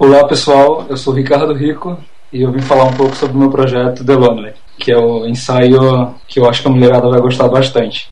Olá 0.00 0.24
pessoal, 0.28 0.86
eu 0.88 0.96
sou 0.96 1.12
Ricardo 1.12 1.52
Rico 1.52 1.98
e 2.32 2.42
eu 2.42 2.52
vim 2.52 2.60
falar 2.60 2.84
um 2.84 2.92
pouco 2.92 3.16
sobre 3.16 3.36
o 3.36 3.40
meu 3.40 3.50
projeto 3.50 4.04
The 4.04 4.14
Lonely, 4.14 4.52
que 4.78 4.92
é 4.92 4.96
o 4.96 5.26
ensaio 5.26 6.14
que 6.28 6.38
eu 6.38 6.48
acho 6.48 6.62
que 6.62 6.68
a 6.68 6.70
mulherada 6.70 7.08
vai 7.08 7.20
gostar 7.20 7.48
bastante. 7.48 8.06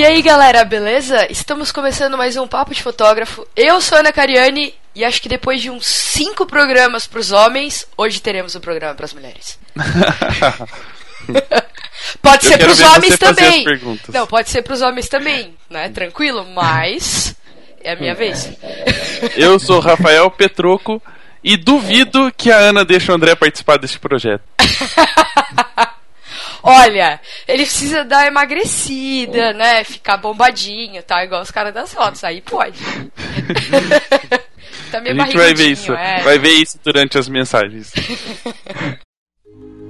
E 0.00 0.04
aí 0.06 0.22
galera, 0.22 0.64
beleza? 0.64 1.30
Estamos 1.30 1.70
começando 1.70 2.16
mais 2.16 2.34
um 2.34 2.48
Papo 2.48 2.74
de 2.74 2.82
Fotógrafo. 2.82 3.46
Eu 3.54 3.82
sou 3.82 3.98
Ana 3.98 4.10
Cariani 4.10 4.72
e 4.94 5.04
acho 5.04 5.20
que 5.20 5.28
depois 5.28 5.60
de 5.60 5.68
uns 5.68 5.84
cinco 5.84 6.46
programas 6.46 7.06
para 7.06 7.20
os 7.20 7.30
homens, 7.32 7.86
hoje 7.98 8.18
teremos 8.18 8.56
um 8.56 8.60
programa 8.60 8.94
para 8.94 9.04
as 9.04 9.12
mulheres. 9.12 9.58
pode 12.22 12.46
ser 12.46 12.56
para 12.56 12.72
os 12.72 12.80
homens 12.80 13.18
também. 13.18 13.66
Não, 14.08 14.26
pode 14.26 14.48
ser 14.48 14.62
para 14.62 14.72
os 14.72 14.80
homens 14.80 15.06
também, 15.06 15.54
né? 15.68 15.90
Tranquilo, 15.90 16.46
mas 16.46 17.36
é 17.84 17.92
a 17.92 17.96
minha 17.96 18.14
vez. 18.14 18.50
Eu 19.36 19.58
sou 19.58 19.80
Rafael 19.80 20.30
Petroco 20.30 21.02
e 21.44 21.58
duvido 21.58 22.32
que 22.34 22.50
a 22.50 22.56
Ana 22.56 22.86
deixe 22.86 23.12
o 23.12 23.14
André 23.14 23.34
participar 23.34 23.76
deste 23.76 23.98
projeto. 23.98 24.44
Olha, 26.62 27.20
ele 27.46 27.64
precisa 27.64 28.04
dar 28.04 28.26
emagrecida, 28.26 29.52
né? 29.52 29.84
Ficar 29.84 30.16
bombadinho, 30.16 31.02
tá? 31.02 31.24
Igual 31.24 31.42
os 31.42 31.50
caras 31.50 31.72
das 31.72 31.92
fotos. 31.92 32.24
Aí 32.24 32.40
pode. 32.40 32.78
tá 34.90 35.00
meio 35.00 35.20
a 35.20 35.24
gente 35.24 35.36
vai 35.36 35.54
ver 35.54 35.68
isso. 35.68 35.92
É. 35.92 36.22
Vai 36.22 36.38
ver 36.38 36.52
isso 36.52 36.78
durante 36.82 37.18
as 37.18 37.28
mensagens. 37.28 37.92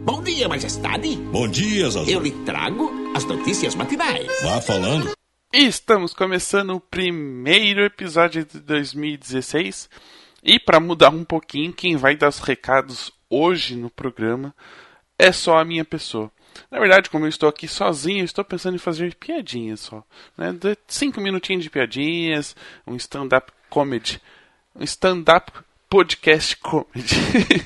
Bom 0.02 0.22
dia, 0.22 0.48
majestade. 0.48 1.14
Bom 1.16 1.46
dia, 1.46 1.88
Zazu. 1.90 2.10
Eu 2.10 2.20
lhe 2.20 2.30
trago 2.44 2.90
as 3.14 3.24
notícias 3.24 3.74
matinais. 3.74 4.26
Vá 4.42 4.60
falando. 4.60 5.12
Estamos 5.52 6.14
começando 6.14 6.70
o 6.70 6.80
primeiro 6.80 7.84
episódio 7.84 8.44
de 8.44 8.60
2016. 8.60 9.90
E 10.42 10.58
para 10.58 10.80
mudar 10.80 11.10
um 11.10 11.24
pouquinho, 11.24 11.72
quem 11.72 11.96
vai 11.96 12.16
dar 12.16 12.28
os 12.28 12.38
recados 12.38 13.12
hoje 13.28 13.76
no 13.76 13.90
programa 13.90 14.54
é 15.18 15.30
só 15.32 15.58
a 15.58 15.64
minha 15.64 15.84
pessoa. 15.84 16.32
Na 16.70 16.78
verdade, 16.78 17.10
como 17.10 17.24
eu 17.24 17.28
estou 17.28 17.48
aqui 17.48 17.66
sozinho, 17.66 18.24
estou 18.24 18.44
pensando 18.44 18.76
em 18.76 18.78
fazer 18.78 19.14
piadinhas 19.16 19.80
só. 19.80 20.04
Né? 20.38 20.54
Cinco 20.86 21.20
minutinhos 21.20 21.64
de 21.64 21.70
piadinhas, 21.70 22.54
um 22.86 22.94
stand-up 22.94 23.52
comedy. 23.68 24.20
Um 24.74 24.84
stand-up 24.84 25.52
podcast 25.88 26.56
comedy. 26.58 27.16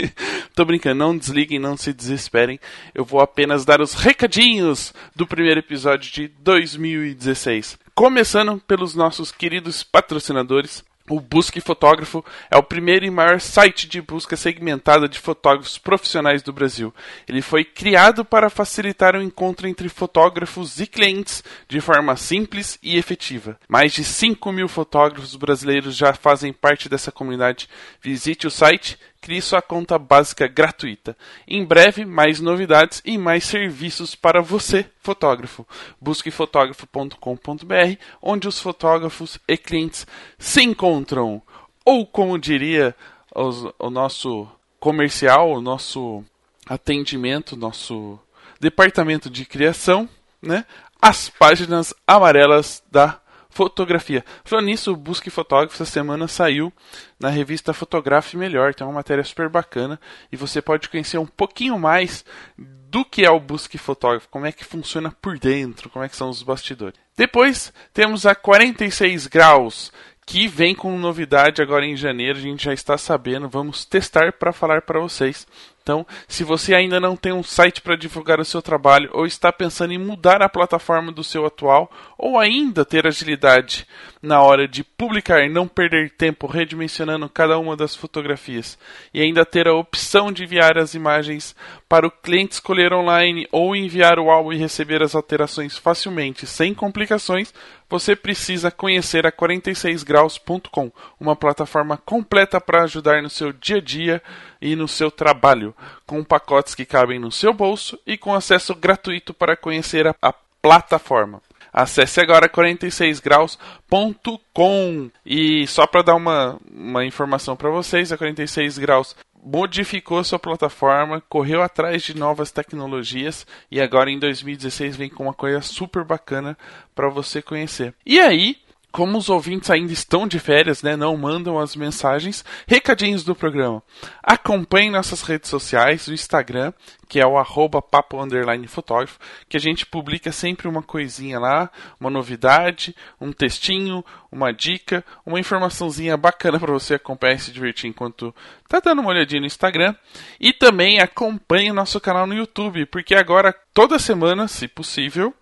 Tô 0.56 0.64
brincando, 0.64 0.94
não 0.94 1.16
desliguem, 1.16 1.58
não 1.58 1.76
se 1.76 1.92
desesperem. 1.92 2.58
Eu 2.94 3.04
vou 3.04 3.20
apenas 3.20 3.66
dar 3.66 3.82
os 3.82 3.92
recadinhos 3.92 4.94
do 5.14 5.26
primeiro 5.26 5.60
episódio 5.60 6.10
de 6.10 6.28
2016. 6.28 7.78
Começando 7.94 8.58
pelos 8.66 8.94
nossos 8.94 9.30
queridos 9.30 9.82
patrocinadores. 9.82 10.82
O 11.08 11.20
Busque 11.20 11.60
Fotógrafo 11.60 12.24
é 12.50 12.56
o 12.56 12.62
primeiro 12.62 13.04
e 13.04 13.10
maior 13.10 13.38
site 13.38 13.86
de 13.86 14.00
busca 14.00 14.38
segmentada 14.38 15.06
de 15.06 15.18
fotógrafos 15.18 15.76
profissionais 15.76 16.42
do 16.42 16.50
Brasil. 16.50 16.94
Ele 17.28 17.42
foi 17.42 17.62
criado 17.62 18.24
para 18.24 18.48
facilitar 18.48 19.14
o 19.14 19.20
encontro 19.20 19.68
entre 19.68 19.90
fotógrafos 19.90 20.80
e 20.80 20.86
clientes 20.86 21.44
de 21.68 21.78
forma 21.82 22.16
simples 22.16 22.78
e 22.82 22.96
efetiva. 22.96 23.60
Mais 23.68 23.92
de 23.92 24.02
5 24.02 24.50
mil 24.50 24.66
fotógrafos 24.66 25.36
brasileiros 25.36 25.94
já 25.94 26.14
fazem 26.14 26.54
parte 26.54 26.88
dessa 26.88 27.12
comunidade. 27.12 27.68
Visite 28.00 28.46
o 28.46 28.50
site 28.50 28.98
Crie 29.24 29.40
sua 29.40 29.62
conta 29.62 29.98
básica 29.98 30.46
gratuita. 30.46 31.16
Em 31.48 31.64
breve, 31.64 32.04
mais 32.04 32.40
novidades 32.40 33.00
e 33.06 33.16
mais 33.16 33.44
serviços 33.44 34.14
para 34.14 34.42
você, 34.42 34.84
fotógrafo. 35.00 35.66
Busque 35.98 36.30
fotógrafo.com.br, 36.30 37.98
onde 38.20 38.46
os 38.46 38.60
fotógrafos 38.60 39.38
e 39.48 39.56
clientes 39.56 40.06
se 40.38 40.62
encontram. 40.62 41.40
Ou, 41.86 42.06
como 42.06 42.38
diria 42.38 42.94
os, 43.34 43.64
o 43.78 43.88
nosso 43.88 44.46
comercial, 44.78 45.52
o 45.52 45.60
nosso 45.62 46.22
atendimento, 46.66 47.56
nosso 47.56 48.20
departamento 48.60 49.30
de 49.30 49.46
criação, 49.46 50.06
né? 50.42 50.66
As 51.00 51.30
páginas 51.30 51.94
amarelas 52.06 52.82
da 52.92 53.18
fotografia. 53.54 54.24
Falando 54.44 54.66
nisso, 54.66 54.94
Busque 54.96 55.30
Fotógrafo 55.30 55.74
essa 55.74 55.90
semana 55.90 56.26
saiu 56.26 56.72
na 57.18 57.30
revista 57.30 57.72
Fotografe 57.72 58.36
Melhor. 58.36 58.74
Tem 58.74 58.86
uma 58.86 58.92
matéria 58.92 59.24
super 59.24 59.48
bacana 59.48 59.98
e 60.30 60.36
você 60.36 60.60
pode 60.60 60.88
conhecer 60.88 61.18
um 61.18 61.26
pouquinho 61.26 61.78
mais 61.78 62.24
do 62.58 63.04
que 63.04 63.24
é 63.24 63.30
o 63.30 63.40
Busque 63.40 63.78
Fotógrafo, 63.78 64.28
como 64.28 64.46
é 64.46 64.52
que 64.52 64.64
funciona 64.64 65.10
por 65.10 65.38
dentro, 65.38 65.88
como 65.88 66.04
é 66.04 66.08
que 66.08 66.16
são 66.16 66.28
os 66.28 66.42
bastidores. 66.42 66.98
Depois 67.16 67.72
temos 67.92 68.26
a 68.26 68.34
46 68.34 69.28
graus, 69.28 69.92
que 70.26 70.48
vem 70.48 70.74
com 70.74 70.98
novidade 70.98 71.60
agora 71.60 71.84
em 71.84 71.96
janeiro, 71.96 72.38
a 72.38 72.42
gente 72.42 72.64
já 72.64 72.72
está 72.72 72.96
sabendo, 72.96 73.48
vamos 73.48 73.84
testar 73.84 74.32
para 74.32 74.52
falar 74.52 74.82
para 74.82 75.00
vocês. 75.00 75.46
Então, 75.84 76.06
se 76.26 76.44
você 76.44 76.74
ainda 76.74 76.98
não 76.98 77.14
tem 77.14 77.30
um 77.30 77.42
site 77.42 77.82
para 77.82 77.94
divulgar 77.94 78.40
o 78.40 78.44
seu 78.44 78.62
trabalho 78.62 79.10
ou 79.12 79.26
está 79.26 79.52
pensando 79.52 79.92
em 79.92 79.98
mudar 79.98 80.40
a 80.40 80.48
plataforma 80.48 81.12
do 81.12 81.22
seu 81.22 81.44
atual 81.44 81.92
ou 82.16 82.38
ainda 82.38 82.86
ter 82.86 83.06
agilidade 83.06 83.86
na 84.22 84.40
hora 84.40 84.66
de 84.66 84.82
publicar 84.82 85.44
e 85.44 85.50
não 85.50 85.68
perder 85.68 86.10
tempo 86.12 86.46
redimensionando 86.46 87.28
cada 87.28 87.58
uma 87.58 87.76
das 87.76 87.94
fotografias 87.94 88.78
e 89.12 89.20
ainda 89.20 89.44
ter 89.44 89.68
a 89.68 89.74
opção 89.74 90.32
de 90.32 90.44
enviar 90.44 90.78
as 90.78 90.94
imagens 90.94 91.54
para 91.86 92.06
o 92.06 92.10
cliente 92.10 92.54
escolher 92.54 92.94
online 92.94 93.46
ou 93.52 93.76
enviar 93.76 94.18
o 94.18 94.30
álbum 94.30 94.54
e 94.54 94.56
receber 94.56 95.02
as 95.02 95.14
alterações 95.14 95.76
facilmente 95.76 96.46
sem 96.46 96.72
complicações, 96.72 97.52
você 97.94 98.14
precisa 98.16 98.72
conhecer 98.72 99.24
a 99.24 99.30
46graus.com, 99.30 100.90
uma 101.20 101.36
plataforma 101.36 101.96
completa 101.96 102.60
para 102.60 102.82
ajudar 102.82 103.22
no 103.22 103.30
seu 103.30 103.52
dia 103.52 103.76
a 103.76 103.80
dia 103.80 104.20
e 104.60 104.74
no 104.74 104.88
seu 104.88 105.12
trabalho, 105.12 105.72
com 106.04 106.24
pacotes 106.24 106.74
que 106.74 106.84
cabem 106.84 107.20
no 107.20 107.30
seu 107.30 107.54
bolso 107.54 107.96
e 108.04 108.18
com 108.18 108.34
acesso 108.34 108.74
gratuito 108.74 109.32
para 109.32 109.56
conhecer 109.56 110.08
a, 110.08 110.16
a 110.20 110.34
plataforma. 110.60 111.40
Acesse 111.72 112.20
agora 112.20 112.48
46graus.com. 112.48 115.10
E 115.24 115.64
só 115.68 115.86
para 115.86 116.02
dar 116.02 116.16
uma, 116.16 116.58
uma 116.72 117.04
informação 117.04 117.54
para 117.54 117.70
vocês, 117.70 118.10
a 118.10 118.18
46 118.18 118.76
graus 118.78 119.14
modificou 119.44 120.24
sua 120.24 120.38
plataforma, 120.38 121.22
correu 121.28 121.62
atrás 121.62 122.02
de 122.02 122.16
novas 122.16 122.50
tecnologias 122.50 123.46
e 123.70 123.80
agora 123.80 124.10
em 124.10 124.18
2016 124.18 124.96
vem 124.96 125.10
com 125.10 125.24
uma 125.24 125.34
coisa 125.34 125.60
super 125.60 126.02
bacana 126.02 126.56
para 126.94 127.10
você 127.10 127.42
conhecer. 127.42 127.94
E 128.06 128.18
aí, 128.18 128.56
como 128.94 129.18
os 129.18 129.28
ouvintes 129.28 129.70
ainda 129.70 129.92
estão 129.92 130.24
de 130.24 130.38
férias, 130.38 130.80
né, 130.80 130.94
não 130.94 131.16
mandam 131.16 131.58
as 131.58 131.74
mensagens, 131.74 132.44
recadinhos 132.64 133.24
do 133.24 133.34
programa. 133.34 133.82
Acompanhe 134.22 134.88
nossas 134.88 135.22
redes 135.22 135.50
sociais, 135.50 136.06
o 136.06 136.14
Instagram, 136.14 136.72
que 137.08 137.18
é 137.18 137.26
o 137.26 137.36
arroba 137.36 137.82
papo 137.82 138.22
underline 138.22 138.68
fotógrafo, 138.68 139.18
que 139.48 139.56
a 139.56 139.60
gente 139.60 139.84
publica 139.84 140.30
sempre 140.30 140.68
uma 140.68 140.80
coisinha 140.80 141.40
lá, 141.40 141.72
uma 141.98 142.08
novidade, 142.08 142.94
um 143.20 143.32
textinho, 143.32 144.04
uma 144.30 144.52
dica, 144.52 145.04
uma 145.26 145.40
informaçãozinha 145.40 146.16
bacana 146.16 146.60
para 146.60 146.72
você 146.72 146.94
acompanhar 146.94 147.34
e 147.34 147.40
se 147.40 147.50
divertir 147.50 147.90
enquanto 147.90 148.32
tá 148.68 148.78
dando 148.78 149.00
uma 149.00 149.10
olhadinha 149.10 149.40
no 149.40 149.46
Instagram. 149.48 149.92
E 150.38 150.52
também 150.52 151.00
acompanhe 151.00 151.68
o 151.68 151.74
nosso 151.74 152.00
canal 152.00 152.28
no 152.28 152.34
YouTube, 152.34 152.86
porque 152.86 153.16
agora, 153.16 153.52
toda 153.72 153.98
semana, 153.98 154.46
se 154.46 154.68
possível, 154.68 155.34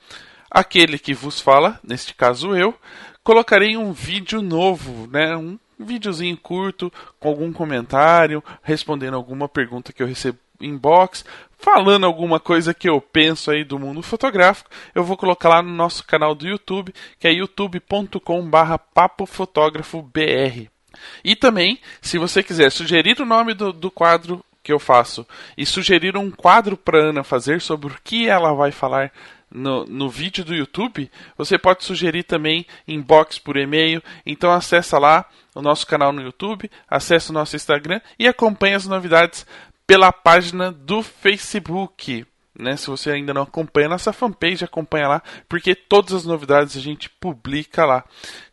aquele 0.50 0.98
que 0.98 1.12
vos 1.12 1.38
fala, 1.38 1.78
neste 1.82 2.14
caso 2.14 2.56
eu, 2.56 2.74
colocarei 3.22 3.76
um 3.76 3.92
vídeo 3.92 4.42
novo, 4.42 5.06
né? 5.10 5.36
Um 5.36 5.58
videozinho 5.78 6.36
curto 6.36 6.92
com 7.18 7.28
algum 7.28 7.52
comentário, 7.52 8.42
respondendo 8.62 9.14
alguma 9.14 9.48
pergunta 9.48 9.92
que 9.92 10.02
eu 10.02 10.06
recebo 10.06 10.38
inbox, 10.60 11.24
falando 11.58 12.06
alguma 12.06 12.38
coisa 12.38 12.72
que 12.72 12.88
eu 12.88 13.00
penso 13.00 13.50
aí 13.50 13.64
do 13.64 13.78
mundo 13.78 14.02
fotográfico, 14.02 14.70
eu 14.94 15.02
vou 15.02 15.16
colocar 15.16 15.48
lá 15.48 15.62
no 15.62 15.70
nosso 15.70 16.04
canal 16.06 16.34
do 16.34 16.46
YouTube, 16.46 16.94
que 17.18 17.26
é 17.26 17.32
youtube.com/barra 17.32 18.78
papofotografobr. 18.78 20.70
E 21.24 21.34
também, 21.34 21.80
se 22.00 22.18
você 22.18 22.42
quiser 22.42 22.70
sugerir 22.70 23.20
o 23.20 23.26
nome 23.26 23.54
do, 23.54 23.72
do 23.72 23.90
quadro 23.90 24.44
que 24.62 24.72
eu 24.72 24.78
faço 24.78 25.26
e 25.56 25.66
sugerir 25.66 26.16
um 26.16 26.30
quadro 26.30 26.76
para 26.76 26.98
Ana 26.98 27.24
fazer 27.24 27.60
sobre 27.60 27.92
o 27.92 27.98
que 28.04 28.28
ela 28.28 28.52
vai 28.54 28.70
falar 28.70 29.12
no, 29.52 29.84
no 29.84 30.08
vídeo 30.08 30.44
do 30.44 30.54
YouTube, 30.54 31.10
você 31.36 31.58
pode 31.58 31.84
sugerir 31.84 32.22
também 32.22 32.66
inbox 32.86 33.38
por 33.38 33.56
e-mail. 33.56 34.02
Então 34.24 34.50
acessa 34.50 34.98
lá 34.98 35.24
o 35.54 35.62
nosso 35.62 35.86
canal 35.86 36.12
no 36.12 36.22
YouTube, 36.22 36.70
acesse 36.88 37.30
o 37.30 37.34
nosso 37.34 37.56
Instagram 37.56 38.00
e 38.18 38.26
acompanhe 38.26 38.74
as 38.74 38.86
novidades 38.86 39.46
pela 39.86 40.12
página 40.12 40.72
do 40.72 41.02
Facebook. 41.02 42.26
né? 42.58 42.76
Se 42.76 42.88
você 42.88 43.10
ainda 43.10 43.34
não 43.34 43.42
acompanha 43.42 43.88
nossa 43.88 44.12
fanpage, 44.12 44.64
acompanha 44.64 45.08
lá, 45.08 45.22
porque 45.48 45.74
todas 45.74 46.14
as 46.14 46.24
novidades 46.24 46.76
a 46.76 46.80
gente 46.80 47.10
publica 47.10 47.84
lá. 47.84 48.04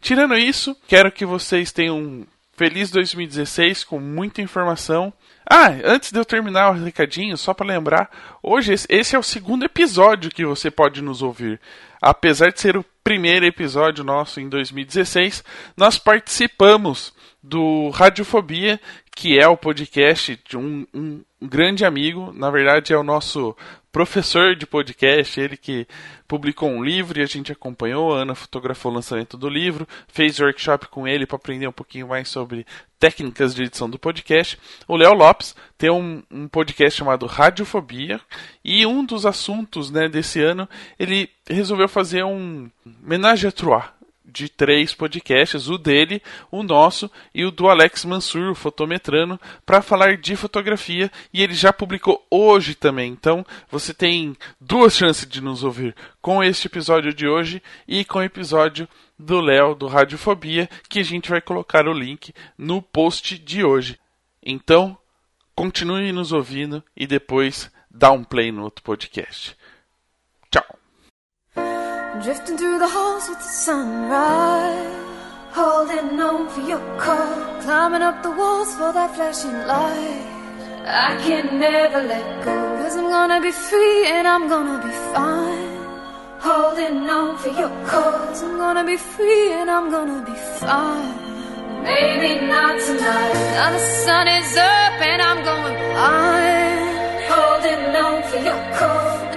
Tirando 0.02 0.36
isso, 0.36 0.76
quero 0.88 1.12
que 1.12 1.26
vocês 1.26 1.72
tenham 1.72 2.26
feliz 2.60 2.92
2016 2.92 3.86
com 3.86 4.02
muita 4.02 4.42
informação. 4.42 5.14
Ah, 5.50 5.70
antes 5.86 6.12
de 6.12 6.20
eu 6.20 6.26
terminar 6.26 6.72
o 6.72 6.84
recadinho, 6.84 7.38
só 7.38 7.54
para 7.54 7.66
lembrar, 7.66 8.10
hoje 8.44 8.74
esse 8.90 9.16
é 9.16 9.18
o 9.18 9.24
segundo 9.24 9.64
episódio 9.64 10.30
que 10.30 10.46
você 10.46 10.70
pode 10.70 11.02
nos 11.02 11.22
ouvir. 11.22 11.58
Apesar 12.02 12.52
de 12.52 12.60
ser 12.60 12.76
o 12.76 12.84
primeiro 13.02 13.46
episódio 13.46 14.04
nosso 14.04 14.42
em 14.42 14.50
2016, 14.50 15.42
nós 15.78 15.98
participamos 15.98 17.14
do 17.42 17.92
Radiofobia, 17.92 18.78
que 19.16 19.40
é 19.40 19.48
o 19.48 19.56
podcast 19.56 20.38
de 20.46 20.58
um, 20.58 20.86
um, 20.94 21.22
grande 21.42 21.86
amigo, 21.86 22.34
na 22.34 22.52
verdade 22.52 22.92
é 22.92 22.98
o 22.98 23.04
nosso 23.04 23.56
professor 23.92 24.56
de 24.56 24.66
podcast, 24.66 25.40
ele 25.40 25.58
que 25.58 25.88
publicou 26.28 26.70
um 26.70 26.84
livro 26.84 27.20
e 27.20 27.24
a 27.24 27.26
gente 27.26 27.52
acompanhou, 27.52 28.14
a 28.14 28.22
Ana 28.22 28.36
fotografou 28.36 28.92
o 28.92 28.96
lançamento 28.96 29.36
do 29.36 29.50
livro, 29.50 29.88
fez 30.08 30.40
workshop 30.40 30.88
com 30.88 31.08
ele 31.08 31.26
para 31.26 31.38
aprender 31.38 31.68
um 31.68 31.72
pouquinho 31.72 32.08
mais 32.08 32.30
sobre 32.30 32.66
técnicas 33.00 33.56
de 33.56 33.64
edição 33.64 33.90
do 33.90 33.98
podcast. 33.98 34.60
O 34.88 34.96
Léo 34.96 35.14
Lopes 35.14 35.56
tem 35.78 35.90
um, 35.90 36.22
um, 36.30 36.48
podcast 36.48 37.00
chamado 37.00 37.26
Radiofobia 37.26 38.20
e 38.64 38.86
um 38.86 39.04
dos 39.04 39.26
assuntos 39.26 39.90
né, 39.90 40.08
desse 40.08 40.42
ano 40.42 40.70
ele 41.00 41.30
resolveu 41.50 41.88
fazer 41.88 42.24
um 42.24 42.70
homenagem 43.04 43.48
a 43.48 43.52
Trois 43.52 43.99
de 44.32 44.50
três 44.50 44.94
podcasts, 44.94 45.68
o 45.68 45.78
dele, 45.78 46.22
o 46.52 46.64
nosso 46.64 47.10
e 47.34 47.46
o 47.46 47.52
do 47.52 47.68
Alex 47.68 48.06
Mansur, 48.06 48.52
o 48.52 48.56
fotometrano, 48.56 49.40
para 49.66 49.82
falar 49.82 50.18
de 50.18 50.36
fotografia 50.36 51.12
e 51.34 51.42
ele 51.42 51.54
já 51.54 51.74
publicou 51.74 52.26
hoje 52.30 52.76
também. 52.76 53.12
Então 53.12 53.46
você 53.70 53.94
tem 53.94 54.36
duas 54.60 54.96
chances 54.96 55.28
de 55.28 55.42
nos 55.42 55.64
ouvir 55.64 55.96
com 56.22 56.44
este 56.44 56.68
episódio 56.68 57.14
de 57.14 57.28
hoje 57.28 57.62
e 57.88 58.06
com 58.06 58.20
o 58.20 58.24
episódio 58.24 58.88
do 59.18 59.42
Léo 59.42 59.76
do 59.76 59.88
Radiofobia, 59.88 60.70
que 60.88 61.00
a 61.00 61.04
gente 61.04 61.30
vai 61.30 61.42
colocar 61.42 61.88
o 61.88 61.94
link 61.94 62.34
no 62.58 62.82
post 62.82 63.38
de 63.38 63.64
hoje. 63.64 64.00
Então, 64.42 64.98
continue 65.54 66.12
nos 66.14 66.32
ouvindo 66.32 66.82
e 66.96 67.06
depois 67.06 67.70
dá 67.92 68.12
um 68.12 68.24
play 68.24 68.52
no 68.52 68.64
outro 68.64 68.82
podcast. 68.82 69.58
Tchau. 70.50 70.79
Drifting 72.18 72.58
through 72.58 72.80
the 72.80 72.88
halls 72.88 73.30
with 73.30 73.38
the 73.38 73.54
sunrise. 73.68 74.96
Holding 75.52 76.20
on 76.20 76.50
for 76.50 76.62
your 76.62 76.82
call 76.98 77.62
Climbing 77.62 78.02
up 78.02 78.24
the 78.24 78.32
walls 78.32 78.74
for 78.76 78.92
that 78.92 79.16
flashing 79.16 79.54
light. 79.68 80.26
I 80.86 81.16
can 81.24 81.60
never 81.60 82.02
let 82.02 82.44
go. 82.44 82.56
Cause 82.82 82.98
I'm 82.98 83.10
gonna 83.10 83.40
be 83.40 83.52
free 83.52 84.08
and 84.08 84.28
I'm 84.28 84.50
gonna 84.50 84.84
be 84.86 84.92
fine. 85.14 85.78
Holding 86.40 87.10
on 87.10 87.38
for 87.38 87.50
your 87.50 87.70
cause 87.86 88.44
I'm 88.44 88.58
gonna 88.58 88.84
be 88.84 88.98
free 88.98 89.54
and 89.54 89.70
I'm 89.70 89.90
gonna 89.92 90.26
be 90.26 90.38
fine. 90.60 91.14
Maybe 91.84 92.46
not 92.48 92.80
tonight. 92.82 93.34
Now 93.56 93.72
the 93.72 93.86
sun 94.04 94.28
is 94.28 94.58
up 94.58 95.00
and 95.12 95.22
I'm 95.22 95.44
going 95.50 95.76
blind 95.94 96.90
Holding 97.32 97.96
on 98.04 98.24
for 98.30 98.40
your 98.44 98.62
cause 98.78 99.30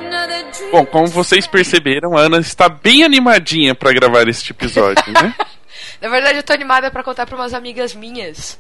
Bom, 0.70 0.86
como 0.86 1.06
vocês 1.06 1.46
perceberam, 1.46 2.16
a 2.16 2.22
Ana 2.22 2.38
está 2.38 2.68
bem 2.68 3.04
animadinha 3.04 3.74
para 3.74 3.92
gravar 3.92 4.28
este 4.28 4.52
episódio, 4.52 5.12
né? 5.12 5.34
Na 6.00 6.08
verdade, 6.08 6.38
eu 6.38 6.42
tô 6.42 6.52
animada 6.52 6.90
para 6.90 7.02
contar 7.02 7.26
para 7.26 7.36
umas 7.36 7.54
amigas 7.54 7.94
minhas. 7.94 8.58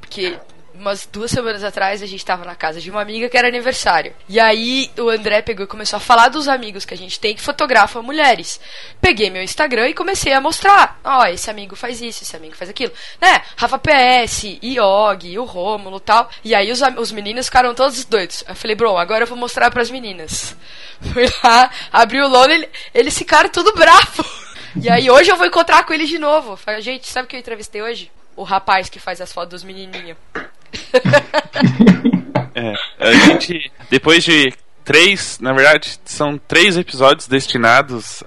Porque 0.00 0.38
umas 0.78 1.06
duas 1.06 1.30
semanas 1.30 1.64
atrás 1.64 2.02
a 2.02 2.06
gente 2.06 2.24
tava 2.24 2.44
na 2.44 2.54
casa 2.54 2.80
de 2.80 2.90
uma 2.90 3.02
amiga 3.02 3.28
que 3.28 3.36
era 3.36 3.48
aniversário. 3.48 4.14
E 4.28 4.38
aí 4.38 4.90
o 4.98 5.08
André 5.08 5.42
pegou 5.42 5.64
e 5.64 5.68
começou 5.68 5.96
a 5.96 6.00
falar 6.00 6.28
dos 6.28 6.48
amigos 6.48 6.84
que 6.84 6.94
a 6.94 6.96
gente 6.96 7.18
tem 7.18 7.34
que 7.34 7.42
fotografa 7.42 8.00
mulheres. 8.00 8.60
Peguei 9.00 9.30
meu 9.30 9.42
Instagram 9.42 9.88
e 9.88 9.94
comecei 9.94 10.32
a 10.32 10.40
mostrar. 10.40 10.98
Ó, 11.04 11.22
oh, 11.22 11.26
esse 11.26 11.50
amigo 11.50 11.76
faz 11.76 12.00
isso, 12.00 12.22
esse 12.22 12.36
amigo 12.36 12.56
faz 12.56 12.70
aquilo. 12.70 12.92
Né? 13.20 13.42
Rafa 13.56 13.78
PS, 13.78 14.58
Iog, 14.62 15.38
o 15.38 15.44
Rômulo 15.44 16.00
tal. 16.00 16.30
E 16.44 16.54
aí 16.54 16.70
os, 16.70 16.80
os 16.96 17.12
meninos 17.12 17.46
ficaram 17.46 17.74
todos 17.74 18.04
doidos. 18.04 18.44
Eu 18.48 18.54
falei, 18.54 18.76
bro, 18.76 18.96
agora 18.96 19.24
eu 19.24 19.28
vou 19.28 19.36
mostrar 19.36 19.70
para 19.70 19.82
as 19.82 19.90
meninas. 19.90 20.56
Fui 21.12 21.26
lá, 21.42 21.70
abri 21.92 22.20
o 22.20 22.28
lono, 22.28 22.52
ele, 22.52 22.68
eles 22.94 23.16
ficaram 23.16 23.48
tudo 23.48 23.72
bravo. 23.72 24.24
E 24.80 24.88
aí 24.88 25.10
hoje 25.10 25.30
eu 25.30 25.36
vou 25.36 25.46
encontrar 25.46 25.84
com 25.84 25.92
eles 25.92 26.08
de 26.08 26.18
novo. 26.18 26.56
Falei, 26.56 26.80
gente, 26.80 27.08
sabe 27.08 27.26
o 27.26 27.28
que 27.28 27.36
eu 27.36 27.40
entrevistei 27.40 27.82
hoje? 27.82 28.10
O 28.36 28.42
rapaz 28.42 28.88
que 28.88 29.00
faz 29.00 29.20
as 29.20 29.32
fotos 29.32 29.50
dos 29.50 29.64
menininhos. 29.64 30.16
é, 32.54 32.74
a 32.98 33.12
gente, 33.12 33.70
depois 33.90 34.24
de 34.24 34.52
três, 34.84 35.38
na 35.40 35.52
verdade, 35.52 35.98
são 36.04 36.38
três 36.38 36.76
episódios 36.76 37.28
destinados 37.28 38.22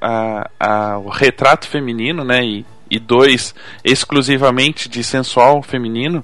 ao 0.59 1.09
retrato 1.09 1.67
feminino, 1.67 2.23
né? 2.23 2.45
E, 2.45 2.65
e 2.89 2.99
dois 2.99 3.55
exclusivamente 3.83 4.89
de 4.89 5.03
sensual 5.03 5.63
feminino. 5.63 6.23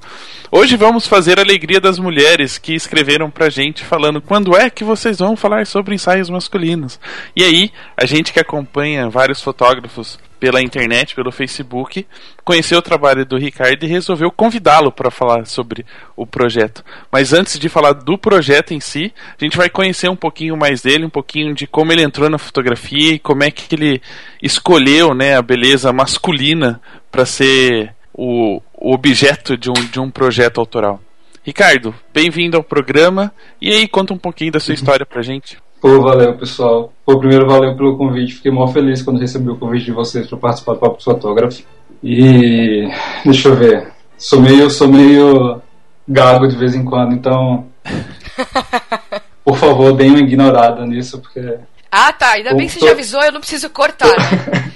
Hoje 0.52 0.76
vamos 0.76 1.08
fazer 1.08 1.40
a 1.40 1.42
alegria 1.42 1.80
das 1.80 1.98
mulheres 1.98 2.58
que 2.58 2.76
escreveram 2.76 3.32
pra 3.32 3.50
gente 3.50 3.84
falando 3.84 4.22
quando 4.22 4.56
é 4.56 4.70
que 4.70 4.84
vocês 4.84 5.18
vão 5.18 5.36
falar 5.36 5.66
sobre 5.66 5.96
ensaios 5.96 6.30
masculinos. 6.30 7.00
E 7.36 7.44
aí, 7.44 7.72
a 7.96 8.06
gente 8.06 8.32
que 8.32 8.40
acompanha 8.40 9.10
vários 9.10 9.42
fotógrafos 9.42 10.20
pela 10.40 10.62
internet, 10.62 11.16
pelo 11.16 11.32
Facebook, 11.32 12.06
conheceu 12.44 12.80
o 12.80 12.82
trabalho 12.82 13.26
do 13.26 13.38
Ricardo 13.38 13.84
e 13.84 13.88
resolveu 13.88 14.32
convidá-lo 14.32 14.92
para 14.92 15.12
falar 15.12 15.46
sobre 15.46 15.86
o 16.16 16.26
projeto. 16.26 16.84
Mas 17.12 17.34
antes 17.34 17.60
de 17.60 17.70
falar 17.70 17.94
do 17.94 18.18
projeto 18.18 18.74
em 18.74 18.80
si, 18.80 19.14
a 19.40 19.44
gente 19.44 19.58
vai 19.58 19.70
conhecer 19.70 20.10
um 20.10 20.16
pouquinho 20.16 20.56
mais 20.56 20.82
dele, 20.82 21.06
um 21.06 21.10
pouquinho 21.10 21.54
de 21.54 21.68
como 21.68 21.92
ele 21.92 22.04
entrou 22.04 22.30
na 22.30 22.38
fotografia 22.38 23.14
e 23.14 23.20
como 23.20 23.44
é 23.44 23.52
que 23.52 23.76
ele 23.76 24.02
escolheu 24.42 25.14
né, 25.14 25.36
a 25.36 25.42
beleza 25.42 25.92
masculina 25.92 26.82
para 27.12 27.26
ser 27.26 27.94
o, 28.14 28.62
o 28.74 28.94
objeto 28.94 29.58
de 29.58 29.70
um, 29.70 29.74
de 29.74 30.00
um 30.00 30.10
projeto 30.10 30.60
autoral. 30.60 31.02
Ricardo, 31.44 31.96
bem-vindo 32.14 32.58
ao 32.58 32.64
programa. 32.64 33.34
E 33.62 33.72
aí, 33.72 33.88
conta 33.88 34.14
um 34.14 34.18
pouquinho 34.18 34.52
da 34.52 34.60
sua 34.60 34.74
história 34.76 35.06
pra 35.06 35.22
gente. 35.22 35.58
Pô, 35.80 36.02
valeu, 36.02 36.36
pessoal. 36.36 36.92
Pô, 37.06 37.20
primeiro, 37.20 37.48
valeu 37.48 37.76
pelo 37.76 37.98
convite. 37.98 38.36
Fiquei 38.36 38.52
mó 38.52 38.68
feliz 38.68 39.02
quando 39.02 39.20
recebi 39.20 39.50
o 39.50 39.58
convite 39.58 39.86
de 39.86 39.92
vocês 39.92 40.28
para 40.28 40.38
participar 40.38 40.74
do 40.74 40.80
Papo 40.80 41.04
Fotógrafo. 41.04 41.64
E 42.04 42.90
deixa 43.24 43.50
eu 43.50 43.56
ver. 43.56 43.94
Sou 44.18 44.42
meio, 44.42 44.70
sou 44.72 44.88
meio 44.88 45.62
gago 46.08 46.48
de 46.48 46.56
vez 46.56 46.74
em 46.74 46.84
quando, 46.84 47.14
então. 47.14 47.68
por 49.46 49.58
favor, 49.58 49.94
deem 49.94 50.10
uma 50.12 50.20
ignorada 50.20 50.84
nisso, 50.86 51.20
porque. 51.20 51.60
Ah, 51.92 52.12
tá. 52.12 52.32
Ainda 52.32 52.56
bem 52.56 52.68
que 52.68 52.74
você 52.74 52.86
já 52.86 52.92
avisou, 52.92 53.22
eu 53.22 53.32
não 53.32 53.40
preciso 53.40 53.70
cortar. 53.70 54.08
Né? 54.08 54.72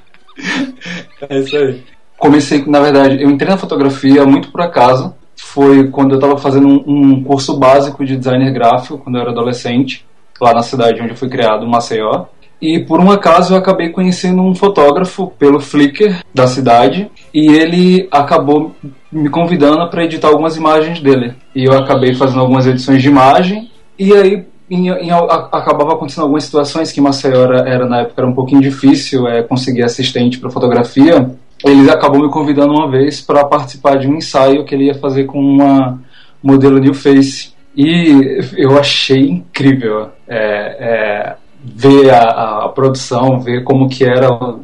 é 1.28 1.38
isso 1.40 1.56
aí. 1.56 1.84
Comecei, 2.16 2.64
na 2.64 2.80
verdade, 2.80 3.22
eu 3.22 3.28
entrei 3.28 3.50
na 3.50 3.58
fotografia 3.58 4.24
muito 4.24 4.50
por 4.50 4.60
acaso 4.60 5.14
foi 5.56 5.88
quando 5.88 6.10
eu 6.10 6.16
estava 6.16 6.36
fazendo 6.36 6.68
um, 6.68 6.84
um, 6.86 7.24
curso 7.24 7.56
básico 7.56 8.04
de 8.04 8.14
designer 8.14 8.52
gráfico, 8.52 8.98
quando 8.98 9.16
eu 9.16 9.22
era 9.22 9.30
adolescente, 9.30 10.04
lá 10.38 10.52
na 10.52 10.60
cidade 10.60 11.00
onde 11.00 11.12
eu 11.12 11.16
fui 11.16 11.30
criado, 11.30 11.66
Maceió. 11.66 12.26
E 12.60 12.80
por 12.80 13.00
um 13.00 13.10
acaso 13.10 13.54
eu 13.54 13.58
acabei 13.58 13.88
conhecendo 13.88 14.42
um 14.42 14.54
fotógrafo 14.54 15.28
pelo 15.38 15.58
Flickr 15.58 16.20
da 16.34 16.46
cidade 16.46 17.10
e 17.32 17.48
ele 17.48 18.06
acabou 18.10 18.74
me 19.10 19.30
convidando 19.30 19.88
para 19.88 20.04
editar 20.04 20.28
algumas 20.28 20.58
imagens 20.58 21.00
dele. 21.00 21.32
E 21.54 21.64
eu 21.64 21.72
acabei 21.72 22.14
fazendo 22.14 22.40
algumas 22.40 22.66
edições 22.66 23.00
de 23.00 23.08
imagem 23.08 23.70
e 23.98 24.12
aí 24.12 24.44
em, 24.70 24.88
em, 24.88 25.10
a, 25.10 25.18
acabava 25.52 25.94
acontecendo 25.94 26.24
algumas 26.24 26.44
situações 26.44 26.92
que 26.92 27.00
Maceió 27.00 27.44
era, 27.44 27.66
era 27.66 27.88
na 27.88 28.00
época 28.00 28.20
era 28.20 28.30
um 28.30 28.34
pouquinho 28.34 28.60
difícil 28.60 29.26
é, 29.26 29.42
conseguir 29.42 29.84
assistente 29.84 30.38
para 30.38 30.50
fotografia 30.50 31.30
ele 31.64 31.90
acabou 31.90 32.20
me 32.20 32.30
convidando 32.30 32.72
uma 32.72 32.90
vez 32.90 33.20
para 33.20 33.44
participar 33.44 33.98
de 33.98 34.06
um 34.06 34.16
ensaio 34.16 34.64
que 34.64 34.74
ele 34.74 34.86
ia 34.86 34.94
fazer 34.94 35.24
com 35.24 35.38
uma 35.38 36.00
modelo 36.42 36.78
New 36.78 36.94
Face. 36.94 37.54
E 37.76 38.40
eu 38.56 38.78
achei 38.78 39.28
incrível 39.28 40.08
é, 40.26 40.36
é, 40.38 41.36
ver 41.62 42.10
a, 42.10 42.64
a, 42.64 42.68
produção, 42.68 43.40
ver 43.40 43.64
como 43.64 43.88
que 43.88 44.04
era 44.04 44.32
o, 44.32 44.62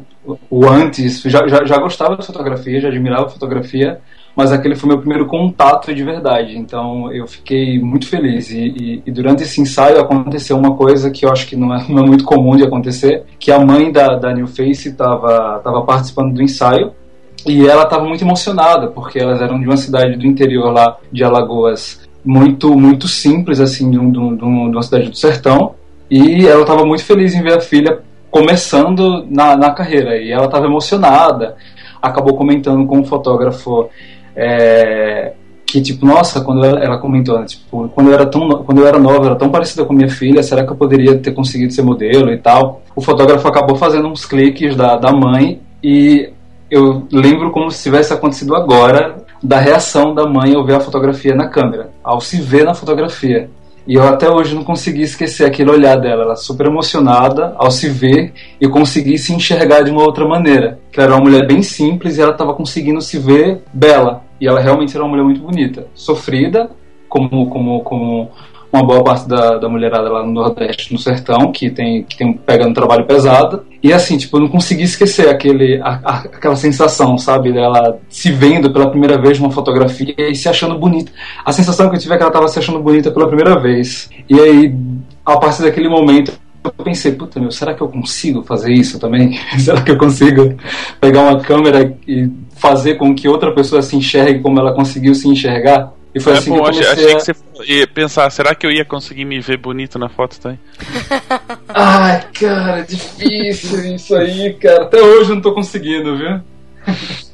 o 0.49 0.67
antes. 0.67 1.21
Já, 1.21 1.47
já, 1.47 1.63
já 1.65 1.77
gostava 1.77 2.17
de 2.17 2.25
fotografia, 2.25 2.81
já 2.81 2.87
admirava 2.87 3.29
fotografia, 3.29 3.99
mas 4.35 4.51
aquele 4.51 4.75
foi 4.75 4.89
meu 4.89 4.99
primeiro 4.99 5.27
contato 5.27 5.93
de 5.93 6.03
verdade. 6.03 6.57
Então 6.57 7.11
eu 7.11 7.27
fiquei 7.27 7.79
muito 7.79 8.07
feliz. 8.07 8.49
E, 8.49 8.57
e, 8.59 9.03
e, 9.05 9.11
durante 9.11 9.43
esse 9.43 9.61
ensaio 9.61 9.99
aconteceu 9.99 10.57
uma 10.57 10.75
coisa 10.75 11.11
que 11.11 11.25
eu 11.25 11.31
acho 11.31 11.47
que 11.47 11.55
não 11.55 11.73
é, 11.73 11.85
não 11.87 12.03
é 12.03 12.07
muito 12.07 12.23
comum 12.23 12.55
de 12.55 12.63
acontecer, 12.63 13.23
que 13.39 13.51
a 13.51 13.59
mãe 13.59 13.91
da, 13.91 14.15
da 14.17 14.33
New 14.33 14.47
Face 14.47 14.89
estava 14.89 15.59
tava 15.63 15.83
participando 15.83 16.33
do 16.33 16.41
ensaio 16.41 16.91
e 17.45 17.67
ela 17.67 17.83
estava 17.83 18.05
muito 18.05 18.23
emocionada 18.23 18.87
porque 18.87 19.19
elas 19.19 19.41
eram 19.41 19.59
de 19.59 19.65
uma 19.65 19.77
cidade 19.77 20.17
do 20.17 20.25
interior 20.25 20.71
lá 20.71 20.97
de 21.11 21.23
Alagoas 21.23 22.01
muito 22.23 22.73
muito 22.77 23.07
simples 23.07 23.59
assim 23.59 23.91
de, 23.91 23.99
um, 23.99 24.11
de, 24.11 24.19
um, 24.19 24.69
de 24.69 24.75
uma 24.75 24.81
cidade 24.81 25.09
do 25.09 25.17
sertão 25.17 25.75
e 26.09 26.47
ela 26.47 26.61
estava 26.61 26.85
muito 26.85 27.03
feliz 27.03 27.35
em 27.35 27.41
ver 27.41 27.57
a 27.57 27.59
filha 27.59 27.99
começando 28.31 29.25
na, 29.29 29.57
na 29.57 29.71
carreira 29.71 30.15
e 30.17 30.31
ela 30.31 30.45
estava 30.45 30.65
emocionada 30.65 31.57
acabou 32.01 32.37
comentando 32.37 32.85
com 32.85 33.01
o 33.01 33.05
fotógrafo 33.05 33.89
é, 34.35 35.33
que 35.65 35.81
tipo, 35.81 36.05
nossa, 36.05 36.41
quando 36.41 36.63
ela, 36.63 36.79
ela 36.79 36.97
comentou, 36.99 37.39
né, 37.39 37.45
tipo, 37.45 37.89
quando 37.89 38.07
eu 38.09 38.13
era 38.13 38.25
tão 38.25 38.47
quando 38.63 38.79
eu 38.79 38.87
era 38.87 38.99
nova, 38.99 39.25
era 39.25 39.35
tão 39.35 39.49
parecida 39.49 39.83
com 39.83 39.93
minha 39.93 40.09
filha, 40.09 40.43
será 40.43 40.63
que 40.63 40.71
eu 40.71 40.75
poderia 40.75 41.17
ter 41.17 41.31
conseguido 41.31 41.73
ser 41.73 41.81
modelo 41.81 42.31
e 42.31 42.37
tal? 42.37 42.81
O 42.95 43.01
fotógrafo 43.01 43.47
acabou 43.47 43.75
fazendo 43.75 44.07
uns 44.07 44.25
cliques 44.25 44.75
da, 44.75 44.95
da 44.97 45.11
mãe 45.11 45.59
e 45.83 46.29
eu 46.69 47.07
lembro 47.11 47.51
como 47.51 47.71
se 47.71 47.83
tivesse 47.83 48.13
acontecido 48.13 48.55
agora 48.55 49.23
da 49.41 49.59
reação 49.59 50.13
da 50.13 50.25
mãe 50.25 50.55
ao 50.55 50.65
ver 50.65 50.75
a 50.75 50.79
fotografia 50.79 51.35
na 51.35 51.47
câmera, 51.47 51.89
ao 52.03 52.21
se 52.21 52.39
ver 52.39 52.65
na 52.65 52.73
fotografia. 52.73 53.49
E 53.85 53.95
eu 53.95 54.07
até 54.07 54.29
hoje 54.29 54.55
não 54.55 54.63
consegui 54.63 55.01
esquecer 55.01 55.45
aquele 55.45 55.69
olhar 55.69 55.97
dela. 55.97 56.23
Ela 56.23 56.35
super 56.35 56.67
emocionada 56.67 57.53
ao 57.57 57.69
se 57.69 57.89
ver 57.89 58.33
e 58.59 58.67
conseguir 58.67 59.17
se 59.17 59.33
enxergar 59.33 59.81
de 59.81 59.91
uma 59.91 60.03
outra 60.03 60.25
maneira. 60.25 60.79
Que 60.91 60.99
ela 60.99 61.07
era 61.07 61.15
uma 61.15 61.29
mulher 61.29 61.45
bem 61.45 61.61
simples 61.61 62.17
e 62.17 62.21
ela 62.21 62.31
estava 62.31 62.53
conseguindo 62.53 63.01
se 63.01 63.19
ver 63.19 63.61
bela. 63.73 64.23
E 64.39 64.47
ela 64.47 64.61
realmente 64.61 64.95
era 64.95 65.03
uma 65.03 65.09
mulher 65.09 65.23
muito 65.23 65.41
bonita. 65.41 65.87
Sofrida, 65.93 66.69
como, 67.09 67.49
como, 67.49 67.81
como 67.81 68.31
uma 68.73 68.83
boa 68.83 69.03
parte 69.03 69.27
da, 69.29 69.59
da 69.59 69.69
mulherada 69.69 70.09
lá 70.09 70.25
no 70.25 70.31
Nordeste, 70.31 70.91
no 70.91 70.97
sertão, 70.97 71.51
que 71.51 71.69
tem, 71.69 72.03
que 72.03 72.17
tem 72.17 72.33
pega 72.33 72.67
um 72.67 72.73
trabalho 72.73 73.05
pesado. 73.05 73.63
E 73.83 73.93
assim, 73.93 74.17
tipo, 74.17 74.35
eu 74.35 74.41
não 74.41 74.47
consegui 74.47 74.81
esquecer 74.81 75.29
aquele, 75.29 75.79
a, 75.79 75.99
a, 76.03 76.17
aquela 76.21 76.55
sensação, 76.55 77.15
sabe, 77.17 77.53
dela 77.53 77.99
se 78.09 78.31
vendo 78.31 78.73
pela 78.73 78.89
primeira 78.89 79.21
vez 79.21 79.39
numa 79.39 79.51
fotografia 79.51 80.15
e 80.17 80.33
se 80.33 80.49
achando 80.49 80.77
bonita. 80.77 81.11
A 81.45 81.51
sensação 81.51 81.87
que 81.87 81.97
eu 81.97 81.99
tive 81.99 82.15
é 82.15 82.17
que 82.17 82.23
ela 82.23 82.31
estava 82.31 82.47
se 82.47 82.57
achando 82.57 82.79
bonita 82.79 83.11
pela 83.11 83.27
primeira 83.27 83.59
vez. 83.59 84.09
E 84.27 84.39
aí, 84.39 84.75
a 85.23 85.37
partir 85.37 85.61
daquele 85.61 85.87
momento, 85.87 86.33
eu 86.63 86.71
pensei, 86.71 87.11
puta 87.11 87.39
meu, 87.39 87.51
será 87.51 87.75
que 87.75 87.81
eu 87.81 87.89
consigo 87.89 88.41
fazer 88.41 88.73
isso 88.73 88.99
também? 88.99 89.37
será 89.59 89.81
que 89.81 89.91
eu 89.91 89.97
consigo 89.99 90.55
pegar 90.99 91.21
uma 91.21 91.39
câmera 91.39 91.95
e 92.07 92.27
fazer 92.55 92.95
com 92.95 93.13
que 93.13 93.27
outra 93.27 93.53
pessoa 93.53 93.83
se 93.83 93.95
enxergue 93.95 94.39
como 94.39 94.59
ela 94.59 94.73
conseguiu 94.73 95.13
se 95.13 95.27
enxergar? 95.27 95.93
E 96.15 96.19
foi 96.19 96.33
é 96.33 96.37
assim 96.37 96.51
bom, 96.51 96.55
que 96.55 96.61
eu 96.61 96.65
comecei 96.65 96.91
achei, 96.91 97.11
a... 97.11 97.15
que 97.15 97.23
você 97.23 97.33
ia 97.65 97.87
pensar, 97.87 98.29
será 98.29 98.53
que 98.55 98.65
eu 98.65 98.71
ia 98.71 98.85
conseguir 98.85 99.25
me 99.25 99.39
ver 99.39 99.57
bonito 99.57 99.97
na 99.99 100.09
foto 100.09 100.39
também? 100.39 100.59
Ai, 101.69 102.23
cara, 102.33 102.81
difícil 102.81 103.95
isso 103.95 104.15
aí, 104.15 104.53
cara. 104.53 104.83
Até 104.83 105.01
hoje 105.01 105.31
eu 105.31 105.35
não 105.35 105.41
tô 105.41 105.53
conseguindo, 105.53 106.17
viu? 106.17 106.41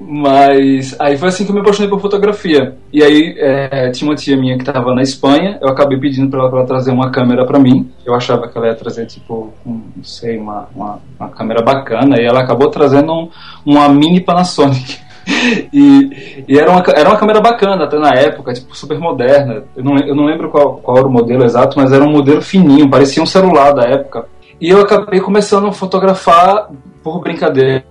Mas 0.00 0.98
aí 1.00 1.18
foi 1.18 1.28
assim 1.28 1.44
que 1.44 1.50
eu 1.50 1.54
me 1.54 1.60
apaixonei 1.60 1.90
por 1.90 2.00
fotografia. 2.00 2.76
E 2.92 3.02
aí 3.02 3.34
é, 3.36 3.90
tinha 3.90 4.08
uma 4.08 4.16
tia 4.16 4.36
minha 4.36 4.56
que 4.56 4.62
estava 4.62 4.94
na 4.94 5.02
Espanha, 5.02 5.58
eu 5.60 5.68
acabei 5.68 5.98
pedindo 5.98 6.30
para 6.30 6.40
ela, 6.40 6.48
ela, 6.48 6.66
trazer 6.66 6.92
uma 6.92 7.10
câmera 7.10 7.44
para 7.44 7.58
mim. 7.58 7.90
Eu 8.06 8.14
achava 8.14 8.48
que 8.48 8.56
ela 8.56 8.68
ia 8.68 8.74
trazer, 8.74 9.06
tipo, 9.06 9.52
um, 9.66 9.82
não 9.96 10.04
sei, 10.04 10.38
uma, 10.38 10.68
uma, 10.74 11.00
uma, 11.18 11.28
câmera 11.30 11.62
bacana. 11.62 12.16
E 12.20 12.24
ela 12.24 12.40
acabou 12.40 12.70
trazendo 12.70 13.12
um, 13.12 13.28
uma 13.66 13.88
mini 13.88 14.20
Panasonic. 14.20 14.98
e, 15.72 16.44
e 16.48 16.58
era, 16.58 16.70
uma, 16.70 16.82
era 16.94 17.08
uma 17.08 17.18
câmera 17.18 17.40
bacana 17.40 17.84
até 17.84 17.98
na 17.98 18.10
época, 18.10 18.52
tipo, 18.52 18.76
super 18.76 18.98
moderna. 18.98 19.64
Eu 19.76 19.84
não, 19.84 19.98
eu 19.98 20.14
não 20.14 20.24
lembro 20.24 20.50
qual, 20.50 20.76
qual 20.76 20.98
era 20.98 21.06
o 21.06 21.12
modelo 21.12 21.44
exato, 21.44 21.78
mas 21.78 21.92
era 21.92 22.04
um 22.04 22.10
modelo 22.10 22.40
fininho, 22.40 22.90
parecia 22.90 23.22
um 23.22 23.26
celular 23.26 23.72
da 23.72 23.82
época. 23.82 24.26
E 24.60 24.70
eu 24.70 24.80
acabei 24.80 25.20
começando 25.20 25.66
a 25.66 25.72
fotografar, 25.72 26.70
por 27.02 27.20
brincadeira, 27.20 27.84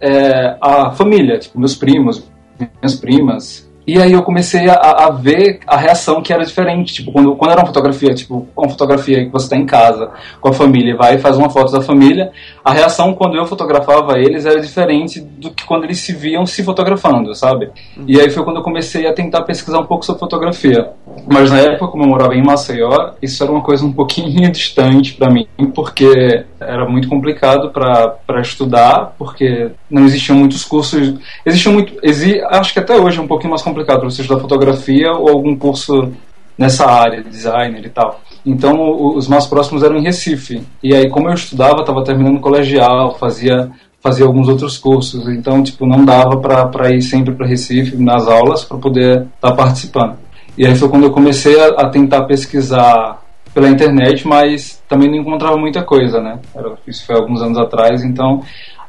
é, 0.00 0.56
a 0.60 0.90
família, 0.90 1.38
tipo, 1.38 1.58
meus 1.58 1.74
primos, 1.74 2.28
minhas 2.58 2.94
primas, 2.94 3.70
e 3.86 4.00
aí 4.00 4.12
eu 4.12 4.22
comecei 4.22 4.68
a, 4.68 4.74
a, 4.74 5.10
ver 5.10 5.60
a 5.66 5.76
reação 5.76 6.22
que 6.22 6.32
era 6.32 6.44
diferente. 6.44 6.94
Tipo, 6.94 7.12
quando, 7.12 7.36
quando 7.36 7.50
era 7.50 7.60
uma 7.60 7.66
fotografia, 7.66 8.14
tipo, 8.14 8.48
uma 8.56 8.68
fotografia 8.68 9.24
que 9.24 9.30
você 9.30 9.44
está 9.44 9.56
em 9.56 9.66
casa, 9.66 10.10
com 10.40 10.48
a 10.48 10.52
família, 10.52 10.96
vai 10.96 11.16
e 11.16 11.18
faz 11.18 11.36
uma 11.36 11.50
foto 11.50 11.70
da 11.70 11.82
família, 11.82 12.32
a 12.64 12.72
reação 12.72 13.12
quando 13.12 13.36
eu 13.36 13.44
fotografava 13.44 14.18
eles 14.18 14.46
era 14.46 14.58
diferente 14.58 15.20
do 15.20 15.50
que 15.50 15.64
quando 15.64 15.84
eles 15.84 15.98
se 15.98 16.14
viam 16.14 16.46
se 16.46 16.64
fotografando, 16.64 17.34
sabe? 17.34 17.66
Uhum. 17.94 18.04
E 18.08 18.18
aí 18.18 18.30
foi 18.30 18.42
quando 18.42 18.56
eu 18.56 18.62
comecei 18.62 19.06
a 19.06 19.12
tentar 19.12 19.42
pesquisar 19.42 19.80
um 19.80 19.84
pouco 19.84 20.06
sobre 20.06 20.20
fotografia. 20.20 20.88
Mas 21.30 21.50
na 21.50 21.58
época, 21.58 21.88
como 21.88 22.04
eu 22.04 22.08
morava 22.08 22.34
em 22.34 22.42
Maceió, 22.42 23.12
isso 23.20 23.42
era 23.42 23.52
uma 23.52 23.60
coisa 23.60 23.84
um 23.84 23.92
pouquinho 23.92 24.48
distante 24.50 25.12
para 25.12 25.30
mim, 25.30 25.46
porque 25.74 26.44
era 26.58 26.88
muito 26.88 27.06
complicado 27.06 27.70
para 27.70 28.40
estudar, 28.40 29.14
porque 29.18 29.70
não 29.90 30.06
existiam 30.06 30.38
muitos 30.38 30.64
cursos. 30.64 31.16
Existiam 31.44 31.74
muito. 31.74 31.94
Exi, 32.02 32.40
acho 32.44 32.72
que 32.72 32.78
até 32.78 32.96
hoje 32.96 33.18
é 33.18 33.22
um 33.22 33.28
pouquinho 33.28 33.50
mais 33.50 33.62
complicado 33.62 34.00
para 34.00 34.10
você 34.10 34.22
estudar 34.22 34.40
fotografia 34.40 35.12
ou 35.12 35.28
algum 35.28 35.54
curso 35.54 36.12
nessa 36.56 36.86
área, 36.86 37.22
designer 37.22 37.84
e 37.84 37.90
tal. 37.90 38.20
Então, 38.44 39.16
os 39.16 39.26
mais 39.26 39.46
próximos 39.46 39.82
eram 39.82 39.96
em 39.96 40.02
Recife. 40.02 40.62
E 40.82 40.94
aí, 40.94 41.08
como 41.08 41.28
eu 41.28 41.34
estudava, 41.34 41.80
estava 41.80 42.04
terminando 42.04 42.36
o 42.36 42.40
colegial, 42.40 43.16
fazia 43.18 43.70
fazia 44.04 44.26
alguns 44.26 44.48
outros 44.48 44.76
cursos. 44.76 45.26
Então, 45.28 45.62
tipo, 45.62 45.86
não 45.86 46.04
dava 46.04 46.36
para 46.38 46.90
ir 46.94 47.00
sempre 47.00 47.34
para 47.34 47.46
Recife 47.46 47.96
nas 47.96 48.28
aulas 48.28 48.62
para 48.62 48.76
poder 48.76 49.22
estar 49.22 49.50
tá 49.50 49.54
participando. 49.54 50.18
E 50.58 50.66
aí 50.66 50.74
foi 50.76 50.90
quando 50.90 51.04
eu 51.04 51.10
comecei 51.10 51.58
a, 51.58 51.68
a, 51.68 51.88
tentar 51.88 52.24
pesquisar 52.26 53.22
pela 53.54 53.68
internet, 53.68 54.28
mas 54.28 54.82
também 54.86 55.08
não 55.08 55.16
encontrava 55.16 55.56
muita 55.56 55.82
coisa, 55.82 56.20
né? 56.20 56.38
Era, 56.54 56.74
isso 56.86 57.06
foi 57.06 57.16
alguns 57.16 57.40
anos 57.40 57.56
atrás, 57.56 58.04
então 58.04 58.42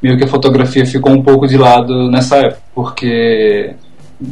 meio 0.04 0.18
que 0.18 0.26
a 0.26 0.28
fotografia 0.28 0.86
ficou 0.86 1.14
um 1.14 1.24
pouco 1.24 1.48
de 1.48 1.58
lado 1.58 2.12
nessa 2.12 2.38
época, 2.38 2.62
porque 2.76 3.74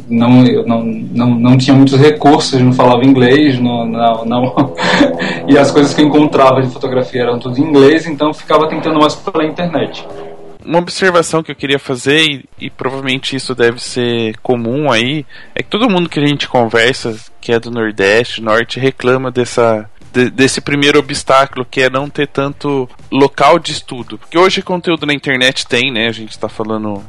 não, 0.08 0.46
eu 0.46 0.66
não, 0.66 0.82
não, 0.82 1.30
não 1.38 1.58
tinha 1.58 1.76
muitos 1.76 1.98
recursos, 1.98 2.60
não 2.60 2.72
falava 2.72 3.04
inglês, 3.04 3.60
não, 3.60 3.84
não, 3.86 4.24
não 4.24 4.74
e 5.46 5.58
as 5.58 5.70
coisas 5.70 5.92
que 5.92 6.00
eu 6.00 6.06
encontrava 6.06 6.62
de 6.62 6.72
fotografia 6.72 7.22
eram 7.22 7.38
tudo 7.38 7.58
em 7.58 7.62
inglês, 7.62 8.06
então 8.06 8.32
ficava 8.32 8.68
tentando 8.68 8.98
mais 8.98 9.14
pela 9.14 9.44
internet. 9.44 10.06
Uma 10.64 10.78
observação 10.78 11.42
que 11.42 11.50
eu 11.50 11.56
queria 11.56 11.78
fazer, 11.78 12.22
e, 12.22 12.44
e, 12.58 12.70
provavelmente 12.70 13.36
isso 13.36 13.54
deve 13.54 13.82
ser 13.82 14.38
comum 14.38 14.90
aí, 14.90 15.26
é 15.54 15.62
que 15.62 15.68
todo 15.68 15.90
mundo 15.90 16.08
que 16.08 16.18
a 16.18 16.26
gente 16.26 16.48
conversa, 16.48 17.14
que 17.38 17.52
é 17.52 17.60
do 17.60 17.70
Nordeste, 17.70 18.40
Norte, 18.40 18.80
reclama 18.80 19.30
dessa, 19.30 19.90
de, 20.10 20.30
desse 20.30 20.62
primeiro 20.62 20.98
obstáculo, 20.98 21.66
que 21.70 21.82
é 21.82 21.90
não 21.90 22.08
ter 22.08 22.28
tanto 22.28 22.88
local 23.12 23.58
de 23.58 23.72
estudo. 23.72 24.16
Porque 24.16 24.38
hoje 24.38 24.62
conteúdo 24.62 25.04
na 25.04 25.12
internet 25.12 25.66
tem, 25.66 25.92
né? 25.92 26.08
A 26.08 26.12
gente 26.12 26.30
está 26.30 26.48
falando 26.48 27.04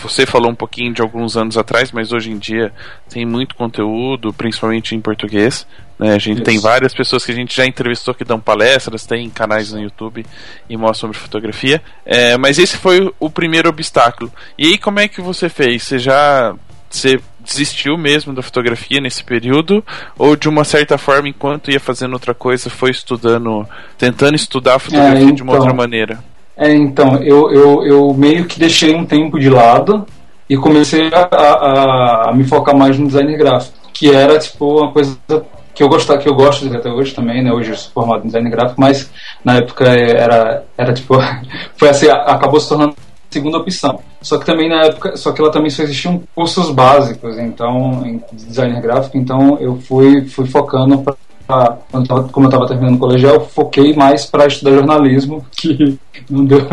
você 0.00 0.24
falou 0.24 0.50
um 0.50 0.54
pouquinho 0.54 0.92
de 0.92 1.02
alguns 1.02 1.36
anos 1.36 1.58
atrás, 1.58 1.92
mas 1.92 2.12
hoje 2.12 2.30
em 2.30 2.38
dia 2.38 2.72
tem 3.08 3.26
muito 3.26 3.54
conteúdo, 3.54 4.32
principalmente 4.32 4.94
em 4.94 5.00
português. 5.00 5.66
Né? 5.98 6.14
A 6.14 6.18
gente 6.18 6.36
Isso. 6.36 6.44
tem 6.44 6.58
várias 6.58 6.94
pessoas 6.94 7.24
que 7.24 7.32
a 7.32 7.34
gente 7.34 7.54
já 7.54 7.66
entrevistou 7.66 8.14
que 8.14 8.24
dão 8.24 8.40
palestras, 8.40 9.06
tem 9.06 9.28
canais 9.28 9.72
no 9.72 9.80
YouTube 9.80 10.24
e 10.68 10.76
mostram 10.76 11.12
sobre 11.12 11.18
fotografia. 11.18 11.82
É, 12.04 12.36
mas 12.38 12.58
esse 12.58 12.76
foi 12.76 13.12
o 13.20 13.30
primeiro 13.30 13.68
obstáculo. 13.68 14.32
E 14.56 14.66
aí, 14.66 14.78
como 14.78 15.00
é 15.00 15.08
que 15.08 15.20
você 15.20 15.48
fez? 15.48 15.82
Você 15.82 15.98
já 15.98 16.54
você 16.88 17.20
desistiu 17.40 17.96
mesmo 17.96 18.34
da 18.34 18.42
fotografia 18.42 19.00
nesse 19.00 19.24
período 19.24 19.84
ou 20.18 20.36
de 20.36 20.48
uma 20.48 20.62
certa 20.62 20.98
forma 20.98 21.28
enquanto 21.28 21.70
ia 21.70 21.80
fazendo 21.80 22.12
outra 22.12 22.34
coisa 22.34 22.68
foi 22.68 22.90
estudando 22.90 23.66
tentando 23.96 24.36
estudar 24.36 24.76
a 24.76 24.78
fotografia 24.78 25.18
é, 25.18 25.22
então, 25.22 25.34
de 25.34 25.42
uma 25.42 25.52
outra 25.52 25.68
então, 25.68 25.76
maneira 25.76 26.22
é, 26.56 26.72
então, 26.74 27.16
eu, 27.22 27.50
eu, 27.50 27.84
eu 27.84 28.14
meio 28.14 28.44
que 28.46 28.58
deixei 28.58 28.94
um 28.94 29.04
tempo 29.04 29.38
de 29.38 29.48
lado 29.48 30.06
e 30.48 30.56
comecei 30.56 31.08
a, 31.12 31.28
a, 31.34 32.30
a 32.30 32.32
me 32.34 32.44
focar 32.44 32.76
mais 32.76 32.98
no 32.98 33.06
design 33.06 33.34
gráfico, 33.36 33.78
que 33.92 34.10
era 34.10 34.38
tipo 34.38 34.80
uma 34.80 34.92
coisa 34.92 35.16
que 35.74 35.82
eu 35.82 35.88
gostava, 35.88 36.20
que 36.20 36.28
eu 36.28 36.34
gosto 36.34 36.68
de 36.68 36.76
até 36.76 36.90
hoje 36.90 37.14
também, 37.14 37.42
né? 37.42 37.50
Hoje 37.52 37.70
eu 37.70 37.76
sou 37.76 37.92
formado 37.92 38.24
em 38.24 38.26
design 38.26 38.50
gráfico, 38.50 38.80
mas 38.80 39.10
na 39.42 39.56
época 39.56 39.86
era, 39.86 40.64
era 40.76 40.92
tipo, 40.92 41.14
foi 41.76 41.88
assim, 41.88 42.08
acabou 42.08 42.60
se 42.60 42.68
tornando 42.68 42.92
a 42.92 43.32
segunda 43.32 43.58
opção. 43.58 44.00
Só 44.20 44.38
que 44.38 44.44
também 44.44 44.68
na 44.68 44.82
época, 44.84 45.16
só 45.16 45.32
que 45.32 45.40
lá 45.40 45.50
também 45.50 45.70
só 45.70 45.82
existiam 45.82 46.22
cursos 46.34 46.70
básicos, 46.70 47.38
então, 47.38 48.06
em 48.06 48.22
design 48.32 48.78
gráfico, 48.80 49.16
então 49.16 49.56
eu 49.58 49.76
fui, 49.76 50.26
fui 50.26 50.46
focando 50.46 50.98
para 50.98 51.16
quando 51.46 52.04
eu 52.04 52.08
tava, 52.08 52.28
como 52.28 52.46
eu 52.46 52.48
estava 52.48 52.68
terminando 52.68 52.96
o 52.96 52.98
colegial, 52.98 53.48
foquei 53.48 53.94
mais 53.94 54.26
para 54.26 54.46
estudar 54.46 54.72
jornalismo, 54.72 55.44
que 55.56 55.98
não 56.28 56.44
deu, 56.44 56.68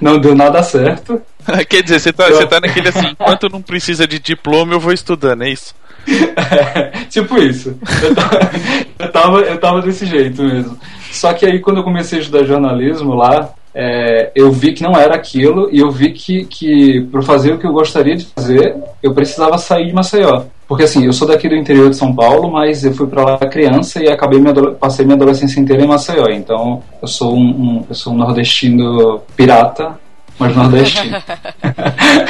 não 0.00 0.18
deu 0.18 0.34
nada 0.34 0.62
certo. 0.62 1.20
Quer 1.68 1.82
dizer, 1.82 2.00
você 2.00 2.12
tá, 2.12 2.28
eu... 2.28 2.46
tá 2.46 2.60
naquele 2.60 2.88
assim, 2.88 3.08
enquanto 3.08 3.48
não 3.48 3.62
precisa 3.62 4.06
de 4.06 4.18
diploma, 4.18 4.74
eu 4.74 4.80
vou 4.80 4.92
estudando, 4.92 5.42
é 5.42 5.50
isso? 5.50 5.74
É, 6.08 7.04
tipo 7.10 7.36
isso. 7.38 7.76
Eu 8.02 8.14
tava, 8.14 8.50
eu 8.98 9.12
tava, 9.12 9.40
eu 9.40 9.60
tava 9.60 9.82
desse 9.82 10.06
jeito 10.06 10.42
mesmo. 10.42 10.78
Só 11.12 11.32
que 11.34 11.44
aí, 11.44 11.60
quando 11.60 11.78
eu 11.78 11.84
comecei 11.84 12.18
a 12.18 12.22
estudar 12.22 12.44
jornalismo 12.44 13.14
lá, 13.14 13.52
é, 13.74 14.32
eu 14.34 14.50
vi 14.50 14.72
que 14.72 14.82
não 14.82 14.98
era 14.98 15.14
aquilo 15.14 15.68
e 15.72 15.78
eu 15.78 15.90
vi 15.90 16.12
que, 16.12 16.44
que 16.44 17.02
para 17.10 17.22
fazer 17.22 17.52
o 17.52 17.58
que 17.58 17.66
eu 17.66 17.72
gostaria 17.72 18.16
de 18.16 18.26
fazer, 18.26 18.76
eu 19.02 19.14
precisava 19.14 19.58
sair 19.58 19.86
de 19.86 19.92
Maceió. 19.92 20.44
Porque 20.70 20.84
assim, 20.84 21.04
eu 21.04 21.12
sou 21.12 21.26
daqui 21.26 21.48
do 21.48 21.56
interior 21.56 21.90
de 21.90 21.96
São 21.96 22.14
Paulo, 22.14 22.48
mas 22.48 22.84
eu 22.84 22.94
fui 22.94 23.08
para 23.08 23.24
lá 23.24 23.38
criança 23.38 24.00
e 24.00 24.08
acabei 24.08 24.38
minha, 24.38 24.54
passei 24.74 25.04
minha 25.04 25.16
adolescência 25.16 25.58
inteira 25.58 25.82
em 25.82 25.86
Maceió. 25.88 26.28
Então, 26.28 26.80
eu 27.02 27.08
sou 27.08 27.34
um, 27.34 27.40
um 27.40 27.86
eu 27.88 27.94
sou 27.96 28.12
um 28.12 28.16
nordestino 28.16 29.20
pirata, 29.36 29.98
mas 30.38 30.54
nordestino. 30.54 31.16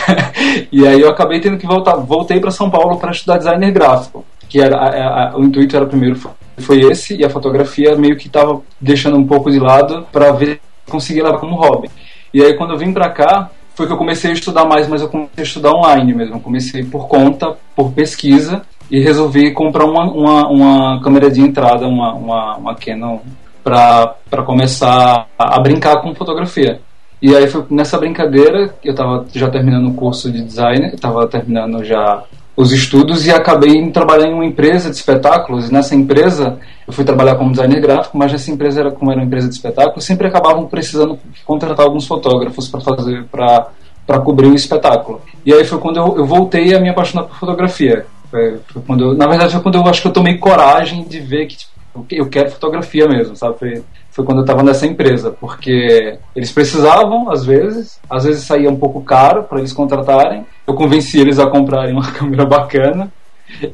e 0.73 0.88
aí 0.88 0.99
eu 0.99 1.11
acabei 1.11 1.38
tendo 1.38 1.59
que 1.59 1.66
voltar, 1.66 1.97
voltei 1.97 2.40
para 2.40 2.50
São 2.50 2.70
Paulo 2.70 2.97
para 2.97 3.11
estudar 3.11 3.37
designer 3.37 3.73
gráfico, 3.73 4.25
que 4.49 4.59
era 4.59 4.75
a, 4.75 5.32
a, 5.32 5.37
o 5.37 5.44
intuito 5.44 5.76
era 5.76 5.85
primeiro 5.85 6.18
foi 6.56 6.80
esse 6.80 7.16
e 7.16 7.23
a 7.23 7.28
fotografia 7.28 7.94
meio 7.94 8.16
que 8.16 8.26
estava 8.26 8.62
deixando 8.80 9.18
um 9.18 9.26
pouco 9.26 9.50
de 9.50 9.59
lado 9.59 10.06
para 10.11 10.32
ver 10.32 10.62
conseguir 10.88 11.20
levar 11.20 11.40
como 11.40 11.56
hobby. 11.56 11.90
E 12.32 12.42
aí 12.42 12.54
quando 12.54 12.73
eu 12.73 12.78
vim 12.78 12.90
para 12.90 13.11
cá, 13.11 13.50
foi 13.75 13.87
que 13.87 13.93
eu 13.93 13.97
comecei 13.97 14.31
a 14.31 14.35
estudar 14.35 14.65
mais, 14.65 14.89
mas 14.89 15.03
eu 15.03 15.09
comecei 15.09 15.43
a 15.43 15.43
estudar 15.43 15.73
online 15.73 16.15
mesmo. 16.15 16.37
Eu 16.37 16.41
comecei 16.41 16.85
por 16.85 17.09
conta, 17.09 17.57
por 17.75 17.93
pesquisa, 17.93 18.62
e 18.91 19.00
resolvi 19.00 19.53
comprar 19.53 19.85
uma, 19.85 20.05
uma, 20.05 20.49
uma 20.49 21.00
câmera 21.03 21.31
de 21.31 21.41
entrada, 21.41 21.87
uma, 21.87 22.12
uma, 22.15 22.57
uma 22.57 22.75
Canon, 22.75 23.21
para 23.62 24.43
começar 24.45 25.27
a 25.39 25.61
brincar 25.61 26.00
com 26.03 26.15
fotografia. 26.15 26.81
E 27.23 27.37
aí 27.37 27.47
foi 27.49 27.65
nessa 27.71 27.99
brincadeira, 27.99 28.75
eu 28.83 28.93
estava 28.93 29.27
já 29.33 29.50
terminando 29.50 29.89
o 29.89 29.95
curso 29.95 30.31
de 30.33 30.43
design, 30.43 30.87
estava 30.87 31.27
terminando 31.29 31.85
já 31.85 32.25
os 32.61 32.73
estudos 32.73 33.26
e 33.26 33.33
acabei 33.33 33.90
trabalhando 33.90 34.33
em 34.33 34.35
uma 34.35 34.45
empresa 34.45 34.90
de 34.90 34.97
espetáculos. 34.97 35.69
E 35.69 35.73
nessa 35.73 35.95
empresa, 35.95 36.59
eu 36.87 36.93
fui 36.93 37.05
trabalhar 37.05 37.37
como 37.37 37.50
designer 37.50 37.81
gráfico, 37.81 38.19
mas 38.19 38.31
nessa 38.31 38.50
empresa, 38.50 38.81
era, 38.81 38.90
como 38.90 39.11
era 39.11 39.19
uma 39.19 39.26
empresa 39.26 39.49
de 39.49 39.55
espetáculos, 39.55 40.05
sempre 40.05 40.26
acabavam 40.26 40.67
precisando 40.67 41.19
contratar 41.45 41.87
alguns 41.87 42.07
fotógrafos 42.07 42.69
para 42.69 42.81
fazer, 42.81 43.25
para 43.25 44.21
cobrir 44.23 44.49
o 44.49 44.55
espetáculo. 44.55 45.23
E 45.45 45.55
aí 45.55 45.64
foi 45.64 45.79
quando 45.79 45.97
eu, 45.97 46.19
eu 46.19 46.26
voltei 46.26 46.75
a 46.75 46.81
me 46.81 46.90
apaixonar 46.90 47.25
por 47.25 47.37
fotografia. 47.37 48.05
Foi, 48.31 48.59
foi 48.69 48.83
quando 48.87 49.05
eu, 49.05 49.14
na 49.14 49.26
verdade, 49.26 49.52
foi 49.52 49.62
quando 49.62 49.76
eu 49.76 49.87
acho 49.87 50.02
que 50.02 50.09
eu 50.09 50.12
tomei 50.12 50.37
coragem 50.37 51.05
de 51.05 51.19
ver 51.19 51.47
que 51.47 51.57
tipo, 51.57 51.73
eu 52.11 52.29
quero 52.29 52.50
fotografia 52.50 53.09
mesmo, 53.09 53.35
sabe? 53.35 53.59
Foi, 53.59 53.83
foi 54.11 54.25
quando 54.25 54.38
eu 54.38 54.45
estava 54.45 54.62
nessa 54.62 54.87
empresa, 54.87 55.31
porque 55.31 56.19
eles 56.35 56.50
precisavam, 56.50 57.31
às 57.31 57.45
vezes, 57.45 58.00
às 58.09 58.25
vezes 58.25 58.45
saía 58.45 58.69
um 58.69 58.76
pouco 58.76 59.00
caro 59.02 59.45
para 59.45 59.59
eles 59.59 59.73
contratarem. 59.73 60.45
Eu 60.67 60.75
convenci 60.75 61.21
eles 61.21 61.38
a 61.38 61.49
comprarem 61.49 61.93
uma 61.93 62.11
câmera 62.12 62.45
bacana. 62.45 63.12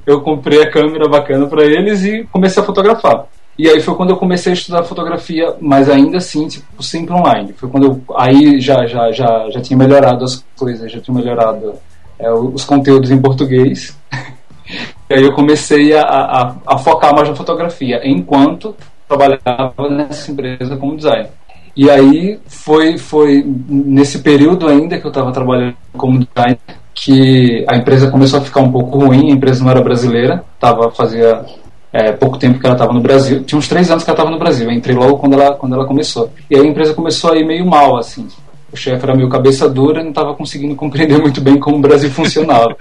Eu 0.06 0.20
comprei 0.20 0.62
a 0.62 0.70
câmera 0.70 1.08
bacana 1.08 1.46
para 1.46 1.64
eles 1.64 2.04
e 2.04 2.24
comecei 2.30 2.62
a 2.62 2.66
fotografar. 2.66 3.26
E 3.58 3.68
aí 3.68 3.80
foi 3.80 3.94
quando 3.94 4.10
eu 4.10 4.16
comecei 4.18 4.52
a 4.52 4.54
estudar 4.54 4.84
fotografia, 4.84 5.54
mas 5.60 5.88
ainda 5.88 6.18
assim, 6.18 6.46
tipo, 6.46 6.82
sempre 6.82 7.14
online. 7.14 7.54
Foi 7.54 7.70
quando 7.70 7.86
eu 7.86 8.14
aí 8.14 8.60
já 8.60 8.86
já 8.86 9.10
já 9.12 9.48
já 9.50 9.60
tinha 9.62 9.78
melhorado 9.78 10.24
as 10.24 10.44
coisas, 10.56 10.92
já 10.92 11.00
tinha 11.00 11.16
melhorado 11.16 11.74
é, 12.18 12.30
os 12.30 12.64
conteúdos 12.64 13.10
em 13.10 13.20
português. 13.20 13.96
e 15.08 15.14
aí 15.14 15.22
eu 15.22 15.32
comecei 15.32 15.96
a, 15.96 16.02
a, 16.02 16.56
a 16.66 16.78
focar 16.78 17.14
mais 17.14 17.28
na 17.28 17.34
fotografia, 17.34 18.02
enquanto 18.04 18.74
trabalhava 19.08 19.88
nessa 19.90 20.30
empresa 20.30 20.76
como 20.76 20.96
designer. 20.96 21.30
E 21.76 21.90
aí 21.90 22.38
foi, 22.46 22.96
foi 22.96 23.44
nesse 23.68 24.20
período 24.20 24.66
ainda 24.66 24.98
que 24.98 25.06
eu 25.06 25.10
estava 25.10 25.30
trabalhando 25.30 25.76
como 25.92 26.18
designer 26.18 26.58
que 26.94 27.64
a 27.68 27.76
empresa 27.76 28.10
começou 28.10 28.40
a 28.40 28.42
ficar 28.42 28.60
um 28.60 28.72
pouco 28.72 28.98
ruim, 28.98 29.30
a 29.30 29.34
empresa 29.34 29.62
não 29.62 29.70
era 29.70 29.82
brasileira, 29.82 30.42
tava, 30.58 30.90
fazia 30.90 31.44
é, 31.92 32.12
pouco 32.12 32.38
tempo 32.38 32.58
que 32.58 32.66
ela 32.66 32.74
estava 32.74 32.94
no 32.94 33.00
Brasil, 33.00 33.44
tinha 33.44 33.58
uns 33.58 33.68
três 33.68 33.90
anos 33.90 34.02
que 34.02 34.08
ela 34.08 34.16
estava 34.16 34.30
no 34.30 34.38
Brasil, 34.38 34.70
eu 34.70 34.72
entrei 34.72 34.96
logo 34.96 35.18
quando 35.18 35.34
ela, 35.34 35.54
quando 35.54 35.74
ela 35.74 35.86
começou. 35.86 36.32
E 36.50 36.56
aí 36.56 36.62
a 36.62 36.66
empresa 36.66 36.94
começou 36.94 37.32
a 37.32 37.36
ir 37.36 37.44
meio 37.44 37.66
mal, 37.66 37.98
assim, 37.98 38.26
o 38.72 38.76
chefe 38.76 39.04
era 39.04 39.14
meio 39.14 39.28
cabeça 39.28 39.68
dura 39.68 40.02
não 40.02 40.10
estava 40.10 40.34
conseguindo 40.34 40.74
compreender 40.76 41.18
muito 41.18 41.40
bem 41.40 41.58
como 41.58 41.76
o 41.76 41.80
Brasil 41.80 42.10
funcionava. 42.10 42.74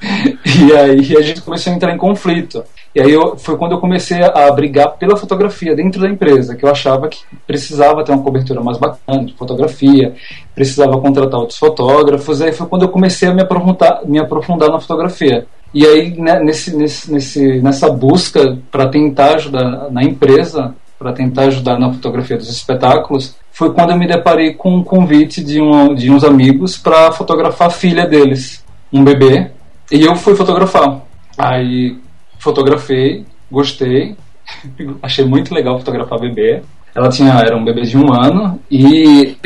e 0.68 0.72
aí 0.72 1.16
a 1.16 1.22
gente 1.22 1.40
começou 1.40 1.72
a 1.72 1.76
entrar 1.76 1.94
em 1.94 1.98
conflito. 1.98 2.62
E 2.94 3.00
aí 3.00 3.12
eu, 3.12 3.36
foi 3.36 3.56
quando 3.56 3.72
eu 3.72 3.80
comecei 3.80 4.22
a 4.22 4.50
brigar 4.50 4.96
pela 4.96 5.16
fotografia 5.16 5.74
dentro 5.74 6.00
da 6.00 6.08
empresa, 6.08 6.56
que 6.56 6.64
eu 6.64 6.70
achava 6.70 7.08
que 7.08 7.18
precisava 7.46 8.02
ter 8.02 8.12
uma 8.12 8.22
cobertura 8.22 8.60
mais 8.62 8.78
bacana 8.78 9.24
de 9.24 9.34
fotografia, 9.34 10.14
precisava 10.54 10.98
contratar 11.00 11.38
outros 11.38 11.58
fotógrafos. 11.58 12.40
Aí 12.40 12.52
foi 12.52 12.66
quando 12.66 12.82
eu 12.82 12.88
comecei 12.88 13.28
a 13.28 13.34
me 13.34 13.42
aprofundar, 13.42 14.00
me 14.04 14.18
aprofundar 14.18 14.70
na 14.70 14.80
fotografia. 14.80 15.46
E 15.72 15.84
aí 15.84 16.18
né, 16.18 16.40
nesse, 16.40 16.74
nesse, 16.74 17.12
nesse, 17.12 17.60
nessa 17.60 17.90
busca 17.90 18.58
para 18.70 18.88
tentar 18.88 19.34
ajudar 19.34 19.90
na 19.90 20.02
empresa, 20.02 20.74
para 20.98 21.12
tentar 21.12 21.42
ajudar 21.42 21.78
na 21.78 21.92
fotografia 21.92 22.36
dos 22.36 22.50
espetáculos, 22.50 23.36
foi 23.52 23.72
quando 23.72 23.90
eu 23.90 23.98
me 23.98 24.06
deparei 24.06 24.54
com 24.54 24.76
um 24.76 24.82
convite 24.82 25.44
de, 25.44 25.60
um, 25.60 25.94
de 25.94 26.10
uns 26.10 26.24
amigos 26.24 26.76
para 26.78 27.12
fotografar 27.12 27.68
a 27.68 27.70
filha 27.70 28.06
deles, 28.06 28.64
um 28.92 29.04
bebê, 29.04 29.50
e 29.90 30.02
eu 30.02 30.14
fui 30.16 30.34
fotografar. 30.34 31.02
Aí 31.36 31.96
fotografei, 32.38 33.24
gostei, 33.50 34.16
achei 35.02 35.24
muito 35.24 35.54
legal 35.54 35.78
fotografar 35.78 36.20
bebê. 36.20 36.62
Ela 36.94 37.08
tinha, 37.08 37.32
era 37.34 37.56
um 37.56 37.64
bebê 37.64 37.82
de 37.82 37.96
um 37.96 38.12
ano 38.12 38.60
e. 38.70 39.36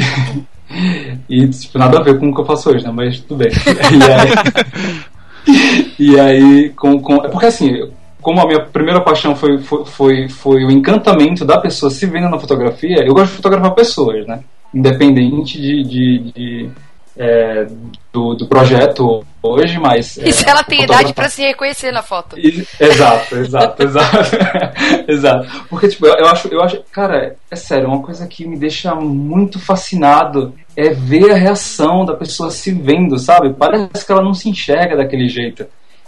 e 1.29 1.49
tipo, 1.49 1.79
nada 1.79 1.99
a 1.99 2.03
ver 2.03 2.19
com 2.19 2.31
o 2.31 2.35
que 2.35 2.41
eu 2.41 2.47
faço 2.47 2.71
hoje, 2.71 2.85
né? 2.85 2.93
Mas 2.93 3.21
tudo 3.21 3.39
bem. 3.39 3.51
E 5.45 5.51
aí, 5.51 5.99
e 5.99 6.21
aí 6.21 6.71
com, 6.71 7.01
com, 7.01 7.17
é 7.17 7.29
porque 7.29 7.47
assim, 7.47 7.91
como 8.23 8.41
a 8.41 8.47
minha 8.47 8.61
primeira 8.61 9.01
paixão 9.01 9.35
foi, 9.35 9.59
foi, 9.59 9.85
foi, 9.85 10.29
foi 10.29 10.65
o 10.65 10.71
encantamento 10.71 11.45
da 11.45 11.61
pessoa 11.61 11.91
se 11.91 12.07
vendo 12.07 12.31
na 12.31 12.39
fotografia, 12.39 13.05
eu 13.05 13.13
gosto 13.13 13.31
de 13.31 13.37
fotografar 13.37 13.75
pessoas, 13.75 14.25
né? 14.27 14.41
Independente 14.73 15.61
de, 15.61 15.83
de, 15.83 16.19
de 16.33 16.71
é, 17.17 17.67
do, 18.13 18.35
do 18.35 18.47
projeto 18.47 19.25
hoje, 19.43 19.79
mas. 19.79 20.17
E 20.17 20.33
se 20.33 20.49
ela 20.49 20.63
tem 20.63 20.85
idade 20.85 21.13
para 21.13 21.29
se 21.29 21.43
reconhecer 21.43 21.93
na 21.93 22.03
foto? 22.03 22.39
E, 22.39 22.67
exato, 22.81 23.37
exato, 23.37 23.83
exato. 23.85 24.37
exato. 25.09 25.67
Porque, 25.69 25.89
tipo, 25.89 26.07
eu, 26.07 26.15
eu, 26.15 26.27
acho, 26.27 26.49
eu 26.49 26.63
acho. 26.63 26.83
Cara, 26.91 27.37
é 27.51 27.57
sério, 27.57 27.89
uma 27.89 28.03
coisa 28.03 28.27
que 28.27 28.47
me 28.47 28.57
deixa 28.57 28.95
muito 28.95 29.59
fascinado 29.59 30.55
é 30.77 30.91
ver 30.91 31.31
a 31.31 31.37
reação 31.37 32.05
da 32.05 32.15
pessoa 32.15 32.51
se 32.51 32.73
vendo, 32.73 33.19
sabe? 33.19 33.53
Parece 33.53 34.07
que 34.07 34.13
ela 34.13 34.23
não 34.23 34.35
se 34.35 34.49
enxerga 34.49 34.97
daquele 34.97 35.29
jeito. 35.29 35.67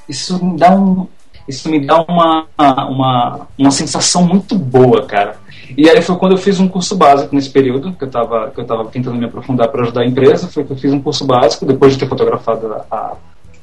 Isso 0.08 0.42
me 0.44 0.56
dá 0.56 0.70
um. 0.70 1.06
Isso 1.46 1.68
me 1.68 1.84
dá 1.84 2.02
uma, 2.08 2.46
uma, 2.58 3.46
uma 3.58 3.70
sensação 3.70 4.24
muito 4.24 4.56
boa, 4.56 5.04
cara. 5.04 5.36
E 5.76 5.88
aí 5.88 6.00
foi 6.02 6.16
quando 6.16 6.32
eu 6.32 6.38
fiz 6.38 6.60
um 6.60 6.68
curso 6.68 6.96
básico 6.96 7.34
nesse 7.34 7.50
período, 7.50 7.92
que 7.92 8.04
eu 8.04 8.08
estava 8.08 8.50
que 8.50 8.60
eu 8.60 8.64
tava 8.64 8.84
tentando 8.86 9.16
me 9.16 9.24
aprofundar 9.24 9.68
para 9.68 9.82
ajudar 9.82 10.02
a 10.02 10.06
empresa, 10.06 10.48
foi 10.48 10.64
que 10.64 10.72
eu 10.72 10.76
fiz 10.76 10.92
um 10.92 11.00
curso 11.00 11.24
básico, 11.24 11.66
depois 11.66 11.92
de 11.92 12.00
ter 12.00 12.08
fotografado 12.08 12.72
a... 12.72 12.84
a... 12.90 13.12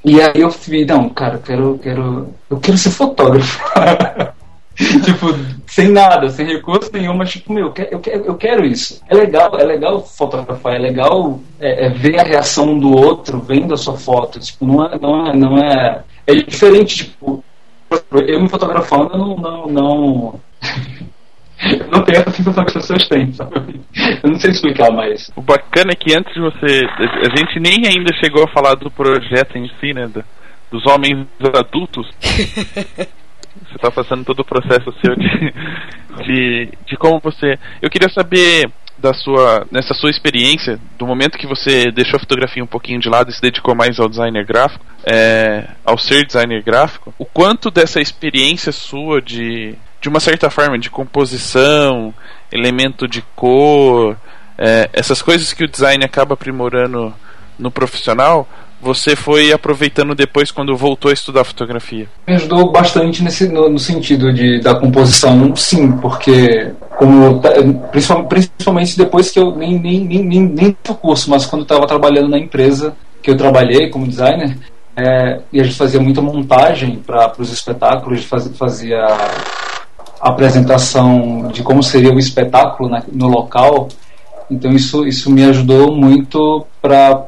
E 0.04 0.20
aí 0.20 0.42
eu 0.42 0.50
vi, 0.50 0.84
não, 0.84 1.10
cara, 1.10 1.36
eu 1.36 1.40
quero, 1.40 1.80
quero, 1.82 2.28
eu 2.50 2.60
quero 2.60 2.78
ser 2.78 2.90
fotógrafo. 2.90 3.62
tipo, 4.76 5.28
sem 5.68 5.90
nada, 5.90 6.30
sem 6.30 6.46
recurso 6.46 6.90
nenhum, 6.92 7.14
mas 7.14 7.32
tipo, 7.32 7.54
meu, 7.54 7.68
eu 7.68 7.72
quero, 7.72 8.26
eu 8.26 8.36
quero, 8.36 8.66
eu 8.66 8.72
isso. 8.72 9.02
É 9.08 9.16
legal, 9.16 9.56
é 9.60 9.64
legal 9.64 10.04
fotografar, 10.04 10.76
é 10.76 10.80
legal 10.80 11.40
é, 11.60 11.86
é 11.86 11.90
ver 11.90 12.20
a 12.20 12.24
reação 12.24 12.78
do 12.80 12.92
outro 12.96 13.40
vendo 13.40 13.74
a 13.74 13.78
sua 13.78 13.96
foto. 13.96 14.40
Tipo, 14.40 14.66
não 14.66 14.86
é, 14.86 15.00
não 15.00 15.28
é, 15.28 15.36
não 15.36 15.58
é, 15.58 16.04
é 16.26 16.36
diferente, 16.36 16.96
tipo, 17.06 17.44
eu 18.12 18.42
me 18.42 18.50
fotografando 18.50 19.18
não, 19.18 19.36
não, 19.36 19.68
não 19.68 20.40
não 21.92 22.04
tem 22.04 22.16
essa 22.18 22.32
sensação 22.32 22.64
que 22.64 22.78
as 22.78 22.88
pessoas 22.88 23.08
têm, 23.08 23.34
sabe? 23.34 23.82
Eu 24.24 24.30
não 24.30 24.40
sei 24.40 24.52
explicar 24.52 24.92
mais. 24.92 25.32
O 25.36 25.42
bacana 25.42 25.92
é 25.92 25.96
que 25.96 26.14
antes 26.14 26.34
de 26.34 26.40
você. 26.40 26.86
A 27.22 27.38
gente 27.38 27.60
nem 27.60 27.88
ainda 27.88 28.14
chegou 28.24 28.44
a 28.44 28.52
falar 28.52 28.76
do 28.76 28.90
projeto 28.90 29.58
em 29.58 29.70
si, 29.80 29.94
né? 29.94 30.10
Dos 30.72 30.86
homens 30.86 31.28
adultos. 31.54 32.08
você 32.22 33.76
está 33.76 33.92
fazendo 33.92 34.26
todo 34.26 34.40
o 34.40 34.46
processo 34.46 34.94
seu 35.04 35.16
de, 35.16 35.54
de, 36.24 36.70
de 36.88 36.98
como 36.98 37.20
você. 37.20 37.60
Eu 37.82 37.90
queria 37.90 38.10
saber 38.10 38.70
da 38.98 39.14
sua 39.14 39.66
nessa 39.72 39.94
sua 39.96 40.12
experiência 40.12 40.80
do 40.98 41.08
momento 41.08 41.38
que 41.38 41.48
você 41.48 41.92
deixou 41.92 42.18
a 42.18 42.20
fotografia 42.20 42.64
um 42.64 42.68
pouquinho 42.68 43.00
de 43.00 43.10
lado 43.10 43.30
e 43.32 43.34
se 43.34 43.42
dedicou 43.42 43.74
mais 43.74 44.00
ao 44.00 44.08
designer 44.08 44.46
gráfico 44.46 44.86
é, 45.12 45.70
ao 45.84 45.98
ser 45.98 46.24
designer 46.24 46.62
gráfico 46.62 47.12
o 47.18 47.26
quanto 47.26 47.72
dessa 47.72 48.00
experiência 48.00 48.72
sua 48.72 49.20
de 49.20 49.76
de 50.02 50.10
uma 50.10 50.20
certa 50.20 50.50
forma, 50.50 50.80
de 50.80 50.90
composição, 50.90 52.14
elemento 52.52 53.08
de 53.08 53.22
cor, 53.36 54.18
é, 54.58 54.90
essas 54.92 55.22
coisas 55.22 55.54
que 55.54 55.64
o 55.64 55.70
design 55.70 56.04
acaba 56.04 56.34
aprimorando 56.34 57.14
no 57.58 57.70
profissional, 57.70 58.48
você 58.82 59.16
foi 59.16 59.54
aproveitando 59.54 60.16
depois 60.16 60.50
quando 60.50 60.76
voltou 60.76 61.12
a 61.12 61.14
estudar 61.14 61.44
fotografia? 61.44 62.08
Me 62.28 62.34
ajudou 62.34 62.72
bastante 62.72 63.24
nesse, 63.24 63.48
no, 63.48 63.70
no 63.70 63.78
sentido 63.78 64.34
de, 64.34 64.60
da 64.60 64.74
composição, 64.74 65.56
sim, 65.56 65.92
porque 65.98 66.72
como, 66.98 67.40
principalmente 67.92 68.98
depois 68.98 69.30
que 69.30 69.40
eu 69.40 69.56
nem 69.56 69.78
nem 69.80 70.04
nem 70.04 70.24
nem, 70.24 70.42
nem 70.42 70.78
curso, 71.00 71.30
mas 71.30 71.46
quando 71.46 71.62
estava 71.62 71.86
trabalhando 71.86 72.30
na 72.30 72.40
empresa 72.40 72.96
que 73.22 73.30
eu 73.30 73.38
trabalhei 73.38 73.90
como 73.92 74.08
designer, 74.08 74.58
é, 74.96 75.40
e 75.54 75.62
a 75.62 75.64
gente 75.64 75.78
fazia 75.78 76.00
muita 76.00 76.22
montagem 76.22 76.98
para 77.06 77.34
os 77.38 77.52
espetáculos, 77.52 78.26
fazia, 78.26 78.54
fazia 78.54 79.08
apresentação 80.22 81.50
de 81.52 81.64
como 81.64 81.82
seria 81.82 82.14
o 82.14 82.20
espetáculo 82.20 82.90
na, 82.90 83.04
no 83.12 83.28
local. 83.28 83.88
Então 84.50 84.72
isso, 84.72 85.06
isso 85.06 85.32
me 85.32 85.44
ajudou 85.46 85.96
muito 85.96 86.66
para 86.82 87.28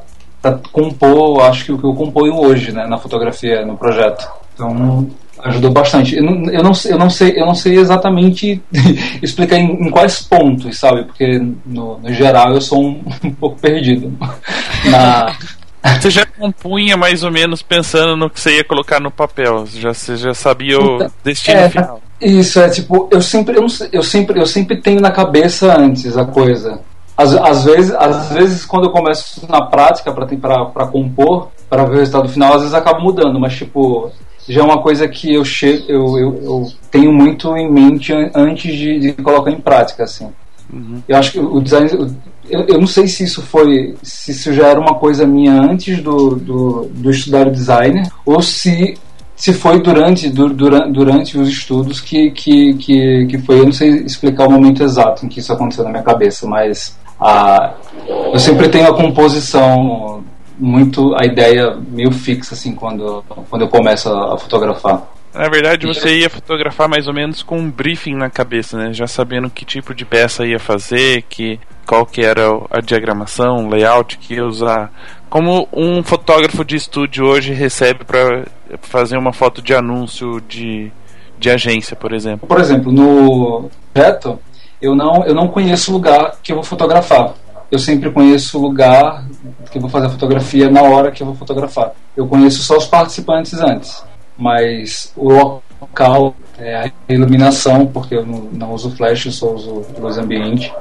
compor, 0.72 1.42
acho 1.42 1.64
que 1.64 1.72
o 1.72 1.78
que 1.78 1.84
eu 1.84 1.94
componho 1.94 2.38
hoje, 2.38 2.70
né, 2.70 2.86
na 2.86 2.98
fotografia, 2.98 3.64
no 3.64 3.76
projeto. 3.76 4.28
Então 4.54 5.08
ajudou 5.44 5.70
bastante. 5.70 6.16
Eu 6.16 6.22
não, 6.22 6.50
eu 6.50 6.62
não, 6.62 6.72
eu 6.86 6.98
não 6.98 7.10
sei, 7.10 7.32
eu 7.36 7.46
não 7.46 7.54
sei 7.54 7.78
exatamente 7.78 8.62
explicar 9.22 9.56
em, 9.56 9.86
em, 9.86 9.90
quais 9.90 10.22
pontos, 10.22 10.78
sabe? 10.78 11.04
Porque 11.04 11.38
no, 11.66 11.98
no 11.98 12.12
geral 12.12 12.54
eu 12.54 12.60
sou 12.60 12.82
um, 12.82 13.02
um 13.24 13.30
pouco 13.32 13.58
perdido 13.60 14.12
na 14.90 15.34
você 16.00 16.10
já 16.10 16.24
compunha 16.24 16.96
mais 16.96 17.22
ou 17.22 17.30
menos 17.30 17.60
pensando 17.60 18.16
no 18.16 18.30
que 18.30 18.40
você 18.40 18.56
ia 18.56 18.64
colocar 18.64 18.98
no 19.00 19.10
papel, 19.10 19.66
já 19.66 19.92
você 19.92 20.16
já 20.16 20.32
sabia 20.32 20.78
o 20.78 20.96
então, 20.96 21.12
destino 21.22 21.60
é, 21.60 21.68
final. 21.68 22.00
Isso 22.20 22.60
é 22.60 22.68
tipo, 22.68 23.08
eu 23.10 23.20
sempre 23.20 23.58
eu, 23.58 23.66
eu 23.92 24.02
sempre 24.02 24.40
eu 24.40 24.46
sempre 24.46 24.80
tenho 24.80 25.00
na 25.00 25.10
cabeça 25.10 25.78
antes 25.78 26.16
a 26.16 26.24
coisa. 26.24 26.80
às, 27.16 27.34
às, 27.34 27.64
vezes, 27.64 27.92
às 27.92 28.30
vezes, 28.30 28.64
quando 28.64 28.84
eu 28.84 28.90
começo 28.90 29.46
na 29.48 29.62
prática 29.62 30.12
para 30.12 30.86
compor, 30.86 31.48
para 31.68 31.84
ver 31.84 31.96
o 31.96 31.98
resultado 31.98 32.28
final, 32.28 32.54
às 32.54 32.60
vezes 32.60 32.74
acaba 32.74 33.00
mudando, 33.00 33.38
mas 33.38 33.54
tipo, 33.54 34.10
já 34.48 34.60
é 34.60 34.64
uma 34.64 34.82
coisa 34.82 35.08
que 35.08 35.32
eu, 35.32 35.44
che 35.44 35.84
eu, 35.88 36.18
eu, 36.18 36.40
eu 36.42 36.72
tenho 36.90 37.12
muito 37.12 37.56
em 37.56 37.70
mente 37.70 38.12
antes 38.34 38.76
de, 38.76 38.98
de 38.98 39.12
colocar 39.14 39.50
em 39.50 39.60
prática, 39.60 40.04
assim. 40.04 40.28
Uhum. 40.72 41.02
Eu 41.08 41.16
acho 41.16 41.32
que 41.32 41.40
o 41.40 41.60
design. 41.60 42.16
Eu, 42.50 42.60
eu 42.66 42.78
não 42.78 42.86
sei 42.86 43.06
se 43.06 43.24
isso 43.24 43.40
foi. 43.42 43.96
Se 44.02 44.32
isso 44.32 44.52
já 44.52 44.68
era 44.68 44.80
uma 44.80 44.94
coisa 44.94 45.26
minha 45.26 45.52
antes 45.52 46.02
do, 46.02 46.36
do, 46.36 46.90
do 46.92 47.10
estudar 47.10 47.46
o 47.46 47.52
design, 47.52 48.02
ou 48.26 48.42
se 48.42 48.94
se 49.36 49.52
foi 49.52 49.80
durante, 49.82 50.28
durante, 50.30 50.92
durante 50.92 51.38
os 51.38 51.48
estudos 51.48 52.00
que, 52.00 52.30
que, 52.30 52.74
que, 52.74 53.26
que 53.26 53.38
foi, 53.38 53.60
eu 53.60 53.64
não 53.64 53.72
sei 53.72 53.90
explicar 54.02 54.46
o 54.46 54.50
momento 54.50 54.82
exato 54.82 55.26
em 55.26 55.28
que 55.28 55.40
isso 55.40 55.52
aconteceu 55.52 55.84
na 55.84 55.90
minha 55.90 56.02
cabeça, 56.02 56.46
mas 56.46 56.96
a, 57.20 57.74
eu 58.32 58.38
sempre 58.38 58.68
tenho 58.68 58.88
a 58.88 58.96
composição 58.96 60.22
muito, 60.58 61.14
a 61.18 61.24
ideia 61.24 61.76
meio 61.88 62.12
fixa 62.12 62.54
assim 62.54 62.74
quando, 62.74 63.24
quando 63.50 63.62
eu 63.62 63.68
começo 63.68 64.08
a, 64.08 64.34
a 64.34 64.38
fotografar. 64.38 65.02
Na 65.34 65.48
verdade, 65.48 65.84
você 65.84 66.20
ia 66.20 66.30
fotografar 66.30 66.88
mais 66.88 67.08
ou 67.08 67.12
menos 67.12 67.42
com 67.42 67.58
um 67.58 67.68
briefing 67.68 68.14
na 68.14 68.30
cabeça, 68.30 68.78
né? 68.78 68.92
Já 68.92 69.08
sabendo 69.08 69.50
que 69.50 69.64
tipo 69.64 69.92
de 69.92 70.04
peça 70.04 70.46
ia 70.46 70.60
fazer, 70.60 71.22
que 71.22 71.58
qual 71.84 72.06
que 72.06 72.22
era 72.24 72.48
a 72.70 72.80
diagramação, 72.80 73.68
layout 73.68 74.16
que 74.16 74.34
ia 74.34 74.46
usar. 74.46 74.92
Como 75.34 75.66
um 75.72 76.00
fotógrafo 76.00 76.64
de 76.64 76.76
estúdio 76.76 77.26
hoje 77.26 77.52
recebe 77.52 78.04
para 78.04 78.44
fazer 78.82 79.16
uma 79.16 79.32
foto 79.32 79.60
de 79.60 79.74
anúncio 79.74 80.40
de, 80.42 80.92
de 81.36 81.50
agência, 81.50 81.96
por 81.96 82.12
exemplo. 82.12 82.46
Por 82.46 82.60
exemplo, 82.60 82.92
no 82.92 83.68
reto, 83.92 84.38
eu 84.80 84.94
não 84.94 85.24
eu 85.24 85.34
não 85.34 85.48
conheço 85.48 85.90
o 85.90 85.94
lugar 85.94 86.36
que 86.40 86.52
eu 86.52 86.56
vou 86.58 86.64
fotografar. 86.64 87.34
Eu 87.68 87.80
sempre 87.80 88.12
conheço 88.12 88.56
o 88.56 88.62
lugar 88.62 89.24
que 89.72 89.78
eu 89.78 89.82
vou 89.82 89.90
fazer 89.90 90.06
a 90.06 90.10
fotografia 90.10 90.70
na 90.70 90.82
hora 90.82 91.10
que 91.10 91.20
eu 91.20 91.26
vou 91.26 91.34
fotografar. 91.34 91.90
Eu 92.16 92.28
conheço 92.28 92.62
só 92.62 92.76
os 92.76 92.86
participantes 92.86 93.54
antes 93.54 94.04
mas 94.38 95.12
o 95.16 95.60
local, 95.80 96.36
é, 96.58 96.76
a 96.76 96.92
iluminação, 97.08 97.86
porque 97.86 98.14
eu 98.14 98.24
não, 98.24 98.38
não, 98.52 98.72
uso 98.72 98.90
flash, 98.96 99.26
eu 99.26 99.32
só 99.32 99.52
uso 99.52 99.84
luz 99.98 100.16
ambiente, 100.16 100.72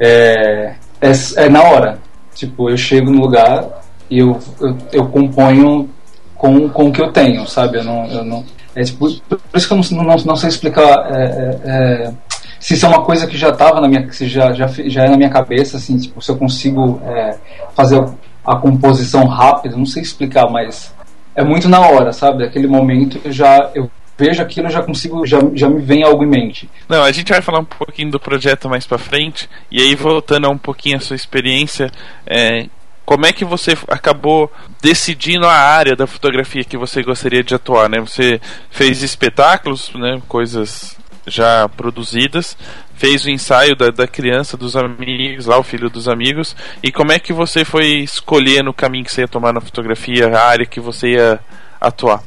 é, 0.00 0.74
é, 0.98 1.12
é, 1.36 1.48
na 1.48 1.62
hora. 1.62 1.98
Tipo, 2.34 2.70
eu 2.70 2.76
chego 2.76 3.10
no 3.10 3.20
lugar 3.20 3.66
e 4.10 4.18
eu, 4.18 4.38
eu, 4.60 4.76
eu 4.92 5.06
componho 5.08 5.88
com, 6.34 6.68
com 6.68 6.88
o 6.88 6.92
que 6.92 7.02
eu 7.02 7.12
tenho, 7.12 7.46
sabe? 7.46 7.78
Eu 7.78 7.84
não, 7.84 8.06
eu 8.06 8.24
não, 8.24 8.44
é 8.74 8.82
tipo, 8.82 9.10
por 9.22 9.40
isso 9.54 9.68
que 9.68 9.74
eu 9.74 9.96
não, 9.98 10.04
não, 10.04 10.16
não 10.16 10.36
sei 10.36 10.48
explicar 10.48 11.10
é, 11.10 11.24
é, 11.24 11.60
é 11.64 12.12
se 12.60 12.74
isso 12.74 12.86
é 12.86 12.88
uma 12.88 13.04
coisa 13.04 13.26
que 13.26 13.36
já 13.36 13.50
estava 13.50 13.80
na 13.80 13.88
minha, 13.88 14.10
se 14.12 14.26
já, 14.26 14.52
já, 14.52 14.66
já 14.66 15.04
é 15.04 15.08
na 15.08 15.16
minha 15.16 15.30
cabeça, 15.30 15.76
assim, 15.76 15.96
tipo, 15.96 16.20
se 16.20 16.30
eu 16.30 16.36
consigo 16.36 17.00
é, 17.06 17.36
fazer 17.74 18.04
a 18.44 18.56
composição 18.56 19.26
rápida, 19.26 19.76
não 19.76 19.86
sei 19.86 20.02
explicar, 20.02 20.50
mas 20.50 20.92
é 21.36 21.44
muito 21.44 21.68
na 21.68 21.80
hora, 21.80 22.12
sabe? 22.12 22.44
Aquele 22.44 22.66
momento 22.66 23.20
eu 23.24 23.30
já 23.30 23.70
eu 23.74 23.90
vejo 24.18 24.42
aquilo, 24.42 24.68
já 24.68 24.82
consigo, 24.82 25.24
já, 25.24 25.38
já 25.54 25.68
me 25.68 25.80
vem 25.80 26.02
algo 26.02 26.24
em 26.24 26.28
mente. 26.28 26.68
Não, 26.88 27.04
a 27.04 27.12
gente 27.12 27.30
vai 27.30 27.40
falar 27.40 27.60
um 27.60 27.64
pouquinho 27.64 28.10
do 28.10 28.18
projeto 28.18 28.68
mais 28.68 28.84
para 28.84 28.98
frente 28.98 29.48
e 29.70 29.80
aí 29.80 29.94
voltando 29.94 30.46
a 30.46 30.50
um 30.50 30.58
pouquinho 30.58 30.96
a 30.96 31.00
sua 31.00 31.14
experiência, 31.14 31.88
é, 32.26 32.66
como 33.08 33.24
é 33.24 33.32
que 33.32 33.42
você 33.42 33.72
acabou 33.88 34.52
decidindo 34.82 35.46
a 35.46 35.54
área 35.54 35.96
da 35.96 36.06
fotografia 36.06 36.62
que 36.62 36.76
você 36.76 37.02
gostaria 37.02 37.42
de 37.42 37.54
atuar, 37.54 37.88
né? 37.88 38.00
Você 38.00 38.38
fez 38.68 39.02
espetáculos, 39.02 39.90
né? 39.94 40.20
Coisas 40.28 40.94
já 41.26 41.66
produzidas, 41.70 42.54
fez 42.92 43.24
o 43.24 43.30
ensaio 43.30 43.74
da, 43.74 43.88
da 43.88 44.06
criança, 44.06 44.58
dos 44.58 44.76
amigos, 44.76 45.46
lá 45.46 45.56
o 45.58 45.62
filho 45.62 45.88
dos 45.88 46.06
amigos, 46.06 46.54
e 46.82 46.92
como 46.92 47.10
é 47.10 47.18
que 47.18 47.32
você 47.32 47.64
foi 47.64 48.00
escolher 48.00 48.62
no 48.62 48.74
caminho 48.74 49.06
que 49.06 49.10
você 49.10 49.22
ia 49.22 49.28
tomar 49.28 49.54
na 49.54 49.60
fotografia, 49.62 50.28
a 50.28 50.46
área 50.46 50.66
que 50.66 50.78
você 50.78 51.12
ia 51.12 51.40
atuar? 51.80 52.22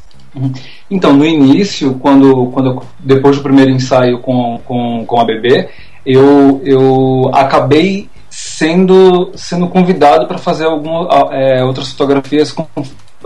Então, 0.90 1.14
no 1.14 1.24
início, 1.24 1.94
quando, 2.00 2.48
quando 2.48 2.82
depois 2.98 3.38
do 3.38 3.44
primeiro 3.44 3.70
ensaio 3.70 4.18
com, 4.18 4.60
com, 4.66 5.06
com 5.06 5.20
a 5.20 5.26
bebê, 5.26 5.70
eu, 6.04 6.60
eu 6.66 7.30
acabei 7.36 8.10
sendo, 8.44 9.32
sendo 9.36 9.68
convidado 9.68 10.26
para 10.26 10.40
fazer 10.40 10.66
algumas 10.66 11.08
é, 11.32 11.64
outras 11.64 11.92
fotografias 11.92 12.52
com, 12.52 12.66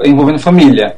envolvendo 0.04 0.39
família. 0.39 0.97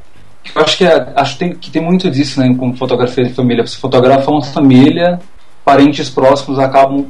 Eu 0.55 0.61
acho 0.63 0.77
que, 0.77 0.85
é, 0.85 1.13
acho 1.15 1.37
tem, 1.37 1.53
que 1.53 1.69
tem 1.69 1.83
muito 1.83 2.09
disso 2.09 2.39
né, 2.39 2.51
com 2.57 2.73
fotografia 2.73 3.23
de 3.23 3.33
família. 3.33 3.65
Você 3.65 3.77
fotografa 3.77 4.31
uma 4.31 4.41
família 4.41 5.19
parentes 5.63 6.09
próximos 6.09 6.57
acabam 6.57 7.05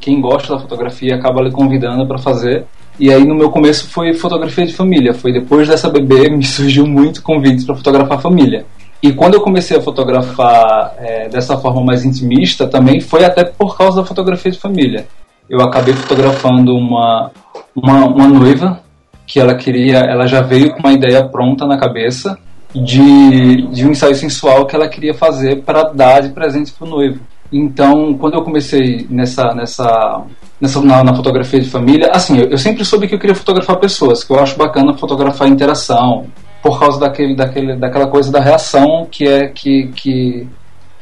quem 0.00 0.20
gosta 0.20 0.54
da 0.54 0.60
fotografia 0.60 1.14
acaba 1.14 1.40
lhe 1.42 1.52
convidando 1.52 2.04
para 2.08 2.18
fazer 2.18 2.64
e 2.98 3.08
aí 3.08 3.24
no 3.24 3.36
meu 3.36 3.50
começo 3.50 3.86
foi 3.88 4.12
fotografia 4.14 4.66
de 4.66 4.74
família 4.74 5.14
foi 5.14 5.32
depois 5.32 5.68
dessa 5.68 5.88
bebê 5.88 6.26
me 6.36 6.44
surgiu 6.44 6.84
muito 6.84 7.22
convites 7.22 7.64
para 7.64 7.76
fotografar 7.76 8.20
família 8.20 8.66
e 9.00 9.12
quando 9.12 9.34
eu 9.34 9.42
comecei 9.42 9.76
a 9.76 9.80
fotografar 9.80 10.96
é, 10.98 11.28
dessa 11.28 11.56
forma 11.56 11.84
mais 11.84 12.04
intimista 12.04 12.66
também 12.66 13.00
foi 13.00 13.24
até 13.24 13.44
por 13.44 13.78
causa 13.78 14.00
da 14.00 14.08
fotografia 14.08 14.50
de 14.50 14.58
família 14.58 15.06
eu 15.52 15.60
acabei 15.60 15.94
fotografando 15.94 16.74
uma 16.74 17.30
uma, 17.76 18.06
uma 18.06 18.26
noiva 18.26 18.80
que 19.26 19.38
ela 19.38 19.54
queria 19.54 19.98
ela 19.98 20.26
já 20.26 20.40
veio 20.40 20.72
com 20.72 20.80
uma 20.80 20.92
ideia 20.92 21.22
pronta 21.28 21.66
na 21.66 21.78
cabeça 21.78 22.38
de, 22.74 23.68
de 23.68 23.86
um 23.86 23.90
ensaio 23.90 24.14
sensual 24.14 24.66
que 24.66 24.74
ela 24.74 24.88
queria 24.88 25.12
fazer 25.12 25.62
para 25.62 25.92
dar 25.92 26.22
de 26.22 26.30
presente 26.30 26.72
para 26.72 26.86
o 26.86 26.90
noivo 26.90 27.20
então, 27.52 28.14
quando 28.14 28.34
eu 28.34 28.42
comecei 28.42 29.06
nessa, 29.10 29.54
nessa, 29.54 30.24
nessa 30.58 30.80
na, 30.80 31.04
na 31.04 31.14
fotografia 31.14 31.60
de 31.60 31.68
família, 31.68 32.10
assim, 32.10 32.38
eu, 32.38 32.48
eu, 32.48 32.56
sempre 32.56 32.82
soube 32.82 33.06
que 33.06 33.14
eu 33.14 33.18
queria 33.18 33.36
fotografar 33.36 33.76
pessoas, 33.76 34.24
que 34.24 34.32
eu 34.32 34.40
acho 34.40 34.56
bacana 34.56 34.96
fotografar 34.96 35.46
interação, 35.48 36.26
por 36.62 36.80
causa 36.80 36.98
daquele, 36.98 37.36
daquele, 37.36 37.76
daquela 37.76 38.06
coisa 38.06 38.32
da 38.32 38.40
reação 38.40 39.06
que 39.10 39.28
é 39.28 39.48
que, 39.48 39.88
que, 39.94 40.48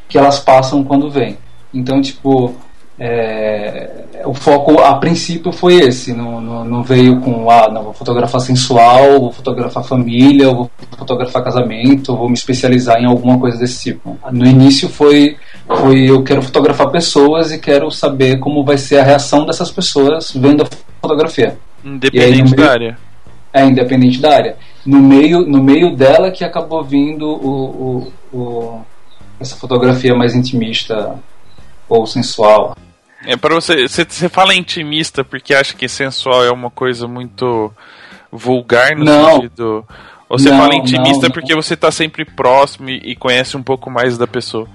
que 0.09 0.19
elas 0.19 0.41
passam 0.41 0.83
quando 0.83 1.09
vêm. 1.09 1.39
Então, 1.73 2.01
tipo, 2.01 2.53
é, 3.03 4.05
o 4.27 4.35
foco 4.35 4.79
a 4.79 4.95
princípio 4.97 5.51
foi 5.51 5.77
esse, 5.77 6.13
não, 6.13 6.39
não, 6.39 6.63
não, 6.63 6.83
veio 6.83 7.19
com 7.19 7.51
ah, 7.51 7.71
não 7.73 7.85
vou 7.85 7.95
fotografar 7.95 8.43
sensual, 8.43 9.19
vou 9.19 9.33
fotografar 9.33 9.83
família, 9.83 10.53
vou 10.53 10.71
fotografar 10.99 11.43
casamento, 11.43 12.15
vou 12.15 12.29
me 12.29 12.35
especializar 12.35 12.99
em 13.01 13.07
alguma 13.07 13.39
coisa 13.39 13.57
desse 13.57 13.85
tipo. 13.85 14.19
No 14.31 14.47
início 14.47 14.87
foi, 14.91 15.39
foi 15.67 16.11
eu 16.11 16.23
quero 16.23 16.43
fotografar 16.43 16.91
pessoas 16.91 17.51
e 17.51 17.59
quero 17.59 17.91
saber 17.91 18.39
como 18.39 18.63
vai 18.63 18.77
ser 18.77 18.99
a 18.99 19.03
reação 19.03 19.47
dessas 19.47 19.71
pessoas 19.71 20.33
vendo 20.33 20.63
a 20.63 20.67
fotografia. 21.01 21.57
Independente 21.83 22.55
da 22.55 22.71
área. 22.71 22.99
É, 23.51 23.65
independente 23.65 24.21
da 24.21 24.35
área. 24.35 24.57
No 24.85 25.01
meio, 25.01 25.41
no 25.41 25.63
meio 25.63 25.97
dela 25.97 26.31
que 26.31 26.45
acabou 26.45 26.85
vindo 26.85 27.27
o, 27.27 28.13
o, 28.33 28.39
o 28.39 28.81
essa 29.41 29.57
fotografia 29.57 30.15
mais 30.15 30.35
intimista 30.35 31.19
ou 31.89 32.07
sensual. 32.07 32.77
É 33.27 33.37
para 33.37 33.55
você, 33.55 33.87
você, 33.87 34.05
você 34.05 34.29
fala 34.29 34.55
intimista 34.55 35.23
porque 35.23 35.55
acha 35.55 35.75
que 35.75 35.89
sensual 35.89 36.45
é 36.45 36.51
uma 36.51 36.71
coisa 36.71 37.07
muito 37.07 37.73
vulgar 38.33 38.97
no 38.97 39.05
não. 39.05 39.43
sentido. 39.43 39.85
Ou 40.29 40.39
você 40.39 40.49
não, 40.49 40.59
fala 40.59 40.75
intimista 40.75 41.27
não, 41.27 41.31
porque 41.31 41.55
você 41.55 41.75
está 41.75 41.91
sempre 41.91 42.25
próximo 42.25 42.89
e, 42.89 43.17
conhece 43.17 43.57
um 43.57 43.63
pouco 43.63 43.91
mais 43.91 44.17
da 44.17 44.27
pessoa? 44.27 44.69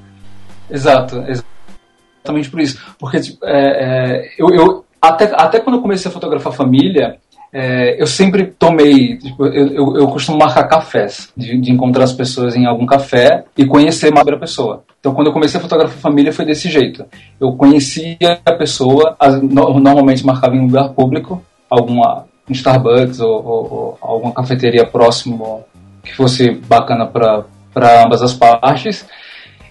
Exato, 0.70 1.24
exatamente 1.28 2.50
por 2.50 2.60
isso. 2.60 2.80
Porque 3.00 3.20
tipo, 3.22 3.46
é, 3.46 3.54
é, 3.54 4.34
eu, 4.38 4.50
eu 4.50 4.86
até, 5.02 5.32
até 5.34 5.60
quando 5.60 5.78
eu 5.78 5.82
comecei 5.82 6.10
a 6.10 6.14
fotografar 6.14 6.54
família, 6.54 7.18
é, 7.54 8.02
eu 8.02 8.06
sempre 8.06 8.48
tomei, 8.48 9.18
tipo, 9.18 9.46
eu, 9.46 9.68
eu, 9.68 9.98
eu, 9.98 10.08
costumo 10.10 10.38
marcar 10.38 10.68
cafés, 10.68 11.32
de, 11.38 11.58
de, 11.58 11.72
encontrar 11.72 12.04
as 12.04 12.12
pessoas 12.12 12.54
em 12.54 12.66
algum 12.66 12.86
café 12.86 13.46
e 13.58 13.66
conhecer 13.66 14.14
mais 14.14 14.28
a 14.28 14.38
pessoa. 14.38 14.84
Então, 15.06 15.14
quando 15.14 15.28
eu 15.28 15.34
comecei 15.34 15.60
a 15.60 15.62
fotografar 15.62 15.96
família, 16.00 16.34
foi 16.34 16.46
desse 16.46 16.68
jeito. 16.68 17.06
Eu 17.40 17.52
conhecia 17.52 18.40
a 18.44 18.54
pessoa, 18.54 19.16
normalmente 19.40 20.26
marcava 20.26 20.56
em 20.56 20.60
um 20.62 20.66
lugar 20.66 20.90
público, 20.94 21.46
alguma 21.70 22.26
um 22.50 22.52
Starbucks 22.52 23.20
ou, 23.20 23.30
ou, 23.30 23.72
ou 23.72 23.98
alguma 24.02 24.34
cafeteria 24.34 24.84
próximo 24.84 25.64
que 26.04 26.12
fosse 26.16 26.50
bacana 26.50 27.06
para 27.06 28.04
ambas 28.04 28.24
as 28.24 28.34
partes 28.34 29.06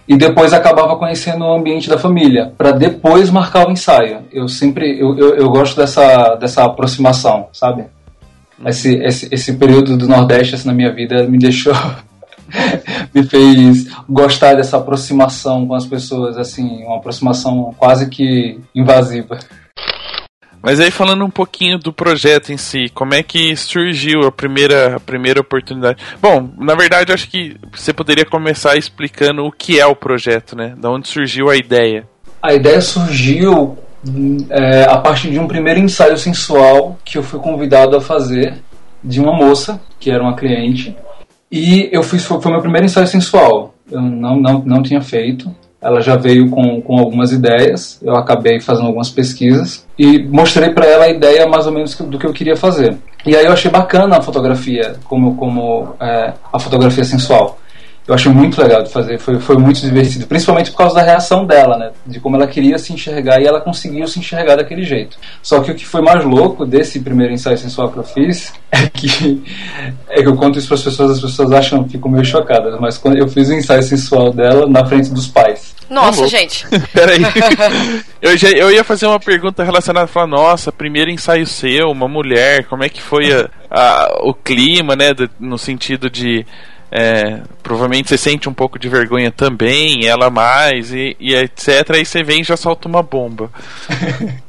e 0.07 0.15
depois 0.15 0.53
acabava 0.53 0.95
conhecendo 0.95 1.43
o 1.43 1.53
ambiente 1.53 1.89
da 1.89 1.97
família, 1.97 2.53
para 2.57 2.71
depois 2.71 3.29
marcar 3.29 3.67
o 3.67 3.71
ensaio. 3.73 4.19
Eu 4.31 4.47
sempre, 4.47 4.97
eu, 4.97 5.17
eu, 5.17 5.35
eu, 5.35 5.49
gosto 5.49 5.75
dessa, 5.75 6.35
dessa 6.35 6.63
aproximação, 6.63 7.49
sabe? 7.51 7.83
Esse, 8.65 8.95
esse, 9.03 9.27
esse 9.33 9.53
período 9.57 9.97
do 9.97 10.07
Nordeste 10.07 10.55
assim, 10.55 10.67
na 10.69 10.73
minha 10.73 10.93
vida 10.93 11.27
me 11.27 11.37
deixou, 11.37 11.73
me 13.13 13.23
fez 13.23 13.87
gostar 14.07 14.55
dessa 14.55 14.77
aproximação 14.77 15.67
com 15.67 15.75
as 15.75 15.85
pessoas, 15.85 16.37
assim, 16.37 16.83
uma 16.83 16.97
aproximação 16.97 17.73
quase 17.77 18.09
que 18.09 18.59
invasiva. 18.73 19.39
Mas 20.65 20.79
aí 20.79 20.89
falando 20.89 21.23
um 21.23 21.29
pouquinho 21.29 21.77
do 21.77 21.93
projeto 21.93 22.51
em 22.51 22.57
si, 22.57 22.89
como 22.91 23.13
é 23.13 23.21
que 23.21 23.55
surgiu 23.55 24.21
a 24.21 24.31
primeira, 24.31 24.95
a 24.95 24.99
primeira 24.99 25.39
oportunidade? 25.39 26.01
Bom, 26.19 26.49
na 26.57 26.73
verdade 26.73 27.13
acho 27.13 27.29
que 27.29 27.55
você 27.71 27.93
poderia 27.93 28.25
começar 28.25 28.75
explicando 28.75 29.45
o 29.45 29.51
que 29.51 29.79
é 29.79 29.85
o 29.85 29.95
projeto, 29.95 30.55
né? 30.55 30.73
Da 30.75 30.89
onde 30.89 31.07
surgiu 31.07 31.51
a 31.51 31.55
ideia? 31.55 32.07
A 32.41 32.51
ideia 32.51 32.81
surgiu 32.81 33.77
é, 34.49 34.85
a 34.85 34.97
partir 34.97 35.29
de 35.29 35.37
um 35.37 35.47
primeiro 35.47 35.79
ensaio 35.79 36.17
sensual 36.17 36.97
que 37.05 37.15
eu 37.15 37.21
fui 37.21 37.39
convidado 37.39 37.95
a 37.95 38.01
fazer 38.01 38.55
de 39.03 39.19
uma 39.19 39.33
moça, 39.33 39.79
que 39.99 40.09
era 40.09 40.23
uma 40.23 40.35
cliente, 40.35 40.97
e 41.51 41.89
eu 41.91 42.03
fiz, 42.03 42.25
foi, 42.25 42.39
meu 42.51 42.61
primeiro 42.61 42.85
ensaio 42.85 43.07
sensual. 43.07 43.73
Eu 43.91 44.01
não, 44.01 44.37
não, 44.37 44.59
não 44.65 44.83
tinha 44.83 45.01
feito. 45.01 45.53
Ela 45.81 46.01
já 46.01 46.15
veio 46.15 46.49
com, 46.49 46.81
com 46.81 46.97
algumas 46.97 47.31
ideias, 47.31 47.99
eu 48.01 48.15
acabei 48.15 48.59
fazendo 48.59 48.87
algumas 48.87 49.11
pesquisas 49.11 49.85
e 49.99 50.23
mostrei 50.23 50.71
para 50.71 50.87
ela 50.87 51.05
a 51.05 51.09
ideia 51.09 51.47
mais 51.47 51.67
ou 51.67 51.73
menos 51.73 51.95
do 51.95 52.17
que 52.17 52.25
eu 52.25 52.33
queria 52.33 52.55
fazer. 52.55 52.97
E 53.23 53.35
aí 53.35 53.45
eu 53.45 53.51
achei 53.51 53.69
bacana 53.69 54.17
a 54.17 54.21
fotografia, 54.21 54.95
como, 55.03 55.35
como 55.35 55.95
é, 55.99 56.33
a 56.51 56.57
fotografia 56.57 57.03
sensual 57.03 57.59
eu 58.07 58.13
achei 58.13 58.31
muito 58.31 58.61
legal 58.61 58.83
de 58.83 58.91
fazer, 58.91 59.17
foi, 59.17 59.39
foi 59.39 59.57
muito 59.57 59.81
divertido, 59.81 60.27
principalmente 60.27 60.69
por 60.69 60.77
causa 60.77 60.95
da 60.95 61.01
reação 61.01 61.43
dela, 61.43 61.75
né? 61.75 61.91
De 62.05 62.19
como 62.19 62.35
ela 62.35 62.45
queria 62.45 62.77
se 62.77 62.93
enxergar 62.93 63.41
e 63.41 63.47
ela 63.47 63.59
conseguiu 63.59 64.07
se 64.07 64.19
enxergar 64.19 64.55
daquele 64.55 64.83
jeito. 64.83 65.17
Só 65.41 65.59
que 65.59 65.71
o 65.71 65.75
que 65.75 65.85
foi 65.85 66.01
mais 66.01 66.23
louco 66.23 66.67
desse 66.67 66.99
primeiro 66.99 67.33
ensaio 67.33 67.57
sensual 67.57 67.91
que 67.91 67.97
eu 67.97 68.03
fiz 68.03 68.53
é 68.71 68.87
que, 68.87 69.43
é 70.09 70.21
que 70.21 70.27
eu 70.27 70.35
conto 70.35 70.59
isso 70.59 70.67
para 70.67 70.75
as 70.75 70.83
pessoas, 70.83 71.11
as 71.11 71.21
pessoas 71.21 71.51
acham, 71.51 71.89
ficam 71.89 72.11
meio 72.11 72.23
chocadas, 72.23 72.79
mas 72.79 72.95
quando 72.97 73.17
eu 73.17 73.27
fiz 73.27 73.49
o 73.49 73.53
ensaio 73.53 73.81
sensual 73.81 74.31
dela 74.31 74.67
na 74.67 74.85
frente 74.85 75.09
dos 75.09 75.27
pais. 75.27 75.73
Nossa, 75.89 76.27
gente. 76.27 76.65
Peraí. 76.93 77.21
eu, 78.21 78.37
já, 78.37 78.49
eu 78.49 78.71
ia 78.71 78.83
fazer 78.83 79.07
uma 79.07 79.19
pergunta 79.19 79.63
relacionada, 79.63 80.05
falar, 80.05 80.27
nossa, 80.27 80.71
primeiro 80.71 81.09
ensaio 81.09 81.47
seu, 81.47 81.89
uma 81.89 82.07
mulher, 82.07 82.65
como 82.65 82.83
é 82.83 82.89
que 82.89 83.01
foi 83.01 83.33
a, 83.33 83.49
a, 83.69 84.19
o 84.21 84.33
clima, 84.33 84.95
né? 84.95 85.07
no 85.39 85.57
sentido 85.57 86.07
de 86.07 86.45
é, 86.91 87.41
provavelmente 87.61 88.09
você 88.09 88.17
sente 88.17 88.47
um 88.47 88.53
pouco 88.53 88.79
de 88.79 88.87
vergonha 88.87 89.31
também, 89.31 90.05
ela 90.05 90.29
mais, 90.29 90.93
e, 90.93 91.15
e 91.19 91.33
etc. 91.33 91.91
Aí 91.91 92.05
você 92.05 92.23
vem 92.23 92.41
e 92.41 92.43
já 92.43 92.55
solta 92.55 92.87
uma 92.87 93.03
bomba. 93.03 93.49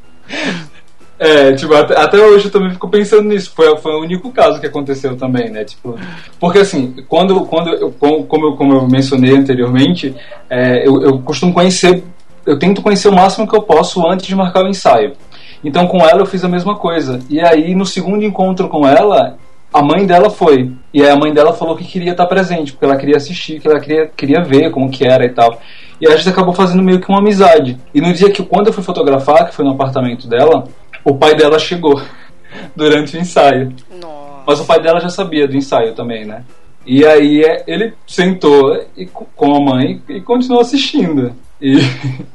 É, 1.18 1.54
tipo, 1.54 1.72
até, 1.74 1.98
até, 1.98 2.18
hoje 2.18 2.46
eu 2.46 2.50
também 2.50 2.70
fico 2.70 2.88
pensando 2.88 3.22
nisso. 3.22 3.50
Foi, 3.54 3.74
foi 3.78 3.92
o 3.92 4.02
único 4.02 4.30
caso 4.32 4.60
que 4.60 4.66
aconteceu 4.66 5.16
também, 5.16 5.50
né? 5.50 5.64
Tipo, 5.64 5.98
porque 6.38 6.58
assim, 6.58 6.94
quando, 7.08 7.46
quando 7.46 7.70
eu, 7.70 7.90
como, 7.90 8.46
eu, 8.46 8.56
como 8.56 8.74
eu 8.74 8.86
mencionei 8.86 9.34
anteriormente, 9.34 10.14
é, 10.50 10.86
eu, 10.86 11.02
eu 11.02 11.18
costumo 11.20 11.54
conhecer, 11.54 12.04
eu 12.44 12.58
tento 12.58 12.82
conhecer 12.82 13.08
o 13.08 13.14
máximo 13.14 13.48
que 13.48 13.56
eu 13.56 13.62
posso 13.62 14.06
antes 14.06 14.26
de 14.26 14.34
marcar 14.34 14.64
o 14.64 14.68
ensaio. 14.68 15.14
Então 15.64 15.86
com 15.86 16.06
ela 16.06 16.20
eu 16.20 16.26
fiz 16.26 16.44
a 16.44 16.48
mesma 16.48 16.76
coisa. 16.76 17.18
E 17.30 17.40
aí 17.40 17.74
no 17.74 17.86
segundo 17.86 18.22
encontro 18.22 18.68
com 18.68 18.86
ela, 18.86 19.38
a 19.72 19.82
mãe 19.82 20.06
dela 20.06 20.30
foi. 20.30 20.72
E 20.92 21.02
aí 21.02 21.10
a 21.10 21.16
mãe 21.16 21.32
dela 21.32 21.52
falou 21.52 21.76
que 21.76 21.84
queria 21.84 22.12
estar 22.12 22.26
presente, 22.26 22.72
porque 22.72 22.84
ela 22.84 22.96
queria 22.96 23.16
assistir, 23.16 23.60
que 23.60 23.68
ela 23.68 23.80
queria, 23.80 24.10
queria 24.16 24.42
ver 24.42 24.70
como 24.70 24.90
que 24.90 25.06
era 25.06 25.24
e 25.24 25.30
tal. 25.30 25.60
E 26.00 26.06
a 26.06 26.16
gente 26.16 26.28
acabou 26.28 26.54
fazendo 26.54 26.82
meio 26.82 27.00
que 27.00 27.08
uma 27.08 27.18
amizade. 27.18 27.78
E 27.94 28.00
no 28.00 28.12
dia 28.12 28.30
que 28.30 28.42
quando 28.42 28.68
eu 28.68 28.72
fui 28.72 28.82
fotografar, 28.82 29.46
que 29.46 29.54
foi 29.54 29.64
no 29.64 29.72
apartamento 29.72 30.28
dela, 30.28 30.64
o 31.04 31.14
pai 31.14 31.34
dela 31.34 31.58
chegou 31.58 32.00
durante 32.74 33.16
o 33.16 33.20
ensaio. 33.20 33.74
Nossa. 34.00 34.42
Mas 34.46 34.60
o 34.60 34.64
pai 34.64 34.80
dela 34.80 35.00
já 35.00 35.08
sabia 35.08 35.46
do 35.46 35.56
ensaio 35.56 35.94
também, 35.94 36.24
né? 36.24 36.44
E 36.86 37.04
aí 37.04 37.42
é, 37.42 37.64
ele 37.66 37.94
sentou 38.06 38.86
e, 38.96 39.06
com 39.06 39.56
a 39.56 39.60
mãe 39.60 40.00
e 40.08 40.20
continuou 40.20 40.60
assistindo. 40.62 41.34
E 41.60 41.78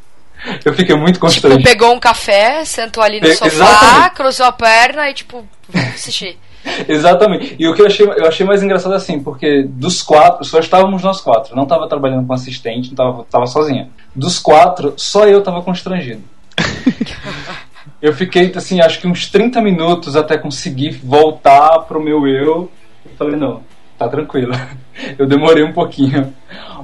eu 0.65 0.73
fiquei 0.73 0.95
muito 0.95 1.13
tipo, 1.13 1.25
constrangido. 1.25 1.63
Tipo, 1.63 1.69
pegou 1.71 1.95
um 1.95 1.99
café, 1.99 2.65
sentou 2.65 3.01
ali 3.01 3.21
no 3.21 3.27
sofá, 3.27 3.47
Exatamente. 3.47 4.15
cruzou 4.15 4.45
a 4.45 4.51
perna 4.51 5.09
e 5.09 5.13
tipo, 5.13 5.47
assistir. 5.73 6.37
Exatamente. 6.87 7.55
E 7.57 7.67
o 7.67 7.73
que 7.73 7.81
eu 7.81 7.87
achei, 7.87 8.05
eu 8.05 8.27
achei 8.27 8.45
mais 8.45 8.61
engraçado 8.63 8.93
assim, 8.93 9.19
porque 9.19 9.63
dos 9.63 10.01
quatro, 10.01 10.43
só 10.45 10.59
estávamos 10.59 11.03
nós 11.03 11.21
quatro. 11.21 11.55
Não 11.55 11.63
estava 11.63 11.87
trabalhando 11.87 12.25
com 12.25 12.33
assistente, 12.33 12.89
não 12.89 12.95
tava, 12.95 13.23
tava 13.29 13.45
sozinha. 13.47 13.89
Dos 14.15 14.39
quatro, 14.39 14.93
só 14.97 15.27
eu 15.27 15.39
estava 15.39 15.61
constrangido. 15.61 16.21
eu 18.01 18.13
fiquei, 18.13 18.51
assim, 18.55 18.81
acho 18.81 18.99
que 18.99 19.07
uns 19.07 19.29
30 19.29 19.61
minutos 19.61 20.15
até 20.15 20.37
conseguir 20.37 20.91
voltar 21.03 21.79
pro 21.79 22.01
meu 22.01 22.27
eu. 22.27 22.69
Eu 23.05 23.11
falei, 23.17 23.35
não, 23.35 23.61
tá 23.97 24.07
tranquilo. 24.07 24.53
eu 25.17 25.27
demorei 25.27 25.63
um 25.63 25.73
pouquinho. 25.73 26.33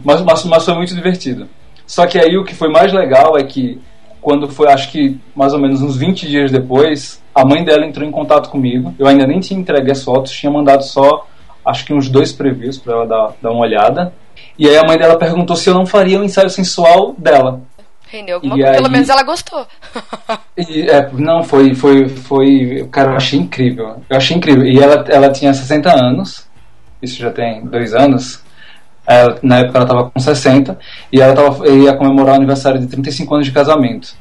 Mas, 0.03 0.21
mas, 0.21 0.45
mas 0.45 0.65
foi 0.65 0.75
muito 0.75 0.95
divertido. 0.95 1.47
Só 1.85 2.05
que 2.05 2.19
aí 2.19 2.37
o 2.37 2.43
que 2.43 2.53
foi 2.53 2.69
mais 2.69 2.91
legal 2.91 3.37
é 3.37 3.43
que 3.43 3.79
quando 4.19 4.49
foi, 4.49 4.67
acho 4.67 4.91
que 4.91 5.17
mais 5.33 5.53
ou 5.53 5.59
menos 5.59 5.81
uns 5.81 5.95
20 5.95 6.27
dias 6.27 6.51
depois, 6.51 7.23
a 7.38 7.45
mãe 7.45 7.63
dela 7.63 7.86
entrou 7.86 8.08
em 8.08 8.10
contato 8.10 8.50
comigo. 8.50 8.95
Eu 8.97 9.06
ainda 9.06 9.28
nem 9.28 9.39
tinha 9.39 9.60
entregue 9.60 9.91
as 9.91 10.04
fotos, 10.04 10.32
tinha 10.32 10.52
mandado 10.52 10.84
só, 10.84 11.28
acho 11.63 11.86
que 11.86 11.93
uns 11.93 12.10
dois 12.10 12.32
previews 12.32 12.80
para 12.80 12.93
ela 12.93 13.06
dar, 13.06 13.34
dar 13.39 13.52
uma 13.52 13.62
olhada. 13.62 14.12
E 14.58 14.67
aí 14.67 14.76
a 14.76 14.84
mãe 14.84 14.97
dela 14.97 15.19
perguntou 15.19 15.56
se 15.56 15.69
eu 15.69 15.76
não 15.76 15.86
faria 15.86 16.17
o 16.17 16.21
um 16.21 16.26
ensaio 16.26 16.50
sensual 16.50 17.13
dela. 17.15 17.62
Rendeu 18.08 18.36
alguma 18.36 18.56
coisa, 18.56 18.71
pelo 18.71 18.89
menos 18.89 19.10
ela 19.10 19.21
gostou. 19.21 19.67
e, 20.58 20.89
é, 20.89 21.12
não, 21.13 21.43
foi, 21.43 21.76
foi, 21.76 22.10
foi. 22.10 22.88
Cara, 22.91 23.12
eu 23.12 23.17
achei 23.17 23.38
incrível. 23.38 24.02
Eu 24.10 24.17
achei 24.17 24.36
incrível. 24.36 24.65
E 24.65 24.80
ela, 24.80 25.06
ela 25.08 25.30
tinha 25.30 25.54
60 25.54 25.93
anos, 25.93 26.47
isso 27.04 27.21
já 27.21 27.30
tem 27.30 27.63
dois 27.65 27.93
anos. 27.93 28.43
Ela, 29.06 29.38
na 29.43 29.60
época 29.60 29.78
ela 29.78 29.86
estava 29.86 30.10
com 30.10 30.19
60 30.19 30.80
e 31.12 31.21
ela 31.21 31.36
tava, 31.36 31.69
ia 31.69 31.95
comemorar 31.95 32.34
o 32.34 32.38
aniversário 32.38 32.80
de 32.80 32.88
35 32.88 33.36
anos 33.36 33.45
de 33.45 33.54
casamento. 33.54 34.15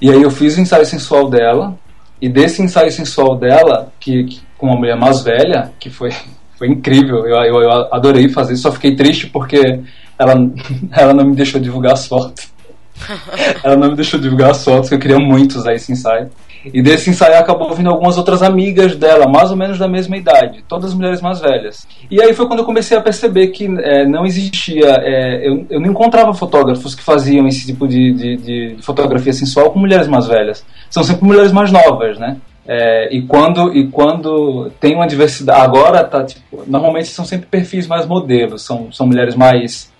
E 0.00 0.10
aí 0.10 0.22
eu 0.22 0.30
fiz 0.30 0.56
o 0.56 0.60
ensaio 0.60 0.86
sensual 0.86 1.28
dela 1.28 1.76
e 2.20 2.28
desse 2.28 2.62
ensaio 2.62 2.90
sensual 2.90 3.36
dela, 3.36 3.92
que, 4.00 4.24
que 4.24 4.40
com 4.56 4.66
uma 4.66 4.76
mulher 4.76 4.96
mais 4.96 5.22
velha, 5.22 5.72
que 5.78 5.90
foi, 5.90 6.10
foi 6.58 6.68
incrível, 6.68 7.26
eu, 7.26 7.36
eu, 7.36 7.60
eu 7.62 7.94
adorei 7.94 8.28
fazer, 8.28 8.56
só 8.56 8.72
fiquei 8.72 8.96
triste 8.96 9.26
porque 9.26 9.80
ela, 10.18 10.34
ela 10.92 11.14
não 11.14 11.24
me 11.26 11.36
deixou 11.36 11.60
divulgar 11.60 11.92
as 11.92 12.06
fotos. 12.06 12.50
ela 13.62 13.76
não 13.76 13.90
me 13.90 13.96
deixou 13.96 14.18
divulgar 14.18 14.50
as 14.50 14.64
fotos, 14.64 14.88
que 14.88 14.94
eu 14.94 14.98
queria 14.98 15.18
muito 15.18 15.56
usar 15.56 15.74
esse 15.74 15.92
ensaio. 15.92 16.30
E 16.72 16.82
desse 16.82 17.10
ensaio 17.10 17.38
acabou 17.38 17.72
vindo 17.74 17.90
algumas 17.90 18.18
outras 18.18 18.42
amigas 18.42 18.96
dela, 18.96 19.28
mais 19.28 19.50
ou 19.50 19.56
menos 19.56 19.78
da 19.78 19.88
mesma 19.88 20.16
idade, 20.16 20.64
todas 20.68 20.94
mulheres 20.94 21.20
mais 21.20 21.40
velhas. 21.40 21.86
E 22.10 22.20
aí 22.20 22.34
foi 22.34 22.46
quando 22.46 22.60
eu 22.60 22.64
comecei 22.64 22.96
a 22.96 23.00
perceber 23.00 23.48
que 23.48 23.66
é, 23.66 24.06
não 24.06 24.24
existia, 24.24 24.96
é, 25.02 25.48
eu, 25.48 25.66
eu 25.70 25.80
não 25.80 25.90
encontrava 25.90 26.34
fotógrafos 26.34 26.94
que 26.94 27.02
faziam 27.02 27.46
esse 27.46 27.66
tipo 27.66 27.86
de, 27.86 28.12
de, 28.12 28.36
de, 28.36 28.82
fotografia 28.82 29.32
sensual 29.32 29.70
com 29.70 29.78
mulheres 29.78 30.08
mais 30.08 30.26
velhas. 30.26 30.64
São 30.90 31.02
sempre 31.02 31.24
mulheres 31.24 31.52
mais 31.52 31.70
novas, 31.70 32.18
né? 32.18 32.36
É, 32.68 33.14
e 33.14 33.22
quando 33.22 33.72
e 33.76 33.86
quando 33.86 34.70
tem 34.80 34.96
uma 34.96 35.06
diversidade 35.06 35.60
agora 35.60 36.02
tá 36.02 36.24
tipo 36.24 36.64
normalmente 36.66 37.06
são 37.06 37.24
sempre 37.24 37.46
perfis 37.46 37.86
mais 37.86 38.06
modelos 38.06 38.62
são, 38.62 38.90
são 38.90 39.06
mulheres 39.06 39.36
mais 39.36 39.92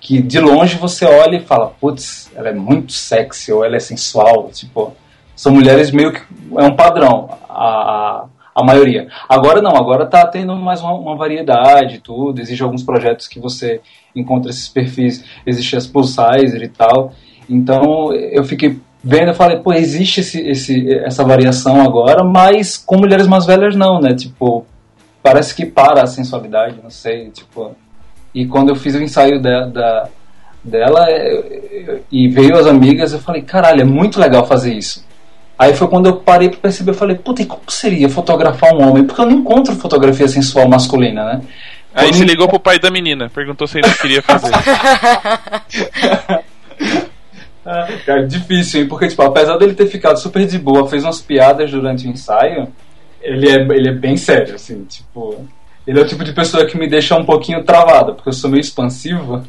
que 0.00 0.20
de 0.20 0.40
longe 0.40 0.76
você 0.76 1.04
olha 1.04 1.36
e 1.36 1.40
fala 1.40 1.72
putz 1.80 2.28
ela 2.34 2.48
é 2.48 2.52
muito 2.52 2.92
sexy 2.92 3.52
ou 3.52 3.64
ela 3.64 3.76
é 3.76 3.78
sensual 3.78 4.50
tipo 4.52 4.92
são 5.34 5.52
mulheres 5.52 5.90
meio 5.90 6.12
que. 6.12 6.20
É 6.56 6.64
um 6.64 6.76
padrão, 6.76 7.30
a, 7.48 8.26
a, 8.54 8.64
maioria. 8.64 9.08
Agora 9.28 9.62
não, 9.62 9.74
agora 9.74 10.04
está 10.04 10.26
tendo 10.26 10.54
mais 10.56 10.82
uma, 10.82 10.92
uma 10.92 11.16
variedade 11.16 12.00
tudo. 12.00 12.40
Existem 12.40 12.64
alguns 12.64 12.82
projetos 12.82 13.26
que 13.26 13.40
você 13.40 13.80
encontra 14.14 14.50
esses 14.50 14.68
perfis, 14.68 15.24
existe 15.46 15.76
as 15.76 15.86
plus 15.86 16.14
e 16.16 16.68
tal. 16.68 17.12
Então 17.48 18.12
eu 18.12 18.44
fiquei 18.44 18.78
vendo 19.02 19.30
e 19.30 19.34
falei, 19.34 19.58
pô, 19.58 19.72
existe 19.72 20.20
esse, 20.20 20.40
esse, 20.40 20.94
essa 20.98 21.24
variação 21.24 21.80
agora, 21.80 22.22
mas 22.22 22.76
com 22.76 22.98
mulheres 22.98 23.26
mais 23.26 23.46
velhas 23.46 23.74
não, 23.74 23.98
né? 23.98 24.14
Tipo, 24.14 24.64
parece 25.22 25.54
que 25.54 25.66
para 25.66 26.02
a 26.02 26.06
sensualidade, 26.06 26.76
não 26.82 26.90
sei, 26.90 27.30
tipo. 27.30 27.74
E 28.34 28.46
quando 28.46 28.70
eu 28.70 28.76
fiz 28.76 28.94
o 28.94 29.02
ensaio 29.02 29.40
da, 29.40 29.66
da 29.66 30.08
dela 30.64 31.06
e 32.10 32.28
veio 32.28 32.56
as 32.56 32.66
amigas, 32.66 33.12
eu 33.12 33.18
falei, 33.18 33.42
caralho, 33.42 33.82
é 33.82 33.84
muito 33.84 34.20
legal 34.20 34.46
fazer 34.46 34.72
isso. 34.74 35.04
Aí 35.62 35.74
foi 35.74 35.86
quando 35.86 36.06
eu 36.06 36.16
parei 36.16 36.48
para 36.48 36.58
perceber, 36.58 36.90
eu 36.90 36.94
falei, 36.94 37.14
puta, 37.14 37.40
e 37.40 37.46
como 37.46 37.62
seria 37.68 38.08
fotografar 38.08 38.74
um 38.74 38.82
homem? 38.82 39.04
Porque 39.04 39.20
eu 39.20 39.26
não 39.26 39.38
encontro 39.38 39.76
fotografia 39.76 40.26
sensual 40.26 40.68
masculina, 40.68 41.24
né? 41.24 41.40
Aí 41.94 42.08
quando 42.08 42.16
você 42.16 42.24
ligou 42.24 42.48
pro 42.48 42.58
pai 42.58 42.80
da 42.80 42.90
menina, 42.90 43.30
perguntou 43.30 43.68
se 43.68 43.78
ele 43.78 43.88
queria 43.94 44.20
fazer. 44.22 44.52
é 48.08 48.22
difícil, 48.22 48.80
hein? 48.80 48.88
Porque, 48.88 49.06
tipo, 49.06 49.22
apesar 49.22 49.56
dele 49.56 49.74
ter 49.74 49.86
ficado 49.86 50.16
super 50.16 50.44
de 50.44 50.58
boa, 50.58 50.88
fez 50.88 51.04
umas 51.04 51.20
piadas 51.20 51.70
durante 51.70 52.08
o 52.08 52.10
ensaio, 52.10 52.66
ele 53.20 53.48
é, 53.48 53.54
ele 53.54 53.90
é 53.90 53.94
bem 53.94 54.16
sério, 54.16 54.56
assim, 54.56 54.82
tipo... 54.84 55.46
Ele 55.86 56.00
é 56.00 56.02
o 56.02 56.06
tipo 56.06 56.24
de 56.24 56.32
pessoa 56.32 56.66
que 56.66 56.76
me 56.76 56.88
deixa 56.88 57.14
um 57.14 57.24
pouquinho 57.24 57.62
travada, 57.62 58.14
porque 58.14 58.30
eu 58.30 58.32
sou 58.32 58.50
meio 58.50 58.60
expansivo. 58.60 59.44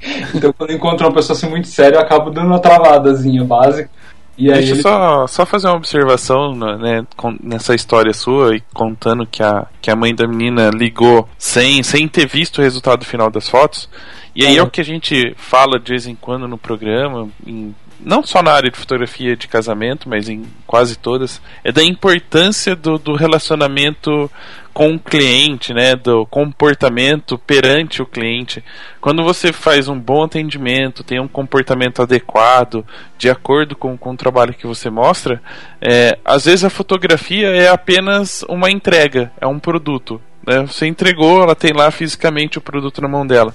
Então, 0.32 0.52
quando 0.52 0.72
encontro 0.72 1.08
uma 1.08 1.12
pessoa 1.12 1.36
assim 1.36 1.48
muito 1.48 1.66
séria, 1.66 1.96
eu 1.96 2.00
acabo 2.00 2.30
dando 2.30 2.46
uma 2.46 2.60
travadazinha 2.60 3.42
básica. 3.42 3.90
E 4.38 4.46
Deixa 4.46 4.70
eu 4.70 4.74
ele... 4.76 4.82
só, 4.82 5.26
só 5.26 5.44
fazer 5.44 5.66
uma 5.66 5.76
observação 5.76 6.54
né, 6.54 7.04
nessa 7.42 7.74
história 7.74 8.12
sua 8.12 8.54
e 8.54 8.62
contando 8.72 9.26
que 9.26 9.42
a, 9.42 9.66
que 9.82 9.90
a 9.90 9.96
mãe 9.96 10.14
da 10.14 10.28
menina 10.28 10.70
ligou 10.70 11.28
sem, 11.36 11.82
sem 11.82 12.06
ter 12.06 12.26
visto 12.26 12.58
o 12.58 12.62
resultado 12.62 13.04
final 13.04 13.30
das 13.30 13.48
fotos. 13.48 13.88
E 14.36 14.46
aí 14.46 14.56
é 14.56 14.62
o 14.62 14.70
que 14.70 14.80
a 14.80 14.84
gente 14.84 15.34
fala 15.36 15.80
de 15.80 15.90
vez 15.90 16.06
em 16.06 16.14
quando 16.14 16.46
no 16.46 16.56
programa, 16.56 17.28
em 17.44 17.74
não 18.00 18.22
só 18.22 18.42
na 18.42 18.52
área 18.52 18.70
de 18.70 18.78
fotografia 18.78 19.36
de 19.36 19.48
casamento, 19.48 20.08
mas 20.08 20.28
em 20.28 20.44
quase 20.66 20.96
todas, 20.96 21.42
é 21.64 21.72
da 21.72 21.82
importância 21.82 22.76
do, 22.76 22.98
do 22.98 23.14
relacionamento 23.14 24.30
com 24.78 24.94
o 24.94 24.98
cliente, 25.00 25.74
né, 25.74 25.96
do 25.96 26.24
comportamento 26.24 27.36
perante 27.36 28.00
o 28.00 28.06
cliente. 28.06 28.62
Quando 29.00 29.24
você 29.24 29.52
faz 29.52 29.88
um 29.88 29.98
bom 29.98 30.22
atendimento, 30.22 31.02
tem 31.02 31.18
um 31.18 31.26
comportamento 31.26 32.00
adequado, 32.00 32.86
de 33.18 33.28
acordo 33.28 33.74
com, 33.74 33.98
com 33.98 34.12
o 34.12 34.16
trabalho 34.16 34.54
que 34.54 34.68
você 34.68 34.88
mostra, 34.88 35.42
é, 35.80 36.16
às 36.24 36.44
vezes 36.44 36.64
a 36.64 36.70
fotografia 36.70 37.48
é 37.48 37.68
apenas 37.68 38.44
uma 38.48 38.70
entrega, 38.70 39.32
é 39.40 39.48
um 39.48 39.58
produto. 39.58 40.22
Né? 40.46 40.60
Você 40.60 40.86
entregou, 40.86 41.42
ela 41.42 41.56
tem 41.56 41.72
lá 41.72 41.90
fisicamente 41.90 42.58
o 42.58 42.60
produto 42.60 43.02
na 43.02 43.08
mão 43.08 43.26
dela 43.26 43.52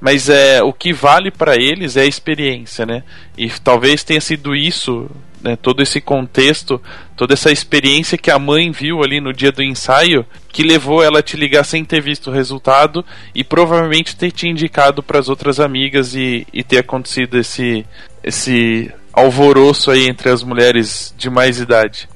mas 0.00 0.28
é 0.28 0.62
o 0.62 0.70
que 0.70 0.92
vale 0.92 1.30
para 1.30 1.56
eles 1.56 1.96
é 1.96 2.02
a 2.02 2.06
experiência, 2.06 2.84
né? 2.84 3.02
E 3.38 3.48
talvez 3.48 4.04
tenha 4.04 4.20
sido 4.20 4.54
isso, 4.54 5.08
né, 5.44 5.56
todo 5.60 5.82
esse 5.82 6.00
contexto, 6.00 6.80
toda 7.14 7.34
essa 7.34 7.52
experiência 7.52 8.16
que 8.16 8.30
a 8.30 8.38
mãe 8.38 8.70
viu 8.70 9.02
ali 9.02 9.20
no 9.20 9.30
dia 9.30 9.52
do 9.52 9.62
ensaio, 9.62 10.24
que 10.48 10.62
levou 10.62 11.04
ela 11.04 11.18
a 11.18 11.22
te 11.22 11.36
ligar 11.36 11.64
sem 11.64 11.84
ter 11.84 12.00
visto 12.00 12.30
o 12.30 12.32
resultado 12.32 13.04
e 13.34 13.44
provavelmente 13.44 14.16
ter 14.16 14.32
te 14.32 14.48
indicado 14.48 15.02
para 15.02 15.18
as 15.18 15.28
outras 15.28 15.60
amigas 15.60 16.14
e, 16.14 16.46
e 16.50 16.62
ter 16.64 16.78
acontecido 16.78 17.38
esse 17.38 17.84
esse 18.22 18.90
alvoroço 19.12 19.90
aí 19.90 20.08
entre 20.08 20.30
as 20.30 20.42
mulheres 20.42 21.14
de 21.16 21.28
mais 21.28 21.60
idade. 21.60 22.08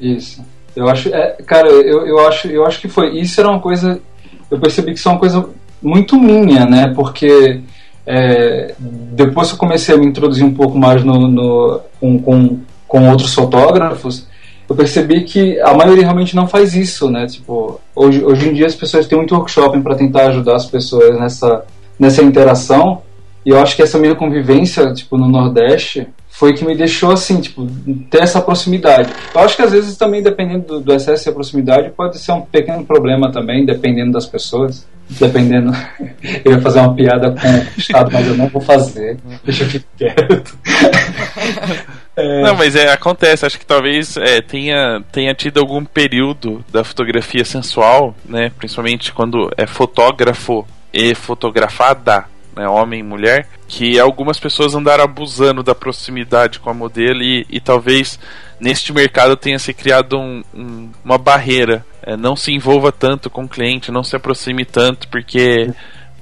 Isso. 0.00 0.40
Eu 0.76 0.88
acho, 0.88 1.12
é, 1.12 1.32
cara, 1.44 1.68
eu, 1.68 2.06
eu 2.06 2.20
acho, 2.28 2.46
eu 2.46 2.64
acho 2.64 2.80
que 2.80 2.86
foi. 2.86 3.18
Isso 3.18 3.40
era 3.40 3.50
uma 3.50 3.58
coisa. 3.58 4.00
Eu 4.48 4.60
percebi 4.60 4.92
que 4.92 4.98
isso 5.00 5.08
é 5.08 5.12
uma 5.12 5.18
coisa 5.18 5.50
muito 5.82 6.16
minha, 6.16 6.64
né? 6.64 6.92
Porque 6.94 7.60
é, 8.06 8.74
depois 8.78 9.50
eu 9.50 9.58
comecei 9.58 9.94
a 9.94 9.98
me 9.98 10.06
introduzir 10.06 10.42
um 10.42 10.54
pouco 10.54 10.78
mais 10.78 11.04
no, 11.04 11.28
no 11.28 11.80
com, 12.00 12.18
com, 12.22 12.60
com, 12.88 13.08
outros 13.08 13.34
fotógrafos, 13.34 14.26
eu 14.68 14.74
percebi 14.74 15.22
que 15.22 15.60
a 15.60 15.72
maioria 15.74 16.02
realmente 16.02 16.34
não 16.34 16.48
faz 16.48 16.74
isso, 16.74 17.10
né? 17.10 17.26
Tipo, 17.26 17.80
hoje, 17.94 18.24
hoje 18.24 18.48
em 18.48 18.52
dia 18.52 18.66
as 18.66 18.74
pessoas 18.74 19.06
têm 19.06 19.16
muito 19.16 19.34
workshop 19.34 19.80
para 19.80 19.94
tentar 19.94 20.28
ajudar 20.28 20.56
as 20.56 20.66
pessoas 20.66 21.18
nessa, 21.18 21.64
nessa 21.98 22.22
interação. 22.22 23.02
E 23.46 23.50
eu 23.50 23.60
acho 23.60 23.76
que 23.76 23.82
essa 23.82 23.98
minha 23.98 24.14
convivência, 24.14 24.92
tipo, 24.92 25.16
no 25.16 25.28
Nordeste, 25.28 26.06
foi 26.28 26.52
que 26.52 26.64
me 26.64 26.76
deixou 26.76 27.12
assim, 27.12 27.40
tipo, 27.40 27.66
ter 28.10 28.22
essa 28.22 28.40
proximidade. 28.40 29.10
Eu 29.34 29.40
acho 29.40 29.56
que 29.56 29.62
às 29.62 29.72
vezes 29.72 29.96
também, 29.96 30.22
dependendo 30.22 30.66
do, 30.66 30.80
do 30.80 30.92
excesso 30.92 31.24
de 31.24 31.32
proximidade, 31.32 31.90
pode 31.90 32.18
ser 32.18 32.32
um 32.32 32.42
pequeno 32.42 32.84
problema 32.84 33.32
também, 33.32 33.64
dependendo 33.64 34.12
das 34.12 34.26
pessoas 34.26 34.86
dependendo. 35.08 35.72
Eu 36.44 36.52
ia 36.52 36.60
fazer 36.60 36.80
uma 36.80 36.94
piada 36.94 37.30
com 37.30 37.48
o 37.48 37.78
Estado, 37.78 38.10
mas 38.12 38.26
eu 38.26 38.36
não 38.36 38.48
vou 38.48 38.60
fazer. 38.60 39.16
Deixa 39.44 39.64
eu 39.64 39.68
ficar 39.68 39.86
quieto. 39.96 40.58
É... 42.18 42.42
Não, 42.42 42.56
mas 42.56 42.74
é, 42.74 42.90
acontece. 42.90 43.46
Acho 43.46 43.58
que 43.58 43.66
talvez 43.66 44.16
é, 44.16 44.40
tenha, 44.40 45.02
tenha 45.12 45.34
tido 45.34 45.60
algum 45.60 45.84
período 45.84 46.64
da 46.70 46.82
fotografia 46.82 47.44
sensual, 47.44 48.14
né? 48.24 48.50
Principalmente 48.58 49.12
quando 49.12 49.50
é 49.56 49.66
fotógrafo 49.66 50.66
e 50.92 51.14
fotografada, 51.14 52.24
né? 52.56 52.68
Homem 52.68 53.00
e 53.00 53.04
mulher, 53.04 53.48
que 53.68 53.98
algumas 54.00 54.40
pessoas 54.40 54.74
andaram 54.74 55.04
abusando 55.04 55.62
da 55.62 55.74
proximidade 55.74 56.58
com 56.58 56.70
a 56.70 56.74
modelo 56.74 57.22
e, 57.22 57.46
e 57.48 57.60
talvez 57.60 58.18
neste 58.58 58.92
mercado 58.92 59.36
tenha 59.36 59.58
se 59.58 59.72
criado 59.72 60.18
um, 60.18 60.42
um, 60.52 60.90
uma 61.04 61.16
barreira 61.16 61.86
é, 62.08 62.16
não 62.16 62.34
se 62.34 62.50
envolva 62.52 62.90
tanto 62.90 63.28
com 63.28 63.44
o 63.44 63.48
cliente, 63.48 63.92
não 63.92 64.02
se 64.02 64.16
aproxime 64.16 64.64
tanto, 64.64 65.06
porque 65.08 65.70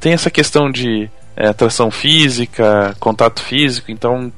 tem 0.00 0.14
essa 0.14 0.32
questão 0.32 0.68
de 0.68 1.09
é, 1.37 1.46
atração 1.46 1.92
física, 1.92 2.96
contato 2.98 3.40
físico, 3.40 3.92
então 3.92 4.32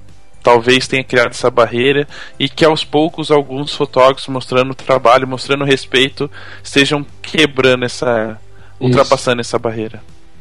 talvez 0.48 0.88
tenha 0.88 1.04
criado 1.04 1.28
essa 1.28 1.50
barreira 1.50 2.08
e 2.38 2.48
que 2.48 2.64
aos 2.64 2.82
poucos 2.82 3.30
alguns 3.30 3.74
fotógrafos 3.74 4.26
mostrando 4.28 4.74
trabalho, 4.74 5.28
mostrando 5.28 5.62
respeito, 5.62 6.30
estejam 6.64 7.04
quebrando 7.20 7.84
essa. 7.84 8.38
ultrapassando 8.80 9.42
essa 9.42 9.58
barreira. 9.58 10.00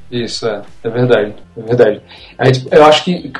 Isso, 0.09 0.47
é, 0.47 0.61
é 0.85 0.89
verdade, 0.89 1.33
é 1.57 1.61
verdade. 1.61 2.01
Eu 2.71 2.85
acho 2.85 3.03
que, 3.03 3.33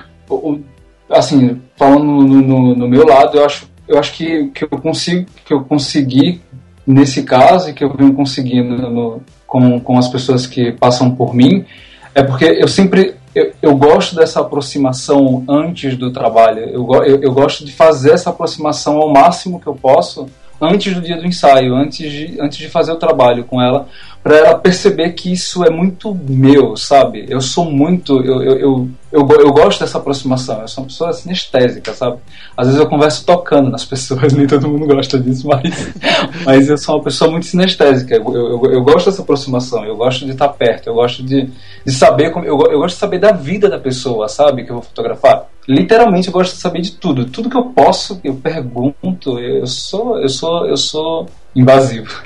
assim, 1.10 1.62
falando 1.78 2.04
no, 2.04 2.42
no, 2.42 2.76
no, 2.76 2.88
meu 2.90 3.06
lado, 3.06 3.38
eu 3.38 3.46
acho, 3.46 3.70
eu 3.88 3.98
acho 3.98 4.12
que, 4.12 4.50
que 4.50 4.66
eu 4.66 4.70
consigo, 4.70 5.26
que 5.46 5.54
eu 5.54 5.64
consegui 5.64 6.42
nesse 6.86 7.24
caso, 7.24 7.70
e 7.70 7.74
que 7.74 7.86
eu 7.86 7.94
venho 7.96 8.14
conseguindo 8.14 8.76
no, 8.76 9.22
com, 9.46 9.80
com 9.80 9.98
as 9.98 10.10
pessoas 10.10 10.46
que 10.46 10.74
passam 10.74 11.16
por 11.16 11.34
mim, 11.34 11.66
é 12.14 12.22
porque 12.24 12.44
eu 12.44 12.68
sempre 12.68 13.16
eu, 13.38 13.54
eu 13.62 13.76
gosto 13.76 14.16
dessa 14.16 14.42
aproximação 14.42 15.44
antes 15.48 15.96
do 15.96 16.12
trabalho. 16.12 16.60
Eu, 16.60 16.88
eu, 17.04 17.22
eu, 17.22 17.34
gosto 17.34 17.64
de 17.64 17.72
fazer 17.72 18.12
essa 18.12 18.30
aproximação 18.30 18.98
ao 18.98 19.12
máximo 19.12 19.60
que 19.60 19.68
eu 19.68 19.76
posso 19.76 20.28
antes 20.60 20.94
do 20.94 21.02
dia 21.02 21.18
do 21.18 21.26
ensaio, 21.26 21.76
antes 21.76 22.12
de, 22.12 22.42
antes 22.42 22.58
de 22.58 22.68
fazer 22.68 22.92
o 22.92 22.98
trabalho 22.98 23.44
com 23.44 23.62
ela, 23.62 23.88
para 24.24 24.36
ela 24.36 24.58
perceber 24.58 25.12
que 25.12 25.32
isso 25.32 25.64
é 25.64 25.70
muito 25.70 26.14
meu, 26.14 26.76
sabe? 26.76 27.26
Eu 27.30 27.40
sou 27.40 27.66
muito. 27.72 28.22
Eu, 28.22 28.42
eu, 28.42 28.90
eu, 29.18 29.42
eu, 29.42 29.52
gosto 29.52 29.80
dessa 29.80 29.98
aproximação. 29.98 30.62
Eu 30.62 30.68
sou 30.68 30.84
uma 30.84 30.88
pessoa 30.88 31.14
sinestésica, 31.14 31.94
sabe? 31.94 32.18
Às 32.56 32.68
vezes 32.68 32.82
eu 32.82 32.88
converso 32.88 33.26
tocando 33.26 33.70
nas 33.70 33.84
pessoas, 33.86 34.34
nem 34.34 34.46
todo 34.46 34.70
mundo 34.70 34.86
gosta 34.86 35.20
disso, 35.20 35.48
mas, 35.48 35.94
mas 36.46 36.70
eu 36.70 36.78
sou 36.78 36.96
uma 36.96 37.04
pessoa 37.04 37.32
muito 37.32 37.46
sinestésica. 37.46 38.16
Eu, 38.16 38.24
eu, 38.34 38.72
eu 38.72 38.84
gosto 38.84 39.10
dessa 39.10 39.22
aproximação, 39.22 39.84
eu 39.84 39.96
gosto 39.96 40.26
de 40.26 40.32
estar 40.32 40.50
perto, 40.50 40.88
eu 40.88 40.94
gosto 40.94 41.24
de, 41.24 41.50
de 41.86 41.92
saber. 41.92 42.32
Como, 42.32 42.46
eu, 42.46 42.58
eu 42.72 42.80
gosto 42.80 42.96
de 42.96 43.00
saber 43.00 43.20
da 43.20 43.32
vida 43.32 43.70
da 43.70 43.80
pessoa, 43.80 44.28
sabe? 44.28 44.64
Que 44.64 44.72
eu 44.72 44.76
vou 44.76 44.84
fotografar. 44.84 45.48
Literalmente 45.68 46.28
eu 46.28 46.34
gosto 46.34 46.54
de 46.54 46.62
saber 46.62 46.82
de 46.82 46.92
tudo. 46.92 47.26
Tudo 47.26 47.50
que 47.50 47.58
eu 47.58 47.66
posso, 47.66 48.20
eu 48.24 48.36
pergunto. 48.36 49.40
Eu 49.40 49.66
sou, 49.68 50.20
eu 50.20 50.30
sou, 50.30 50.68
eu 50.68 50.78
sou 50.78 51.28
invasivo. 51.56 52.22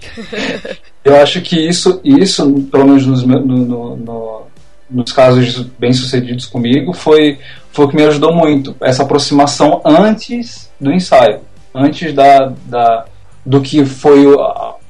Eu 1.06 1.14
acho 1.22 1.40
que 1.40 1.56
isso, 1.56 2.00
isso 2.02 2.62
pelo 2.62 2.84
menos 2.84 3.06
nos, 3.06 3.22
no, 3.22 3.38
no, 3.38 3.96
no, 3.96 4.42
nos 4.88 5.12
casos 5.12 5.66
bem 5.78 5.92
sucedidos 5.92 6.46
comigo, 6.46 6.92
foi, 6.92 7.38
foi 7.72 7.84
o 7.84 7.88
que 7.88 7.96
me 7.96 8.04
ajudou 8.04 8.34
muito. 8.34 8.74
Essa 8.80 9.02
aproximação 9.02 9.80
antes 9.84 10.70
do 10.80 10.92
ensaio, 10.92 11.40
antes 11.74 12.14
da, 12.14 12.52
da 12.66 13.04
do 13.44 13.60
que 13.60 13.84
foi 13.84 14.26
o, 14.26 14.36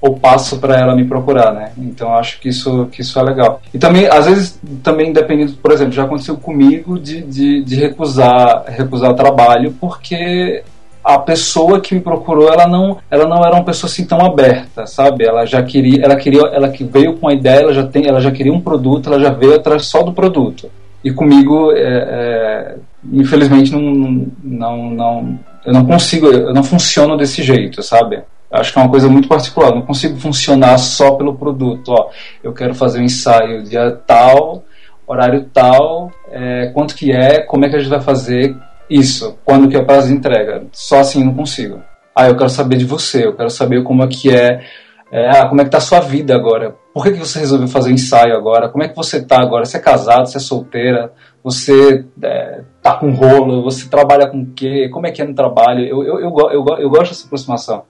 o 0.01 0.19
passo 0.19 0.59
para 0.59 0.79
ela 0.79 0.97
me 0.97 1.05
procurar, 1.05 1.53
né? 1.53 1.73
Então 1.77 2.15
acho 2.15 2.41
que 2.41 2.49
isso, 2.49 2.87
que 2.87 3.03
isso 3.03 3.19
é 3.19 3.23
legal. 3.23 3.61
E 3.73 3.79
também, 3.79 4.07
às 4.07 4.25
vezes, 4.25 4.59
também 4.83 5.13
dependendo, 5.13 5.53
por 5.55 5.73
exemplo, 5.73 5.93
já 5.93 6.05
aconteceu 6.05 6.37
comigo 6.39 6.99
de, 6.99 7.21
de, 7.21 7.63
de 7.63 7.75
recusar, 7.77 8.65
recusar 8.67 9.15
trabalho 9.15 9.77
porque 9.79 10.63
a 11.07 11.21
pessoa 11.21 11.81
que 11.81 11.95
me 11.95 12.01
procurou, 12.01 12.53
ela 12.53 12.67
não, 12.67 12.99
ela 13.09 13.29
não 13.29 13.45
era 13.45 13.55
uma 13.55 13.65
pessoa 13.65 13.89
assim 13.89 14.05
tão 14.05 14.21
aberta, 14.27 14.87
sabe? 14.87 15.25
Ela 15.25 15.47
já 15.47 15.63
queria, 15.63 16.05
ela 16.05 16.17
queria, 16.17 16.41
ela 16.53 16.69
que 16.69 16.83
veio 16.83 17.17
com 17.17 17.29
a 17.29 17.33
ideia, 17.33 17.61
ela 17.61 17.73
já 17.73 17.87
tem, 17.87 18.09
ela 18.09 18.21
já 18.21 18.33
queria 18.33 18.53
um 18.53 18.61
produto, 18.61 19.09
ela 19.09 19.23
já 19.23 19.31
veio 19.31 19.55
atrás 19.55 19.87
só 19.87 20.03
do 20.03 20.13
produto. 20.13 20.69
E 21.05 21.13
comigo, 21.13 21.71
é, 21.71 21.79
é, 21.79 22.77
infelizmente, 23.13 23.71
não, 23.71 24.27
não, 24.43 24.91
não, 24.91 25.39
eu 25.65 25.73
não 25.73 25.87
consigo, 25.87 26.27
eu 26.27 26.53
não 26.53 26.65
funciono 26.65 27.17
desse 27.17 27.41
jeito, 27.41 27.85
sabe? 27.85 28.21
Acho 28.51 28.73
que 28.73 28.79
é 28.81 28.83
uma 28.83 28.91
coisa 28.91 29.09
muito 29.09 29.29
particular. 29.29 29.69
Eu 29.69 29.77
não 29.77 29.83
consigo 29.83 30.19
funcionar 30.19 30.77
só 30.79 31.13
pelo 31.13 31.37
produto. 31.37 31.93
Ó, 31.93 32.11
eu 32.43 32.53
quero 32.53 32.75
fazer 32.75 32.99
um 32.99 33.05
ensaio 33.05 33.63
dia 33.63 33.93
tal, 34.05 34.65
horário 35.07 35.49
tal, 35.55 36.11
é, 36.33 36.67
quanto 36.75 36.97
que 36.97 37.13
é, 37.13 37.43
como 37.43 37.65
é 37.65 37.69
que 37.69 37.77
a 37.77 37.79
gente 37.79 37.91
vai 37.91 38.01
fazer, 38.01 38.57
isso, 38.89 39.39
quando 39.45 39.69
que 39.69 39.77
é 39.77 39.81
o 39.81 39.87
prazo 39.87 40.09
de 40.09 40.15
entrega. 40.15 40.67
Só 40.73 41.01
assim 41.01 41.21
eu 41.21 41.27
não 41.27 41.35
consigo. 41.35 41.81
Ah, 42.15 42.29
eu 42.29 42.37
quero 42.37 42.49
saber 42.49 42.77
de 42.77 42.85
você, 42.85 43.27
eu 43.27 43.37
quero 43.37 43.51
saber 43.51 43.83
como 43.83 44.03
é 44.03 44.09
que 44.09 44.35
é, 44.35 44.65
é 45.13 45.31
ah, 45.31 45.49
como 45.49 45.61
é 45.61 45.65
que 45.65 45.71
tá 45.71 45.79
a 45.79 45.83
sua 45.83 46.01
vida 46.01 46.35
agora. 46.35 46.75
Por 46.95 47.05
que, 47.05 47.13
que 47.13 47.19
você 47.19 47.39
resolveu 47.39 47.69
fazer 47.69 47.91
ensaio 47.91 48.35
agora? 48.35 48.69
Como 48.69 48.83
é 48.83 48.89
que 48.89 48.97
você 48.97 49.23
tá 49.23 49.41
agora? 49.41 49.65
Você 49.67 49.77
é 49.77 49.81
casado, 49.81 50.27
você 50.27 50.39
é 50.39 50.41
solteira, 50.41 51.13
você 51.45 52.05
é, 52.23 52.63
tá 52.83 52.95
com 52.95 53.11
rolo, 53.11 53.63
você 53.63 53.89
trabalha 53.89 54.27
com 54.29 54.41
o 54.41 54.47
quê? 54.47 54.89
Como 54.91 55.07
é 55.07 55.11
que 55.11 55.21
é 55.21 55.27
no 55.27 55.35
trabalho? 55.35 55.85
Eu, 55.85 56.03
eu, 56.03 56.21
eu, 56.21 56.33
eu, 56.53 56.65
eu 56.79 56.89
gosto 56.91 57.11
dessa 57.11 57.27
aproximação. 57.27 57.85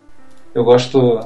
Eu 0.52 0.64
gosto 0.64 1.20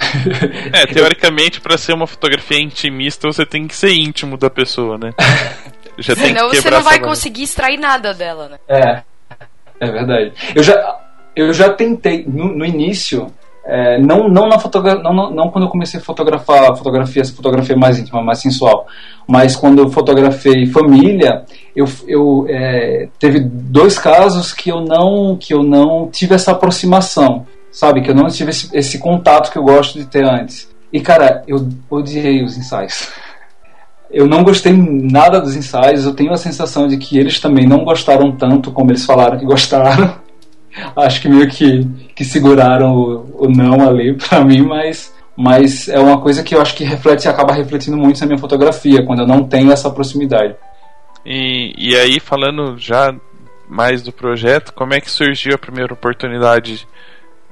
é, 0.72 0.86
teoricamente, 0.86 1.60
para 1.60 1.76
ser 1.76 1.92
uma 1.92 2.06
fotografia 2.06 2.60
intimista, 2.60 3.30
você 3.30 3.44
tem 3.44 3.66
que 3.66 3.76
ser 3.76 3.92
íntimo 3.92 4.36
da 4.36 4.48
pessoa, 4.48 4.96
né? 4.96 5.12
Já 6.00 6.14
Senão 6.14 6.48
você 6.48 6.70
não 6.70 6.82
vai 6.82 6.98
conseguir 6.98 7.42
extrair 7.42 7.78
nada 7.78 8.12
dela, 8.12 8.48
né? 8.48 8.58
É, 8.68 9.02
é 9.80 9.90
verdade. 9.90 10.32
Eu 10.54 10.62
já, 10.62 11.00
eu 11.36 11.52
já 11.52 11.72
tentei, 11.72 12.24
no, 12.26 12.56
no 12.56 12.64
início, 12.64 13.32
é, 13.64 13.98
não, 13.98 14.28
não, 14.28 14.48
na 14.48 14.58
fotogra 14.58 14.96
não, 14.96 15.12
não, 15.12 15.30
não, 15.30 15.50
quando 15.50 15.64
eu 15.64 15.70
comecei 15.70 16.00
a 16.00 16.02
fotografar 16.02 16.74
fotografia, 16.76 17.24
fotografia 17.24 17.76
mais 17.76 17.98
íntima, 17.98 18.22
mais 18.22 18.40
sensual, 18.40 18.86
mas 19.28 19.54
quando 19.54 19.80
eu 19.80 19.90
fotografei 19.90 20.66
família, 20.66 21.44
eu, 21.76 21.86
eu 22.08 22.46
é, 22.48 23.08
teve 23.18 23.38
dois 23.40 23.98
casos 23.98 24.52
que 24.52 24.70
eu 24.70 24.80
não 24.80 25.36
que 25.36 25.52
eu 25.52 25.62
não 25.62 26.08
tive 26.10 26.34
essa 26.34 26.52
aproximação, 26.52 27.46
sabe, 27.70 28.00
que 28.00 28.10
eu 28.10 28.14
não 28.14 28.28
tive 28.28 28.50
esse, 28.50 28.76
esse 28.76 28.98
contato 28.98 29.52
que 29.52 29.58
eu 29.58 29.62
gosto 29.62 29.98
de 29.98 30.06
ter 30.06 30.24
antes. 30.24 30.68
E 30.92 31.00
cara, 31.00 31.44
eu 31.46 31.68
odiei 31.88 32.42
os 32.42 32.56
ensaios 32.56 33.10
eu 34.12 34.26
não 34.26 34.42
gostei 34.42 34.72
nada 34.72 35.40
dos 35.40 35.54
ensaios, 35.54 36.04
eu 36.04 36.14
tenho 36.14 36.32
a 36.32 36.36
sensação 36.36 36.88
de 36.88 36.96
que 36.96 37.18
eles 37.18 37.38
também 37.38 37.66
não 37.66 37.84
gostaram 37.84 38.32
tanto 38.32 38.72
como 38.72 38.90
eles 38.90 39.04
falaram 39.04 39.38
que 39.38 39.44
gostaram. 39.44 40.18
Acho 40.96 41.20
que 41.20 41.28
meio 41.28 41.48
que, 41.48 41.84
que 42.14 42.24
seguraram 42.24 42.94
o, 42.94 43.46
o 43.46 43.48
não 43.48 43.88
ali 43.88 44.14
pra 44.18 44.44
mim, 44.44 44.62
mas, 44.62 45.12
mas 45.36 45.88
é 45.88 45.98
uma 45.98 46.20
coisa 46.20 46.42
que 46.42 46.54
eu 46.54 46.62
acho 46.62 46.76
que 46.76 46.84
reflete 46.84 47.28
acaba 47.28 47.52
refletindo 47.52 47.96
muito 47.96 48.20
na 48.20 48.26
minha 48.26 48.38
fotografia, 48.38 49.04
quando 49.04 49.22
eu 49.22 49.26
não 49.26 49.42
tenho 49.42 49.72
essa 49.72 49.90
proximidade. 49.90 50.54
E, 51.26 51.74
e 51.76 51.96
aí, 51.96 52.20
falando 52.20 52.78
já 52.78 53.12
mais 53.68 54.00
do 54.02 54.12
projeto, 54.12 54.72
como 54.72 54.94
é 54.94 55.00
que 55.00 55.10
surgiu 55.10 55.54
a 55.54 55.58
primeira 55.58 55.92
oportunidade 55.92 56.86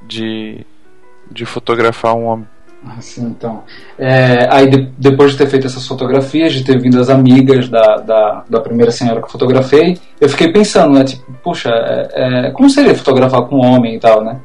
de, 0.02 0.64
de 1.30 1.44
fotografar 1.44 2.14
um 2.14 2.26
homem? 2.26 2.48
Assim, 2.96 3.26
então. 3.26 3.64
É, 3.98 4.46
aí 4.50 4.68
de, 4.68 4.92
depois 4.96 5.32
de 5.32 5.38
ter 5.38 5.48
feito 5.48 5.66
essas 5.66 5.86
fotografias, 5.86 6.52
de 6.52 6.64
ter 6.64 6.80
vindo 6.80 7.00
as 7.00 7.10
amigas 7.10 7.68
da, 7.68 7.96
da, 7.96 8.44
da 8.48 8.60
primeira 8.60 8.92
senhora 8.92 9.20
que 9.20 9.26
eu 9.26 9.30
fotografei, 9.30 9.98
eu 10.20 10.28
fiquei 10.28 10.52
pensando, 10.52 10.94
né? 10.94 11.04
Tipo, 11.04 11.32
puxa, 11.42 11.70
é, 11.70 12.46
é, 12.46 12.50
como 12.52 12.70
seria 12.70 12.94
fotografar 12.94 13.42
com 13.42 13.56
um 13.56 13.64
homem 13.64 13.96
e 13.96 13.98
tal, 13.98 14.22
né? 14.22 14.40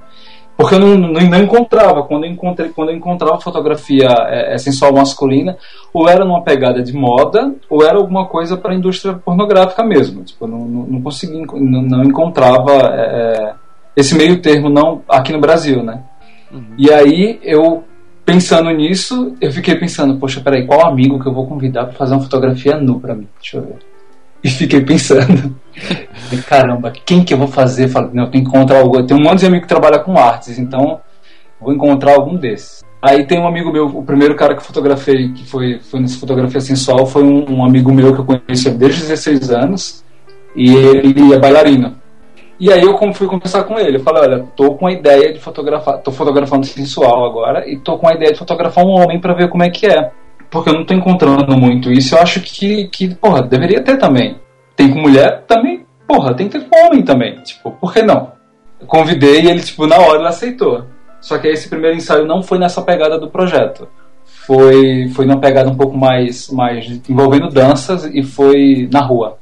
Porque 0.57 0.75
eu 0.75 0.79
não, 0.79 0.95
não, 0.97 1.21
não 1.21 1.37
encontrava, 1.39 2.03
quando 2.03 2.25
eu, 2.25 2.31
encontrei, 2.31 2.69
quando 2.69 2.89
eu 2.89 2.95
encontrava 2.95 3.41
fotografia 3.41 4.07
é, 4.27 4.53
é 4.53 4.57
sensual 4.57 4.93
masculina, 4.93 5.57
ou 5.93 6.07
era 6.07 6.25
numa 6.25 6.43
pegada 6.43 6.81
de 6.81 6.93
moda, 6.93 7.53
ou 7.69 7.83
era 7.83 7.97
alguma 7.97 8.27
coisa 8.27 8.55
para 8.57 8.71
a 8.71 8.75
indústria 8.75 9.13
pornográfica 9.13 9.83
mesmo. 9.83 10.23
Tipo, 10.23 10.45
eu 10.45 10.49
não, 10.49 10.59
não, 10.59 10.83
não 10.83 11.01
conseguia, 11.01 11.43
não, 11.53 11.81
não 11.81 12.03
encontrava 12.03 12.71
é, 12.93 13.53
esse 13.95 14.15
meio 14.15 14.41
termo 14.41 14.69
não 14.69 15.01
aqui 15.07 15.31
no 15.31 15.39
Brasil, 15.39 15.83
né? 15.83 16.03
Uhum. 16.51 16.75
E 16.77 16.91
aí 16.91 17.39
eu 17.41 17.83
pensando 18.25 18.69
nisso, 18.71 19.35
eu 19.39 19.51
fiquei 19.51 19.75
pensando, 19.75 20.17
poxa, 20.17 20.41
peraí, 20.41 20.65
qual 20.65 20.87
amigo 20.87 21.19
que 21.19 21.27
eu 21.27 21.33
vou 21.33 21.47
convidar 21.47 21.85
para 21.85 21.93
fazer 21.93 22.13
uma 22.13 22.23
fotografia 22.23 22.77
nu 22.77 22.99
para 22.99 23.15
mim? 23.15 23.27
Deixa 23.39 23.57
eu 23.57 23.61
ver. 23.63 23.79
E 24.43 24.49
fiquei 24.49 24.81
pensando, 24.81 25.55
caramba, 26.47 26.91
quem 27.05 27.23
que 27.23 27.33
eu 27.33 27.37
vou 27.37 27.47
fazer? 27.47 27.87
Falei, 27.87 28.09
não, 28.13 28.25
eu 28.25 28.31
tenho 28.31 28.43
que 28.43 28.49
encontrar 28.49 28.79
algum. 28.79 29.05
Tem 29.05 29.15
um 29.15 29.23
monte 29.23 29.39
de 29.39 29.45
amigo 29.45 29.61
que 29.61 29.67
trabalha 29.67 29.99
com 29.99 30.17
artes, 30.17 30.59
então 30.59 30.99
vou 31.61 31.73
encontrar 31.73 32.15
algum 32.15 32.35
desses. 32.35 32.83
Aí 33.01 33.25
tem 33.25 33.39
um 33.39 33.47
amigo 33.47 33.71
meu, 33.71 33.85
o 33.85 34.03
primeiro 34.03 34.35
cara 34.35 34.55
que 34.55 34.63
fotografei, 34.63 35.33
que 35.33 35.45
foi, 35.45 35.79
foi 35.79 35.99
nessa 35.99 36.17
fotografia 36.17 36.61
sensual, 36.61 37.05
foi 37.05 37.23
um, 37.23 37.57
um 37.57 37.65
amigo 37.65 37.91
meu 37.91 38.13
que 38.13 38.21
eu 38.21 38.25
conheço 38.25 38.71
desde 38.71 39.01
16 39.01 39.51
anos, 39.51 40.03
e 40.55 40.73
ele 40.73 41.33
é 41.33 41.39
bailarino. 41.39 41.95
E 42.59 42.71
aí 42.71 42.81
eu 42.81 42.97
fui 43.13 43.27
conversar 43.27 43.63
com 43.63 43.79
ele, 43.79 43.97
eu 43.97 44.03
falei, 44.03 44.23
olha, 44.23 44.45
tô 44.55 44.75
com 44.75 44.87
a 44.87 44.91
ideia 44.91 45.33
de 45.33 45.39
fotografar, 45.39 45.97
tô 46.01 46.11
fotografando 46.11 46.65
sensual 46.65 47.25
agora 47.25 47.67
e 47.67 47.77
tô 47.77 47.97
com 47.97 48.07
a 48.07 48.13
ideia 48.13 48.31
de 48.31 48.37
fotografar 48.37 48.85
um 48.85 48.91
homem 48.91 49.19
para 49.19 49.33
ver 49.33 49.49
como 49.49 49.63
é 49.63 49.69
que 49.69 49.87
é. 49.87 50.11
Porque 50.51 50.69
eu 50.69 50.73
não 50.73 50.85
tô 50.85 50.93
encontrando 50.93 51.57
muito 51.57 51.91
isso, 51.91 52.15
eu 52.15 52.19
acho 52.19 52.39
que, 52.41 52.87
que 52.87 53.15
porra, 53.15 53.41
deveria 53.41 53.81
ter 53.81 53.97
também. 53.97 54.37
Tem 54.75 54.89
com 54.91 54.99
mulher 54.99 55.43
também, 55.47 55.85
porra, 56.07 56.35
tem 56.35 56.47
que 56.47 56.59
ter 56.59 56.65
com 56.69 56.87
homem 56.87 57.03
também. 57.03 57.35
Tipo, 57.41 57.71
por 57.71 57.91
que 57.91 58.03
não? 58.03 58.31
Eu 58.79 58.85
convidei 58.85 59.41
e 59.41 59.49
ele, 59.49 59.61
tipo, 59.61 59.87
na 59.87 59.97
hora 59.97 60.19
ele 60.19 60.27
aceitou. 60.27 60.85
Só 61.19 61.37
que 61.39 61.47
esse 61.47 61.69
primeiro 61.69 61.97
ensaio 61.97 62.25
não 62.25 62.43
foi 62.43 62.59
nessa 62.59 62.81
pegada 62.81 63.17
do 63.17 63.29
projeto. 63.29 63.87
Foi, 64.25 65.07
foi 65.15 65.25
numa 65.25 65.39
pegada 65.39 65.69
um 65.69 65.75
pouco 65.75 65.97
mais, 65.97 66.49
mais 66.49 66.85
envolvendo 67.09 67.49
danças 67.49 68.05
e 68.05 68.21
foi 68.21 68.89
na 68.91 68.99
rua. 68.99 69.37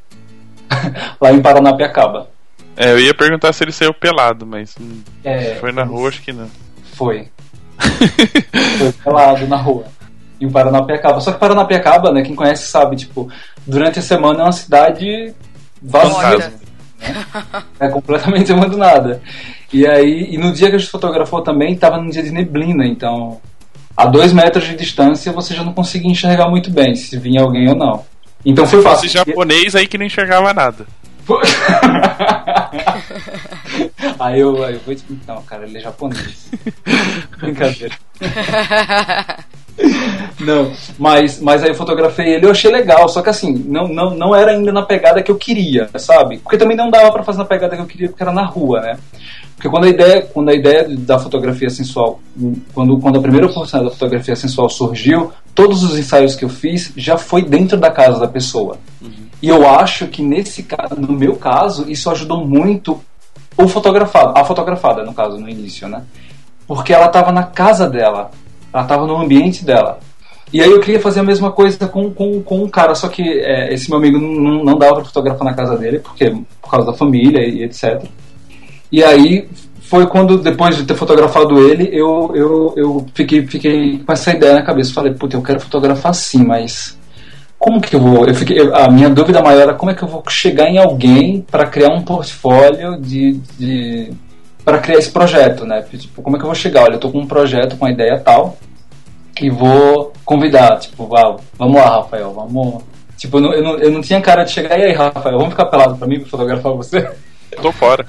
lá 1.20 1.32
em 1.32 1.42
Paranapiacaba. 1.42 2.28
É, 2.76 2.92
eu 2.92 3.00
ia 3.00 3.14
perguntar 3.14 3.54
se 3.54 3.64
ele 3.64 3.72
saiu 3.72 3.94
pelado, 3.94 4.46
mas 4.46 4.76
é, 5.24 5.56
foi 5.56 5.72
na 5.72 5.84
rua, 5.84 6.10
acho 6.10 6.22
que 6.22 6.32
não. 6.32 6.50
Foi. 6.94 7.28
foi 8.78 8.92
pelado 9.04 9.48
na 9.48 9.58
rua. 9.58 9.86
Em 10.40 10.50
Paranapiacaba. 10.50 11.20
Só 11.20 11.32
que 11.32 11.40
Paranapiacaba, 11.40 12.12
né, 12.12 12.22
quem 12.24 12.36
conhece 12.36 12.68
sabe, 12.68 12.96
tipo, 12.96 13.30
durante 13.66 14.00
a 14.00 14.02
semana 14.02 14.40
é 14.40 14.44
uma 14.44 14.52
cidade 14.52 15.34
vazia. 15.82 16.54
É 17.80 17.90
completamente 17.90 18.52
abandonada. 18.54 19.22
E 19.74 19.88
aí, 19.88 20.28
e 20.32 20.38
no 20.38 20.52
dia 20.52 20.70
que 20.70 20.76
a 20.76 20.80
gente 20.80 20.92
fotografou 20.92 21.42
também, 21.42 21.76
tava 21.76 21.98
num 21.98 22.10
dia 22.10 22.24
de 22.24 22.32
neblina, 22.32 22.86
então 22.86 23.40
a 23.96 24.06
dois 24.06 24.34
metros 24.34 24.66
de 24.66 24.76
distância 24.76 25.32
você 25.32 25.54
já 25.54 25.64
não 25.64 25.74
conseguia 25.74 26.12
enxergar 26.12 26.50
muito 26.50 26.72
bem 26.72 26.96
se 26.96 27.18
vinha 27.18 27.42
alguém 27.42 27.70
ou 27.70 27.76
não. 27.76 28.04
Então 28.44 28.66
foi 28.66 28.82
fácil. 28.82 29.06
Esse 29.06 29.18
japonês 29.18 29.76
aí 29.76 29.88
que 29.88 29.98
não 29.98 30.06
enxergava 30.06 30.54
nada. 30.54 30.86
aí 34.20 34.40
eu, 34.40 34.58
eu 34.58 34.80
vou 34.80 34.96
te 34.96 35.04
não, 35.28 35.42
cara, 35.44 35.66
ele 35.66 35.78
é 35.78 35.82
japonês. 35.82 36.50
Brincadeira. 37.40 37.96
não, 40.40 40.72
mas, 41.00 41.42
mas 41.42 41.64
aí 41.64 41.70
eu 41.70 41.76
fotografei 41.76 42.36
ele 42.36 42.46
eu 42.46 42.52
achei 42.52 42.72
legal, 42.72 43.08
só 43.10 43.22
que 43.22 43.30
assim, 43.30 43.54
não, 43.68 43.88
não, 43.88 44.16
não 44.16 44.36
era 44.36 44.52
ainda 44.52 44.72
na 44.72 44.84
pegada 44.84 45.24
que 45.24 45.32
eu 45.32 45.38
queria, 45.38 45.90
sabe? 45.98 46.40
Porque 46.40 46.58
também 46.58 46.78
não 46.78 46.90
dava 46.90 47.12
para 47.12 47.24
fazer 47.24 47.40
na 47.40 47.46
pegada 47.46 47.76
que 47.76 47.82
eu 47.82 47.88
queria, 47.88 48.10
porque 48.10 48.24
era 48.24 48.34
na 48.34 48.46
rua, 48.46 48.82
né? 48.82 48.98
Porque 49.56 49.70
quando 49.70 49.86
a 49.86 49.90
ideia, 49.90 50.22
quando 50.24 50.50
a 50.50 50.56
ideia 50.56 50.88
da 50.90 51.20
fotografia 51.20 51.70
sensual, 51.70 52.20
quando, 52.74 53.00
quando 53.00 53.20
a 53.20 53.22
primeira 53.22 53.46
oportunidade 53.46 53.86
da 53.86 53.92
fotografia 53.92 54.36
sensual 54.36 54.68
surgiu, 54.70 55.32
todos 55.54 55.84
os 55.84 56.00
ensaios 56.00 56.36
que 56.36 56.44
eu 56.44 56.50
fiz 56.50 56.92
já 56.98 57.16
foi 57.16 57.44
dentro 57.44 57.78
da 57.78 57.92
casa 57.92 58.20
da 58.20 58.28
pessoa. 58.28 58.78
Uhum. 59.00 59.30
E 59.42 59.50
eu 59.50 59.68
acho 59.68 60.08
que 60.08 60.22
nesse 60.22 60.66
no 60.98 61.14
meu 61.14 61.36
caso, 61.36 61.90
isso 61.90 62.10
ajudou 62.10 62.46
muito 62.46 63.02
o 63.58 63.68
fotografado, 63.68 64.38
a 64.38 64.46
fotografada, 64.46 65.04
no 65.04 65.14
caso, 65.14 65.38
no 65.38 65.50
início, 65.50 65.88
né? 65.88 66.04
Porque 66.68 66.94
ela 66.94 67.08
estava 67.08 67.32
na 67.32 67.44
casa 67.44 67.90
dela, 67.90 68.32
ela 68.72 68.84
estava 68.84 69.06
no 69.06 69.18
ambiente 69.18 69.66
dela. 69.66 70.00
E 70.54 70.62
aí 70.62 70.70
eu 70.70 70.82
queria 70.82 71.00
fazer 71.00 71.22
a 71.22 71.24
mesma 71.24 71.52
coisa 71.52 71.88
com, 71.88 72.12
com, 72.12 72.42
com 72.44 72.64
um 72.64 72.70
cara, 72.70 72.94
só 72.94 73.08
que 73.08 73.24
é, 73.24 73.74
esse 73.74 73.90
meu 73.90 73.98
amigo 73.98 74.20
não, 74.20 74.64
não 74.64 74.78
dava 74.78 74.96
para 74.96 75.06
fotografar 75.06 75.46
na 75.46 75.54
casa 75.54 75.78
dele, 75.78 76.00
porque 76.00 76.30
por 76.62 76.70
causa 76.70 76.92
da 76.92 76.98
família 76.98 77.40
e 77.42 77.64
etc. 77.64 78.04
E 78.92 79.04
aí 79.04 79.48
foi 79.80 80.06
quando, 80.08 80.38
depois 80.38 80.76
de 80.76 80.84
ter 80.84 80.96
fotografado 80.96 81.58
ele, 81.60 81.90
eu, 81.92 82.32
eu, 82.36 82.74
eu 82.76 83.06
fiquei, 83.14 83.46
fiquei 83.48 84.00
com 84.00 84.12
essa 84.12 84.32
ideia 84.32 84.56
na 84.56 84.64
cabeça. 84.64 84.94
Falei, 84.94 85.14
puta, 85.14 85.38
eu 85.38 85.42
quero 85.42 85.60
fotografar 85.62 86.14
sim, 86.14 86.44
mas 86.44 86.98
como 87.62 87.80
que 87.80 87.96
eu 87.96 88.00
vou? 88.00 88.26
Eu 88.26 88.34
fiquei, 88.34 88.58
a 88.74 88.90
minha 88.90 89.08
dúvida 89.08 89.40
maior 89.40 89.62
era 89.62 89.76
como 89.76 89.92
é 89.92 89.94
que 89.94 90.02
eu 90.02 90.08
vou 90.08 90.24
chegar 90.28 90.68
em 90.68 90.80
alguém 90.80 91.44
para 91.44 91.68
criar 91.68 91.94
um 91.94 92.02
portfólio 92.02 93.00
de, 93.00 93.34
de 93.56 94.12
para 94.66 94.80
criar 94.80 94.98
esse 94.98 95.12
projeto, 95.12 95.64
né? 95.64 95.84
Tipo, 95.84 96.24
como 96.24 96.36
é 96.36 96.40
que 96.40 96.44
eu 96.44 96.50
vou 96.50 96.56
chegar? 96.56 96.86
Olha, 96.86 96.96
eu 96.96 97.00
tô 97.00 97.12
com 97.12 97.20
um 97.20 97.28
projeto 97.28 97.78
com 97.78 97.86
uma 97.86 97.92
ideia 97.92 98.20
tal 98.20 98.58
e 99.40 99.52
vou 99.52 100.12
convidar, 100.26 100.80
tipo, 100.80 101.16
ah, 101.16 101.38
vamos 101.56 101.76
lá, 101.76 101.98
Rafael, 101.98 102.34
vamos. 102.34 102.84
Tipo, 103.16 103.38
eu 103.38 103.42
não, 103.42 103.54
eu 103.54 103.64
não, 103.64 103.78
eu 103.78 103.92
não 103.92 104.02
tinha 104.02 104.20
cara 104.20 104.44
de 104.44 104.50
chegar 104.50 104.80
e 104.80 104.86
aí, 104.86 104.94
Rafael, 104.94 105.38
vamos 105.38 105.52
ficar 105.52 105.68
pelado 105.68 105.98
para 105.98 106.08
mim 106.08 106.20
para 106.20 106.30
fotografar 106.30 106.74
você? 106.74 107.08
Eu 107.52 107.62
tô 107.62 107.72
fora. 107.72 108.08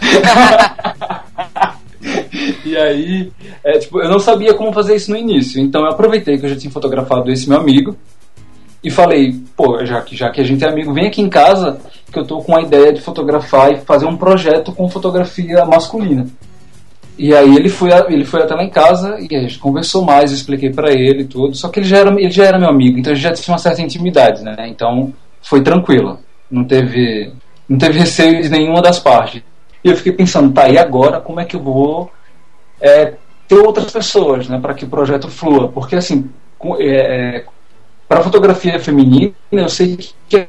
e 2.64 2.74
aí, 2.74 3.30
é, 3.62 3.78
tipo, 3.78 4.00
eu 4.00 4.08
não 4.08 4.18
sabia 4.18 4.54
como 4.54 4.72
fazer 4.72 4.96
isso 4.96 5.10
no 5.10 5.18
início, 5.18 5.60
então 5.60 5.82
eu 5.82 5.90
aproveitei 5.90 6.38
que 6.38 6.46
eu 6.46 6.50
já 6.50 6.56
tinha 6.56 6.72
fotografado 6.72 7.30
esse 7.30 7.46
meu 7.46 7.58
amigo 7.58 7.94
e 8.86 8.90
falei, 8.90 9.34
pô, 9.56 9.84
já 9.84 10.00
que, 10.00 10.14
já 10.14 10.30
que 10.30 10.40
a 10.40 10.44
gente 10.44 10.64
é 10.64 10.68
amigo, 10.68 10.94
vem 10.94 11.08
aqui 11.08 11.20
em 11.20 11.28
casa 11.28 11.80
que 12.12 12.16
eu 12.16 12.24
tô 12.24 12.38
com 12.38 12.56
a 12.56 12.62
ideia 12.62 12.92
de 12.92 13.00
fotografar 13.00 13.72
e 13.72 13.78
fazer 13.78 14.06
um 14.06 14.16
projeto 14.16 14.70
com 14.72 14.88
fotografia 14.88 15.64
masculina. 15.64 16.28
E 17.18 17.34
aí 17.34 17.56
ele 17.56 17.68
foi, 17.68 17.90
ele 18.08 18.24
foi 18.24 18.42
até 18.42 18.54
lá 18.54 18.62
em 18.62 18.70
casa 18.70 19.16
e 19.18 19.34
a 19.34 19.40
gente 19.40 19.58
conversou 19.58 20.04
mais, 20.04 20.30
eu 20.30 20.36
expliquei 20.36 20.70
para 20.70 20.92
ele 20.92 21.24
tudo. 21.24 21.56
Só 21.56 21.68
que 21.68 21.80
ele 21.80 21.88
já, 21.88 21.96
era, 21.96 22.10
ele 22.10 22.30
já 22.30 22.44
era 22.44 22.60
meu 22.60 22.68
amigo, 22.68 22.96
então 22.96 23.12
a 23.12 23.16
gente 23.16 23.24
já 23.24 23.32
tinha 23.32 23.52
uma 23.54 23.58
certa 23.58 23.82
intimidade, 23.82 24.44
né? 24.44 24.54
Então 24.68 25.12
foi 25.42 25.64
tranquilo. 25.64 26.20
Não 26.48 26.62
teve, 26.62 27.32
não 27.68 27.78
teve 27.78 27.98
receio 27.98 28.40
de 28.40 28.48
nenhuma 28.48 28.80
das 28.80 29.00
partes. 29.00 29.42
E 29.82 29.88
eu 29.88 29.96
fiquei 29.96 30.12
pensando, 30.12 30.54
tá, 30.54 30.68
e 30.68 30.78
agora 30.78 31.20
como 31.20 31.40
é 31.40 31.44
que 31.44 31.56
eu 31.56 31.60
vou 31.60 32.08
é, 32.80 33.14
ter 33.48 33.58
outras 33.58 33.90
pessoas, 33.90 34.48
né, 34.48 34.60
para 34.60 34.74
que 34.74 34.84
o 34.84 34.88
projeto 34.88 35.28
flua? 35.28 35.66
Porque 35.66 35.96
assim, 35.96 36.30
é, 36.78 37.44
para 38.08 38.22
fotografia 38.22 38.78
feminina, 38.78 39.34
eu 39.52 39.68
sei 39.68 39.96
que 40.28 40.36
é, 40.36 40.48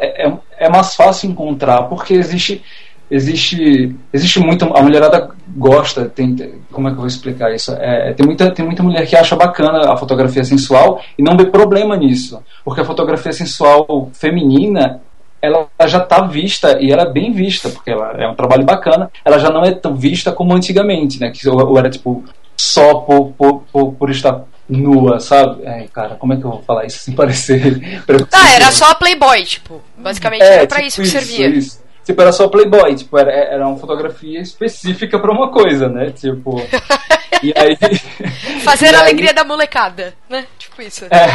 é, 0.00 0.32
é, 0.58 0.68
mais 0.68 0.94
fácil 0.94 1.30
encontrar, 1.30 1.82
porque 1.84 2.14
existe 2.14 2.62
existe 3.10 3.96
existe 4.12 4.38
muito 4.38 4.66
a 4.66 4.82
mulherada 4.82 5.30
gosta 5.56 6.10
tem 6.10 6.36
como 6.70 6.88
é 6.88 6.90
que 6.90 6.96
eu 6.96 7.00
vou 7.00 7.06
explicar 7.06 7.54
isso? 7.54 7.72
É, 7.72 8.12
tem 8.12 8.26
muita 8.26 8.50
tem 8.50 8.64
muita 8.64 8.82
mulher 8.82 9.06
que 9.06 9.16
acha 9.16 9.34
bacana 9.34 9.90
a 9.90 9.96
fotografia 9.96 10.44
sensual 10.44 11.00
e 11.18 11.22
não 11.22 11.34
vê 11.34 11.46
problema 11.46 11.96
nisso 11.96 12.42
porque 12.62 12.82
a 12.82 12.84
fotografia 12.84 13.32
sensual 13.32 14.10
feminina 14.12 15.00
ela 15.40 15.68
já 15.86 16.02
está 16.02 16.26
vista 16.26 16.78
e 16.82 16.92
ela 16.92 17.04
é 17.04 17.10
bem 17.10 17.32
vista 17.32 17.70
porque 17.70 17.90
ela 17.90 18.12
é 18.18 18.28
um 18.28 18.34
trabalho 18.34 18.66
bacana 18.66 19.10
ela 19.24 19.38
já 19.38 19.48
não 19.48 19.64
é 19.64 19.72
tão 19.72 19.96
vista 19.96 20.30
como 20.30 20.52
antigamente 20.52 21.18
né? 21.18 21.30
Que 21.30 21.48
ou 21.48 21.78
era 21.78 21.88
tipo 21.88 22.24
só 22.58 22.96
por, 22.96 23.32
por, 23.38 23.62
por, 23.72 23.92
por 23.94 24.10
estar 24.10 24.44
nua, 24.68 25.18
sabe? 25.18 25.66
Ai, 25.66 25.88
cara, 25.88 26.16
como 26.16 26.34
é 26.34 26.36
que 26.36 26.44
eu 26.44 26.50
vou 26.50 26.62
falar 26.62 26.84
isso 26.84 26.98
sem 26.98 27.14
parecer. 27.14 27.80
Tá, 28.30 28.54
era 28.54 28.70
só 28.70 28.90
a 28.90 28.94
Playboy, 28.94 29.44
tipo. 29.44 29.82
Basicamente 29.96 30.42
é, 30.42 30.56
era 30.56 30.66
pra 30.66 30.76
tipo 30.76 30.88
isso 30.88 31.00
que 31.00 31.06
isso, 31.06 31.18
servia. 31.18 31.48
Isso. 31.48 31.82
Tipo, 32.04 32.22
era 32.22 32.32
só 32.32 32.48
Playboy, 32.48 32.94
tipo, 32.94 33.18
era, 33.18 33.30
era 33.30 33.66
uma 33.66 33.76
fotografia 33.76 34.40
específica 34.40 35.18
pra 35.18 35.32
uma 35.32 35.50
coisa, 35.50 35.88
né? 35.88 36.10
Tipo. 36.10 36.56
e 37.42 37.52
aí. 37.56 37.76
Fazer 38.62 38.86
e 38.92 38.94
a 38.94 38.98
aí... 38.98 39.04
alegria 39.04 39.32
da 39.32 39.44
molecada, 39.44 40.14
né? 40.28 40.46
Tipo 40.58 40.82
isso. 40.82 41.06
É. 41.06 41.28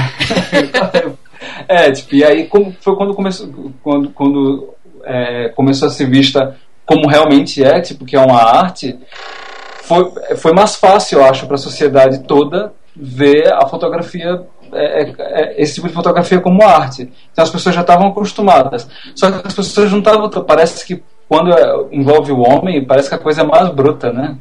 é, 1.68 1.92
tipo, 1.92 2.16
e 2.16 2.24
aí 2.24 2.48
como, 2.48 2.76
foi 2.80 2.96
quando 2.96 3.14
começou, 3.14 3.72
quando, 3.82 4.10
quando 4.10 4.74
é, 5.04 5.50
começou 5.50 5.88
a 5.88 5.92
ser 5.92 6.10
vista 6.10 6.56
como 6.86 7.08
realmente 7.08 7.64
é, 7.64 7.80
tipo, 7.82 8.06
que 8.06 8.16
é 8.16 8.20
uma 8.20 8.42
arte, 8.42 9.00
foi, 9.84 10.12
foi 10.38 10.54
mais 10.54 10.76
fácil, 10.76 11.20
eu 11.20 11.26
acho, 11.26 11.46
para 11.46 11.56
a 11.56 11.60
sociedade 11.60 12.24
toda 12.24 12.74
ver 12.96 13.52
a 13.54 13.66
fotografia 13.68 14.42
é, 14.72 15.04
é, 15.04 15.14
é, 15.20 15.62
esse 15.62 15.76
tipo 15.76 15.88
de 15.88 15.94
fotografia 15.94 16.40
como 16.40 16.64
arte. 16.64 17.12
Então 17.32 17.44
as 17.44 17.50
pessoas 17.50 17.76
já 17.76 17.82
estavam 17.82 18.08
acostumadas. 18.08 18.90
Só 19.16 19.32
que 19.32 19.48
as 19.48 19.54
pessoas 19.54 19.92
não 19.92 20.00
estavam. 20.00 20.30
Parece 20.30 20.86
que 20.86 21.04
quando 21.28 21.52
é, 21.52 21.88
envolve 21.92 22.32
o 22.32 22.40
homem, 22.40 22.84
parece 22.86 23.10
que 23.10 23.16
a 23.16 23.20
coisa 23.20 23.42
é 23.42 23.46
mais 23.46 23.70
bruta, 23.70 24.12
né? 24.12 24.38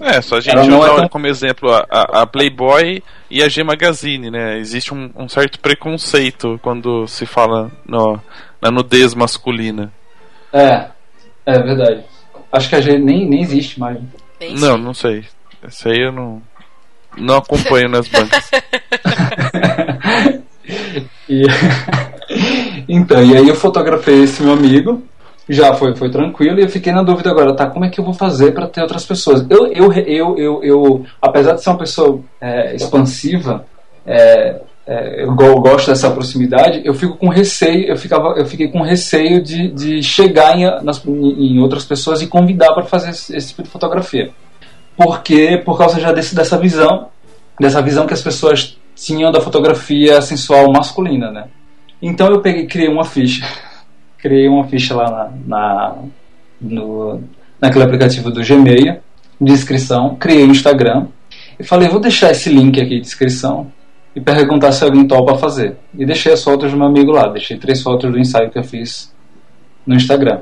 É, 0.00 0.20
só 0.22 0.36
a 0.36 0.40
gente 0.40 0.56
usar 0.56 0.92
é 0.92 0.96
tão... 0.96 1.08
como 1.08 1.26
exemplo 1.26 1.70
a, 1.70 2.22
a, 2.22 2.26
Playboy 2.26 3.02
e 3.30 3.42
a 3.42 3.48
G 3.48 3.62
Magazine, 3.62 4.30
né? 4.30 4.58
Existe 4.58 4.94
um, 4.94 5.10
um 5.14 5.28
certo 5.28 5.60
preconceito 5.60 6.58
quando 6.62 7.06
se 7.06 7.26
fala 7.26 7.70
no, 7.86 8.18
na 8.62 8.70
nudez 8.70 9.14
masculina. 9.14 9.92
É, 10.52 10.86
é 11.44 11.58
verdade. 11.58 12.04
Acho 12.50 12.68
que 12.68 12.76
a 12.76 12.80
G 12.80 12.98
nem, 12.98 13.28
nem 13.28 13.42
existe 13.42 13.78
mais. 13.78 13.98
Não, 14.58 14.78
não 14.78 14.94
sei. 14.94 15.24
Isso 15.68 15.88
aí 15.88 16.00
eu 16.00 16.12
não. 16.12 16.42
Não 17.16 17.36
acompanho 17.36 17.88
nas 17.88 18.08
bancas. 18.08 18.50
e, 21.28 21.42
então, 22.88 23.22
e 23.22 23.36
aí 23.36 23.48
eu 23.48 23.54
fotografei 23.54 24.22
esse 24.22 24.42
meu 24.42 24.52
amigo, 24.52 25.02
já 25.48 25.74
foi, 25.74 25.94
foi 25.96 26.10
tranquilo, 26.10 26.60
e 26.60 26.62
eu 26.62 26.68
fiquei 26.68 26.92
na 26.92 27.02
dúvida 27.02 27.30
agora, 27.30 27.54
tá, 27.54 27.68
como 27.68 27.84
é 27.84 27.88
que 27.88 28.00
eu 28.00 28.04
vou 28.04 28.14
fazer 28.14 28.52
para 28.52 28.68
ter 28.68 28.82
outras 28.82 29.04
pessoas? 29.04 29.44
Eu, 29.50 29.66
eu, 29.66 29.92
eu, 29.92 30.38
eu, 30.38 30.62
eu, 30.62 31.06
apesar 31.20 31.54
de 31.54 31.62
ser 31.62 31.70
uma 31.70 31.78
pessoa 31.78 32.20
é, 32.40 32.74
expansiva, 32.76 33.66
é, 34.06 34.60
é, 34.86 35.24
eu 35.24 35.34
gosto 35.34 35.88
dessa 35.88 36.10
proximidade, 36.10 36.80
eu 36.84 36.94
fico 36.94 37.16
com 37.16 37.28
receio, 37.28 37.88
eu, 37.88 37.96
ficava, 37.96 38.34
eu 38.36 38.46
fiquei 38.46 38.68
com 38.68 38.82
receio 38.82 39.42
de, 39.42 39.68
de 39.68 40.02
chegar 40.02 40.56
em, 40.56 40.64
nas, 40.84 41.04
em 41.04 41.58
outras 41.60 41.84
pessoas 41.84 42.22
e 42.22 42.28
convidar 42.28 42.72
para 42.72 42.84
fazer 42.84 43.10
esse, 43.10 43.36
esse 43.36 43.48
tipo 43.48 43.62
de 43.64 43.68
fotografia 43.68 44.30
porque 45.02 45.56
por 45.64 45.78
causa 45.78 45.98
já 45.98 46.12
desse, 46.12 46.34
dessa 46.34 46.58
visão, 46.58 47.08
dessa 47.58 47.80
visão 47.80 48.06
que 48.06 48.12
as 48.12 48.20
pessoas 48.20 48.76
tinham 48.94 49.32
da 49.32 49.40
fotografia 49.40 50.20
sensual 50.20 50.70
masculina, 50.70 51.30
né? 51.30 51.48
Então 52.02 52.28
eu 52.28 52.42
peguei, 52.42 52.66
criei 52.66 52.88
uma 52.88 53.02
ficha, 53.02 53.46
criei 54.20 54.46
uma 54.46 54.64
ficha 54.64 54.94
lá 54.94 55.10
na, 55.10 55.32
na 55.46 55.94
no, 56.60 57.22
naquele 57.58 57.84
aplicativo 57.84 58.30
do 58.30 58.42
Gmail, 58.44 58.98
de 59.40 59.52
inscrição, 59.52 60.16
criei 60.16 60.44
o 60.44 60.48
um 60.48 60.50
Instagram 60.50 61.06
e 61.58 61.64
falei, 61.64 61.88
vou 61.88 61.98
deixar 61.98 62.30
esse 62.30 62.50
link 62.50 62.78
aqui 62.78 63.00
de 63.00 63.06
inscrição 63.06 63.72
e 64.14 64.20
perguntar 64.20 64.70
se 64.72 64.84
alguém 64.84 65.08
topa 65.08 65.38
fazer. 65.38 65.78
E 65.98 66.04
deixei 66.04 66.34
as 66.34 66.44
fotos 66.44 66.72
do 66.72 66.76
meu 66.76 66.86
amigo 66.86 67.10
lá, 67.10 67.26
deixei 67.26 67.56
três 67.56 67.80
fotos 67.80 68.12
do 68.12 68.18
ensaio 68.18 68.50
que 68.50 68.58
eu 68.58 68.64
fiz 68.64 69.10
no 69.86 69.94
Instagram 69.94 70.40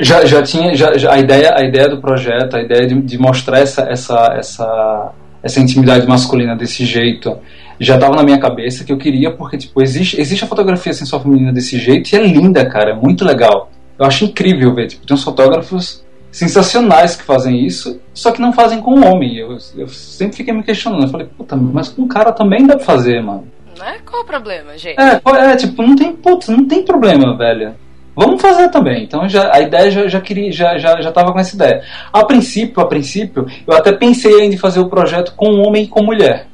já, 0.00 0.24
já 0.24 0.42
tinha 0.42 0.74
já, 0.74 0.96
já, 0.96 1.12
a 1.12 1.18
ideia 1.18 1.54
a 1.54 1.64
ideia 1.64 1.88
do 1.88 2.00
projeto 2.00 2.56
a 2.56 2.62
ideia 2.62 2.86
de, 2.86 3.00
de 3.00 3.18
mostrar 3.18 3.58
essa 3.58 3.82
essa 3.82 4.34
essa 4.36 5.12
essa 5.42 5.60
intimidade 5.60 6.06
masculina 6.06 6.54
desse 6.56 6.84
jeito 6.84 7.38
já 7.78 7.94
estava 7.94 8.14
na 8.14 8.22
minha 8.22 8.38
cabeça 8.38 8.84
que 8.84 8.92
eu 8.92 8.98
queria 8.98 9.30
porque 9.30 9.58
tipo 9.58 9.82
existe 9.82 10.20
existe 10.20 10.44
a 10.44 10.48
fotografia 10.48 10.92
sensual 10.92 11.22
feminina 11.22 11.52
desse 11.52 11.78
jeito 11.78 12.12
e 12.12 12.16
é 12.16 12.26
linda 12.26 12.64
cara 12.66 12.90
é 12.90 12.94
muito 12.94 13.24
legal 13.24 13.70
eu 13.98 14.06
acho 14.06 14.24
incrível 14.24 14.74
ver 14.74 14.88
tipo 14.88 15.06
tem 15.06 15.14
uns 15.14 15.24
fotógrafos 15.24 16.04
sensacionais 16.30 17.16
que 17.16 17.24
fazem 17.24 17.64
isso 17.64 18.00
só 18.14 18.30
que 18.30 18.40
não 18.40 18.52
fazem 18.52 18.80
com 18.80 19.04
homem 19.04 19.36
eu, 19.36 19.56
eu 19.76 19.88
sempre 19.88 20.36
fiquei 20.36 20.54
me 20.54 20.62
questionando 20.62 21.02
eu 21.02 21.08
falei 21.08 21.26
puta 21.26 21.56
mas 21.56 21.88
com 21.88 22.02
um 22.02 22.08
cara 22.08 22.32
também 22.32 22.66
deve 22.66 22.84
fazer 22.84 23.20
mano 23.22 23.48
é? 23.82 23.98
Qual 24.04 24.22
o 24.22 24.26
problema, 24.26 24.76
gente? 24.76 25.00
É, 25.00 25.20
é, 25.24 25.56
tipo, 25.56 25.82
não 25.82 25.96
tem, 25.96 26.14
putz, 26.14 26.48
não 26.48 26.66
tem 26.66 26.84
problema, 26.84 27.36
velho. 27.36 27.74
Vamos 28.14 28.42
fazer 28.42 28.68
também. 28.68 29.04
Então 29.04 29.28
já, 29.28 29.50
a 29.54 29.60
ideia 29.60 29.90
já, 29.90 30.08
já 30.08 30.20
queria, 30.20 30.50
já 30.50 30.78
já 30.78 31.00
já 31.00 31.08
estava 31.08 31.32
com 31.32 31.38
essa 31.38 31.54
ideia. 31.54 31.82
A 32.12 32.24
princípio, 32.24 32.82
a 32.82 32.86
princípio, 32.86 33.46
eu 33.66 33.74
até 33.74 33.92
pensei 33.92 34.40
em 34.42 34.56
fazer 34.56 34.80
o 34.80 34.88
projeto 34.88 35.34
com 35.36 35.62
homem 35.62 35.84
e 35.84 35.88
com 35.88 36.02
mulher. 36.02 36.46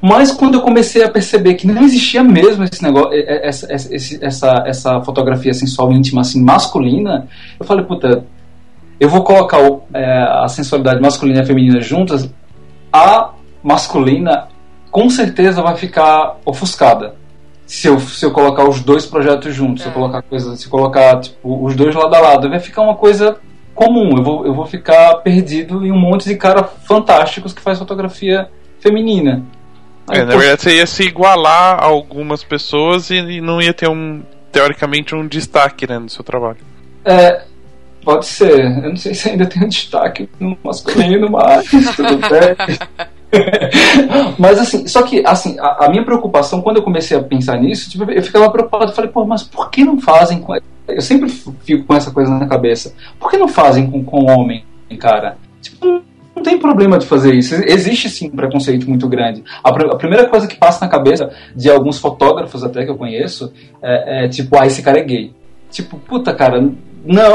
Mas 0.00 0.32
quando 0.32 0.54
eu 0.54 0.60
comecei 0.60 1.02
a 1.02 1.08
perceber 1.08 1.54
que 1.54 1.66
não 1.66 1.82
existia 1.82 2.22
mesmo 2.22 2.64
esse 2.64 2.82
negócio, 2.82 3.10
essa, 3.14 3.72
essa, 3.72 3.94
essa, 4.20 4.64
essa 4.66 5.00
fotografia 5.00 5.54
sensual 5.54 5.90
íntima 5.92 6.20
assim 6.20 6.42
masculina, 6.42 7.26
eu 7.58 7.64
falei, 7.64 7.86
puta, 7.86 8.22
eu 9.00 9.08
vou 9.08 9.24
colocar 9.24 9.62
o, 9.62 9.82
é, 9.94 10.44
a 10.44 10.46
sensualidade 10.48 11.00
masculina 11.00 11.40
e 11.40 11.46
feminina 11.46 11.80
juntas, 11.80 12.30
a 12.92 13.30
masculina 13.62 14.48
com 14.90 15.08
certeza 15.08 15.62
vai 15.62 15.76
ficar 15.76 16.36
ofuscada 16.44 17.14
se 17.66 17.88
eu, 17.88 17.98
se 17.98 18.24
eu 18.24 18.30
colocar 18.30 18.68
os 18.68 18.80
dois 18.80 19.06
projetos 19.06 19.54
juntos, 19.54 19.82
é. 19.82 19.84
se 19.84 19.88
eu 19.88 19.92
é. 19.92 19.94
colocar 19.94 20.22
coisa, 20.22 20.56
se 20.56 20.68
colocar 20.68 21.20
tipo, 21.20 21.64
os 21.64 21.74
dois 21.74 21.94
lado 21.94 22.14
a 22.14 22.20
lado, 22.20 22.48
vai 22.48 22.60
ficar 22.60 22.82
uma 22.82 22.94
coisa 22.94 23.38
comum. 23.74 24.16
Eu 24.16 24.22
vou, 24.22 24.46
eu 24.46 24.54
vou 24.54 24.66
ficar 24.66 25.14
perdido 25.16 25.84
em 25.84 25.90
um 25.90 25.98
monte 25.98 26.28
de 26.28 26.36
cara 26.36 26.64
fantásticos 26.64 27.52
que 27.52 27.60
faz 27.60 27.78
fotografia 27.78 28.48
feminina. 28.80 29.42
Aí, 30.08 30.20
é, 30.20 30.24
na 30.24 30.36
verdade, 30.36 30.62
você 30.62 30.76
ia 30.76 30.86
se 30.86 31.02
igualar 31.02 31.82
a 31.82 31.86
algumas 31.86 32.44
pessoas 32.44 33.10
e, 33.10 33.16
e, 33.16 33.40
não 33.40 33.60
ia 33.60 33.72
ter 33.72 33.88
um, 33.88 34.22
teoricamente, 34.52 35.14
um 35.14 35.26
destaque 35.26 35.86
né, 35.88 35.98
no 35.98 36.10
seu 36.10 36.22
trabalho. 36.22 36.58
É, 37.04 37.42
pode 38.04 38.26
ser. 38.26 38.60
Eu 38.60 38.90
não 38.90 38.96
sei 38.96 39.14
se 39.14 39.30
ainda 39.30 39.46
tem 39.46 39.64
um 39.64 39.68
destaque 39.68 40.28
no 40.38 40.56
masculino, 40.62 41.30
mas 41.30 41.66
tudo 41.96 42.18
bem. 42.18 43.08
mas 44.38 44.58
assim, 44.58 44.86
só 44.86 45.02
que 45.02 45.24
assim, 45.26 45.56
a, 45.58 45.86
a, 45.86 45.88
minha 45.88 46.04
preocupação 46.04 46.60
quando 46.60 46.76
eu 46.76 46.82
comecei 46.82 47.16
a 47.16 47.22
pensar 47.22 47.58
nisso, 47.58 47.90
tipo, 47.90 48.10
eu 48.10 48.22
ficava 48.22 48.50
preocupado, 48.50 48.92
falei, 48.92 49.10
pô, 49.10 49.24
mas 49.24 49.42
por 49.42 49.70
que 49.70 49.84
não 49.84 50.00
fazem 50.00 50.40
com 50.40 50.54
eu 50.86 51.00
sempre 51.00 51.30
fico 51.30 51.84
com 51.84 51.94
essa 51.94 52.10
coisa 52.10 52.30
na 52.30 52.46
cabeça. 52.46 52.94
Por 53.18 53.30
que 53.30 53.38
não 53.38 53.48
fazem 53.48 53.90
com 53.90 54.04
com 54.04 54.30
homem, 54.30 54.64
cara? 54.98 55.38
Tipo, 55.60 56.02
não 56.36 56.42
tem 56.42 56.58
problema 56.58 56.98
de 56.98 57.06
fazer 57.06 57.34
isso. 57.34 57.54
Existe 57.54 58.08
sim 58.10 58.28
um 58.28 58.36
preconceito 58.36 58.88
muito 58.88 59.08
grande. 59.08 59.42
A, 59.62 59.70
a, 59.70 59.96
primeira 59.96 60.26
coisa 60.28 60.46
que 60.46 60.56
passa 60.56 60.84
na 60.84 60.90
cabeça 60.90 61.30
de 61.54 61.70
alguns 61.70 61.98
fotógrafos 61.98 62.62
até 62.62 62.84
que 62.84 62.90
eu 62.90 62.96
conheço 62.96 63.52
é, 63.80 64.24
é 64.24 64.28
tipo, 64.28 64.58
ah, 64.58 64.66
esse 64.66 64.82
cara 64.82 64.98
é 64.98 65.04
gay. 65.04 65.32
Tipo, 65.70 65.96
puta, 65.96 66.34
cara, 66.34 66.68
não. 67.04 67.34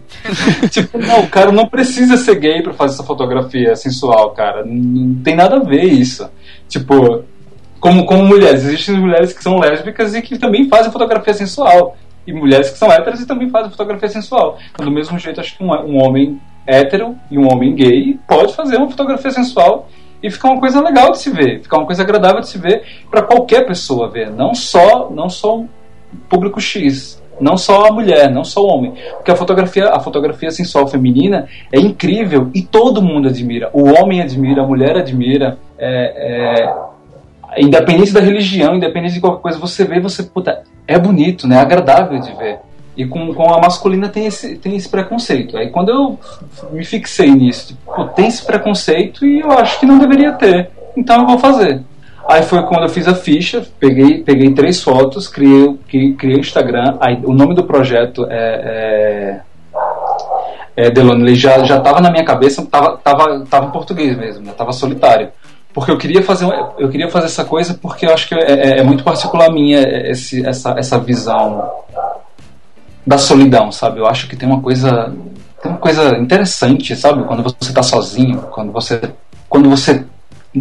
tipo, 0.70 0.98
não, 0.98 1.20
o 1.20 1.28
cara 1.28 1.50
não 1.50 1.66
precisa 1.66 2.16
ser 2.16 2.38
gay 2.38 2.62
para 2.62 2.74
fazer 2.74 2.94
essa 2.94 3.04
fotografia 3.04 3.74
sensual, 3.74 4.30
cara. 4.30 4.64
Não 4.64 5.22
tem 5.22 5.34
nada 5.34 5.56
a 5.56 5.64
ver 5.64 5.84
isso. 5.84 6.28
Tipo, 6.68 7.24
como, 7.80 8.04
como 8.04 8.24
mulheres, 8.24 8.64
existem 8.64 9.00
mulheres 9.00 9.32
que 9.32 9.42
são 9.42 9.58
lésbicas 9.58 10.14
e 10.14 10.22
que 10.22 10.38
também 10.38 10.68
fazem 10.68 10.92
fotografia 10.92 11.32
sensual. 11.32 11.96
E 12.26 12.32
mulheres 12.32 12.70
que 12.70 12.78
são 12.78 12.92
héteras 12.92 13.20
e 13.20 13.26
também 13.26 13.48
fazem 13.48 13.70
fotografia 13.70 14.08
sensual. 14.08 14.58
Então, 14.72 14.84
do 14.84 14.92
mesmo 14.92 15.18
jeito, 15.18 15.40
acho 15.40 15.56
que 15.56 15.64
um, 15.64 15.70
um 15.70 16.02
homem 16.02 16.38
hétero 16.66 17.16
e 17.30 17.38
um 17.38 17.50
homem 17.50 17.74
gay 17.74 18.18
pode 18.28 18.54
fazer 18.54 18.76
uma 18.76 18.90
fotografia 18.90 19.30
sensual 19.30 19.88
e 20.22 20.30
ficar 20.30 20.50
uma 20.50 20.60
coisa 20.60 20.80
legal 20.82 21.10
de 21.12 21.18
se 21.18 21.30
ver, 21.30 21.62
ficar 21.62 21.78
uma 21.78 21.86
coisa 21.86 22.02
agradável 22.02 22.40
de 22.40 22.48
se 22.48 22.58
ver 22.58 22.84
para 23.10 23.22
qualquer 23.22 23.66
pessoa 23.66 24.10
ver, 24.10 24.30
não 24.30 24.54
só 24.54 25.10
não 25.10 25.28
só 25.28 25.58
um 25.58 25.68
público 26.28 26.60
X. 26.60 27.19
Não 27.40 27.56
só 27.56 27.86
a 27.86 27.92
mulher, 27.92 28.30
não 28.30 28.44
só 28.44 28.62
o 28.62 28.66
homem. 28.66 28.92
Porque 29.16 29.30
a 29.30 29.36
fotografia, 29.36 29.88
a 29.88 30.00
fotografia 30.00 30.50
sensual 30.50 30.86
feminina 30.86 31.48
é 31.72 31.80
incrível 31.80 32.50
e 32.54 32.62
todo 32.62 33.02
mundo 33.02 33.28
admira. 33.28 33.70
O 33.72 33.84
homem 33.84 34.20
admira, 34.20 34.62
a 34.62 34.66
mulher 34.66 34.96
admira. 34.96 35.58
É, 35.78 36.66
é, 36.66 36.90
independente 37.58 38.12
da 38.12 38.20
religião, 38.20 38.76
independente 38.76 39.14
de 39.14 39.20
qualquer 39.20 39.42
coisa, 39.42 39.58
você 39.58 39.84
vê, 39.84 39.98
você, 39.98 40.22
puta, 40.22 40.62
é 40.86 40.98
bonito, 40.98 41.48
né? 41.48 41.56
É 41.56 41.60
agradável 41.60 42.20
de 42.20 42.32
ver. 42.34 42.58
E 42.96 43.06
com, 43.06 43.32
com 43.32 43.54
a 43.54 43.60
masculina 43.60 44.08
tem 44.08 44.26
esse, 44.26 44.56
tem 44.56 44.76
esse 44.76 44.88
preconceito. 44.88 45.56
Aí 45.56 45.70
quando 45.70 45.88
eu 45.88 46.18
me 46.70 46.84
fixei 46.84 47.30
nisso, 47.30 47.68
tipo, 47.68 48.04
tem 48.08 48.26
esse 48.26 48.44
preconceito 48.44 49.24
e 49.24 49.40
eu 49.40 49.50
acho 49.52 49.80
que 49.80 49.86
não 49.86 49.98
deveria 49.98 50.32
ter. 50.32 50.70
Então 50.96 51.22
eu 51.22 51.26
vou 51.26 51.38
fazer. 51.38 51.82
Aí 52.30 52.44
foi 52.44 52.62
quando 52.62 52.84
eu 52.84 52.88
fiz 52.88 53.08
a 53.08 53.14
ficha, 53.14 53.66
peguei, 53.80 54.22
peguei 54.22 54.54
três 54.54 54.80
fotos, 54.80 55.26
criei, 55.26 55.76
criei 56.16 56.36
o 56.36 56.38
Instagram. 56.38 56.96
Aí, 57.00 57.20
o 57.24 57.34
nome 57.34 57.56
do 57.56 57.64
projeto 57.64 58.24
é, 58.30 59.40
é, 60.76 60.84
é 60.86 60.90
Delone, 60.92 61.34
já 61.34 61.56
estava 61.58 62.00
na 62.00 62.08
minha 62.08 62.24
cabeça, 62.24 62.64
tava, 62.64 62.96
tava, 62.98 63.44
tava 63.46 63.66
em 63.66 63.70
português 63.72 64.16
mesmo, 64.16 64.46
né? 64.46 64.52
tava 64.56 64.72
solitário. 64.72 65.30
Porque 65.74 65.90
eu 65.90 65.98
queria 65.98 66.22
fazer 66.22 66.46
eu 66.78 66.88
queria 66.88 67.08
fazer 67.08 67.26
essa 67.26 67.44
coisa 67.44 67.74
porque 67.74 68.06
eu 68.06 68.14
acho 68.14 68.28
que 68.28 68.34
é, 68.36 68.52
é, 68.52 68.78
é 68.78 68.82
muito 68.84 69.02
particular 69.02 69.50
minha 69.50 69.80
esse, 70.08 70.46
essa, 70.46 70.74
essa 70.78 71.00
visão 71.00 71.68
da 73.04 73.18
solidão, 73.18 73.72
sabe? 73.72 73.98
Eu 73.98 74.06
acho 74.06 74.28
que 74.28 74.36
tem 74.36 74.48
uma 74.48 74.60
coisa 74.60 75.12
tem 75.60 75.70
uma 75.70 75.78
coisa 75.78 76.16
interessante, 76.16 76.94
sabe? 76.94 77.24
Quando 77.24 77.42
você 77.42 77.56
está 77.60 77.82
sozinho, 77.82 78.42
quando 78.52 78.70
você 78.70 79.00
quando 79.48 79.68
você 79.68 80.04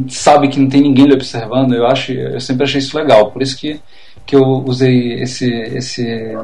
sabe 0.08 0.48
que 0.50 0.60
não 0.60 0.70
tem 0.70 0.82
ninguém 0.82 1.06
lhe 1.06 1.14
observando, 1.14 1.74
eu 1.74 1.86
acho, 1.88 2.12
eu 2.12 2.40
sempre 2.40 2.64
achei 2.64 2.80
isso 2.80 2.98
legal, 2.98 3.32
por 3.32 3.42
isso 3.42 3.58
que, 3.58 3.80
que 4.26 4.36
eu 4.36 4.44
usei 4.66 5.14
esse 5.22 5.50
esse 5.50 6.38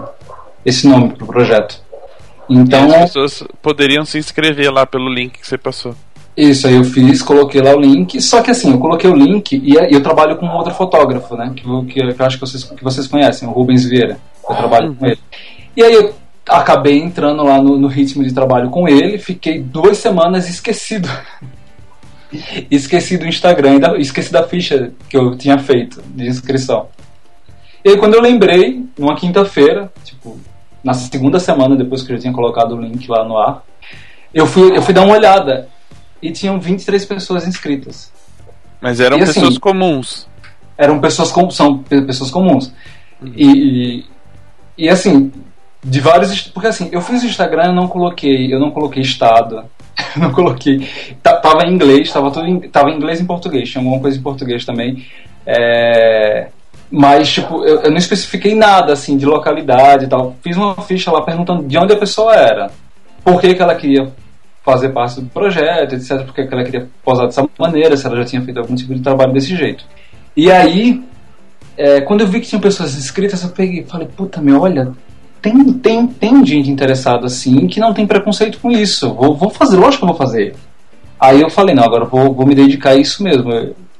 esse 0.66 0.88
nome 0.88 1.14
pro 1.14 1.28
projeto. 1.28 1.84
Então, 2.50 2.88
e 2.90 2.96
as 2.96 3.12
pessoas 3.12 3.44
poderiam 3.62 4.06
se 4.06 4.18
inscrever 4.18 4.72
lá 4.72 4.86
pelo 4.86 5.12
link 5.12 5.40
que 5.40 5.48
você 5.48 5.58
passou. 5.58 5.96
Isso, 6.36 6.68
aí 6.68 6.76
eu 6.76 6.84
fiz, 6.84 7.22
coloquei 7.22 7.62
lá 7.62 7.74
o 7.74 7.80
link, 7.80 8.22
só 8.22 8.42
que 8.42 8.52
assim, 8.52 8.72
eu 8.72 8.80
coloquei 8.80 9.10
o 9.10 9.16
link 9.16 9.54
e 9.56 9.76
eu 9.76 10.04
trabalho 10.04 10.36
com 10.36 10.46
outro 10.48 10.74
fotógrafo, 10.74 11.36
né, 11.38 11.54
que, 11.56 11.64
que, 11.64 12.14
que 12.14 12.22
eu 12.22 12.26
acho 12.26 12.38
que 12.38 12.46
vocês, 12.46 12.64
que 12.64 12.84
vocês 12.84 13.08
conhecem, 13.08 13.48
o 13.48 13.52
Rubens 13.52 13.86
Vieira, 13.86 14.18
eu 14.50 14.56
trabalho 14.56 14.94
com 14.94 15.06
ele. 15.06 15.20
E 15.78 15.84
aí 15.84 15.94
eu 15.94 16.14
acabei 16.48 17.00
entrando 17.00 17.42
lá 17.42 17.62
no, 17.62 17.78
no 17.78 17.88
ritmo 17.88 18.22
de 18.22 18.34
trabalho 18.34 18.70
com 18.70 18.88
ele, 18.88 19.18
fiquei 19.18 19.62
duas 19.62 19.98
semanas 19.98 20.50
esquecido. 20.50 21.10
esqueci 22.70 23.18
do 23.18 23.26
Instagram, 23.26 23.80
esqueci 23.98 24.32
da 24.32 24.48
ficha 24.48 24.92
que 25.10 25.18
eu 25.18 25.36
tinha 25.38 25.58
feito 25.58 26.02
de 26.08 26.28
inscrição. 26.28 26.88
E 27.84 27.90
aí 27.90 27.98
quando 27.98 28.16
eu 28.16 28.22
lembrei, 28.22 28.84
numa 28.98 29.16
quinta-feira, 29.16 29.92
tipo, 30.04 30.40
na 30.84 30.94
segunda 30.94 31.40
semana 31.40 31.76
depois 31.76 32.04
que 32.04 32.12
eu 32.12 32.16
já 32.18 32.22
tinha 32.24 32.34
colocado 32.34 32.76
o 32.76 32.82
link 32.82 33.08
lá 33.10 33.24
no 33.24 33.38
ar, 33.38 33.64
eu 34.34 34.46
fui, 34.46 34.76
eu 34.76 34.82
fui 34.82 34.94
dar 34.94 35.04
uma 35.04 35.14
olhada 35.16 35.68
e 36.22 36.32
tinham 36.32 36.60
23 36.60 37.06
pessoas 37.06 37.48
inscritas. 37.48 38.12
Mas 38.82 39.00
eram 39.00 39.18
E, 39.18 39.24
assim, 39.24 39.34
pessoas 39.34 39.58
comuns. 39.58 40.28
Eram 40.78 41.00
pessoas 41.00 41.32
com, 41.32 41.50
são 41.50 41.78
pe- 41.78 42.02
pessoas 42.02 42.30
comuns. 42.30 42.74
Uhum. 43.22 43.32
E, 43.36 43.48
e, 43.48 44.06
e, 44.78 44.90
assim, 44.90 45.32
de 45.84 46.00
vários. 46.02 46.42
Porque 46.42 46.68
assim, 46.68 46.90
eu 46.92 47.00
fiz 47.02 47.24
o 47.24 47.26
Instagram, 47.28 47.68
eu 47.68 47.74
não 47.74 47.88
coloquei, 47.88 48.54
eu 48.54 48.60
não 48.60 48.72
coloquei 48.72 49.02
estado. 49.02 49.64
não 50.18 50.32
coloquei. 50.32 50.88
ta- 51.22 51.38
Tava 51.38 51.66
em 51.66 51.74
inglês, 51.74 52.12
tava 52.12 52.32
tudo 52.32 52.46
em, 52.48 52.60
tava 52.62 52.90
em 52.90 52.96
inglês 52.96 53.20
e 53.20 53.24
em 53.24 53.26
português, 53.26 53.70
tinha 53.70 53.82
alguma 53.84 54.00
coisa 54.02 54.18
em 54.18 54.22
português 54.22 54.66
também. 54.66 55.06
É, 55.46 56.48
mas, 56.92 57.32
tipo, 57.32 57.64
eu, 57.64 57.82
eu 57.82 57.90
não 57.92 57.98
especifiquei 57.98 58.56
nada 58.56 58.94
assim 58.94 59.18
de 59.18 59.26
localidade 59.26 60.06
e 60.06 60.08
tal. 60.08 60.36
Fiz 60.42 60.56
uma 60.58 60.76
ficha 60.76 61.12
lá 61.12 61.22
perguntando 61.22 61.64
de 61.64 61.78
onde 61.78 61.94
a 61.94 61.98
pessoa 61.98 62.34
era, 62.36 62.72
por 63.24 63.40
que, 63.42 63.54
que 63.54 63.62
ela 63.62 63.76
queria 63.76 64.12
fazer 64.64 64.90
parte 64.90 65.22
do 65.22 65.28
projeto, 65.30 65.94
etc. 65.94 66.24
Por 66.26 66.34
que 66.34 66.46
que 66.46 66.54
ela 66.54 66.64
queria 66.64 66.88
posar 67.04 67.28
dessa 67.28 67.48
maneira, 67.60 67.96
se 67.96 68.06
ela 68.08 68.16
já 68.18 68.26
tinha 68.26 68.42
feito 68.42 68.60
algum 68.60 68.74
tipo 68.76 68.96
de 68.96 69.02
trabalho 69.02 69.32
desse 69.32 69.56
jeito. 69.56 69.86
E 70.36 70.52
aí, 70.52 71.04
é, 71.78 72.02
quando 72.02 72.22
eu 72.22 72.28
vi 72.28 72.40
que 72.40 72.48
tinha 72.48 72.60
pessoas 72.60 72.96
inscritas, 72.96 73.44
eu 73.44 73.50
peguei 73.50 73.82
e 73.82 73.86
falei, 73.86 74.08
puta 74.08 74.42
meu, 74.42 74.62
olha, 74.62 74.92
tem, 75.46 75.74
tem, 75.74 76.08
tem 76.08 76.46
gente 76.46 76.70
interessada 76.72 77.28
assim 77.28 77.68
que 77.68 77.80
não 77.80 77.94
tem 77.94 78.08
preconceito 78.08 78.58
com 78.60 78.72
isso. 78.72 79.14
Vou, 79.14 79.36
vou 79.36 79.50
fazer, 79.52 79.78
lógico 79.78 80.00
que 80.00 80.04
eu 80.06 80.16
vou 80.16 80.18
fazer. 80.18 80.56
Aí 81.20 81.40
eu 81.42 81.50
falei, 81.50 81.76
não, 81.76 81.84
agora 81.84 82.04
vou, 82.06 82.34
vou 82.34 82.46
me 82.48 82.56
dedicar 82.56 82.92
a 82.92 82.96
isso 82.96 83.22
mesmo. 83.24 83.52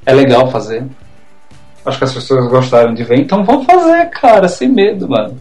É 0.04 0.12
legal 0.12 0.50
fazer. 0.50 0.84
Acho 1.84 1.98
que 1.98 2.04
as 2.04 2.12
pessoas 2.12 2.50
gostaram 2.50 2.92
de 2.92 3.04
ver, 3.04 3.20
então 3.20 3.44
vou 3.44 3.64
fazer, 3.64 4.06
cara, 4.10 4.48
sem 4.48 4.68
medo, 4.68 5.08
mano. 5.08 5.40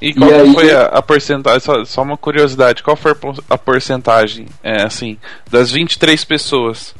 E 0.00 0.14
qual 0.14 0.30
E 0.30 0.34
aí- 0.34 0.54
foi 0.54 0.72
a, 0.72 0.84
a 0.86 1.02
porcentagem? 1.02 1.60
Só, 1.60 1.84
só 1.84 2.02
uma 2.02 2.16
curiosidade, 2.16 2.82
qual 2.82 2.96
foi 2.96 3.10
a 3.12 3.14
por- 3.16 3.44
a 3.50 3.58
porcentagem, 3.58 4.46
é, 4.62 4.82
assim, 4.84 5.18
das 5.50 5.70
23 5.72 6.24
pessoas? 6.24 6.94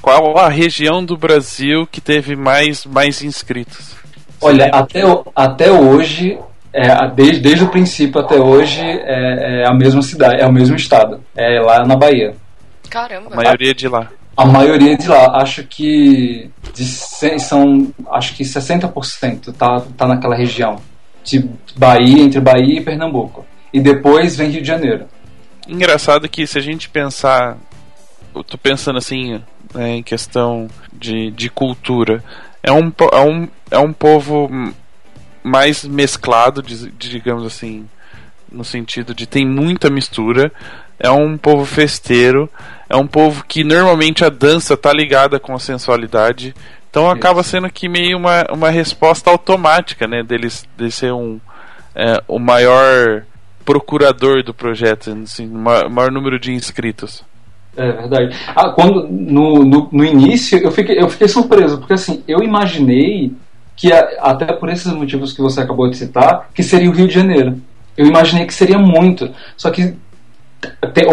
Qual 0.00 0.38
a 0.38 0.48
região 0.48 1.04
do 1.04 1.16
Brasil 1.18 1.86
que 1.86 2.00
teve 2.00 2.34
mais, 2.34 2.86
mais 2.86 3.22
inscritos? 3.22 3.94
Olha, 4.40 4.66
até, 4.72 5.02
até 5.36 5.70
hoje, 5.70 6.38
é, 6.72 7.08
desde, 7.14 7.40
desde 7.40 7.64
o 7.64 7.68
princípio 7.68 8.20
até 8.20 8.36
hoje, 8.36 8.80
é, 8.80 9.62
é 9.62 9.68
a 9.68 9.74
mesma 9.74 10.02
cidade, 10.02 10.40
é 10.40 10.46
o 10.46 10.52
mesmo 10.52 10.76
estado. 10.76 11.20
É 11.36 11.60
lá 11.60 11.84
na 11.84 11.96
Bahia. 11.96 12.34
Caramba. 12.88 13.30
A 13.32 13.36
maioria 13.36 13.74
de 13.74 13.88
lá. 13.88 14.08
A 14.36 14.46
maioria 14.46 14.96
de 14.96 15.08
lá, 15.08 15.40
acho 15.42 15.64
que 15.64 16.50
de 16.74 16.84
cem- 16.84 17.38
são, 17.38 17.92
acho 18.10 18.34
que 18.34 18.42
60% 18.44 19.52
tá, 19.52 19.82
tá 19.96 20.06
naquela 20.06 20.34
região 20.34 20.76
de 21.22 21.46
Bahia, 21.76 22.22
entre 22.22 22.40
Bahia 22.40 22.80
e 22.80 22.84
Pernambuco. 22.84 23.44
E 23.72 23.80
depois 23.80 24.36
vem 24.36 24.50
Rio 24.50 24.62
de 24.62 24.68
Janeiro. 24.68 25.06
Engraçado 25.68 26.28
que 26.28 26.46
se 26.46 26.58
a 26.58 26.62
gente 26.62 26.88
pensar, 26.88 27.56
eu 28.34 28.42
tô 28.42 28.56
pensando 28.56 28.98
assim, 28.98 29.40
né, 29.74 29.96
em 29.96 30.02
questão 30.02 30.68
de, 30.92 31.30
de 31.32 31.50
cultura, 31.50 32.24
é 32.62 32.72
um, 32.72 32.90
é 33.12 33.20
um, 33.20 33.48
é 33.70 33.78
um 33.78 33.92
povo 33.92 34.50
mais 35.42 35.84
mesclado, 35.84 36.62
digamos 36.62 37.44
assim, 37.46 37.86
no 38.50 38.64
sentido 38.64 39.14
de 39.14 39.26
tem 39.26 39.46
muita 39.46 39.88
mistura, 39.90 40.52
é 40.98 41.10
um 41.10 41.38
povo 41.38 41.64
festeiro, 41.64 42.48
é 42.88 42.96
um 42.96 43.06
povo 43.06 43.44
que 43.46 43.64
normalmente 43.64 44.24
a 44.24 44.28
dança 44.28 44.76
tá 44.76 44.92
ligada 44.92 45.38
com 45.40 45.54
a 45.54 45.58
sensualidade, 45.58 46.54
então 46.90 47.08
acaba 47.08 47.42
sendo 47.42 47.70
que 47.70 47.88
meio 47.88 48.18
uma, 48.18 48.44
uma 48.52 48.68
resposta 48.70 49.30
automática, 49.30 50.06
né, 50.06 50.22
deles 50.22 50.66
de 50.76 50.90
ser 50.90 51.12
um 51.12 51.40
é, 51.94 52.22
o 52.28 52.38
maior 52.38 53.24
procurador 53.64 54.42
do 54.42 54.54
projeto, 54.54 55.10
assim, 55.22 55.46
o 55.46 55.58
ma- 55.58 55.88
maior 55.88 56.10
número 56.10 56.38
de 56.38 56.52
inscritos. 56.52 57.24
É 57.76 57.92
verdade. 57.92 58.36
Ah, 58.48 58.70
quando, 58.70 59.06
no, 59.08 59.64
no, 59.64 59.88
no 59.92 60.04
início, 60.04 60.58
eu 60.58 60.70
fiquei, 60.72 61.00
eu 61.00 61.08
fiquei 61.08 61.28
surpreso, 61.28 61.78
porque 61.78 61.92
assim, 61.92 62.22
eu 62.26 62.40
imaginei 62.40 63.32
que, 63.80 63.92
a- 63.92 64.08
até 64.20 64.52
por 64.52 64.68
esses 64.68 64.92
motivos 64.92 65.32
que 65.32 65.40
você 65.40 65.60
acabou 65.60 65.88
de 65.88 65.96
citar, 65.96 66.50
que 66.54 66.62
seria 66.62 66.90
o 66.90 66.92
Rio 66.92 67.08
de 67.08 67.14
Janeiro. 67.14 67.58
Eu 67.96 68.06
imaginei 68.06 68.44
que 68.46 68.52
seria 68.54 68.78
muito. 68.78 69.30
Só 69.56 69.70
que 69.70 69.94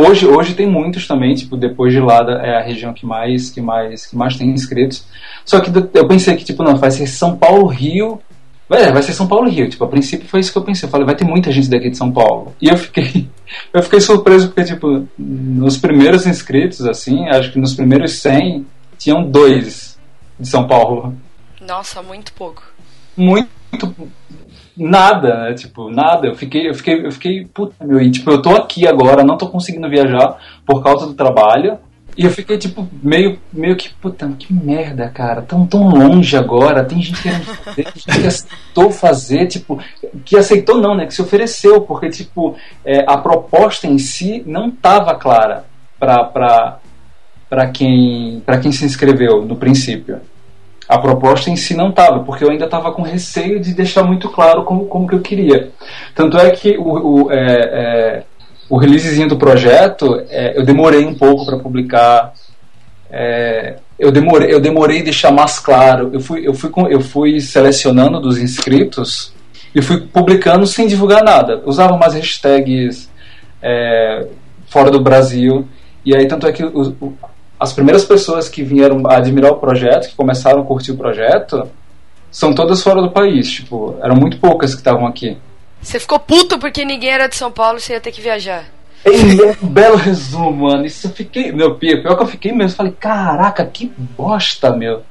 hoje, 0.05 0.26
hoje 0.28 0.53
tem 0.53 0.68
muitos 0.70 1.07
também, 1.07 1.34
tipo, 1.34 1.55
depois 1.55 1.93
de 1.93 1.99
lá 1.99 2.22
da- 2.22 2.41
é 2.45 2.57
a 2.57 2.61
região 2.63 2.93
que 2.93 3.05
mais, 3.05 3.49
que 3.49 3.61
mais, 3.61 4.05
que 4.05 4.15
mais 4.15 4.36
tem 4.36 4.49
inscritos. 4.49 5.05
Só 5.45 5.59
que 5.61 5.72
eu 5.93 6.07
pensei 6.07 6.36
que, 6.36 6.43
tipo, 6.43 6.63
não, 6.63 6.76
vai 6.76 6.91
ser 6.91 7.07
São 7.07 7.36
Paulo, 7.38 7.68
Rio. 7.68 8.20
Vai, 8.70 8.91
vai 8.91 9.01
ser 9.01 9.13
São 9.13 9.28
Paulo 9.28 9.49
Rio. 9.49 9.70
Tipo, 9.70 9.86
a 9.86 9.88
princípio 9.88 10.28
foi 10.28 10.41
isso 10.41 10.51
que 10.51 10.57
eu 10.57 10.63
pensei. 10.63 10.88
Eu 10.88 10.91
falei, 10.91 11.05
vai 11.05 11.15
ter 11.15 11.24
muita 11.24 11.49
gente 11.53 11.70
daqui 11.70 11.89
de 11.89 11.95
São 11.97 12.11
Paulo. 12.11 12.53
E 12.61 12.68
eu 12.68 12.76
fiquei, 12.78 13.30
eu 13.74 13.82
fiquei 13.82 14.01
surpreso 14.01 14.47
porque, 14.49 14.65
tipo, 14.65 15.07
nos 15.18 15.78
primeiros 15.78 16.26
inscritos, 16.28 16.86
assim, 16.86 17.28
acho 17.30 17.53
que 17.53 17.59
nos 17.59 17.74
primeiros 17.74 18.20
100, 18.20 18.65
tinham 18.97 19.24
dois 19.24 19.97
de 20.38 20.47
São 20.49 20.68
Paulo. 20.68 21.15
Nossa, 21.68 22.01
muito 22.01 22.32
pouco. 22.34 22.63
Muito. 23.15 23.93
Nada, 24.76 25.43
né? 25.43 25.53
Tipo, 25.53 25.89
nada. 25.89 26.28
Eu 26.28 26.36
fiquei, 26.36 26.70
eu 26.70 26.74
fiquei, 26.74 27.05
eu 27.05 27.11
fiquei, 27.11 27.45
puta, 27.45 27.86
meu, 27.86 27.99
e 27.99 28.09
tipo, 28.09 28.32
eu 28.32 28.41
tô 28.41 28.55
aqui 28.55 28.88
agora, 28.88 29.24
não 29.24 29.38
tô 29.38 29.49
conseguindo 29.49 29.89
viajar 29.89 30.38
por 30.65 30.82
causa 30.82 31.05
do 31.05 31.13
trabalho. 31.13 31.78
E 32.18 32.24
eu 32.24 32.32
fiquei, 32.32 32.57
tipo, 32.57 32.88
meio, 33.03 33.38
meio 33.53 33.76
que, 33.76 33.89
puta, 33.89 34.28
que 34.39 34.51
merda, 34.51 35.07
cara. 35.09 35.41
Tão, 35.41 35.68
tão 35.68 35.88
longe 35.88 36.36
agora. 36.36 36.86
Tem 36.86 37.01
gente 37.01 37.22
querendo 37.22 37.43
fazer, 37.43 37.84
que 37.84 38.28
aceitou 38.28 38.91
fazer, 38.91 39.47
tipo, 39.47 39.80
que 40.26 40.38
aceitou 40.38 40.78
não, 40.80 40.95
né? 40.95 41.05
Que 41.05 41.13
se 41.13 41.22
ofereceu, 41.22 41.82
porque, 41.82 42.09
tipo, 42.09 42.55
é, 42.84 43.03
a 43.07 43.18
proposta 43.18 43.86
em 43.86 43.99
si 43.99 44.41
não 44.47 44.72
tava 44.72 45.13
clara 45.15 45.65
pra, 45.99 46.24
pra, 46.24 46.80
pra, 47.47 47.70
quem, 47.70 48.41
pra 48.45 48.57
quem 48.57 48.72
se 48.72 48.86
inscreveu 48.86 49.45
no 49.45 49.55
princípio. 49.55 50.20
A 50.88 50.98
proposta 50.98 51.50
em 51.50 51.56
si 51.56 51.76
não 51.76 51.90
estava, 51.90 52.20
porque 52.20 52.44
eu 52.44 52.50
ainda 52.50 52.66
estava 52.66 52.92
com 52.92 53.02
receio 53.02 53.60
de 53.60 53.74
deixar 53.74 54.04
muito 54.04 54.30
claro 54.30 54.64
como, 54.64 54.86
como 54.86 55.08
que 55.08 55.16
eu 55.16 55.22
queria. 55.22 55.72
Tanto 56.16 56.38
é 56.38 56.50
que 56.52 56.78
o, 56.78 57.26
o, 57.26 57.32
é, 57.32 57.36
é, 57.38 58.24
o 58.70 58.78
releasezinho 58.78 59.28
do 59.28 59.38
projeto, 59.38 60.24
é, 60.30 60.58
eu 60.58 60.64
demorei 60.64 61.06
um 61.06 61.14
pouco 61.14 61.46
para 61.46 61.58
publicar. 61.58 62.34
É, 63.12 63.76
eu 64.00 64.12
demorei, 64.12 64.54
eu 64.54 64.62
demorei 64.62 65.04
deixar 65.04 65.32
mais 65.32 65.60
claro. 65.60 66.10
Eu 66.14 66.22
fui, 66.22 66.48
eu 66.48 66.54
fui, 66.54 66.72
eu 66.90 67.02
fui 67.02 67.42
selecionando 67.42 68.22
dos 68.22 68.38
inscritos 68.38 69.34
e 69.76 69.82
fui 69.82 70.02
publicando 70.02 70.66
sem 70.66 70.88
divulgar 70.88 71.24
nada. 71.24 71.62
Usava 71.66 71.94
umas 71.94 72.14
hashtags 72.14 73.10
é, 73.62 74.26
fora 74.70 74.90
do 74.90 75.02
Brasil. 75.02 75.68
E 76.06 76.16
aí, 76.16 76.26
tanto 76.28 76.48
é 76.48 76.52
que 76.54 76.64
o, 76.64 76.96
o, 77.02 77.18
as 77.60 77.74
primeiras 77.74 78.05
pessoas 78.05 78.47
que 78.47 78.64
vieram 78.64 79.01
admirar 79.08 79.51
o 79.51 79.60
projeto, 79.60 80.10
que 80.10 80.16
começaram 80.16 80.62
a 80.62 80.66
curtir 80.66 80.91
o 80.91 80.97
projeto, 80.97 81.70
são 82.30 82.53
todas 82.53 82.84
fora 82.84 83.01
do 83.01 83.12
país. 83.12 83.49
Tipo, 83.49 83.97
eram 84.01 84.16
muito 84.16 84.39
poucas 84.39 84.72
que 84.72 84.80
estavam 84.80 85.08
aqui. 85.08 85.38
Você 85.82 85.99
ficou 85.99 86.20
puto 86.20 86.60
porque 86.60 86.86
ninguém 86.86 87.10
era 87.10 87.28
de 87.28 87.36
São 87.36 87.51
Paulo 87.51 87.78
e 87.78 87.82
você 87.82 87.93
ia 87.93 88.01
ter 88.01 88.12
que 88.12 88.22
viajar. 88.22 88.66
Ele 89.05 89.41
é 89.41 89.55
um 89.62 89.68
belo 89.68 89.95
resumo, 89.95 90.68
mano. 90.68 90.86
Isso 90.86 91.08
eu 91.08 91.12
fiquei. 91.12 91.51
Meu, 91.51 91.76
pior 91.76 92.01
pior 92.01 92.16
que 92.16 92.24
eu 92.24 92.28
fiquei 92.28 92.51
mesmo. 92.51 92.76
Falei, 92.76 92.93
caraca, 92.99 93.66
que 93.66 93.91
bosta, 94.18 94.76
meu. 94.76 95.03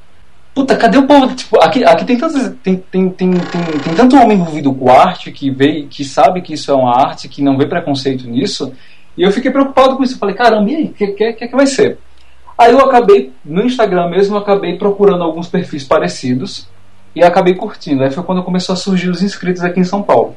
Puta, 0.55 0.76
cadê 0.76 0.99
o 0.99 1.07
povo? 1.07 1.34
Tipo, 1.34 1.62
aqui, 1.62 1.84
aqui 1.84 2.05
tem, 2.05 2.16
tantos, 2.16 2.42
tem, 2.62 2.76
tem, 2.76 3.11
tem, 3.11 3.30
tem, 3.32 3.62
tem 3.84 3.94
tanto 3.94 4.16
homem 4.16 4.38
envolvido 4.38 4.72
com 4.72 4.90
arte 4.90 5.30
que 5.30 5.51
vê, 5.51 5.82
que 5.82 6.03
sabe 6.03 6.40
que 6.40 6.55
isso 6.55 6.70
é 6.70 6.74
uma 6.74 6.97
arte, 6.97 7.28
que 7.28 7.42
não 7.42 7.59
vê 7.59 7.66
preconceito 7.66 8.26
nisso. 8.28 8.72
E 9.16 9.22
eu 9.22 9.30
fiquei 9.30 9.51
preocupado 9.51 9.97
com 9.97 10.03
isso. 10.03 10.14
Eu 10.14 10.18
falei, 10.18 10.34
caramba, 10.34 10.70
e 10.70 10.76
aí? 10.76 10.84
O 10.84 10.92
que, 10.92 11.07
que, 11.09 11.32
que, 11.34 11.49
que 11.49 11.57
vai 11.57 11.66
ser? 11.66 11.99
Aí 12.59 12.72
eu 12.72 12.80
acabei, 12.80 13.32
no 13.44 13.62
Instagram 13.62 14.09
mesmo, 14.09 14.36
eu 14.36 14.40
acabei 14.40 14.78
procurando 14.78 15.22
alguns 15.22 15.48
perfis 15.48 15.84
parecidos 15.84 16.66
e 17.14 17.22
acabei 17.22 17.54
curtindo. 17.54 18.02
Aí 18.02 18.11
foi 18.11 18.24
quando 18.24 18.42
começou 18.42 18.72
a 18.72 18.76
surgir 18.76 19.11
os 19.11 19.22
inscritos 19.22 19.62
aqui 19.62 19.80
em 19.80 19.84
São 19.84 20.02
Paulo. 20.02 20.34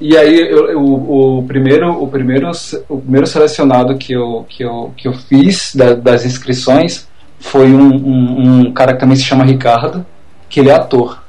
E 0.00 0.16
aí 0.16 0.38
eu, 0.38 0.70
eu, 0.70 0.80
o, 0.80 1.44
primeiro, 1.46 1.90
o, 2.00 2.06
primeiro, 2.06 2.50
o 2.88 3.00
primeiro 3.00 3.26
selecionado 3.26 3.98
que 3.98 4.12
eu, 4.12 4.46
que 4.48 4.62
eu, 4.62 4.92
que 4.96 5.08
eu 5.08 5.12
fiz 5.12 5.74
da, 5.74 5.94
das 5.94 6.24
inscrições 6.24 7.08
foi 7.40 7.72
um, 7.72 7.94
um, 7.94 8.60
um, 8.68 8.72
cara 8.72 8.94
que 8.94 9.00
também 9.00 9.16
se 9.16 9.24
chama 9.24 9.44
Ricardo, 9.44 10.06
que 10.48 10.60
ele 10.60 10.70
é 10.70 10.74
ator. 10.74 11.22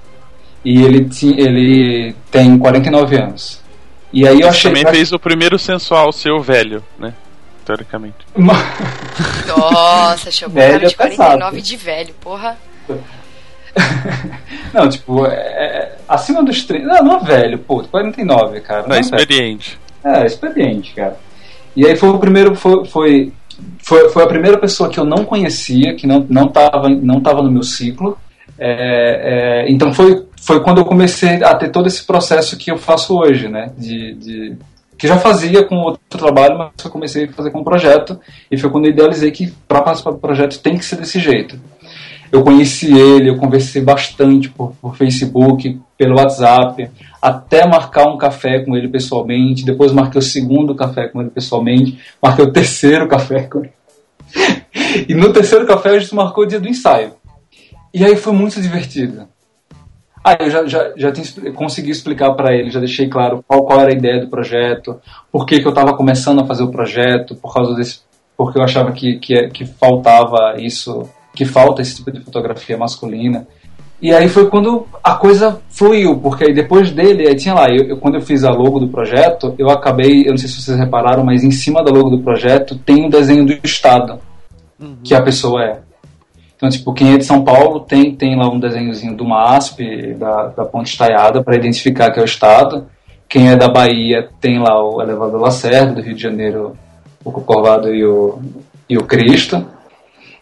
E 0.63 0.83
ele, 0.83 1.05
ti, 1.05 1.33
ele 1.37 2.13
tem 2.29 2.57
49 2.57 3.15
anos. 3.15 3.61
E 4.13 4.27
aí 4.27 4.41
eu 4.41 4.49
achei. 4.49 4.71
Também 4.71 4.91
fez 4.91 5.11
o 5.11 5.19
primeiro 5.19 5.57
sensual 5.57 6.11
seu 6.11 6.39
velho, 6.39 6.83
né? 6.99 7.13
Teoricamente. 7.69 8.17
Nossa, 9.47 10.31
chamou 10.31 10.57
o 10.57 10.67
cara 10.67 10.87
de 10.87 10.95
49 10.95 11.61
de 11.61 11.77
velho, 11.77 12.13
porra. 12.19 12.57
não, 14.73 14.89
tipo, 14.89 15.27
é, 15.27 15.35
é, 15.35 15.97
acima 16.07 16.43
dos 16.43 16.63
30. 16.63 16.87
Não, 16.87 17.03
não 17.03 17.17
é 17.17 17.23
velho, 17.23 17.59
pô, 17.59 17.83
49, 17.83 18.61
cara. 18.61 18.81
Não, 18.81 18.89
não 18.89 18.95
é 18.95 18.99
experiente. 18.99 19.79
É, 20.03 20.25
experiente, 20.25 20.95
cara. 20.95 21.17
E 21.75 21.85
aí 21.85 21.95
foi 21.95 22.09
o 22.09 22.17
primeiro. 22.17 22.55
Foi, 22.55 22.85
foi, 22.85 23.31
foi, 23.83 24.09
foi 24.09 24.23
a 24.23 24.27
primeira 24.27 24.57
pessoa 24.57 24.89
que 24.89 24.99
eu 24.99 25.05
não 25.05 25.23
conhecia, 25.23 25.93
que 25.95 26.07
não, 26.07 26.25
não, 26.27 26.47
tava, 26.47 26.89
não 26.89 27.21
tava 27.21 27.43
no 27.43 27.51
meu 27.51 27.63
ciclo. 27.63 28.17
É, 28.57 29.65
é, 29.67 29.71
então 29.71 29.93
foi, 29.93 30.25
foi 30.41 30.63
quando 30.63 30.79
eu 30.79 30.85
comecei 30.85 31.43
a 31.43 31.53
ter 31.55 31.69
todo 31.69 31.87
esse 31.87 32.03
processo 32.03 32.57
que 32.57 32.71
eu 32.71 32.77
faço 32.77 33.15
hoje, 33.15 33.47
né? 33.47 33.71
De, 33.77 34.15
de, 34.15 34.57
que 34.99 35.07
já 35.07 35.17
fazia 35.17 35.63
com 35.63 35.77
outro 35.77 36.19
trabalho, 36.19 36.57
mas 36.57 36.71
eu 36.83 36.91
comecei 36.91 37.23
a 37.23 37.31
fazer 37.31 37.51
com 37.51 37.61
um 37.61 37.63
projeto. 37.63 38.19
E 38.51 38.57
foi 38.57 38.69
quando 38.69 38.85
eu 38.85 38.91
idealizei 38.91 39.31
que 39.31 39.49
para 39.65 39.81
participar 39.81 40.11
do 40.11 40.17
projeto 40.17 40.59
tem 40.59 40.77
que 40.77 40.83
ser 40.83 40.97
desse 40.97 41.19
jeito. 41.19 41.57
Eu 42.29 42.43
conheci 42.43 42.93
ele, 42.93 43.29
eu 43.29 43.37
conversei 43.37 43.81
bastante 43.81 44.49
por, 44.49 44.73
por 44.81 44.97
Facebook, 44.97 45.79
pelo 45.97 46.17
WhatsApp, 46.17 46.91
até 47.21 47.65
marcar 47.65 48.09
um 48.09 48.17
café 48.17 48.59
com 48.59 48.75
ele 48.75 48.89
pessoalmente. 48.89 49.63
Depois 49.63 49.93
marquei 49.93 50.19
o 50.19 50.21
segundo 50.21 50.75
café 50.75 51.07
com 51.07 51.21
ele 51.21 51.29
pessoalmente, 51.29 51.97
marquei 52.21 52.43
o 52.43 52.51
terceiro 52.51 53.07
café 53.07 53.43
com 53.43 53.59
ele. 53.59 53.73
e 55.07 55.15
no 55.15 55.31
terceiro 55.31 55.65
café 55.65 55.91
a 55.91 55.99
gente 55.99 56.13
marcou 56.13 56.43
o 56.43 56.47
dia 56.47 56.59
do 56.59 56.67
ensaio. 56.67 57.13
E 57.93 58.03
aí 58.03 58.17
foi 58.17 58.33
muito 58.33 58.61
divertido. 58.61 59.27
Aí 60.23 60.35
eu 60.39 60.49
já, 60.49 60.65
já, 60.65 60.91
já 60.95 61.13
consegui 61.53 61.91
explicar 61.91 62.33
para 62.33 62.53
ele, 62.53 62.71
já 62.71 62.79
deixei 62.79 63.07
claro 63.07 63.43
qual, 63.47 63.63
qual 63.63 63.79
era 63.79 63.91
a 63.91 63.95
ideia 63.95 64.19
do 64.19 64.29
projeto, 64.29 64.99
por 65.31 65.45
que, 65.45 65.59
que 65.59 65.65
eu 65.65 65.71
estava 65.71 65.95
começando 65.95 66.41
a 66.41 66.45
fazer 66.45 66.63
o 66.63 66.71
projeto, 66.71 67.35
por 67.35 67.53
causa 67.53 67.73
desse, 67.75 68.01
porque 68.35 68.59
eu 68.59 68.63
achava 68.63 68.91
que, 68.91 69.17
que, 69.17 69.47
que 69.49 69.65
faltava 69.65 70.55
isso 70.57 71.09
que 71.33 71.45
falta 71.45 71.81
esse 71.81 71.95
tipo 71.95 72.11
de 72.11 72.19
fotografia 72.19 72.77
masculina. 72.77 73.47
E 74.01 74.13
aí 74.13 74.29
foi 74.29 74.49
quando 74.49 74.87
a 75.03 75.15
coisa 75.15 75.59
fluiu, 75.69 76.17
porque 76.19 76.45
aí 76.45 76.53
depois 76.53 76.91
dele, 76.91 77.27
aí 77.27 77.35
tinha 77.35 77.53
lá, 77.53 77.67
eu, 77.69 77.85
eu, 77.85 77.97
quando 77.97 78.15
eu 78.15 78.21
fiz 78.21 78.45
a 78.45 78.49
logo 78.49 78.79
do 78.79 78.87
projeto, 78.87 79.53
eu 79.57 79.69
acabei, 79.69 80.21
eu 80.25 80.31
não 80.31 80.37
sei 80.37 80.47
se 80.47 80.61
vocês 80.61 80.77
repararam, 80.77 81.23
mas 81.23 81.43
em 81.43 81.51
cima 81.51 81.83
da 81.83 81.91
logo 81.91 82.09
do 82.09 82.23
projeto 82.23 82.77
tem 82.77 83.05
um 83.05 83.09
desenho 83.09 83.45
do 83.45 83.53
estado 83.63 84.19
uhum. 84.79 84.97
que 85.03 85.13
a 85.13 85.21
pessoa 85.21 85.63
é. 85.63 85.88
Então, 86.59 86.67
tipo, 86.67 86.93
quem 86.93 87.13
é 87.13 87.17
de 87.17 87.23
São 87.23 87.41
Paulo 87.41 87.79
tem, 87.79 88.13
tem 88.13 88.35
lá 88.35 88.49
um 88.49 88.59
desenhozinho 88.59 89.15
do 89.15 89.23
MASP, 89.23 90.13
da, 90.15 90.47
da 90.47 90.65
Ponte 90.65 90.91
Estaiada, 90.91 91.41
para 91.41 91.55
identificar 91.55 92.11
que 92.11 92.19
é 92.19 92.21
o 92.21 92.25
estado. 92.25 92.85
Quem 93.29 93.49
é 93.49 93.55
da 93.55 93.69
Bahia 93.69 94.27
tem 94.41 94.59
lá 94.59 94.77
o 94.83 95.01
elevador 95.01 95.39
Lacerda, 95.39 95.93
do 95.93 96.01
Rio 96.01 96.13
de 96.13 96.21
Janeiro, 96.21 96.75
o 97.23 97.31
Corcovado 97.31 97.95
e 97.95 98.05
o, 98.05 98.39
e 98.89 98.97
o 98.97 99.05
Cristo. 99.05 99.65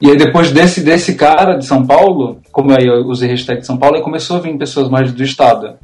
E 0.01 0.09
aí 0.09 0.18
depois 0.18 0.51
desse, 0.51 0.82
desse 0.82 1.13
cara 1.13 1.55
de 1.55 1.65
São 1.68 1.86
Paulo, 1.86 2.39
como 2.51 2.72
aí 2.72 2.88
eu 2.88 3.05
usei 3.05 3.30
hashtag 3.30 3.63
São 3.63 3.78
Paulo, 3.78 3.97
aí 3.97 4.01
começou 4.01 4.38
a 4.38 4.39
vir 4.39 4.57
pessoas 4.57 4.89
mais 4.89 5.11
do 5.11 5.24
estado. 5.24 5.76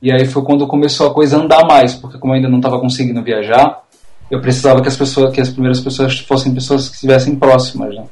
E 0.00 0.10
aí 0.10 0.24
foi 0.24 0.42
quando 0.44 0.66
começou 0.66 1.08
a 1.08 1.14
coisa 1.14 1.36
andar 1.36 1.66
mais, 1.66 1.94
porque 1.94 2.16
como 2.16 2.32
eu 2.32 2.36
ainda 2.36 2.48
não 2.48 2.56
estava 2.56 2.80
conseguindo 2.80 3.22
viajar, 3.22 3.82
eu 4.30 4.40
precisava 4.40 4.80
que 4.80 4.88
as 4.88 4.96
pessoas, 4.96 5.34
que 5.34 5.42
as 5.42 5.50
primeiras 5.50 5.80
pessoas 5.80 6.20
fossem 6.20 6.54
pessoas 6.54 6.88
que 6.88 6.94
estivessem 6.94 7.36
próximas, 7.36 7.94
né? 7.94 8.04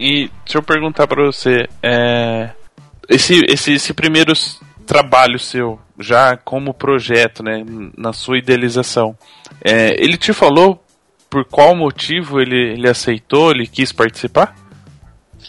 E 0.00 0.30
deixa 0.46 0.56
eu 0.56 0.62
perguntar 0.62 1.06
para 1.06 1.26
você, 1.26 1.68
é, 1.82 2.48
esse, 3.06 3.44
esse, 3.46 3.74
esse 3.74 3.92
primeiro 3.92 4.32
trabalho 4.86 5.38
seu, 5.38 5.78
já 5.98 6.38
como 6.38 6.72
projeto, 6.72 7.42
né, 7.42 7.62
na 7.98 8.14
sua 8.14 8.38
idealização, 8.38 9.14
é, 9.62 10.02
ele 10.02 10.16
te 10.16 10.32
falou 10.32 10.82
por 11.28 11.44
qual 11.44 11.76
motivo 11.76 12.40
ele, 12.40 12.72
ele 12.72 12.88
aceitou, 12.88 13.50
ele 13.50 13.66
quis 13.66 13.92
participar? 13.92 14.56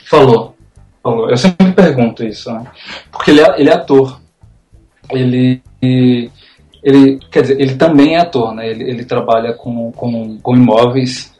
Falou. 0.10 0.58
Falou. 1.02 1.30
Eu 1.30 1.38
sempre 1.38 1.72
pergunto 1.72 2.22
isso, 2.22 2.52
né? 2.52 2.66
Porque 3.10 3.32
ele 3.32 3.40
é, 3.40 3.56
ele 3.58 3.70
é 3.70 3.74
ator. 3.74 4.20
Ele, 5.10 5.64
ele. 5.82 6.30
Quer 7.32 7.42
dizer, 7.42 7.60
ele 7.60 7.76
também 7.76 8.16
é 8.16 8.20
ator, 8.20 8.54
né? 8.54 8.70
Ele, 8.70 8.84
ele 8.84 9.06
trabalha 9.06 9.54
com, 9.54 9.94
com, 9.94 10.38
com 10.40 10.56
imóveis 10.56 11.31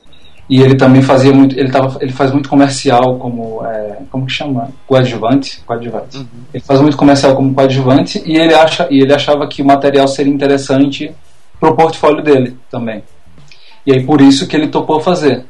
e 0.52 0.62
ele 0.62 0.76
também 0.76 1.02
fazia 1.02 1.32
muito. 1.32 1.58
Ele, 1.58 1.72
tava, 1.72 1.98
ele 2.02 2.12
faz 2.12 2.30
muito 2.30 2.50
comercial 2.50 3.18
como. 3.18 3.66
É, 3.66 4.00
como 4.12 4.26
que 4.26 4.34
chama? 4.34 4.68
Coadjuvante? 4.86 5.62
Coadjuvante. 5.66 6.18
Uhum. 6.18 6.26
Ele 6.54 6.62
faz 6.62 6.82
muito 6.82 6.98
comercial 6.98 7.34
como 7.34 7.54
coadjuvante 7.54 8.22
e 8.26 8.36
ele, 8.36 8.54
acha, 8.54 8.86
e 8.92 9.00
ele 9.00 9.14
achava 9.14 9.48
que 9.48 9.62
o 9.62 9.66
material 9.66 10.10
seria 10.10 10.34
interessante 10.34 11.10
pro 11.58 11.74
portfólio 11.74 12.22
dele 12.22 12.58
também. 12.70 13.02
E 13.86 13.94
aí 13.94 14.06
por 14.06 14.20
isso 14.20 14.46
que 14.46 14.58
ele 14.58 14.68
topou 14.68 15.00
fazer. 15.00 15.46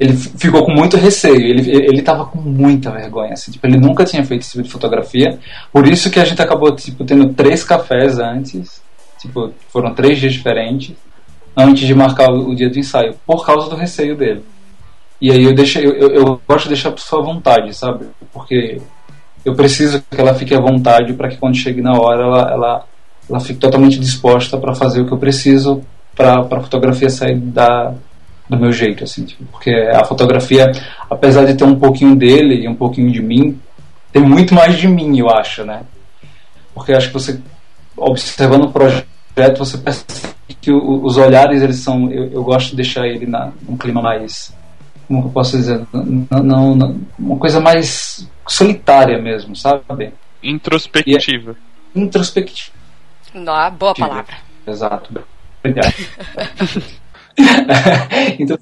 Ele 0.00 0.12
ficou 0.12 0.64
com 0.64 0.72
muito 0.72 0.96
receio, 0.96 1.40
ele, 1.40 1.70
ele 1.70 2.02
tava 2.02 2.24
com 2.26 2.38
muita 2.38 2.90
vergonha, 2.90 3.32
assim, 3.32 3.50
tipo, 3.50 3.66
ele 3.66 3.78
nunca 3.78 4.04
tinha 4.04 4.24
feito 4.24 4.42
esse 4.42 4.52
tipo 4.52 4.62
de 4.62 4.70
fotografia, 4.70 5.40
por 5.72 5.88
isso 5.88 6.08
que 6.08 6.20
a 6.20 6.24
gente 6.24 6.40
acabou, 6.40 6.72
tipo, 6.76 7.04
tendo 7.04 7.34
três 7.34 7.64
cafés 7.64 8.16
antes, 8.16 8.80
tipo, 9.20 9.52
foram 9.72 9.92
três 9.92 10.20
dias 10.20 10.32
diferentes, 10.34 10.94
antes 11.58 11.86
de 11.86 11.94
marcar 11.94 12.30
o, 12.30 12.54
dia 12.54 12.70
do 12.70 12.78
ensaio, 12.78 13.16
por 13.26 13.44
causa 13.44 13.68
do 13.68 13.74
receio 13.74 14.16
dele. 14.16 14.44
E 15.20 15.32
aí 15.32 15.42
eu 15.42 15.52
deixei, 15.52 15.84
eu, 15.84 15.92
eu, 15.92 16.10
eu 16.10 16.40
gosto 16.46 16.64
de 16.64 16.74
deixar 16.74 16.90
a 16.90 16.92
pessoa 16.92 17.20
à 17.20 17.24
vontade, 17.24 17.74
sabe? 17.74 18.06
Porque 18.32 18.80
eu 19.44 19.54
preciso 19.54 20.02
que 20.08 20.20
ela 20.20 20.34
fique 20.34 20.54
à 20.54 20.60
vontade 20.60 21.12
para 21.14 21.28
que 21.28 21.36
quando 21.36 21.56
chegue 21.56 21.82
na 21.82 21.92
hora 21.92 22.22
ela, 22.22 22.50
ela, 22.52 22.84
ela 23.28 23.40
fique 23.40 23.58
totalmente 23.58 23.98
disposta 23.98 24.56
para 24.56 24.74
fazer 24.74 25.00
o 25.00 25.06
que 25.06 25.12
eu 25.12 25.18
preciso 25.18 25.82
para 26.14 26.40
a 26.40 26.60
fotografia 26.60 27.10
sair 27.10 27.36
da, 27.36 27.94
do 28.48 28.56
meu 28.56 28.72
jeito, 28.72 29.04
assim, 29.04 29.24
tipo, 29.24 29.44
porque 29.46 29.70
a 29.70 30.04
fotografia, 30.04 30.70
apesar 31.10 31.44
de 31.44 31.54
ter 31.54 31.64
um 31.64 31.78
pouquinho 31.78 32.16
dele 32.16 32.64
e 32.64 32.68
um 32.68 32.74
pouquinho 32.74 33.10
de 33.12 33.22
mim, 33.22 33.60
tem 34.12 34.22
muito 34.22 34.54
mais 34.54 34.76
de 34.76 34.88
mim, 34.88 35.18
eu 35.18 35.28
acho, 35.28 35.64
né? 35.64 35.82
Porque 36.74 36.92
acho 36.92 37.08
que 37.08 37.14
você, 37.14 37.40
observando 37.96 38.64
o 38.64 38.72
projeto, 38.72 39.58
você 39.58 39.78
percebe 39.78 40.37
que 40.68 40.72
o, 40.72 41.02
os 41.02 41.16
olhares, 41.16 41.62
eles 41.62 41.76
são, 41.76 42.10
eu, 42.10 42.30
eu, 42.30 42.44
gosto 42.44 42.70
de 42.70 42.76
deixar 42.76 43.06
ele 43.06 43.26
na, 43.26 43.50
num 43.66 43.78
clima 43.78 44.02
mais, 44.02 44.54
como 45.06 45.24
eu 45.24 45.30
posso 45.30 45.56
dizer, 45.56 45.86
não, 45.90 46.42
não, 46.42 46.74
não, 46.76 47.00
uma 47.18 47.38
coisa 47.38 47.58
mais 47.58 48.28
solitária 48.46 49.18
mesmo, 49.20 49.56
sabe? 49.56 50.12
Introspectiva. 50.42 51.56
É, 51.94 51.98
introspectiva. 51.98 52.76
Não, 53.32 53.70
boa 53.72 53.94
palavra. 53.94 54.36
Exato. 54.66 55.24
Obrigado. 55.64 55.94
então, 58.38 58.58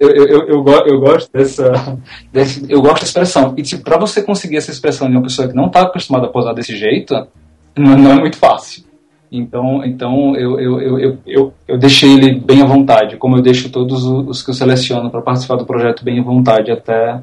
eu, 0.00 0.10
eu, 0.10 0.24
eu, 0.24 0.48
eu, 0.48 0.86
eu 0.86 1.00
gosto 1.00 1.30
dessa, 1.32 1.98
desse, 2.32 2.64
eu 2.70 2.80
gosto 2.80 3.00
da 3.00 3.06
expressão. 3.06 3.54
E 3.56 3.62
tipo, 3.62 3.82
para 3.82 3.98
você 3.98 4.22
conseguir 4.22 4.56
essa 4.56 4.70
expressão 4.70 5.10
de 5.10 5.16
uma 5.16 5.22
pessoa 5.22 5.48
que 5.48 5.54
não 5.54 5.66
está 5.66 5.82
acostumada 5.82 6.26
a 6.26 6.30
posar 6.30 6.54
desse 6.54 6.76
jeito, 6.76 7.12
não, 7.76 7.98
não, 7.98 8.12
é 8.12 8.20
muito 8.20 8.36
fácil. 8.36 8.84
Então, 9.30 9.84
então 9.84 10.34
eu, 10.36 10.58
eu, 10.58 10.80
eu, 10.80 11.18
eu, 11.26 11.54
eu 11.66 11.78
deixei 11.78 12.14
ele 12.14 12.40
bem 12.40 12.62
à 12.62 12.64
vontade, 12.64 13.16
como 13.16 13.36
eu 13.36 13.42
deixo 13.42 13.70
todos 13.70 14.04
os 14.04 14.42
que 14.42 14.50
eu 14.50 14.54
seleciono 14.54 15.10
para 15.10 15.20
participar 15.20 15.56
do 15.56 15.66
projeto 15.66 16.02
bem 16.02 16.18
à 16.18 16.22
vontade 16.22 16.70
até, 16.70 17.20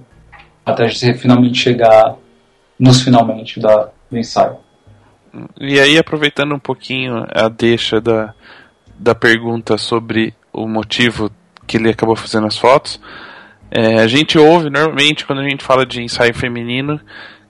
até 0.63 0.87
finalmente 1.15 1.57
chegar 1.57 2.15
nos 2.79 3.01
finalmente 3.01 3.59
da, 3.59 3.89
do 4.09 4.17
ensaio. 4.17 4.57
E 5.59 5.79
aí, 5.79 5.97
aproveitando 5.97 6.53
um 6.53 6.59
pouquinho 6.59 7.25
a 7.33 7.49
deixa 7.49 7.99
da, 7.99 8.33
da 8.97 9.15
pergunta 9.15 9.77
sobre 9.77 10.33
o 10.53 10.67
motivo 10.67 11.29
que 11.67 11.77
ele 11.77 11.89
acabou 11.89 12.15
fazendo 12.15 12.47
as 12.47 12.57
fotos, 12.57 13.01
é, 13.71 13.99
a 13.99 14.07
gente 14.07 14.37
ouve 14.37 14.69
normalmente 14.69 15.25
quando 15.25 15.39
a 15.39 15.49
gente 15.49 15.63
fala 15.63 15.85
de 15.85 16.01
ensaio 16.01 16.33
feminino, 16.33 16.99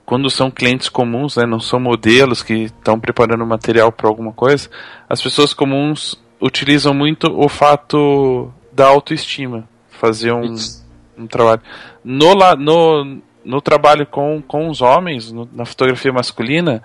quando 0.06 0.30
são 0.30 0.50
clientes 0.50 0.88
comuns, 0.88 1.36
né, 1.36 1.44
não 1.44 1.58
são 1.58 1.80
modelos 1.80 2.40
que 2.40 2.64
estão 2.64 2.98
preparando 2.98 3.44
material 3.44 3.90
para 3.90 4.08
alguma 4.08 4.32
coisa, 4.32 4.70
as 5.08 5.20
pessoas 5.20 5.52
comuns 5.52 6.16
utilizam 6.40 6.94
muito 6.94 7.26
o 7.26 7.48
fato 7.48 8.52
da 8.72 8.86
autoestima, 8.86 9.68
fazer 9.90 10.32
um, 10.32 10.54
um 11.18 11.26
trabalho. 11.26 11.60
No, 12.04 12.34
no, 12.56 13.18
no 13.44 13.60
trabalho 13.60 14.06
com, 14.06 14.40
com 14.46 14.68
os 14.68 14.80
homens, 14.80 15.32
no, 15.32 15.48
na 15.52 15.64
fotografia 15.64 16.12
masculina, 16.12 16.82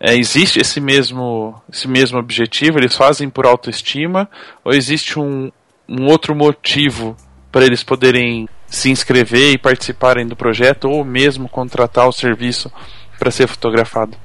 é, 0.00 0.16
existe 0.16 0.58
esse 0.58 0.80
mesmo, 0.80 1.54
esse 1.70 1.86
mesmo 1.86 2.18
objetivo? 2.18 2.78
Eles 2.78 2.96
fazem 2.96 3.28
por 3.28 3.44
autoestima? 3.44 4.28
Ou 4.64 4.72
existe 4.72 5.18
um, 5.18 5.52
um 5.86 6.06
outro 6.06 6.34
motivo 6.34 7.16
para 7.52 7.66
eles 7.66 7.84
poderem 7.84 8.48
se 8.72 8.90
inscrever 8.90 9.52
e 9.52 9.58
participarem 9.58 10.26
do 10.26 10.34
projeto 10.34 10.88
ou 10.88 11.04
mesmo 11.04 11.46
contratar 11.46 12.08
o 12.08 12.12
serviço 12.12 12.72
para 13.18 13.30
ser 13.30 13.46
fotografado? 13.46 14.16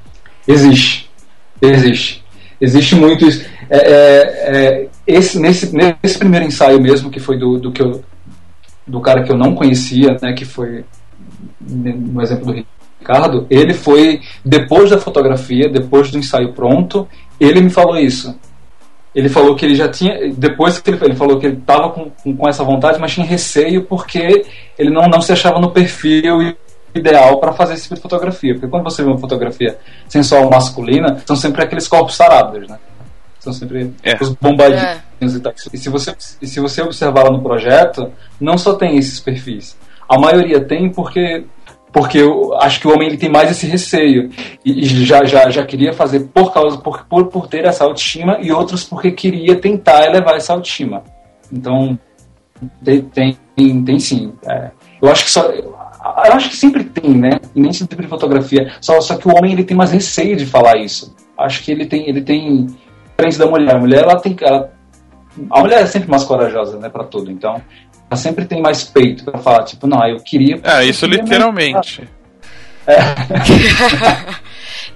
Existe. 0.48 1.12
Existe. 1.62 2.24
Existe 2.60 2.96
muito 2.96 3.28
isso. 3.28 3.46
É, 3.70 3.78
é, 3.78 4.56
é, 4.56 4.88
esse, 5.06 5.38
nesse, 5.38 5.76
nesse 5.76 6.18
primeiro 6.18 6.46
ensaio 6.46 6.80
mesmo, 6.80 7.12
que 7.12 7.20
foi 7.20 7.38
do, 7.38 7.60
do, 7.60 7.74
que 7.74 7.82
eu, 7.82 8.02
do 8.88 9.02
cara 9.02 9.22
que 9.22 9.32
eu 9.32 9.38
não 9.38 9.54
conhecia, 9.54 10.18
né, 10.22 10.32
que 10.32 10.46
foi 10.46 10.86
no 11.60 12.22
exemplo 12.22 12.46
do 12.46 12.66
Ricardo, 13.02 13.46
ele 13.50 13.74
foi, 13.74 14.22
depois 14.46 14.90
da 14.90 14.98
fotografia, 14.98 15.68
depois 15.68 16.10
do 16.10 16.18
ensaio 16.18 16.54
pronto, 16.54 17.06
ele 17.38 17.60
me 17.60 17.70
falou 17.70 17.98
isso. 17.98 18.34
Ele 19.18 19.30
falou 19.30 19.56
que 19.56 19.66
ele 19.66 19.74
já 19.74 19.90
tinha. 19.90 20.32
Depois 20.32 20.78
que 20.78 20.92
ele, 20.92 21.04
ele 21.04 21.16
falou 21.16 21.40
que 21.40 21.48
ele 21.48 21.58
estava 21.58 21.90
com, 21.90 22.12
com 22.36 22.48
essa 22.48 22.64
vontade, 22.64 23.00
mas 23.00 23.16
tinha 23.16 23.26
receio 23.26 23.84
porque 23.84 24.46
ele 24.78 24.92
não, 24.92 25.08
não 25.08 25.20
se 25.20 25.32
achava 25.32 25.60
no 25.60 25.72
perfil 25.72 26.56
ideal 26.94 27.40
para 27.40 27.52
fazer 27.52 27.74
esse 27.74 27.84
tipo 27.84 27.96
de 27.96 28.02
fotografia. 28.02 28.54
Porque 28.54 28.68
quando 28.68 28.84
você 28.84 29.02
vê 29.02 29.10
uma 29.10 29.18
fotografia 29.18 29.76
sensual 30.08 30.48
masculina, 30.48 31.18
são 31.26 31.36
sempre 31.36 31.64
aqueles 31.64 31.88
corpos 31.88 32.16
sarados, 32.16 32.70
né? 32.70 32.78
São 33.40 33.52
sempre 33.52 33.92
é. 34.04 34.16
os 34.22 34.30
bombadinhos 34.36 35.34
é. 35.34 35.38
e 35.38 35.40
tal. 35.40 35.54
E 35.74 35.78
se 35.80 35.90
você, 35.90 36.16
e 36.40 36.46
se 36.46 36.60
você 36.60 36.84
observar 36.84 37.24
lá 37.24 37.32
no 37.32 37.42
projeto, 37.42 38.12
não 38.40 38.56
só 38.56 38.76
tem 38.76 38.98
esses 39.00 39.20
perfis. 39.20 39.76
A 40.08 40.20
maioria 40.20 40.64
tem 40.64 40.92
porque 40.92 41.44
porque 41.92 42.18
eu 42.18 42.54
acho 42.60 42.80
que 42.80 42.88
o 42.88 42.94
homem 42.94 43.08
ele 43.08 43.18
tem 43.18 43.30
mais 43.30 43.50
esse 43.50 43.66
receio 43.66 44.30
e, 44.64 44.82
e, 44.82 45.06
já, 45.06 45.24
já, 45.26 45.50
já 45.50 45.66
queria 45.66 45.94
fazer 45.94 46.22
por 46.34 46.54
causa 46.54 46.78
por, 46.78 47.06
por, 47.06 47.26
por 47.28 47.48
ter 47.48 47.66
essa 47.66 47.84
autoestima 47.84 48.38
e 48.42 48.52
outros 48.52 48.84
porque 48.84 49.12
queria 49.12 49.56
tentar 49.56 50.06
elevar 50.06 50.36
essa 50.36 50.54
autoestima 50.54 51.04
então 51.52 51.98
tem 52.84 53.38
tem, 53.56 53.84
tem 53.84 54.00
sim 54.00 54.34
é. 54.48 54.72
eu 55.02 55.10
acho 55.10 55.24
que 55.24 55.32
só 55.32 55.50
eu 56.26 56.34
acho 56.34 56.50
que 56.50 56.56
sempre 56.56 56.84
tem, 56.84 57.12
né? 57.12 57.40
E 57.56 57.60
nem 57.60 57.74
sempre 57.74 57.98
de 57.98 58.08
fotografia. 58.08 58.72
Só, 58.80 59.00
só 59.02 59.18
que 59.18 59.28
o 59.28 59.36
homem 59.36 59.52
ele 59.52 59.64
tem 59.64 59.76
mais 59.76 59.92
receio 59.92 60.36
de 60.36 60.46
falar 60.46 60.78
isso. 60.78 61.16
Acho 61.38 61.64
que 61.64 61.72
ele 61.72 61.86
tem, 61.86 62.08
ele 62.08 62.22
tem 62.22 62.68
diferente 63.10 63.38
da 63.38 63.46
mulher. 63.46 63.76
A 63.76 63.80
mulher 63.80 64.04
ela 64.04 64.20
tem, 64.20 64.36
ela, 64.42 64.72
a 65.50 65.60
mulher 65.60 65.82
é 65.82 65.86
sempre 65.86 66.10
mais 66.10 66.24
corajosa, 66.24 66.80
né, 66.80 66.90
para 66.90 67.04
tudo. 67.04 67.32
Então, 67.32 67.62
ela 68.10 68.18
sempre 68.18 68.46
tem 68.46 68.62
mais 68.62 68.84
peito 68.84 69.24
para 69.24 69.38
falar, 69.40 69.64
tipo, 69.64 69.86
não, 69.86 70.06
eu 70.08 70.20
queria. 70.20 70.60
É, 70.64 70.86
isso 70.86 71.06
queria 71.06 71.24
literalmente. 71.24 72.08
É. 72.88 72.98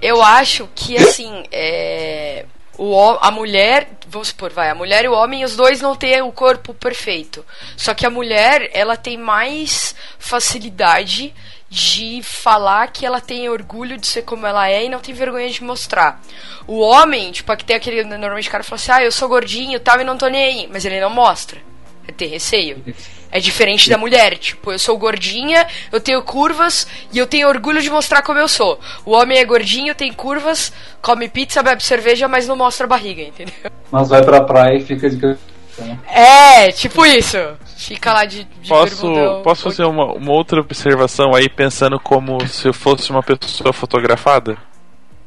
eu 0.00 0.22
acho 0.22 0.68
que 0.74 0.96
assim, 0.96 1.44
é, 1.52 2.46
o, 2.78 2.98
a 3.20 3.30
mulher, 3.30 3.86
vamos 4.08 4.28
supor, 4.28 4.50
vai, 4.50 4.70
a 4.70 4.74
mulher 4.74 5.04
e 5.04 5.08
o 5.08 5.12
homem, 5.12 5.44
os 5.44 5.54
dois 5.54 5.80
não 5.82 5.94
têm 5.94 6.22
o 6.22 6.32
corpo 6.32 6.72
perfeito. 6.72 7.44
Só 7.76 7.92
que 7.92 8.06
a 8.06 8.10
mulher, 8.10 8.70
ela 8.72 8.96
tem 8.96 9.18
mais 9.18 9.94
facilidade 10.18 11.34
de 11.68 12.20
falar 12.22 12.88
que 12.88 13.04
ela 13.04 13.20
tem 13.20 13.48
orgulho 13.48 13.96
de 13.96 14.06
ser 14.06 14.22
como 14.22 14.46
ela 14.46 14.68
é 14.68 14.84
e 14.84 14.88
não 14.88 15.00
tem 15.00 15.14
vergonha 15.14 15.48
de 15.48 15.62
mostrar. 15.62 16.20
O 16.66 16.80
homem, 16.80 17.30
tipo, 17.30 17.50
aqui 17.52 17.64
tem 17.64 17.76
aquele, 17.76 18.04
normalmente 18.04 18.48
o 18.48 18.52
cara 18.52 18.64
fala 18.64 18.76
assim, 18.76 18.92
ah, 18.92 19.02
eu 19.02 19.12
sou 19.12 19.28
gordinho 19.28 19.80
tal 19.80 20.00
e 20.00 20.04
não 20.04 20.16
tô 20.16 20.28
nem 20.28 20.44
aí, 20.44 20.68
mas 20.70 20.84
ele 20.84 21.00
não 21.00 21.10
mostra. 21.10 21.60
É 22.06 22.12
ter 22.12 22.26
receio. 22.26 22.82
É 23.30 23.40
diferente 23.40 23.88
da 23.88 23.96
mulher. 23.96 24.36
Tipo, 24.36 24.72
eu 24.72 24.78
sou 24.78 24.98
gordinha, 24.98 25.66
eu 25.90 26.00
tenho 26.00 26.22
curvas 26.22 26.86
e 27.12 27.18
eu 27.18 27.26
tenho 27.26 27.48
orgulho 27.48 27.80
de 27.80 27.90
mostrar 27.90 28.22
como 28.22 28.38
eu 28.38 28.48
sou. 28.48 28.78
O 29.04 29.12
homem 29.12 29.38
é 29.38 29.44
gordinho, 29.44 29.94
tem 29.94 30.12
curvas, 30.12 30.72
come 31.00 31.28
pizza, 31.28 31.62
bebe 31.62 31.82
cerveja, 31.82 32.28
mas 32.28 32.46
não 32.46 32.56
mostra 32.56 32.84
a 32.84 32.88
barriga, 32.88 33.22
entendeu? 33.22 33.70
Mas 33.90 34.08
vai 34.08 34.22
pra 34.22 34.42
praia 34.42 34.76
e 34.76 34.84
fica 34.84 35.08
de. 35.08 35.36
É, 36.06 36.70
tipo 36.72 37.06
isso. 37.06 37.38
Fica 37.76 38.12
lá 38.12 38.24
de, 38.24 38.44
de 38.44 38.68
Posso, 38.68 39.40
posso 39.42 39.62
fazer 39.64 39.84
uma, 39.84 40.12
uma 40.12 40.32
outra 40.32 40.60
observação 40.60 41.34
aí, 41.34 41.48
pensando 41.48 41.98
como 41.98 42.46
se 42.46 42.68
eu 42.68 42.74
fosse 42.74 43.10
uma 43.10 43.22
pessoa 43.22 43.72
fotografada? 43.72 44.56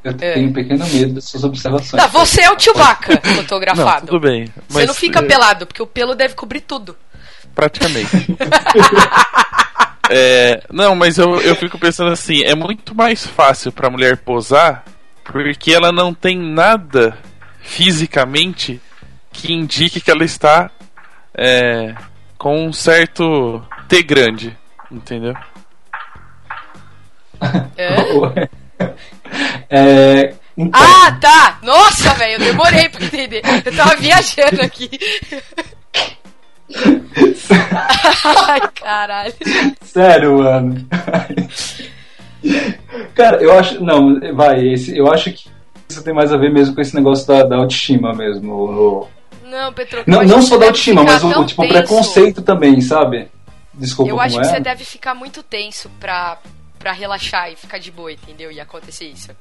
Eu 0.05 0.11
é. 0.11 0.33
tenho 0.33 0.49
um 0.49 0.53
pequeno 0.53 0.85
medo 0.87 1.15
dessas 1.15 1.43
observações. 1.43 2.03
Não, 2.03 2.09
você 2.09 2.43
é 2.43 2.51
o 2.51 2.55
tio 2.55 2.75
vaca 2.75 3.19
fotografado. 3.19 4.01
Não, 4.01 4.05
tudo 4.05 4.19
bem. 4.19 4.47
Você 4.69 4.85
não 4.85 4.93
fica 4.93 5.17
é... 5.17 5.23
pelado, 5.23 5.65
porque 5.65 5.81
o 5.81 5.87
pelo 5.87 6.13
deve 6.13 6.35
cobrir 6.35 6.61
tudo. 6.61 6.95
Praticamente. 7.55 8.07
é, 10.11 10.61
não, 10.71 10.95
mas 10.95 11.17
eu, 11.17 11.41
eu 11.41 11.55
fico 11.55 11.79
pensando 11.79 12.11
assim: 12.11 12.43
é 12.43 12.53
muito 12.53 12.93
mais 12.93 13.25
fácil 13.25 13.71
pra 13.71 13.89
mulher 13.89 14.17
posar 14.17 14.83
porque 15.23 15.73
ela 15.73 15.91
não 15.91 16.13
tem 16.13 16.37
nada 16.37 17.17
fisicamente 17.61 18.79
que 19.31 19.51
indique 19.51 19.99
que 19.99 20.11
ela 20.11 20.23
está 20.23 20.69
é, 21.35 21.95
com 22.37 22.67
um 22.67 22.71
certo 22.71 23.59
T 23.87 24.03
grande, 24.03 24.55
entendeu? 24.91 25.33
É? 27.75 27.95
é 29.69 30.33
então. 30.57 30.81
Ah, 30.81 31.11
tá! 31.19 31.59
Nossa, 31.61 32.13
velho, 32.13 32.33
eu 32.33 32.39
demorei 32.39 32.87
pra 32.87 33.05
entender. 33.05 33.41
Eu 33.65 33.75
tava 33.75 33.95
viajando 33.97 34.61
aqui. 34.61 34.89
Ai, 38.47 38.61
caralho. 38.73 39.33
Sério, 39.81 40.37
mano. 40.37 40.87
Cara, 43.13 43.37
eu 43.43 43.57
acho. 43.57 43.83
Não, 43.83 44.19
vai, 44.33 44.65
esse, 44.67 44.97
eu 44.97 45.11
acho 45.11 45.31
que 45.33 45.49
isso 45.89 46.03
tem 46.03 46.13
mais 46.13 46.31
a 46.31 46.37
ver 46.37 46.51
mesmo 46.51 46.73
com 46.73 46.81
esse 46.81 46.95
negócio 46.95 47.27
da, 47.27 47.43
da 47.43 47.57
autoestima 47.57 48.13
mesmo. 48.13 49.09
Não, 49.43 49.73
Petro, 49.73 50.03
não, 50.07 50.23
não 50.23 50.41
só 50.41 50.57
da 50.57 50.67
autoestima, 50.67 51.03
mas 51.03 51.23
o, 51.23 51.29
o 51.41 51.45
tipo, 51.45 51.67
preconceito 51.67 52.41
também, 52.41 52.79
sabe? 52.81 53.27
Desculpa, 53.73 54.09
Eu 54.09 54.19
acho 54.19 54.39
que 54.39 54.45
é? 54.45 54.49
você 54.49 54.59
deve 54.59 54.85
ficar 54.85 55.13
muito 55.13 55.43
tenso 55.43 55.89
pra, 55.99 56.37
pra 56.85 56.91
relaxar 56.91 57.51
e 57.51 57.55
ficar 57.55 57.79
de 57.79 57.89
boa, 57.89 58.11
entendeu? 58.11 58.51
E 58.51 58.59
acontecer 58.59 59.05
isso. 59.05 59.31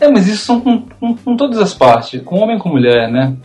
É, 0.00 0.10
mas 0.10 0.26
isso 0.26 0.44
são 0.44 0.60
com, 0.60 0.80
com, 0.98 1.14
com 1.14 1.36
todas 1.36 1.60
as 1.60 1.72
partes, 1.72 2.20
com 2.22 2.40
homem 2.40 2.56
e 2.56 2.58
com 2.58 2.70
mulher, 2.70 3.08
né? 3.08 3.36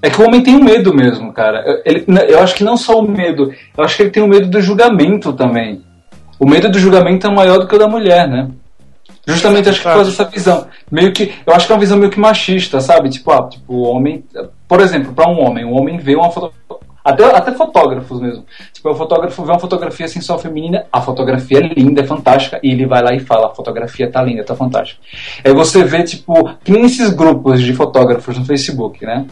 É 0.00 0.08
que 0.08 0.22
o 0.22 0.24
homem 0.24 0.40
tem 0.40 0.54
um 0.54 0.62
medo 0.62 0.94
mesmo, 0.94 1.32
cara. 1.32 1.64
Ele, 1.84 2.04
eu 2.28 2.38
acho 2.38 2.54
que 2.54 2.62
não 2.62 2.76
só 2.76 3.00
o 3.00 3.10
medo, 3.10 3.52
eu 3.76 3.82
acho 3.82 3.96
que 3.96 4.04
ele 4.04 4.10
tem 4.10 4.22
o 4.22 4.28
medo 4.28 4.48
do 4.48 4.60
julgamento 4.60 5.32
também. 5.32 5.82
O 6.38 6.48
medo 6.48 6.70
do 6.70 6.78
julgamento 6.78 7.26
é 7.26 7.34
maior 7.34 7.58
do 7.58 7.66
que 7.66 7.74
o 7.74 7.78
da 7.78 7.88
mulher, 7.88 8.28
né? 8.28 8.50
Justamente 9.26 9.68
acho 9.68 9.82
que 9.82 9.88
por 9.88 10.02
essa 10.02 10.24
visão. 10.26 10.68
Meio 10.88 11.12
que. 11.12 11.34
Eu 11.44 11.54
acho 11.54 11.66
que 11.66 11.72
é 11.72 11.74
uma 11.74 11.80
visão 11.80 11.98
meio 11.98 12.12
que 12.12 12.20
machista, 12.20 12.80
sabe? 12.80 13.08
Tipo, 13.08 13.32
ah, 13.32 13.48
tipo, 13.48 13.74
o 13.74 13.82
homem. 13.82 14.24
Por 14.68 14.80
exemplo, 14.80 15.12
para 15.12 15.28
um 15.28 15.40
homem, 15.40 15.64
o 15.64 15.72
homem 15.72 15.98
vê 15.98 16.14
uma 16.14 16.30
foto. 16.30 16.54
Até, 17.06 17.24
até 17.24 17.52
fotógrafos 17.52 18.20
mesmo. 18.20 18.44
Tipo, 18.72 18.90
o 18.90 18.94
fotógrafo 18.94 19.44
vê 19.44 19.52
uma 19.52 19.58
fotografia 19.58 20.06
assim 20.06 20.20
só 20.20 20.38
feminina, 20.38 20.84
a 20.92 21.00
fotografia 21.00 21.58
é 21.58 21.74
linda, 21.74 22.00
é 22.00 22.04
fantástica, 22.04 22.58
e 22.62 22.72
ele 22.72 22.86
vai 22.86 23.02
lá 23.02 23.14
e 23.14 23.20
fala, 23.20 23.46
a 23.46 23.54
fotografia 23.54 24.10
tá 24.10 24.22
linda, 24.22 24.44
tá 24.44 24.54
fantástica. 24.54 25.00
Aí 25.44 25.52
você 25.54 25.84
vê, 25.84 26.02
tipo, 26.02 26.50
que 26.64 26.72
esses 26.72 27.10
grupos 27.10 27.62
de 27.62 27.72
fotógrafos 27.72 28.36
no 28.38 28.44
Facebook, 28.44 29.04
né? 29.04 29.24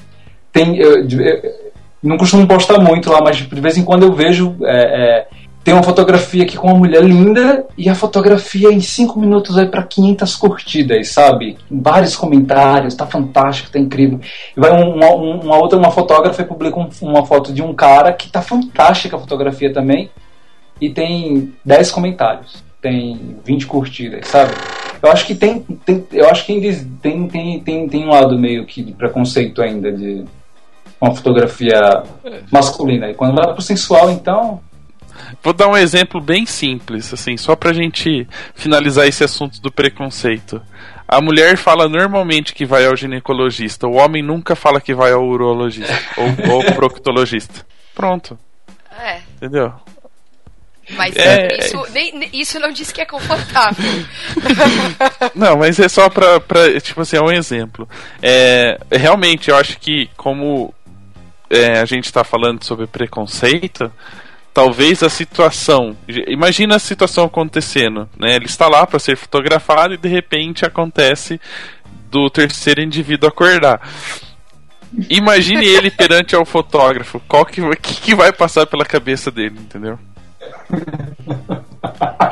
tem. 0.55 0.79
Eu, 0.79 1.07
eu, 1.07 1.65
não 2.01 2.17
costumo 2.17 2.47
postar 2.47 2.79
muito 2.79 3.11
lá, 3.11 3.21
mas 3.21 3.39
de 3.39 3.61
vez 3.61 3.77
em 3.77 3.85
quando 3.85 4.05
eu 4.05 4.13
vejo. 4.13 4.57
É, 4.63 5.27
é, 5.27 5.27
tem 5.65 5.73
uma 5.73 5.83
fotografia 5.83 6.43
aqui 6.43 6.59
com 6.59 6.69
uma 6.69 6.79
mulher 6.79 7.03
linda 7.03 7.67
e 7.77 7.89
a 7.89 7.95
fotografia 7.95 8.71
em 8.71 8.81
5 8.81 9.19
minutos 9.19 9.57
vai 9.57 9.67
para 9.67 9.83
500 9.83 10.37
curtidas, 10.37 11.09
sabe? 11.09 11.57
Vários 11.71 12.15
comentários, 12.15 12.95
tá 12.95 13.07
fantástico, 13.07 13.71
tá 13.71 13.79
incrível. 13.79 14.21
E 14.55 14.61
vai 14.61 14.71
uma, 14.71 15.11
uma 15.15 15.57
outra, 15.57 15.79
uma 15.79 15.91
fotógrafa 15.91 16.43
e 16.43 16.45
publica 16.45 16.79
um, 16.79 16.89
uma 17.01 17.25
foto 17.25 17.51
de 17.51 17.63
um 17.63 17.73
cara 17.73 18.13
que 18.13 18.31
tá 18.31 18.43
fantástica 18.43 19.17
a 19.17 19.19
fotografia 19.19 19.73
também 19.73 20.11
e 20.79 20.91
tem 20.91 21.55
10 21.65 21.91
comentários, 21.91 22.63
tem 22.83 23.39
20 23.43 23.67
curtidas, 23.67 24.29
sabe? 24.29 24.53
Eu 25.03 25.11
acho 25.11 25.27
que 25.27 25.35
tem, 25.35 25.61
tem 25.61 26.05
eu 26.13 26.29
acho 26.29 26.45
que 26.45 26.61
tem, 27.01 27.27
tem, 27.29 27.61
tem, 27.61 27.89
tem 27.89 28.05
um 28.05 28.11
lado 28.11 28.39
meio 28.39 28.67
que 28.67 28.83
de 28.83 28.93
preconceito 28.93 29.63
ainda 29.63 29.91
de 29.91 30.25
uma 31.01 31.15
fotografia 31.15 32.03
masculina. 32.53 33.09
E 33.09 33.15
quando 33.15 33.35
vai 33.35 33.51
pro 33.53 33.63
sensual, 33.63 34.11
então. 34.11 34.61
Vou 35.43 35.53
dar 35.53 35.69
um 35.69 35.77
exemplo 35.77 36.21
bem 36.21 36.47
simples, 36.47 37.13
assim, 37.13 37.37
só 37.37 37.55
pra 37.55 37.73
gente 37.73 38.27
finalizar 38.55 39.07
esse 39.07 39.25
assunto 39.25 39.61
do 39.61 39.71
preconceito. 39.71 40.61
A 41.07 41.21
mulher 41.21 41.57
fala 41.57 41.89
normalmente 41.89 42.55
que 42.55 42.65
vai 42.65 42.87
ao 42.87 42.97
ginecologista, 42.97 43.87
o 43.87 43.97
homem 43.97 44.23
nunca 44.23 44.57
fala 44.57 44.81
que 44.81 44.95
vai 44.95 45.13
ao 45.13 45.25
urologista 45.25 45.93
ou, 46.17 46.55
ou 46.55 46.65
proctologista. 46.73 47.67
Pronto. 47.95 48.39
É. 48.99 49.21
Entendeu? 49.37 49.73
Mas 50.91 51.17
é, 51.17 51.49
isso, 51.59 51.83
nem, 51.93 52.29
isso 52.33 52.61
não 52.61 52.71
diz 52.71 52.93
que 52.93 53.01
é 53.01 53.07
confortável. 53.07 53.85
não, 55.35 55.57
mas 55.57 55.79
é 55.79 55.89
só 55.89 56.11
pra, 56.11 56.39
pra. 56.41 56.79
Tipo 56.81 57.01
assim, 57.01 57.17
é 57.17 57.23
um 57.23 57.33
exemplo. 57.33 57.89
É, 58.23 58.79
realmente, 58.93 59.49
eu 59.49 59.57
acho 59.57 59.79
que, 59.79 60.11
como 60.17 60.75
é, 61.49 61.81
a 61.81 61.85
gente 61.87 62.05
está 62.05 62.23
falando 62.23 62.63
sobre 62.65 62.87
preconceito, 62.87 63.91
talvez 64.55 65.03
a 65.03 65.11
situação. 65.11 65.97
Imagina 66.29 66.77
a 66.77 66.79
situação 66.79 67.25
acontecendo, 67.25 68.09
né? 68.17 68.37
Ele 68.37 68.47
está 68.47 68.69
lá 68.69 68.87
para 68.87 69.01
ser 69.01 69.17
fotografado 69.17 69.95
e 69.95 69.99
de 69.99 70.09
repente 70.09 70.65
acontece 70.65 71.41
do 72.09 72.31
terceiro 72.31 72.81
indivíduo 72.81 73.29
acordar. 73.29 73.81
Imagine 75.11 75.67
ele 75.67 75.91
perante 75.91 76.37
ao 76.37 76.47
fotógrafo. 76.47 77.21
Qual 77.27 77.45
que, 77.45 77.61
que, 77.83 78.01
que 78.01 78.15
vai 78.15 78.33
passar 78.33 78.65
pela 78.65 78.85
cabeça 78.85 79.29
dele, 79.29 79.59
entendeu? 79.59 79.99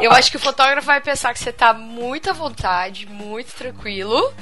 Eu 0.01 0.13
acho 0.13 0.31
que 0.31 0.37
o 0.37 0.41
fotógrafo 0.41 0.87
vai 0.87 1.01
pensar 1.01 1.33
que 1.33 1.41
você 1.41 1.51
está 1.51 1.75
muito 1.75 2.31
à 2.31 2.33
vontade, 2.33 3.07
muito 3.07 3.53
tranquilo. 3.53 4.33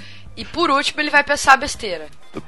E 0.40 0.44
por 0.46 0.70
último, 0.70 1.02
ele 1.02 1.10
vai 1.10 1.22
pensar 1.22 1.58
besteira. 1.58 2.06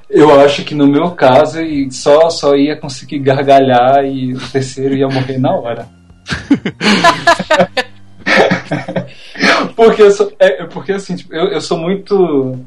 Eu 0.09 0.40
acho 0.40 0.64
que 0.64 0.74
no 0.74 0.86
meu 0.86 1.11
caso 1.11 1.59
só, 1.90 2.30
só 2.30 2.57
ia 2.57 2.74
conseguir 2.74 3.18
gargalhar 3.18 4.03
e 4.07 4.32
o 4.32 4.40
terceiro 4.49 4.95
ia 4.95 5.07
morrer 5.07 5.36
na 5.36 5.53
hora. 5.53 5.86
porque 9.76 10.01
eu 10.01 10.11
sou, 10.11 10.32
é, 10.38 10.64
porque 10.64 10.93
assim, 10.93 11.16
tipo, 11.16 11.34
eu, 11.34 11.49
eu 11.49 11.61
sou 11.61 11.76
muito. 11.76 12.59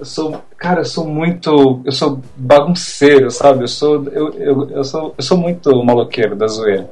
eu 0.00 0.04
sou, 0.04 0.42
cara, 0.58 0.80
eu 0.80 0.84
sou 0.84 1.06
muito, 1.06 1.80
eu 1.84 1.92
sou 1.92 2.20
bagunceiro, 2.36 3.30
sabe? 3.30 3.62
Eu 3.62 3.68
sou, 3.68 4.04
eu, 4.08 4.34
eu, 4.34 4.70
eu 4.70 4.82
sou, 4.82 5.14
eu 5.16 5.22
sou 5.22 5.38
muito 5.38 5.70
maloqueiro 5.84 6.34
da 6.34 6.48
zoeira. 6.48 6.90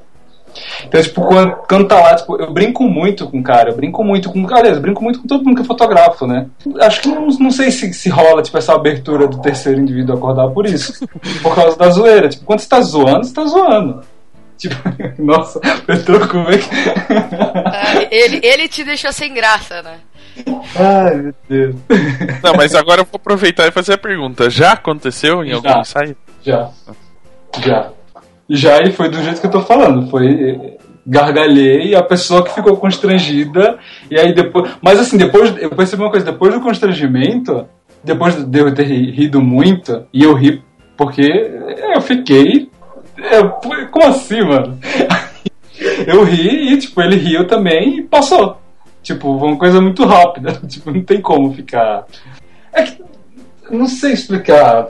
Então, 0.84 1.02
tipo, 1.02 1.22
quando, 1.22 1.52
quando 1.68 1.88
tá 1.88 2.00
lá, 2.00 2.14
tipo, 2.14 2.36
eu 2.36 2.52
brinco 2.52 2.84
muito 2.84 3.28
com 3.28 3.38
o 3.38 3.42
cara, 3.42 3.70
eu 3.70 3.76
brinco 3.76 4.02
muito 4.04 4.30
com. 4.30 4.46
Aliás, 4.54 4.76
eu 4.76 4.82
brinco 4.82 5.02
muito 5.02 5.20
com 5.20 5.26
todo 5.26 5.44
mundo 5.44 5.56
que 5.56 5.62
é 5.62 5.64
fotógrafo, 5.64 6.26
né? 6.26 6.46
Acho 6.80 7.00
que 7.00 7.08
não, 7.08 7.26
não 7.26 7.50
sei 7.50 7.70
se, 7.70 7.92
se 7.92 8.08
rola, 8.08 8.42
tipo, 8.42 8.56
essa 8.58 8.74
abertura 8.74 9.26
do 9.26 9.40
terceiro 9.40 9.80
indivíduo 9.80 10.16
acordar 10.16 10.48
por 10.48 10.66
isso. 10.66 11.06
por 11.42 11.54
causa 11.54 11.76
da 11.76 11.90
zoeira. 11.90 12.28
Tipo, 12.28 12.44
quando 12.44 12.60
você 12.60 12.68
tá 12.68 12.80
zoando, 12.80 13.24
você 13.24 13.34
tá 13.34 13.44
zoando. 13.44 14.02
Tipo, 14.58 14.76
nossa, 15.18 15.60
Petro, 15.86 16.28
como 16.28 16.50
é 16.50 16.58
que. 16.58 16.68
Ah, 17.64 18.06
ele, 18.10 18.40
ele 18.42 18.68
te 18.68 18.84
deixou 18.84 19.12
sem 19.12 19.32
graça, 19.32 19.82
né? 19.82 19.98
Ai, 20.76 21.16
meu 21.16 21.34
Deus. 21.48 21.76
Não, 22.42 22.54
mas 22.54 22.74
agora 22.74 23.00
eu 23.00 23.04
vou 23.04 23.16
aproveitar 23.16 23.66
e 23.66 23.72
fazer 23.72 23.94
a 23.94 23.98
pergunta. 23.98 24.50
Já 24.50 24.72
aconteceu 24.72 25.44
em 25.44 25.52
algum 25.52 25.68
Já. 25.68 25.80
ensaio? 25.80 26.16
Já. 26.42 26.70
Já. 27.58 27.90
Já 28.50 28.82
e 28.82 28.90
foi 28.92 29.08
do 29.08 29.22
jeito 29.22 29.40
que 29.40 29.46
eu 29.46 29.50
tô 29.50 29.60
falando. 29.62 30.10
Foi. 30.10 30.26
eh, 30.26 30.76
Gargalhei, 31.06 31.94
a 31.94 32.02
pessoa 32.02 32.44
que 32.44 32.54
ficou 32.54 32.76
constrangida, 32.76 33.78
e 34.10 34.18
aí 34.18 34.34
depois. 34.34 34.70
Mas 34.82 34.98
assim, 35.00 35.16
depois. 35.16 35.54
Eu 35.60 35.70
percebi 35.70 36.02
uma 36.02 36.10
coisa, 36.10 36.26
depois 36.26 36.52
do 36.52 36.60
constrangimento, 36.60 37.66
depois 38.04 38.34
de 38.44 38.58
eu 38.58 38.74
ter 38.74 38.84
ri- 38.84 39.10
rido 39.10 39.40
muito, 39.40 40.04
e 40.12 40.22
eu 40.24 40.34
ri 40.34 40.62
porque 40.96 41.22
eu 41.94 42.00
fiquei. 42.02 42.68
eu- 43.32 43.50
como 43.90 44.06
assim, 44.06 44.42
mano? 44.42 44.78
Eu 46.06 46.22
ri 46.24 46.74
e, 46.74 46.76
tipo, 46.78 47.00
ele 47.00 47.16
riu 47.16 47.46
também 47.46 47.98
e 48.00 48.02
passou. 48.02 48.58
Tipo, 49.02 49.30
uma 49.34 49.56
coisa 49.56 49.80
muito 49.80 50.04
rápida. 50.04 50.52
Tipo, 50.68 50.90
não 50.90 51.02
tem 51.02 51.22
como 51.22 51.52
ficar. 51.54 52.04
É 52.70 52.82
que. 52.82 53.02
Não 53.70 53.86
sei 53.86 54.12
explicar. 54.12 54.88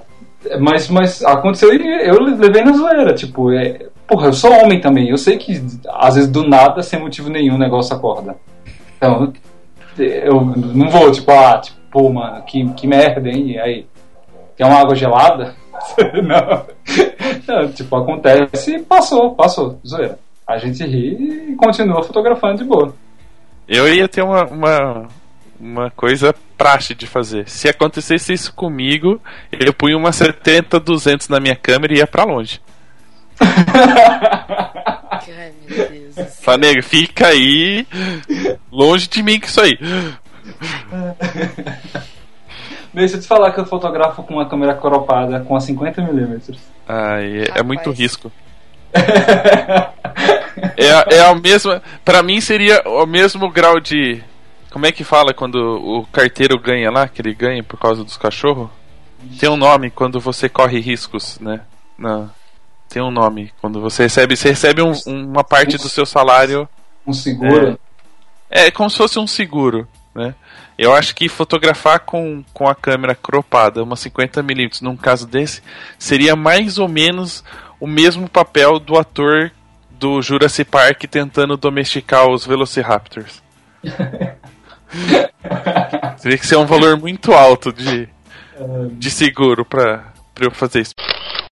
Mas, 0.59 0.89
mas 0.89 1.23
aconteceu 1.25 1.75
e 1.75 2.09
eu 2.09 2.21
levei 2.21 2.63
na 2.63 2.73
zoeira. 2.73 3.15
Tipo, 3.15 3.53
é, 3.53 3.87
porra, 4.07 4.29
eu 4.29 4.33
sou 4.33 4.53
homem 4.53 4.81
também. 4.81 5.09
Eu 5.09 5.19
sei 5.19 5.37
que 5.37 5.63
às 5.89 6.15
vezes 6.15 6.31
do 6.31 6.49
nada, 6.49 6.83
sem 6.83 6.99
motivo 6.99 7.29
nenhum, 7.29 7.57
o 7.57 7.59
negócio 7.59 7.95
acorda. 7.95 8.37
Então, 8.97 9.33
eu 9.99 10.41
não 10.41 10.89
vou, 10.89 11.11
tipo, 11.11 11.31
ah, 11.31 11.59
tipo, 11.59 11.79
pô, 11.91 12.11
mano, 12.11 12.43
que, 12.43 12.67
que 12.75 12.87
merda, 12.87 13.29
hein? 13.29 13.53
E 13.53 13.59
aí? 13.59 13.87
Quer 14.57 14.67
uma 14.67 14.81
água 14.81 14.95
gelada? 14.95 15.55
não. 16.23 16.67
Não, 17.47 17.73
Tipo, 17.73 17.97
acontece 17.97 18.77
e 18.77 18.83
passou, 18.83 19.35
passou, 19.35 19.79
zoeira. 19.87 20.19
A 20.47 20.59
gente 20.59 20.85
ri 20.85 21.53
e 21.53 21.57
continua 21.57 22.03
fotografando 22.03 22.59
de 22.59 22.65
boa. 22.65 22.95
Eu 23.69 23.89
ia 23.93 24.09
ter 24.09 24.23
uma, 24.23 24.45
uma, 24.47 25.09
uma 25.61 25.91
coisa 25.91 26.35
praxe 26.57 26.95
de 26.95 27.07
fazer. 27.07 27.49
Se 27.49 27.69
acontecesse 27.69 28.33
isso 28.33 28.55
comigo, 28.55 29.21
eu 29.53 29.73
punha 29.73 29.97
uma 29.97 30.13
70, 30.13 30.81
200 30.81 31.29
na 31.29 31.39
minha 31.39 31.55
câmera 31.55 31.93
e 31.93 31.99
ia 31.99 32.07
pra 32.07 32.25
longe. 32.25 32.61
Ai, 33.41 35.53
meu 35.69 35.89
Deus. 35.89 36.85
fica 36.85 37.29
aí, 37.29 37.87
longe 38.73 39.09
de 39.09 39.23
mim 39.23 39.39
que 39.39 39.47
isso 39.47 39.61
aí. 39.61 39.79
Deixa 42.93 43.17
eu 43.17 43.21
te 43.21 43.27
falar 43.27 43.53
que 43.53 43.61
eu 43.61 43.67
fotografo 43.67 44.23
com 44.23 44.35
uma 44.35 44.49
câmera 44.49 44.75
cropada 44.75 45.41
com 45.41 45.55
a 45.55 45.61
50mm. 45.61 46.57
Ai, 46.89 47.43
é, 47.43 47.61
é 47.61 47.63
muito 47.63 47.91
risco. 47.91 48.33
É, 50.77 51.17
é 51.17 51.21
a 51.21 51.35
mesma. 51.35 51.83
Pra 52.05 52.23
mim 52.23 52.41
seria 52.41 52.83
o 52.85 53.07
mesmo 53.07 53.51
grau 53.51 53.81
de. 53.81 54.23
Como 54.71 54.87
é 54.87 54.93
que 54.93 55.03
fala 55.05 55.35
quando 55.35 55.57
o 55.57 56.07
carteiro 56.07 56.59
ganha 56.59 56.91
lá? 56.91 57.09
Que 57.09 57.21
ele 57.21 57.35
ganha 57.35 57.63
por 57.63 57.79
causa 57.79 58.05
dos 58.05 58.17
cachorros? 58.17 58.69
Tem 59.39 59.49
um 59.49 59.57
nome 59.57 59.91
quando 59.91 60.21
você 60.21 60.49
corre 60.49 60.79
riscos, 60.81 61.39
né? 61.41 61.61
Não. 61.99 62.31
Tem 62.89 63.03
um 63.03 63.11
nome. 63.11 63.53
Quando 63.61 63.81
você 63.81 64.05
recebe. 64.05 64.37
Você 64.37 64.51
recebe 64.51 64.83
um- 64.83 64.93
uma 65.07 65.45
parte 65.45 65.77
do 65.77 65.89
seu 65.89 66.07
salário. 66.07 66.69
Um 67.07 67.13
seguro. 67.13 67.79
É 68.49 68.71
como 68.71 68.89
se 68.91 68.97
fosse 68.97 69.19
um 69.19 69.27
seguro, 69.27 69.87
né? 70.15 70.35
Eu 70.79 70.95
acho 70.95 71.15
que 71.15 71.29
fotografar 71.29 72.01
com, 72.01 72.43
com 72.55 72.67
a 72.67 72.75
câmera 72.75 73.15
cropada, 73.15 73.83
uma 73.83 73.97
50mm, 73.97 74.81
num 74.83 74.97
caso 74.97 75.27
desse, 75.27 75.63
seria 75.99 76.35
mais 76.35 76.79
ou 76.79 76.89
menos 76.89 77.45
o 77.79 77.87
mesmo 77.87 78.29
papel 78.29 78.79
do 78.79 78.99
ator 78.99 79.53
do 79.91 80.23
Jurassic 80.23 80.71
Park 80.71 81.05
tentando 81.05 81.57
domesticar 81.57 82.27
os 82.29 82.47
Velociraptors. 82.47 83.43
Teria 86.23 86.39
que 86.39 86.47
ser 86.47 86.57
um 86.57 86.67
valor 86.67 86.99
muito 86.99 87.33
alto 87.33 87.73
de, 87.73 88.09
de 88.93 89.11
seguro 89.11 89.65
pra 89.65 90.13
eu 90.41 90.51
fazer 90.51 90.81
isso. 90.81 90.95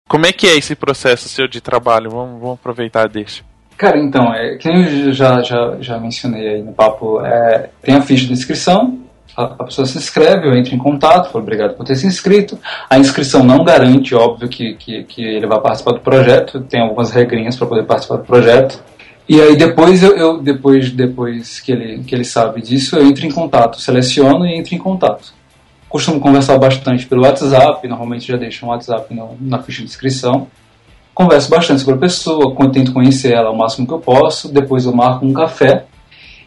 Como 0.07 0.25
é 0.25 0.31
que 0.31 0.47
é 0.47 0.57
esse 0.57 0.75
processo 0.75 1.27
seu 1.27 1.47
de 1.47 1.59
trabalho? 1.59 2.09
Vamos, 2.09 2.39
vamos 2.39 2.59
aproveitar 2.59 3.07
deixa. 3.07 3.43
Cara, 3.77 3.97
então, 3.97 4.33
é, 4.33 4.55
que 4.57 4.69
nem 4.69 5.07
eu 5.07 5.13
já, 5.13 5.41
já, 5.41 5.77
já 5.81 5.97
mencionei 5.97 6.47
aí 6.47 6.61
no 6.61 6.71
papo, 6.73 7.19
é, 7.25 7.69
tem 7.81 7.95
a 7.95 8.01
ficha 8.01 8.27
de 8.27 8.33
inscrição, 8.33 8.99
a, 9.35 9.43
a 9.43 9.63
pessoa 9.63 9.85
se 9.85 9.97
inscreve, 9.97 10.47
eu 10.47 10.55
entro 10.55 10.75
em 10.75 10.77
contato, 10.77 11.31
falo 11.31 11.43
obrigado 11.43 11.75
por 11.75 11.85
ter 11.85 11.95
se 11.95 12.05
inscrito. 12.05 12.57
A 12.89 12.99
inscrição 12.99 13.43
não 13.43 13.63
garante, 13.63 14.13
óbvio, 14.13 14.47
que, 14.47 14.75
que, 14.75 15.03
que 15.03 15.23
ele 15.23 15.47
vai 15.47 15.59
participar 15.59 15.93
do 15.93 16.01
projeto, 16.01 16.61
tem 16.61 16.81
algumas 16.81 17.11
regrinhas 17.11 17.55
para 17.55 17.67
poder 17.67 17.83
participar 17.83 18.17
do 18.17 18.25
projeto. 18.25 18.81
E 19.27 19.39
aí 19.41 19.55
depois 19.55 20.03
eu, 20.03 20.15
eu- 20.17 20.41
depois, 20.41 20.91
depois 20.91 21.59
que, 21.59 21.71
ele, 21.71 22.03
que 22.03 22.13
ele 22.13 22.25
sabe 22.25 22.61
disso, 22.61 22.95
eu 22.97 23.05
entro 23.07 23.25
em 23.25 23.31
contato, 23.31 23.79
seleciono 23.79 24.45
e 24.45 24.57
entro 24.57 24.75
em 24.75 24.77
contato. 24.77 25.33
Costumo 25.87 26.19
conversar 26.19 26.57
bastante 26.57 27.05
pelo 27.05 27.21
WhatsApp, 27.23 27.87
normalmente 27.87 28.27
já 28.27 28.35
deixo 28.37 28.65
um 28.65 28.69
WhatsApp 28.69 29.13
no- 29.13 29.37
na 29.39 29.61
ficha 29.61 29.79
de 29.81 29.87
inscrição 29.87 30.47
converso 31.13 31.47
bastante 31.47 31.79
sobre 31.81 31.95
a 31.95 31.99
pessoa, 31.99 32.55
tento 32.71 32.91
conhecer 32.91 33.33
ela 33.33 33.51
o 33.51 33.55
máximo 33.55 33.85
que 33.85 33.93
eu 33.93 33.99
posso, 33.99 34.51
depois 34.51 34.85
eu 34.85 34.93
marco 34.95 35.23
um 35.23 35.31
café 35.31 35.85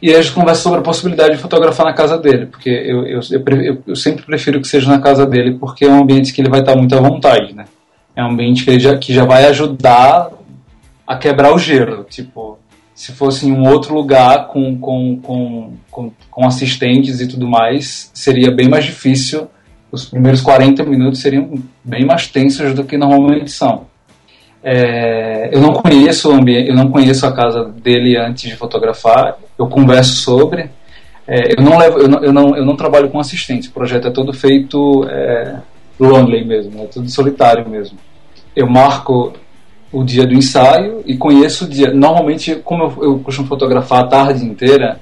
e 0.03 0.13
a 0.13 0.21
gente 0.21 0.35
conversa 0.35 0.63
sobre 0.63 0.81
a 0.81 0.83
possibilidade 0.83 1.37
de 1.37 1.41
fotografar 1.41 1.87
na 1.87 1.93
casa 1.93 2.19
dele, 2.19 2.47
porque 2.47 2.69
eu, 2.69 3.07
eu, 3.07 3.21
eu, 3.31 3.83
eu- 3.87 3.95
sempre 3.97 4.25
prefiro 4.25 4.61
que 4.61 4.67
seja 4.67 4.91
na 4.91 4.99
casa 5.01 5.25
dele, 5.25 5.57
porque 5.57 5.85
é 5.85 5.89
um 5.89 6.01
ambiente 6.03 6.33
que 6.33 6.41
ele 6.41 6.51
vai 6.51 6.61
estar 6.61 6.75
muito 6.75 6.97
à 6.97 7.01
vontade, 7.01 7.55
né? 7.55 7.65
É 8.17 8.25
um 8.25 8.31
ambiente 8.33 8.65
que, 8.65 8.77
já, 8.81 8.99
que 8.99 9.15
já 9.15 9.25
vai 9.25 9.45
ajudar 9.47 10.31
a 11.07 11.17
quebrar 11.17 11.55
o 11.55 11.59
gelo, 11.59 12.03
tipo, 12.03 12.59
se 12.97 13.13
fosse 13.13 13.47
em 13.47 13.53
um 13.53 13.69
outro 13.69 13.95
lugar 13.95 14.49
com, 14.49 14.79
com, 14.79 15.21
com, 15.21 15.75
com, 15.91 16.11
com 16.31 16.47
assistentes 16.47 17.21
e 17.21 17.29
tudo 17.29 17.47
mais, 17.47 18.11
seria 18.15 18.51
bem 18.51 18.71
mais 18.71 18.87
difícil, 18.87 19.49
os 19.93 20.07
primeiros 20.07 20.41
40 20.41 20.83
minutos 20.83 21.21
seriam 21.21 21.63
bem 21.85 22.07
mais 22.07 22.27
tensos 22.27 22.73
do 22.73 22.85
que 22.85 22.97
normalmente 22.97 23.51
são. 23.51 23.87
É, 24.65 25.55
eu 25.55 25.61
não 25.61 25.75
conheço 25.75 26.31
o 26.31 26.33
ambiente, 26.33 26.71
eu 26.71 26.75
não 26.75 26.91
conheço 26.91 27.27
a 27.27 27.33
casa 27.33 27.65
dele 27.65 28.17
antes 28.17 28.49
de 28.49 28.57
fotografar. 28.57 29.37
Eu 29.59 29.69
converso 29.69 30.15
sobre. 30.15 30.71
É, 31.29 31.53
eu 31.53 31.63
não 31.63 31.77
levo, 31.77 31.99
eu 31.99 32.09
não, 32.09 32.25
eu 32.25 32.33
não, 32.33 32.57
eu 32.57 32.65
não 32.65 32.77
trabalho 32.77 33.11
com 33.11 33.21
assistente. 33.21 33.69
O 33.69 33.73
projeto 33.73 34.09
é 34.09 34.11
todo 34.11 34.33
feito 34.33 35.07
é, 35.09 35.57
lonely 36.01 36.47
mesmo, 36.47 36.83
é 36.83 36.87
tudo 36.87 37.11
solitário 37.11 37.69
mesmo. 37.69 37.99
Eu 38.57 38.67
marco 38.67 39.35
o 39.97 40.05
dia 40.05 40.27
do 40.27 40.35
ensaio 40.35 41.03
e 41.07 41.17
conheço 41.17 41.65
o 41.65 41.69
dia. 41.69 41.91
Normalmente, 41.91 42.57
como 42.57 42.85
eu, 42.85 43.05
eu 43.05 43.19
costumo 43.21 43.49
fotografar 43.49 44.05
a 44.05 44.07
tarde 44.07 44.45
inteira, 44.45 45.01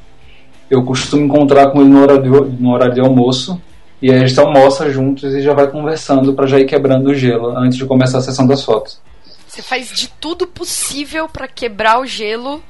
eu 0.71 0.85
costumo 0.85 1.25
encontrar 1.25 1.71
com 1.71 1.81
ele 1.81 1.91
no 1.91 2.03
horário 2.03 2.23
de, 2.23 2.63
no 2.63 2.73
horário 2.73 2.95
de 2.95 3.01
almoço 3.01 3.61
e 4.01 4.11
aí 4.11 4.23
a 4.23 4.27
gente 4.27 4.39
almoça 4.39 4.89
juntos 4.91 5.35
e 5.35 5.43
já 5.43 5.53
vai 5.53 5.67
conversando 5.67 6.33
para 6.33 6.47
já 6.47 6.61
ir 6.61 6.67
quebrando 6.67 7.09
o 7.09 7.15
gelo 7.15 7.57
antes 7.59 7.77
de 7.77 7.85
começar 7.87 8.19
a 8.19 8.21
sessão 8.21 8.47
das 8.47 8.63
fotos. 8.63 9.01
Você 9.49 9.63
faz 9.63 9.89
de 9.89 10.09
tudo 10.21 10.47
possível 10.47 11.29
pra 11.29 11.49
quebrar 11.49 12.01
o 12.01 12.07
gelo 12.07 12.63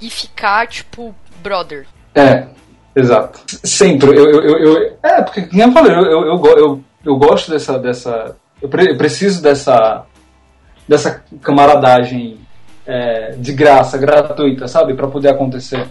e 0.00 0.08
ficar, 0.08 0.68
tipo, 0.68 1.14
brother. 1.42 1.86
É, 2.14 2.46
exato. 2.94 3.40
Sempre. 3.64 4.10
Eu, 4.10 4.28
eu, 4.28 4.58
eu, 4.58 4.96
é, 5.02 5.22
porque, 5.22 5.42
como 5.42 5.62
eu 5.62 5.72
falei, 5.72 5.92
eu, 5.92 6.04
eu, 6.04 6.44
eu, 6.44 6.80
eu, 7.04 7.16
gosto 7.16 7.50
dessa. 7.50 7.78
dessa 7.78 8.36
eu 8.60 8.68
preciso 8.68 9.42
dessa. 9.42 10.04
Dessa 10.88 11.22
camaradagem 11.40 12.38
é, 12.86 13.32
de 13.38 13.52
graça, 13.52 13.96
gratuita, 13.98 14.66
sabe? 14.68 14.94
Pra 14.94 15.06
poder 15.06 15.28
acontecer. 15.28 15.86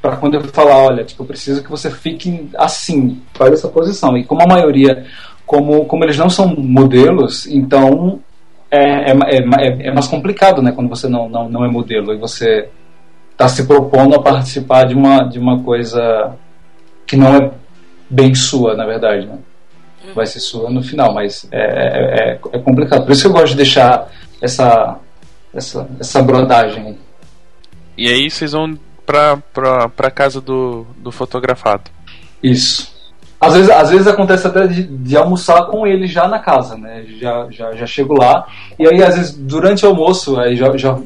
Pra 0.00 0.16
quando 0.16 0.34
eu 0.34 0.44
falar, 0.44 0.76
olha, 0.76 1.04
tipo, 1.04 1.22
eu 1.22 1.26
preciso 1.26 1.62
que 1.62 1.70
você 1.70 1.90
fique 1.90 2.48
assim, 2.56 3.20
faz 3.34 3.52
essa 3.52 3.68
posição. 3.68 4.16
E 4.16 4.24
como 4.24 4.42
a 4.42 4.46
maioria, 4.46 5.04
como, 5.44 5.84
como 5.86 6.04
eles 6.04 6.16
não 6.16 6.30
são 6.30 6.48
modelos, 6.56 7.46
então. 7.46 8.20
É, 8.68 9.12
é, 9.12 9.12
é, 9.12 9.88
é 9.88 9.94
mais 9.94 10.08
complicado, 10.08 10.60
né? 10.60 10.72
Quando 10.72 10.88
você 10.88 11.08
não, 11.08 11.28
não, 11.28 11.48
não 11.48 11.64
é 11.64 11.68
modelo 11.68 12.12
e 12.12 12.18
você 12.18 12.68
está 13.30 13.46
se 13.48 13.64
propondo 13.64 14.16
a 14.16 14.22
participar 14.22 14.84
de 14.84 14.94
uma, 14.94 15.22
de 15.22 15.38
uma 15.38 15.62
coisa 15.62 16.32
que 17.06 17.16
não 17.16 17.36
é 17.36 17.50
bem 18.10 18.34
sua, 18.34 18.74
na 18.74 18.84
verdade, 18.84 19.26
né? 19.26 19.38
Vai 20.14 20.26
ser 20.26 20.40
sua 20.40 20.70
no 20.70 20.82
final, 20.82 21.12
mas 21.12 21.46
é, 21.52 21.60
é, 21.60 22.30
é- 22.32 22.40
é 22.52 22.58
complicado. 22.58 23.04
Por 23.04 23.12
isso 23.12 23.22
que 23.22 23.28
eu 23.28 23.32
gosto 23.32 23.50
de 23.50 23.56
deixar 23.56 24.08
essa, 24.40 24.98
essa, 25.54 25.88
essa 25.98 26.22
brodagem. 26.22 26.98
E 27.96 28.08
aí 28.08 28.30
vocês 28.30 28.52
vão 28.52 28.78
pra, 29.04 29.36
pra, 29.52 29.88
pra 29.88 30.10
casa 30.10 30.40
do, 30.40 30.86
do 30.98 31.10
fotografado. 31.10 31.90
Isso. 32.42 32.94
Às 33.40 33.54
vezes, 33.54 33.70
às 33.70 33.90
vezes 33.90 34.06
acontece 34.06 34.46
até 34.46 34.66
de, 34.66 34.82
de, 34.84 35.16
almoçar 35.16 35.66
com 35.66 35.86
ele 35.86 36.06
já 36.06 36.26
na 36.26 36.38
casa, 36.38 36.76
né? 36.76 37.04
Já, 37.18 37.46
já, 37.50 37.72
já 37.74 37.86
chego 37.86 38.14
lá. 38.14 38.46
E 38.78 38.86
aí, 38.86 39.02
às 39.02 39.14
vezes, 39.14 39.36
durante 39.36 39.84
o 39.84 39.90
almoço, 39.90 40.38
aí 40.40 40.56
já, 40.56 40.74
já 40.76 40.98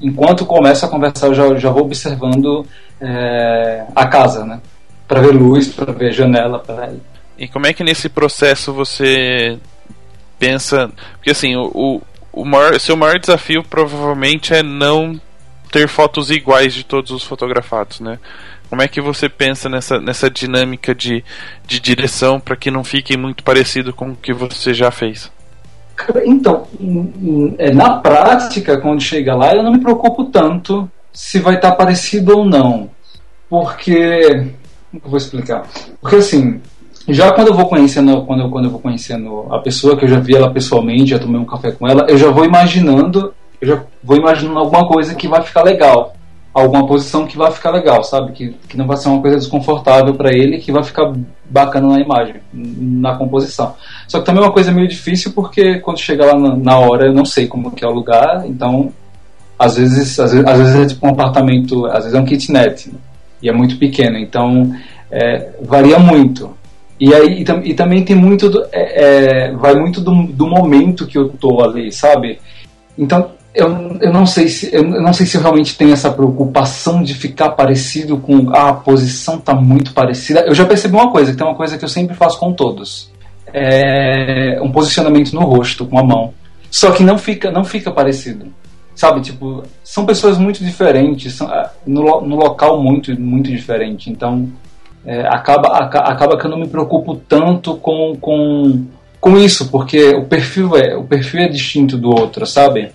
enquanto 0.00 0.46
começo 0.46 0.84
a 0.84 0.88
conversar, 0.88 1.28
eu 1.28 1.34
já, 1.34 1.56
já 1.56 1.70
vou 1.70 1.82
observando 1.82 2.66
é, 3.00 3.84
a 3.94 4.06
casa, 4.06 4.44
né? 4.44 4.60
Para 5.06 5.20
ver 5.20 5.32
luz, 5.32 5.68
para 5.68 5.92
ver 5.92 6.12
janela. 6.12 6.58
Pra... 6.58 6.90
E 7.38 7.48
como 7.48 7.66
é 7.66 7.72
que 7.72 7.84
nesse 7.84 8.08
processo 8.08 8.72
você 8.72 9.58
pensa. 10.38 10.90
Porque 11.14 11.30
assim, 11.30 11.56
o, 11.56 12.00
o 12.38 12.44
maior, 12.44 12.78
seu 12.78 12.96
maior 12.96 13.18
desafio 13.18 13.64
provavelmente 13.64 14.54
é 14.54 14.62
não 14.62 15.20
ter 15.72 15.88
fotos 15.88 16.30
iguais 16.30 16.72
de 16.72 16.84
todos 16.84 17.10
os 17.10 17.24
fotografados, 17.24 18.00
né? 18.00 18.18
Como 18.70 18.80
é 18.80 18.88
que 18.88 19.00
você 19.00 19.28
pensa 19.28 19.68
nessa, 19.68 19.98
nessa 19.98 20.30
dinâmica 20.30 20.94
de, 20.94 21.24
de 21.66 21.80
direção 21.80 22.38
para 22.38 22.56
que 22.56 22.70
não 22.70 22.84
fique 22.84 23.16
muito 23.16 23.42
parecido 23.42 23.92
com 23.92 24.10
o 24.10 24.16
que 24.16 24.32
você 24.32 24.72
já 24.72 24.90
fez? 24.90 25.30
Então, 26.24 26.66
é, 27.58 27.72
na 27.72 27.98
prática, 27.98 28.78
quando 28.78 29.00
chega 29.00 29.34
lá, 29.34 29.54
eu 29.54 29.62
não 29.62 29.72
me 29.72 29.80
preocupo 29.80 30.26
tanto 30.26 30.88
se 31.12 31.40
vai 31.40 31.56
estar 31.56 31.72
parecido 31.72 32.38
ou 32.38 32.44
não. 32.44 32.90
Porque. 33.48 34.52
Como 34.90 35.02
eu 35.04 35.10
vou 35.10 35.18
explicar? 35.18 35.66
Porque 36.00 36.16
assim, 36.16 36.60
já 37.08 37.32
quando 37.32 37.48
eu 37.48 37.54
vou 37.54 37.66
conhecendo, 37.66 38.22
quando 38.22 38.42
eu, 38.42 38.50
quando 38.50 38.64
eu 38.66 38.70
vou 38.70 38.80
conhecendo 38.80 39.46
a 39.50 39.58
pessoa, 39.60 39.96
que 39.96 40.04
eu 40.04 40.08
já 40.08 40.20
vi 40.20 40.36
ela 40.36 40.50
pessoalmente, 40.50 41.10
já 41.10 41.18
tomei 41.18 41.40
um 41.40 41.44
café 41.44 41.72
com 41.72 41.88
ela, 41.88 42.06
eu 42.08 42.18
já 42.18 42.30
vou 42.30 42.44
imaginando, 42.44 43.32
eu 43.60 43.68
já 43.68 43.82
vou 44.02 44.16
imaginando 44.16 44.58
alguma 44.58 44.86
coisa 44.86 45.14
que 45.14 45.26
vai 45.26 45.42
ficar 45.42 45.62
legal 45.62 46.14
alguma 46.60 46.86
posição 46.86 47.26
que 47.26 47.36
vai 47.36 47.50
ficar 47.50 47.70
legal, 47.70 48.02
sabe? 48.02 48.32
Que, 48.32 48.54
que 48.68 48.76
não 48.76 48.86
vai 48.86 48.96
ser 48.96 49.08
uma 49.08 49.20
coisa 49.20 49.36
desconfortável 49.36 50.14
para 50.14 50.30
ele, 50.32 50.58
que 50.58 50.72
vai 50.72 50.82
ficar 50.82 51.12
bacana 51.48 51.88
na 51.88 52.00
imagem, 52.00 52.36
na 52.52 53.16
composição. 53.16 53.74
Só 54.06 54.18
que 54.18 54.26
também 54.26 54.42
é 54.42 54.46
uma 54.46 54.52
coisa 54.52 54.72
meio 54.72 54.88
difícil 54.88 55.32
porque 55.32 55.78
quando 55.80 55.98
chega 55.98 56.26
lá 56.26 56.38
na, 56.38 56.56
na 56.56 56.78
hora 56.78 57.06
eu 57.06 57.14
não 57.14 57.24
sei 57.24 57.46
como 57.46 57.70
que 57.70 57.84
é 57.84 57.88
o 57.88 57.92
lugar, 57.92 58.44
então 58.46 58.92
às 59.58 59.76
vezes, 59.76 60.18
às 60.18 60.32
vezes, 60.32 60.46
às 60.46 60.58
vezes 60.58 60.76
é 60.76 60.86
tipo 60.86 61.06
um 61.06 61.10
apartamento, 61.10 61.86
às 61.86 62.04
vezes 62.04 62.14
é 62.14 62.20
um 62.20 62.24
kitnet 62.24 62.88
né? 62.88 62.98
e 63.42 63.48
é 63.48 63.52
muito 63.52 63.76
pequeno, 63.76 64.18
então 64.18 64.72
é, 65.10 65.50
varia 65.62 65.98
muito. 65.98 66.56
E 67.00 67.14
aí 67.14 67.44
e, 67.44 67.70
e 67.70 67.74
também 67.74 68.04
tem 68.04 68.16
muito 68.16 68.48
do, 68.48 68.64
é, 68.72 69.48
é, 69.50 69.52
vai 69.52 69.74
muito 69.74 70.00
do, 70.00 70.24
do 70.24 70.46
momento 70.46 71.06
que 71.06 71.16
eu 71.16 71.28
tô 71.28 71.62
ali, 71.62 71.92
sabe? 71.92 72.40
Então 72.96 73.30
eu, 73.54 73.98
eu 74.00 74.12
não 74.12 74.26
sei 74.26 74.48
se 74.48 74.72
eu 74.72 74.84
não 74.84 75.12
sei 75.12 75.26
se 75.26 75.36
eu 75.36 75.40
realmente 75.40 75.76
tenho 75.76 75.92
essa 75.92 76.10
preocupação 76.10 77.02
de 77.02 77.14
ficar 77.14 77.50
parecido 77.50 78.18
com 78.18 78.50
ah, 78.50 78.68
a 78.68 78.72
posição 78.74 79.38
tá 79.38 79.54
muito 79.54 79.92
parecida. 79.92 80.44
Eu 80.46 80.54
já 80.54 80.64
percebi 80.64 80.94
uma 80.94 81.10
coisa, 81.10 81.32
que 81.32 81.38
tem 81.38 81.46
uma 81.46 81.56
coisa 81.56 81.78
que 81.78 81.84
eu 81.84 81.88
sempre 81.88 82.14
faço 82.14 82.38
com 82.38 82.52
todos. 82.52 83.10
É 83.52 84.60
um 84.60 84.70
posicionamento 84.70 85.32
no 85.32 85.40
rosto 85.40 85.86
com 85.86 85.98
a 85.98 86.04
mão. 86.04 86.34
Só 86.70 86.90
que 86.92 87.02
não 87.02 87.16
fica 87.18 87.50
não 87.50 87.64
fica 87.64 87.90
parecido. 87.90 88.46
Sabe, 88.94 89.20
tipo, 89.20 89.62
são 89.84 90.04
pessoas 90.04 90.38
muito 90.38 90.64
diferentes, 90.64 91.34
são, 91.34 91.46
ah, 91.46 91.70
no, 91.86 92.20
no 92.20 92.36
local 92.36 92.82
muito 92.82 93.18
muito 93.18 93.50
diferente. 93.50 94.10
Então, 94.10 94.48
é, 95.08 95.26
acaba, 95.26 95.68
acaba 95.78 96.36
que 96.36 96.44
eu 96.44 96.50
não 96.50 96.58
me 96.58 96.68
preocupo 96.68 97.16
tanto 97.16 97.76
com, 97.76 98.14
com, 98.20 98.84
com 99.18 99.38
isso, 99.38 99.70
porque 99.70 100.10
o 100.10 100.26
perfil 100.26 100.76
é 100.76 100.94
o 100.94 101.02
perfil 101.02 101.40
é 101.40 101.48
distinto 101.48 101.96
do 101.96 102.10
outro, 102.10 102.44
sabe? 102.44 102.92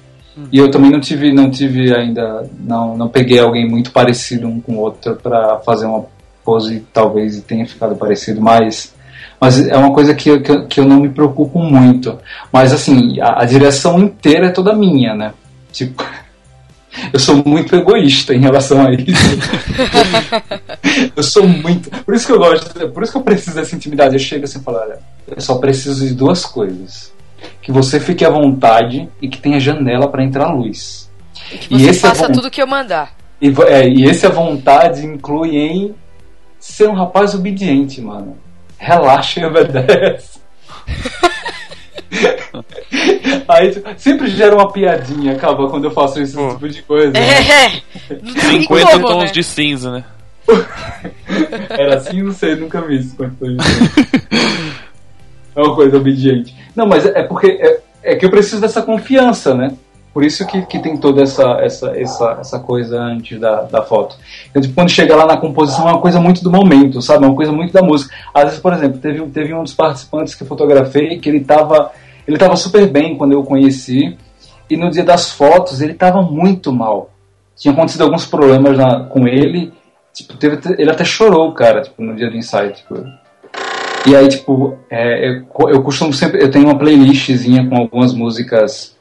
E 0.51 0.59
eu 0.59 0.70
também 0.70 0.91
não 0.91 0.99
tive, 0.99 1.34
não 1.34 1.49
tive 1.49 1.91
ainda, 1.95 2.47
não, 2.59 2.95
não 2.95 3.07
peguei 3.07 3.39
alguém 3.39 3.68
muito 3.68 3.91
parecido 3.91 4.47
um 4.47 4.61
com 4.61 4.74
o 4.74 4.80
outro 4.80 5.16
para 5.16 5.57
fazer 5.66 5.88
uma 5.88 6.05
pose, 6.45 6.86
talvez 6.93 7.41
tenha 7.41 7.66
ficado 7.66 7.95
parecido, 7.95 8.39
mas, 8.39 8.93
mas 9.41 9.68
é 9.68 9.76
uma 9.76 9.91
coisa 9.91 10.14
que, 10.14 10.30
eu, 10.30 10.41
que, 10.41 10.66
que 10.68 10.80
eu 10.80 10.86
não 10.86 10.99
me 10.99 11.09
preocupo 11.09 11.57
muito. 11.57 12.20
Mas 12.51 12.72
assim, 12.72 13.20
a, 13.22 13.41
a 13.41 13.45
direção 13.45 13.99
inteira 13.99 14.47
é 14.47 14.51
toda 14.51 14.76
minha, 14.76 15.16
né? 15.16 15.34
Tipo, 15.72 16.03
eu 17.12 17.20
sou 17.20 17.44
muito 17.46 17.76
egoísta 17.76 18.34
em 18.34 18.39
relação 18.39 18.86
a 18.86 18.91
isso. 18.94 19.38
eu 21.16 21.24
sou 21.24 21.48
muito. 21.48 21.89
Por 22.04 22.14
isso 22.14 22.28
que 22.28 22.32
eu 22.32 22.39
gosto, 22.39 22.89
por 22.89 23.04
isso 23.04 23.12
que 23.12 23.18
eu 23.18 23.24
preciso 23.24 23.56
dessa 23.56 23.76
intimidade. 23.76 24.16
Eu 24.16 24.20
chego 24.20 24.46
assim 24.46 24.60
e 24.60 24.64
falo, 24.64 24.78
olha, 24.78 25.00
eu 25.28 25.41
só 25.41 25.56
preciso 25.56 26.06
de 26.06 26.14
duas 26.14 26.46
coisas 26.46 27.12
que 27.62 27.72
você 27.72 28.00
fique 28.00 28.24
à 28.24 28.30
vontade 28.30 29.10
e 29.22 29.28
que 29.28 29.39
tenha 29.39 29.60
janela 29.60 30.08
para 30.08 30.24
entrar 30.24 30.54
luz. 30.54 31.10
E 31.52 31.58
que 31.58 31.74
você 31.74 31.89
e 31.89 31.94
faça 31.94 32.30
tudo 32.32 32.52
que 32.52 32.62
eu 32.62 32.68
mandar. 32.68 33.16
E, 33.41 33.54
é, 33.68 33.88
e 33.88 34.06
esse 34.06 34.26
à 34.26 34.30
vontade 34.30 35.06
inclui 35.06 35.58
em 35.58 35.96
ser 36.60 36.88
um 36.88 36.94
rapaz 36.94 37.34
obediente, 37.34 38.02
mano. 38.02 38.38
Relaxa 38.78 39.39
e 39.39 39.46
obedece. 39.46 40.39
Aí 43.47 43.84
sempre 43.97 44.28
gera 44.30 44.56
uma 44.56 44.72
piadinha, 44.72 45.34
acaba 45.34 45.70
quando 45.70 45.86
eu 45.86 45.91
faço 45.91 46.22
esse 46.22 46.36
Pô. 46.36 46.49
tipo 46.49 46.70
de 46.70 46.82
coisa. 46.84 47.18
É, 47.18 47.43
né? 47.43 47.82
50 48.51 48.91
como, 48.91 49.08
tons 49.08 49.24
né? 49.26 49.32
de 49.32 49.43
cinza, 49.43 49.91
né? 49.91 50.04
Era 51.70 51.95
assim, 51.95 52.22
não 52.22 52.34
sei, 52.34 52.56
nunca 52.56 52.82
vi 52.82 52.99
isso 52.99 53.16
quando 53.16 53.38
foi. 53.38 53.58
É 55.56 55.62
uma 55.62 55.76
coisa 55.76 55.97
obediente. 55.97 56.56
Não, 56.76 56.86
mas 56.86 57.06
é 57.06 57.24
porque 57.24 57.47
é, 57.47 57.80
é, 58.04 58.16
que 58.16 58.26
eu 58.26 58.30
preciso 58.30 58.60
dessa 58.60 58.82
confiança, 58.82 59.54
né? 59.54 59.76
Por 60.14 60.24
isso 60.24 60.45
que, 60.45 60.62
que 60.64 60.78
tem 60.78 60.95
toda 60.95 61.24
essa, 61.24 61.58
essa, 61.62 61.99
essa, 61.99 62.38
essa 62.39 62.60
coisa 62.60 62.99
antes 62.99 63.39
da, 63.39 63.64
da 63.64 63.82
foto. 63.82 64.16
Então, 64.49 64.62
tipo, 64.62 64.76
quando 64.76 64.89
chega 64.89 65.16
lá 65.16 65.26
na 65.26 65.38
composição, 65.38 65.88
é 65.88 65.91
uma 65.91 66.01
coisa 66.01 66.20
muito 66.20 66.43
do 66.43 66.51
momento, 66.51 67.01
sabe? 67.01 67.24
É 67.24 67.28
uma 67.28 67.36
coisa 67.36 67.51
muito 67.51 67.74
da 67.74 67.82
música. 67.82 68.14
Às 68.32 68.43
vezes, 68.45 68.60
por 68.60 68.74
exemplo, 68.74 68.99
teve, 68.99 69.26
teve 69.28 69.54
um 69.56 69.64
dos 69.64 69.74
participantes 69.74 70.36
que 70.36 70.43
eu 70.43 70.47
fotografei 70.47 71.18
que 71.18 71.30
ele 71.30 71.39
estava 71.39 71.91
ele 72.28 72.38
tava 72.38 72.55
super 72.55 72.88
bem 72.88 73.17
quando 73.17 73.34
eu 73.34 73.41
o 73.41 73.45
conheci, 73.45 74.17
e 74.69 74.78
no 74.78 74.89
dia 74.89 75.03
das 75.03 75.32
fotos 75.32 75.82
ele 75.82 75.93
estava 75.93 76.21
muito 76.21 76.71
mal. 76.71 77.11
Tinha 77.55 77.74
acontecido 77.74 78.03
alguns 78.03 78.26
problemas 78.26 78.78
na, 78.78 79.03
com 79.05 79.28
ele, 79.28 79.71
tipo, 80.13 80.36
teve, 80.36 80.59
ele 80.78 80.89
até 80.89 81.03
chorou, 81.03 81.51
cara, 81.53 81.82
tipo, 81.82 82.01
no 82.01 82.15
dia 82.15 82.30
do 82.30 82.38
ensaio. 82.38 82.71
Tipo, 82.71 83.03
e 84.05 84.15
aí, 84.15 84.28
tipo, 84.28 84.78
é, 84.89 85.30
eu, 85.30 85.69
eu 85.69 85.82
costumo 85.82 86.11
sempre. 86.11 86.43
Eu 86.43 86.51
tenho 86.51 86.65
uma 86.65 86.78
playlistzinha 86.78 87.67
com 87.67 87.78
algumas 87.78 88.13
músicas 88.13 88.95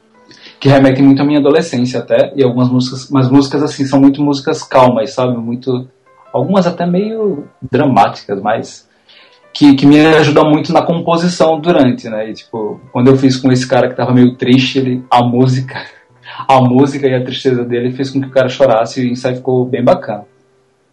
que 0.59 0.69
remetem 0.69 1.03
muito 1.03 1.21
à 1.21 1.25
minha 1.25 1.39
adolescência 1.39 1.99
até. 1.99 2.31
E 2.35 2.43
algumas 2.43 2.69
músicas. 2.69 3.09
Mas 3.09 3.29
músicas 3.29 3.61
assim, 3.63 3.85
são 3.85 3.99
muito 3.99 4.21
músicas 4.21 4.63
calmas, 4.63 5.13
sabe? 5.13 5.37
Muito. 5.37 5.87
Algumas 6.31 6.65
até 6.65 6.85
meio 6.85 7.47
dramáticas, 7.61 8.41
mas. 8.41 8.87
Que, 9.53 9.75
que 9.75 9.85
me 9.85 9.99
ajudam 9.99 10.49
muito 10.49 10.73
na 10.73 10.81
composição 10.81 11.59
durante, 11.59 12.09
né? 12.09 12.29
E, 12.29 12.33
tipo, 12.33 12.81
quando 12.91 13.09
eu 13.09 13.17
fiz 13.17 13.37
com 13.37 13.51
esse 13.51 13.67
cara 13.67 13.87
que 13.87 13.95
tava 13.95 14.11
meio 14.11 14.35
triste, 14.35 14.79
ele, 14.79 15.03
a 15.09 15.23
música. 15.23 15.81
A 16.47 16.59
música 16.59 17.05
e 17.05 17.13
a 17.13 17.23
tristeza 17.23 17.63
dele 17.63 17.91
fez 17.91 18.09
com 18.09 18.19
que 18.19 18.27
o 18.27 18.31
cara 18.31 18.49
chorasse 18.49 18.99
e 18.99 19.07
o 19.07 19.11
ensaio 19.11 19.35
ficou 19.35 19.65
bem 19.65 19.83
bacana. 19.83 20.25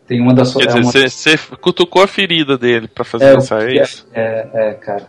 Tem 0.07 0.21
uma 0.21 0.35
das 0.35 0.53
Quer 0.53 0.67
dizer, 0.67 1.09
você, 1.09 1.31
é 1.31 1.39
uma... 1.49 1.57
cutucou 1.57 2.03
a 2.03 2.07
ferida 2.07 2.59
dele 2.59 2.89
para 2.89 3.05
fazer 3.05 3.25
é, 3.25 3.39
isso, 3.39 3.55
é 3.55 3.73
isso? 3.75 4.09
É, 4.13 4.49
é, 4.53 4.75
cara. 4.75 5.07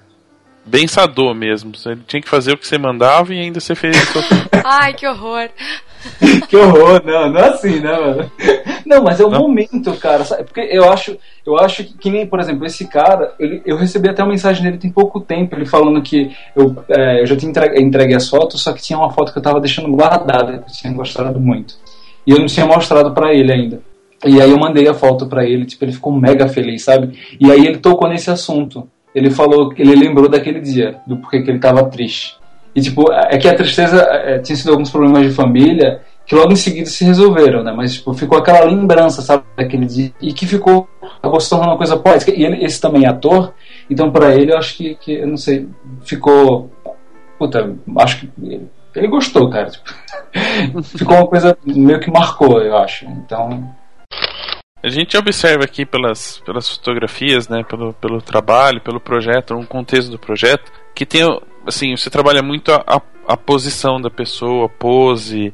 Bem 0.63 0.87
sador 0.87 1.33
mesmo. 1.33 1.75
Você 1.75 1.97
tinha 2.07 2.21
que 2.21 2.29
fazer 2.29 2.53
o 2.53 2.57
que 2.57 2.67
você 2.67 2.77
mandava 2.77 3.33
e 3.33 3.39
ainda 3.39 3.59
você 3.59 3.73
fez. 3.73 3.97
Ai, 4.63 4.93
que 4.93 5.07
horror. 5.07 5.49
que 6.47 6.55
horror, 6.55 7.01
não, 7.03 7.31
não 7.31 7.39
é 7.39 7.49
assim, 7.49 7.79
né, 7.79 7.91
mano? 7.91 8.31
Não, 8.91 9.03
mas 9.03 9.21
é 9.21 9.25
o 9.25 9.29
não. 9.29 9.39
momento, 9.39 9.95
cara. 9.95 10.25
Sabe? 10.25 10.43
Porque 10.43 10.59
eu 10.59 10.91
acho, 10.91 11.17
eu 11.45 11.57
acho 11.57 11.81
que, 11.85 11.93
que 11.97 12.09
nem, 12.09 12.27
por 12.27 12.41
exemplo, 12.41 12.65
esse 12.65 12.85
cara, 12.85 13.33
ele, 13.39 13.61
eu 13.65 13.77
recebi 13.77 14.09
até 14.09 14.21
uma 14.21 14.31
mensagem 14.31 14.61
dele 14.61 14.77
tem 14.77 14.91
pouco 14.91 15.21
tempo, 15.21 15.55
ele 15.55 15.65
falando 15.65 16.01
que 16.01 16.35
eu, 16.53 16.75
é, 16.89 17.21
eu 17.21 17.25
já 17.25 17.37
tinha 17.37 17.49
entregue, 17.49 17.81
entregue 17.81 18.13
as 18.13 18.27
fotos, 18.27 18.61
só 18.61 18.73
que 18.73 18.81
tinha 18.81 18.99
uma 18.99 19.09
foto 19.11 19.31
que 19.31 19.39
eu 19.39 19.43
tava 19.43 19.61
deixando 19.61 19.89
guardada, 19.95 20.57
que 20.57 20.69
eu 20.69 20.73
tinha 20.73 20.91
gostado 20.91 21.39
muito. 21.39 21.75
E 22.27 22.31
eu 22.31 22.39
não 22.39 22.47
tinha 22.47 22.65
mostrado 22.65 23.13
para 23.13 23.33
ele 23.33 23.53
ainda. 23.53 23.81
E 24.25 24.41
aí 24.41 24.51
eu 24.51 24.59
mandei 24.59 24.87
a 24.89 24.93
foto 24.93 25.25
para 25.25 25.45
ele, 25.45 25.65
tipo, 25.65 25.85
ele 25.85 25.93
ficou 25.93 26.11
mega 26.11 26.49
feliz, 26.49 26.83
sabe? 26.83 27.17
E 27.39 27.49
aí 27.49 27.65
ele 27.65 27.77
tocou 27.77 28.09
nesse 28.09 28.29
assunto. 28.29 28.89
Ele 29.15 29.29
falou 29.29 29.73
ele 29.77 29.95
lembrou 29.95 30.27
daquele 30.27 30.59
dia, 30.59 30.97
do 31.07 31.15
porquê 31.15 31.41
que 31.41 31.49
ele 31.49 31.59
tava 31.59 31.85
triste. 31.85 32.35
E 32.75 32.81
tipo, 32.81 33.11
é 33.11 33.37
que 33.37 33.47
a 33.47 33.55
tristeza 33.55 34.01
é, 34.01 34.39
tinha 34.39 34.55
sido 34.55 34.71
alguns 34.71 34.89
problemas 34.89 35.23
de 35.27 35.33
família 35.33 36.01
que 36.31 36.35
logo 36.35 36.53
em 36.53 36.55
seguida 36.55 36.89
se 36.89 37.03
resolveram, 37.03 37.61
né? 37.61 37.73
Mas 37.75 37.95
tipo, 37.95 38.13
ficou 38.13 38.37
aquela 38.37 38.63
lembrança, 38.63 39.21
sabe, 39.21 39.43
daquele 39.53 39.85
dia 39.85 40.13
e 40.21 40.31
que 40.31 40.47
ficou 40.47 40.87
acabou 41.21 41.39
uma 41.51 41.75
coisa 41.75 41.97
poética. 41.97 42.31
E 42.31 42.45
ele, 42.45 42.63
esse 42.63 42.79
também 42.79 43.03
é 43.03 43.09
ator, 43.09 43.53
então 43.89 44.09
para 44.09 44.33
ele 44.33 44.53
eu 44.53 44.57
acho 44.57 44.77
que, 44.77 44.95
que 44.95 45.15
eu 45.15 45.27
não 45.27 45.35
sei, 45.35 45.67
ficou 46.05 46.71
puta, 47.37 47.75
acho 47.97 48.21
que 48.21 48.29
ele, 48.41 48.65
ele 48.95 49.07
gostou, 49.09 49.49
cara. 49.49 49.71
Tipo, 49.71 50.81
ficou 50.97 51.17
uma 51.17 51.27
coisa 51.27 51.57
meio 51.65 51.99
que 51.99 52.09
marcou, 52.09 52.61
eu 52.61 52.77
acho. 52.77 53.03
Então, 53.07 53.69
a 54.81 54.87
gente 54.87 55.17
observa 55.17 55.65
aqui 55.65 55.85
pelas, 55.85 56.39
pelas 56.45 56.69
fotografias, 56.69 57.49
né, 57.49 57.61
pelo, 57.67 57.91
pelo 57.95 58.21
trabalho, 58.21 58.79
pelo 58.79 59.01
projeto, 59.01 59.53
um 59.53 59.65
contexto 59.65 60.09
do 60.09 60.17
projeto, 60.17 60.71
que 60.95 61.05
tem, 61.05 61.23
assim, 61.67 61.93
você 61.93 62.09
trabalha 62.09 62.41
muito 62.41 62.71
a, 62.71 62.81
a, 62.87 63.01
a 63.27 63.35
posição 63.35 63.99
da 63.99 64.09
pessoa, 64.09 64.67
a 64.67 64.69
pose, 64.69 65.53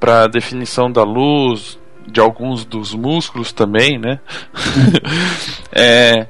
para 0.00 0.26
definição 0.26 0.90
da 0.90 1.04
luz, 1.04 1.78
de 2.06 2.18
alguns 2.20 2.64
dos 2.64 2.94
músculos 2.94 3.52
também, 3.52 3.98
né? 3.98 4.18
é, 5.70 6.26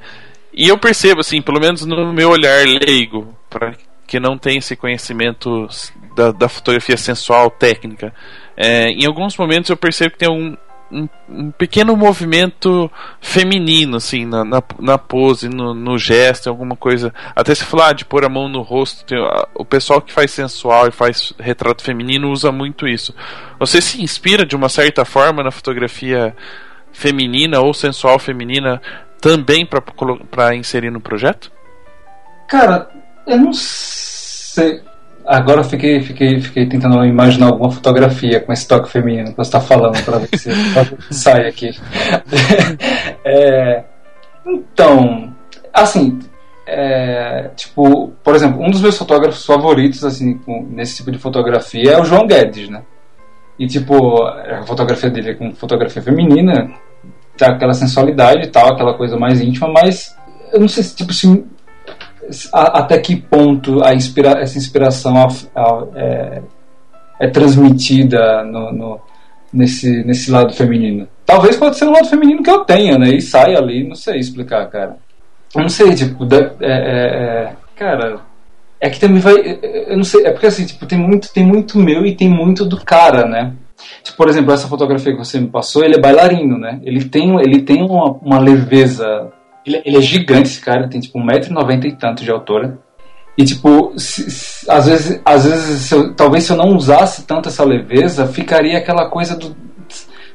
E 0.53 0.69
eu 0.69 0.77
percebo, 0.77 1.21
assim, 1.21 1.41
pelo 1.41 1.61
menos 1.61 1.87
no 1.87 2.13
meu 2.13 2.31
olhar 2.31 2.67
leigo, 2.67 3.35
para 3.49 3.75
que 4.07 4.19
não 4.19 4.37
tem 4.37 4.59
esse 4.59 4.75
conhecimento 4.75 5.69
da, 6.17 6.33
da 6.33 6.49
fotografia 6.49 6.97
sensual 6.97 7.49
técnica, 7.49 8.13
é, 8.57 8.89
em 8.91 9.07
alguns 9.07 9.37
momentos 9.37 9.71
eu 9.71 9.77
percebo 9.77 10.11
que 10.11 10.19
tem 10.19 10.29
um, 10.29 10.57
um, 10.91 11.09
um 11.29 11.51
pequeno 11.51 11.97
movimento 11.97 12.91
feminino, 13.21 13.97
assim, 13.97 14.27
na, 14.27 14.45
na, 14.45 14.63
na 14.79 14.99
pose, 14.99 15.49
no, 15.49 15.73
no, 15.75 15.97
gesto, 15.97 16.49
alguma 16.49 16.77
coisa. 16.77 17.15
Até 17.35 17.55
se 17.55 17.65
falar 17.65 17.89
ah, 17.89 17.93
de 17.93 18.05
pôr 18.05 18.25
a 18.25 18.29
mão 18.29 18.49
no 18.49 18.63
rosto, 18.63 19.05
tem, 19.05 19.19
o 19.55 19.65
pessoal 19.65 20.01
que 20.01 20.13
faz 20.13 20.31
sensual 20.31 20.89
e 20.89 20.91
faz 20.91 21.33
retrato 21.39 21.83
feminino 21.83 22.31
usa 22.31 22.51
muito 22.51 22.89
isso. 22.89 23.15
Você 23.59 23.81
se 23.81 24.03
inspira 24.03 24.45
de 24.45 24.57
uma 24.57 24.69
certa 24.69 25.05
forma 25.05 25.43
na 25.43 25.51
fotografia 25.51 26.35
feminina 26.93 27.61
ou 27.61 27.73
sensual 27.73 28.19
feminina 28.19 28.81
também 29.21 29.67
para 30.31 30.55
inserir 30.57 30.91
no 30.91 31.01
projeto? 31.01 31.53
Cara, 32.49 32.91
eu 33.27 33.39
não 33.39 33.53
sei. 33.53 34.83
Agora 35.27 35.63
fiquei, 35.63 36.01
fiquei, 36.01 36.41
fiquei 36.41 36.67
tentando 36.67 37.05
imaginar 37.05 37.47
alguma 37.47 37.71
fotografia 37.71 38.41
com 38.41 38.53
esse 38.53 38.67
toque 38.67 38.91
feminino 38.91 39.31
que 39.31 39.37
você 39.37 39.49
está 39.49 39.61
falando 39.61 40.03
para 40.05 40.19
ver 40.21 40.37
se 40.37 40.51
sai 41.11 41.47
aqui. 41.47 41.71
é, 43.25 43.85
então, 44.47 45.33
assim, 45.73 46.19
é, 46.67 47.51
tipo, 47.57 48.13
por 48.23 48.35
exemplo, 48.35 48.63
um 48.63 48.71
dos 48.71 48.81
meus 48.81 48.97
fotógrafos 48.97 49.45
favoritos 49.45 50.05
assim 50.05 50.39
com, 50.39 50.63
nesse 50.71 50.97
tipo 50.97 51.11
de 51.11 51.19
fotografia 51.19 51.93
é 51.93 52.01
o 52.01 52.05
João 52.05 52.27
Guedes, 52.27 52.69
né? 52.69 52.83
E 53.59 53.67
tipo, 53.67 54.23
a 54.23 54.63
fotografia 54.65 55.11
dele 55.11 55.31
é 55.31 55.35
com 55.35 55.53
fotografia 55.55 56.01
feminina, 56.01 56.71
tá 57.37 57.51
aquela 57.51 57.75
sensualidade 57.75 58.47
e 58.47 58.51
tal, 58.51 58.73
aquela 58.73 58.95
coisa 58.95 59.19
mais 59.19 59.41
íntima, 59.41 59.69
mas 59.69 60.17
eu 60.53 60.61
não 60.61 60.69
sei 60.69 60.83
se 60.83 60.97
tipo 60.97 61.13
se 61.13 61.45
até 62.53 62.99
que 62.99 63.17
ponto 63.17 63.83
a 63.83 63.95
inspira, 63.95 64.41
essa 64.41 64.59
inspiração 64.59 65.15
é, 65.95 66.43
é 67.21 67.29
transmitida 67.29 68.45
no, 68.45 68.73
no, 68.73 69.01
nesse, 69.53 70.05
nesse 70.05 70.31
lado 70.31 70.53
feminino. 70.55 71.09
Talvez 71.27 71.57
pode 71.57 71.77
ser 71.77 71.85
um 71.87 71.93
lado 71.93 72.09
feminino 72.09 72.43
que 72.43 72.51
eu 72.51 72.65
tenha, 72.65 72.99
né? 72.99 73.09
E 73.11 73.21
sai 73.21 73.55
ali, 73.55 73.87
não 73.87 73.95
sei 73.95 74.19
explicar, 74.19 74.67
cara. 74.69 74.97
Eu 75.55 75.63
não 75.63 75.69
sei, 75.69 75.95
tipo, 75.95 76.25
é, 76.35 76.53
é, 76.61 76.73
é, 76.73 77.53
cara, 77.77 78.21
é 78.81 78.89
que 78.89 79.01
também 79.01 79.21
vai, 79.21 79.35
eu 79.89 79.97
não 79.97 80.05
sei, 80.05 80.25
é 80.25 80.31
porque 80.31 80.47
assim, 80.47 80.65
tipo, 80.65 80.87
tem 80.87 80.99
muito, 80.99 81.33
tem 81.33 81.45
muito 81.45 81.79
meu 81.79 82.07
e 82.07 82.15
tem 82.15 82.29
muito 82.29 82.65
do 82.65 82.83
cara, 82.83 83.27
né? 83.27 83.53
Tipo, 84.03 84.17
por 84.17 84.29
exemplo, 84.29 84.53
essa 84.53 84.69
fotografia 84.69 85.13
que 85.13 85.19
você 85.19 85.41
me 85.41 85.49
passou, 85.49 85.85
ele 85.85 85.97
é 85.97 86.01
bailarino, 86.01 86.59
né? 86.59 86.81
Ele 86.83 87.05
tem, 87.05 87.35
ele 87.41 87.63
tem 87.63 87.83
uma, 87.83 88.13
uma 88.13 88.39
leveza 88.39 89.33
ele, 89.67 89.83
ele 89.85 89.97
é 89.97 90.01
gigante, 90.01 90.49
esse 90.49 90.61
cara, 90.61 90.89
tem 90.89 91.01
tipo 91.01 91.19
1,90m 91.19 91.85
e 91.85 91.97
tanto 91.97 92.25
de 92.25 92.31
altura. 92.31 92.79
E 93.37 93.45
tipo, 93.45 93.93
se, 93.99 94.31
se, 94.31 94.71
às 94.71 94.87
vezes, 94.87 95.21
às 95.25 95.45
vezes 95.45 95.83
se 95.83 95.95
eu, 95.95 96.15
talvez 96.15 96.45
se 96.45 96.53
eu 96.53 96.57
não 96.57 96.77
usasse 96.77 97.25
tanto 97.27 97.49
essa 97.49 97.65
leveza, 97.65 98.27
ficaria 98.27 98.79
aquela 98.79 99.09
coisa 99.09 99.37
do. 99.37 99.57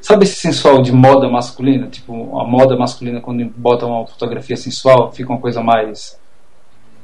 Sabe 0.00 0.24
esse 0.24 0.36
sensual 0.36 0.82
de 0.82 0.92
moda 0.92 1.28
masculina? 1.28 1.88
Tipo, 1.88 2.38
a 2.38 2.46
moda 2.46 2.76
masculina, 2.76 3.20
quando 3.20 3.44
bota 3.56 3.86
uma 3.86 4.06
fotografia 4.06 4.56
sensual, 4.56 5.12
fica 5.12 5.32
uma 5.32 5.40
coisa 5.40 5.62
mais. 5.62 6.18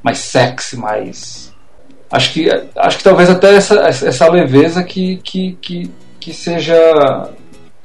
mais 0.01 0.17
sexy, 0.19 0.77
mais. 0.77 1.53
Acho 2.11 2.33
que, 2.33 2.49
acho 2.77 2.97
que 2.97 3.03
talvez 3.03 3.29
até 3.29 3.55
essa, 3.55 3.75
essa 3.87 4.29
leveza 4.29 4.83
que, 4.83 5.17
que, 5.17 5.57
que, 5.61 5.91
que 6.19 6.33
seja. 6.33 7.29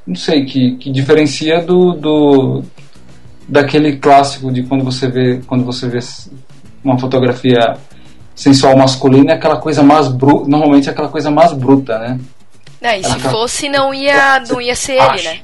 Não 0.05 0.15
sei, 0.15 0.45
que, 0.45 0.75
que 0.77 0.91
diferencia 0.91 1.61
do, 1.61 1.93
do, 1.93 2.63
daquele 3.49 3.97
clássico 3.97 4.51
de 4.51 4.63
quando 4.63 4.83
você 4.83 5.07
vê 5.07 5.41
quando 5.47 5.65
você 5.65 5.87
vê 5.87 5.99
uma 6.83 6.97
fotografia 6.97 7.75
sensual 8.35 8.77
masculina 8.77 9.31
é 9.31 9.35
aquela 9.35 9.57
coisa 9.57 9.81
mais 9.81 10.07
bruta 10.07 10.49
normalmente 10.49 10.87
é 10.87 10.91
aquela 10.91 11.09
coisa 11.09 11.31
mais 11.31 11.51
bruta 11.51 11.97
né? 11.97 12.19
É, 12.81 12.99
e 12.99 13.03
se 13.03 13.11
aquela... 13.11 13.31
fosse 13.31 13.67
não 13.67 13.93
ia 13.93 14.39
não 14.47 14.61
ia 14.61 14.75
ser 14.75 14.93
ele 14.93 15.23
né? 15.23 15.39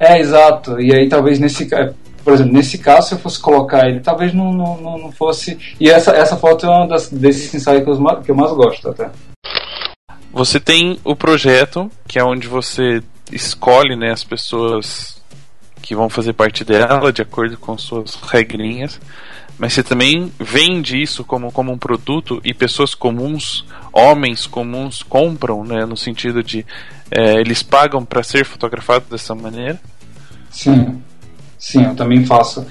É 0.00 0.20
exato. 0.20 0.80
E 0.80 0.94
aí 0.94 1.08
talvez 1.08 1.38
nesse 1.38 1.68
por 2.24 2.32
exemplo 2.32 2.52
nesse 2.52 2.78
caso 2.78 3.08
se 3.08 3.14
eu 3.14 3.18
fosse 3.18 3.38
colocar 3.38 3.88
ele 3.88 4.00
talvez 4.00 4.32
não, 4.32 4.52
não, 4.52 4.98
não 4.98 5.12
fosse. 5.12 5.58
E 5.78 5.90
essa 5.90 6.12
essa 6.12 6.36
foto 6.36 6.66
é 6.66 6.68
uma 6.68 6.88
das 6.88 7.10
desses 7.10 7.52
ensaios 7.54 7.84
que 7.84 7.90
eu, 7.90 8.22
que 8.22 8.30
eu 8.30 8.34
mais 8.34 8.52
gosto 8.52 8.88
até. 8.88 9.10
Você 10.32 10.60
tem 10.60 10.98
o 11.04 11.16
projeto 11.16 11.90
que 12.06 12.18
é 12.18 12.24
onde 12.24 12.46
você 12.46 13.02
escolhe 13.30 13.96
né 13.96 14.12
as 14.12 14.24
pessoas 14.24 15.17
que 15.80 15.94
vão 15.94 16.08
fazer 16.08 16.32
parte 16.32 16.64
dela 16.64 17.12
de 17.12 17.22
acordo 17.22 17.56
com 17.56 17.76
suas 17.78 18.14
regrinhas, 18.14 19.00
mas 19.58 19.72
você 19.72 19.82
também 19.82 20.32
vende 20.38 21.00
isso 21.00 21.24
como, 21.24 21.50
como 21.50 21.72
um 21.72 21.78
produto 21.78 22.40
e 22.44 22.54
pessoas 22.54 22.94
comuns, 22.94 23.64
homens 23.92 24.46
comuns, 24.46 25.02
compram, 25.02 25.64
né, 25.64 25.84
no 25.84 25.96
sentido 25.96 26.42
de 26.42 26.64
é, 27.10 27.34
eles 27.40 27.62
pagam 27.62 28.04
para 28.04 28.22
ser 28.22 28.44
fotografado 28.44 29.06
dessa 29.10 29.34
maneira? 29.34 29.80
Sim, 30.50 31.02
sim, 31.58 31.84
eu 31.84 31.94
também 31.96 32.24
faço. 32.24 32.64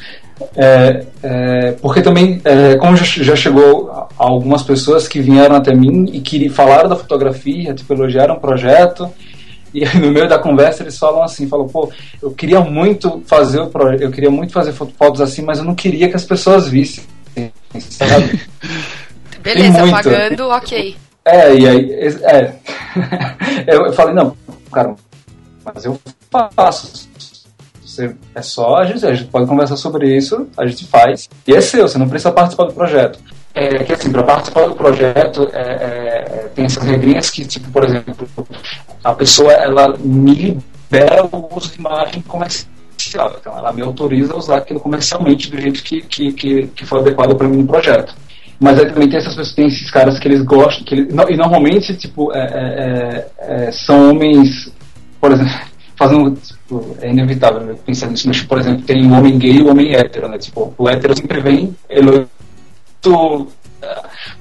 É, 0.56 1.06
é, 1.24 1.72
porque 1.82 2.02
também, 2.02 2.40
é, 2.46 2.76
como 2.76 2.96
já, 2.96 3.04
já, 3.04 3.36
chegou 3.36 4.08
algumas 4.18 4.62
pessoas 4.62 5.08
que 5.08 5.20
vieram 5.20 5.56
até 5.56 5.74
mim 5.74 6.06
e 6.14 6.22
que 6.22 6.48
falaram 6.48 6.88
da 6.88 6.96
fotografia, 6.96 7.74
tipo, 7.74 7.92
elogiaram 7.94 8.36
o 8.36 8.40
projeto 8.40 9.12
e 9.74 9.86
aí, 9.86 10.00
no 10.00 10.12
meio 10.12 10.28
da 10.28 10.40
conversa 10.40 10.84
eles 10.84 10.98
falam 10.98 11.24
assim, 11.24 11.48
falam, 11.48 11.68
pô, 11.68 11.92
eu 12.22 12.32
queria 12.32 12.62
muito 12.62 13.22
fazer 13.26 13.60
o 13.60 13.68
projeto, 13.68 14.02
eu 14.02 14.12
queria 14.12 14.32
muito 14.32 14.54
fazer 14.54 14.72
fotos 14.74 15.22
assim, 15.22 15.42
mas 15.42 15.60
eu 15.60 15.66
não 15.66 15.76
queria 15.76 16.10
que 16.10 16.16
as 16.16 16.26
pessoas 16.26 16.68
vissem, 16.68 17.04
sabe? 17.72 18.42
Beleza, 19.42 19.88
pagando, 19.90 20.50
ok. 20.50 20.96
É, 21.24 21.56
e 21.56 21.68
aí, 21.68 21.92
é, 21.92 22.56
eu 23.68 23.94
falei, 23.94 24.14
não, 24.14 24.36
cara, 24.72 24.96
mas 25.64 25.86
eu 25.86 26.00
faço. 26.56 27.08
Você, 27.84 28.16
é 28.36 28.42
só 28.42 28.76
a 28.76 28.86
gente, 28.86 29.06
a 29.06 29.14
gente 29.14 29.30
pode 29.30 29.48
conversar 29.48 29.76
sobre 29.76 30.16
isso, 30.16 30.48
a 30.58 30.66
gente 30.66 30.86
faz. 30.86 31.30
E 31.48 31.54
é 31.54 31.62
seu, 31.62 31.88
você 31.88 31.98
não 31.98 32.08
precisa 32.08 32.32
participar 32.32 32.66
do 32.66 32.74
projeto. 32.74 33.20
É 33.54 33.84
que 33.84 33.92
assim, 33.92 34.12
para 34.12 34.24
participar 34.24 34.68
do 34.68 34.76
projeto, 34.76 35.50
é, 35.52 35.62
é, 35.62 36.50
tem 36.54 36.66
essas 36.66 36.84
regrinhas 36.84 37.30
que, 37.32 37.44
tipo, 37.44 37.72
por 37.72 37.84
exemplo, 37.84 38.28
a 39.04 39.14
pessoa 39.14 39.52
ela 39.52 39.96
me 39.98 40.34
libera 40.34 41.26
o 41.26 41.56
uso 41.56 41.72
de 41.72 41.80
imagem 41.80 42.22
comercial. 42.22 43.36
Então, 43.40 43.58
ela 43.58 43.72
me 43.72 43.82
autoriza 43.82 44.34
a 44.34 44.38
usar 44.38 44.58
aquilo 44.58 44.80
comercialmente 44.80 45.50
do 45.50 45.60
jeito 45.60 45.84
que, 45.84 46.02
que, 46.02 46.34
que, 46.34 46.68
que 46.68 46.86
for 46.86 47.00
adequado 47.00 47.36
para 47.36 47.48
mim 47.48 47.58
no 47.58 47.68
projeto. 47.68 48.16
Mas 48.60 48.80
aí 48.80 48.92
também 48.92 49.08
tem 49.08 49.20
essas 49.20 49.36
pessoas, 49.36 49.54
tem 49.54 49.68
esses 49.68 49.92
caras 49.92 50.20
que 50.20 50.28
eles 50.28 50.42
gostam, 50.42 50.84
que 50.84 50.96
eles, 50.96 51.14
e 51.30 51.38
normalmente, 51.38 51.96
tipo, 51.96 52.34
é, 52.34 52.40
é, 52.40 53.28
é, 53.38 53.72
são 53.72 54.10
homens, 54.10 54.72
por 55.22 55.32
exemplo, 55.32 55.54
fazendo, 55.96 56.32
tipo, 56.32 56.98
é 57.02 57.10
inevitável 57.10 57.62
né, 57.62 57.76
pensar 57.86 58.08
nisso, 58.08 58.28
mas, 58.28 58.42
por 58.42 58.60
exemplo, 58.60 58.82
tem 58.84 59.06
um 59.06 59.16
homem 59.16 59.38
gay 59.38 59.58
e 59.58 59.62
um 59.62 59.70
homem 59.70 59.94
hétero, 59.96 60.28
né? 60.28 60.38
Tipo, 60.40 60.74
o 60.78 60.90
hétero 60.90 61.16
sempre 61.16 61.40
vem, 61.40 61.76
ele 61.88 62.28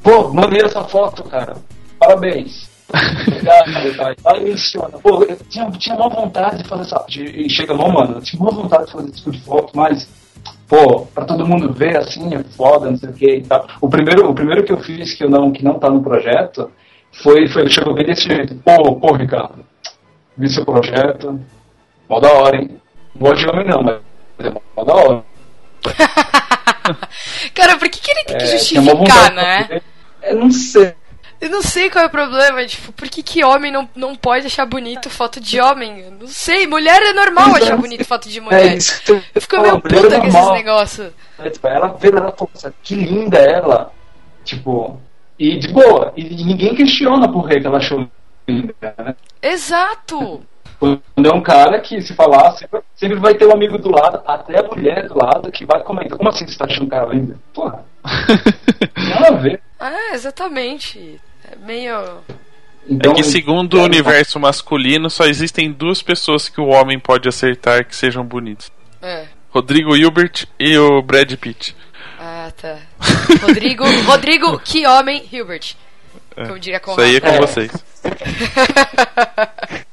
pô, 0.02 0.32
maneira 0.32 0.66
essa 0.66 0.84
foto, 0.84 1.24
cara, 1.24 1.56
parabéns. 1.98 2.65
Aí 4.24 4.52
funciona. 4.52 4.98
Pô, 4.98 5.24
eu 5.24 5.36
tinha, 5.48 5.70
tinha 5.72 5.96
uma 5.96 6.08
vontade 6.08 6.62
de 6.62 6.68
fazer 6.68 6.82
essa. 6.82 7.04
De, 7.08 7.24
e 7.24 7.50
chega 7.50 7.74
lá, 7.74 7.88
mano, 7.88 8.16
eu 8.16 8.20
tinha 8.22 8.40
uma 8.40 8.52
vontade 8.52 8.86
de 8.86 8.92
fazer 8.92 9.08
esse 9.08 9.18
tipo 9.18 9.30
de 9.32 9.40
foto, 9.40 9.72
mas, 9.74 10.08
pô, 10.68 11.06
pra 11.06 11.24
todo 11.24 11.46
mundo 11.46 11.72
ver 11.72 11.96
assim, 11.96 12.34
é 12.34 12.42
foda, 12.56 12.90
não 12.90 12.96
sei 12.96 13.08
o 13.10 13.12
que 13.12 13.36
e 13.36 13.42
tal. 13.42 13.66
O 13.80 13.88
primeiro, 13.88 14.30
o 14.30 14.34
primeiro 14.34 14.64
que 14.64 14.72
eu 14.72 14.78
fiz 14.78 15.14
que, 15.14 15.24
eu 15.24 15.30
não, 15.30 15.50
que 15.50 15.64
não 15.64 15.78
tá 15.78 15.90
no 15.90 16.02
projeto 16.02 16.70
foi, 17.22 17.48
foi 17.48 17.68
chegou 17.68 17.94
bem 17.94 18.06
desse 18.06 18.22
jeito. 18.22 18.54
Pô, 18.56 18.94
pô, 18.96 19.14
Ricardo, 19.14 19.64
vi 20.36 20.48
seu 20.48 20.64
projeto, 20.64 21.40
mó 22.08 22.20
da 22.20 22.32
hora, 22.32 22.56
hein? 22.56 22.80
Não 23.14 23.28
gosto 23.28 23.42
de 23.42 23.48
homem 23.48 23.66
não, 23.66 23.82
mas 23.82 24.00
é 24.38 24.50
mó 24.50 24.84
da 24.84 24.94
hora. 24.94 25.24
Cara, 27.52 27.76
por 27.78 27.88
que, 27.88 28.00
que 28.00 28.10
ele 28.12 28.24
tem 28.26 28.38
que 28.38 28.44
é, 28.44 28.46
justificar, 28.46 29.32
né? 29.32 29.80
Eu 30.22 30.36
não 30.36 30.50
sei. 30.50 30.94
Eu 31.40 31.50
não 31.50 31.62
sei 31.62 31.90
qual 31.90 32.04
é 32.04 32.08
o 32.08 32.10
problema, 32.10 32.64
tipo, 32.64 32.92
por 32.92 33.08
que, 33.08 33.22
que 33.22 33.44
homem 33.44 33.70
não, 33.70 33.88
não 33.94 34.16
pode 34.16 34.46
achar 34.46 34.64
bonito 34.64 35.10
foto 35.10 35.38
de 35.40 35.60
homem? 35.60 36.00
Eu 36.00 36.10
não 36.12 36.26
sei, 36.26 36.66
mulher 36.66 37.00
é 37.02 37.12
normal 37.12 37.54
achar 37.56 37.76
bonito 37.76 38.04
foto 38.04 38.28
de 38.28 38.40
mulher. 38.40 38.66
É 38.66 38.74
isso. 38.74 39.02
Eu 39.34 39.40
fico 39.40 39.60
meio 39.60 39.80
puta 39.80 40.16
é 40.16 40.20
com 40.20 40.26
esses 40.26 40.50
negócios. 40.52 41.12
É, 41.38 41.50
tipo, 41.50 41.66
ela 41.68 41.88
vê, 41.88 42.08
ela 42.08 42.32
fala, 42.32 42.74
que 42.82 42.94
linda 42.94 43.38
ela. 43.38 43.92
Tipo, 44.44 45.00
e 45.38 45.58
de 45.58 45.68
boa. 45.68 46.12
E 46.16 46.24
ninguém 46.44 46.74
questiona 46.74 47.30
por 47.30 47.48
que 47.48 47.66
ela 47.66 47.78
achou 47.78 48.08
linda, 48.48 48.74
né? 48.98 49.14
Exato! 49.42 50.42
Quando 50.78 51.02
é 51.24 51.32
um 51.32 51.42
cara 51.42 51.80
que, 51.80 52.00
se 52.02 52.14
falar, 52.14 52.52
sempre, 52.52 52.80
sempre, 52.94 53.16
vai 53.18 53.34
ter 53.34 53.46
um 53.46 53.52
amigo 53.52 53.78
do 53.78 53.90
lado, 53.90 54.22
até 54.26 54.60
a 54.60 54.62
mulher 54.62 55.08
do 55.08 55.16
lado, 55.16 55.50
que 55.50 55.64
vai 55.64 55.82
comentar. 55.82 56.18
Como 56.18 56.28
assim 56.28 56.46
você 56.46 56.58
tá 56.58 56.66
achando 56.66 56.84
um 56.84 56.88
cara 56.88 57.06
lindo? 57.06 57.38
Porra. 57.54 57.84
Nada 59.08 59.28
a 59.28 59.38
ver. 59.38 59.62
É, 59.80 60.14
exatamente. 60.14 61.20
É 61.62 61.66
meio. 61.66 62.22
Então, 62.88 63.12
é 63.12 63.14
que 63.16 63.22
segundo 63.24 63.78
é, 63.78 63.80
o 63.80 63.84
universo 63.84 64.38
masculino, 64.38 65.10
só 65.10 65.24
existem 65.24 65.72
duas 65.72 66.02
pessoas 66.02 66.48
que 66.48 66.60
o 66.60 66.68
homem 66.68 66.98
pode 66.98 67.28
acertar 67.28 67.84
que 67.84 67.96
sejam 67.96 68.24
bonitos. 68.24 68.70
É. 69.02 69.26
Rodrigo 69.50 69.96
Hilbert 69.96 70.46
e 70.58 70.76
o 70.78 71.02
Brad 71.02 71.32
Pitt. 71.34 71.74
Ah, 72.18 72.52
tá. 72.56 72.78
Rodrigo, 73.42 73.84
Rodrigo, 74.06 74.58
que 74.60 74.86
homem, 74.86 75.26
Hilbert. 75.32 75.74
Como 76.34 76.58
diria 76.58 76.80
Isso 76.86 77.00
aí 77.00 77.16
é 77.16 77.20
com 77.20 77.28
É. 77.28 77.40
vocês. 77.40 77.72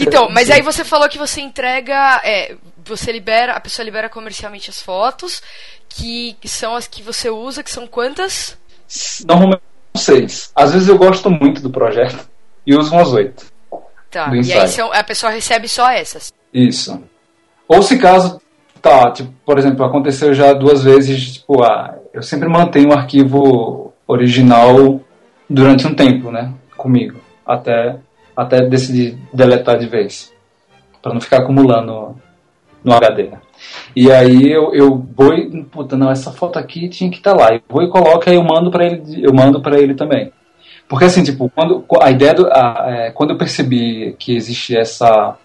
Então, 0.00 0.28
mas 0.30 0.50
aí 0.50 0.62
você 0.62 0.82
falou 0.82 1.08
que 1.08 1.18
você 1.18 1.40
entrega, 1.40 2.20
é, 2.24 2.56
você 2.84 3.12
libera, 3.12 3.52
a 3.52 3.60
pessoa 3.60 3.84
libera 3.84 4.08
comercialmente 4.08 4.70
as 4.70 4.80
fotos, 4.80 5.42
que, 5.88 6.36
que 6.40 6.48
são 6.48 6.74
as 6.74 6.88
que 6.88 7.02
você 7.02 7.28
usa, 7.30 7.62
que 7.62 7.70
são 7.70 7.86
quantas? 7.86 8.56
Normalmente 9.26 9.62
seis. 10.02 10.50
Às 10.54 10.72
vezes 10.72 10.88
eu 10.88 10.98
gosto 10.98 11.30
muito 11.30 11.60
do 11.62 11.70
projeto 11.70 12.28
e 12.66 12.74
uso 12.76 12.92
umas 12.92 13.12
oito. 13.12 13.46
Tá, 14.10 14.30
e 14.34 14.52
aí 14.52 14.68
são, 14.68 14.92
a 14.92 15.04
pessoa 15.04 15.30
recebe 15.30 15.68
só 15.68 15.90
essas. 15.90 16.32
Isso. 16.52 17.02
Ou 17.66 17.82
se 17.82 17.98
caso, 17.98 18.40
tá, 18.80 19.10
tipo, 19.12 19.32
por 19.44 19.58
exemplo, 19.58 19.84
aconteceu 19.84 20.32
já 20.32 20.52
duas 20.54 20.82
vezes, 20.82 21.34
tipo, 21.34 21.62
ah, 21.62 21.94
eu 22.14 22.22
sempre 22.22 22.48
mantenho 22.48 22.88
o 22.88 22.94
arquivo 22.94 23.92
original 24.06 25.00
durante 25.48 25.86
um 25.86 25.94
tempo, 25.94 26.30
né, 26.30 26.52
comigo, 26.76 27.20
até, 27.46 27.96
até 28.34 28.62
decidir 28.62 29.18
deletar 29.32 29.78
de 29.78 29.86
vez, 29.86 30.32
para 31.02 31.12
não 31.12 31.20
ficar 31.20 31.38
acumulando 31.38 32.16
no 32.82 32.94
HD, 32.94 33.24
né. 33.24 33.38
E 33.94 34.10
aí 34.10 34.50
eu, 34.50 34.74
eu 34.74 35.06
vou 35.16 35.34
e, 35.34 35.64
puta, 35.64 35.96
não, 35.96 36.10
essa 36.10 36.30
foto 36.32 36.58
aqui 36.58 36.88
tinha 36.88 37.10
que 37.10 37.16
estar 37.16 37.34
lá. 37.34 37.52
Eu 37.52 37.60
vou 37.68 37.82
e 37.82 37.90
coloco, 37.90 38.28
aí 38.28 38.36
eu 38.36 38.44
mando 38.44 38.70
para 38.70 38.86
ele, 38.86 39.02
eu 39.22 39.32
mando 39.32 39.60
para 39.60 39.78
ele 39.78 39.94
também. 39.94 40.32
Porque 40.88 41.04
assim, 41.04 41.22
tipo, 41.22 41.50
quando 41.54 41.84
a 42.00 42.10
ideia 42.10 42.34
do, 42.34 42.46
a, 42.46 42.86
é, 42.88 43.10
quando 43.10 43.30
eu 43.30 43.38
percebi 43.38 44.14
que 44.18 44.34
existe 44.34 44.76
essa 44.76 45.36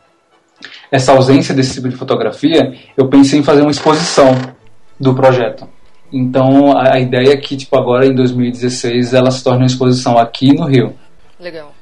essa 0.90 1.12
ausência 1.12 1.54
desse 1.54 1.74
tipo 1.74 1.90
de 1.90 1.96
fotografia, 1.96 2.74
eu 2.96 3.10
pensei 3.10 3.40
em 3.40 3.44
fazer 3.44 3.62
uma 3.62 3.72
exposição 3.72 4.34
do 4.98 5.14
projeto. 5.14 5.68
Então 6.12 6.78
a, 6.78 6.94
a 6.94 7.00
ideia 7.00 7.34
é 7.34 7.38
que 7.38 7.58
tipo 7.58 7.78
agora 7.78 8.06
em 8.06 8.16
2016 8.16 9.14
ela 9.14 9.32
se 9.32 9.44
torne 9.44 9.64
uma 9.64 9.68
exposição 9.68 10.18
aqui 10.18 10.54
no 10.54 10.66
Rio. 10.66 10.94
Legal. 11.40 11.73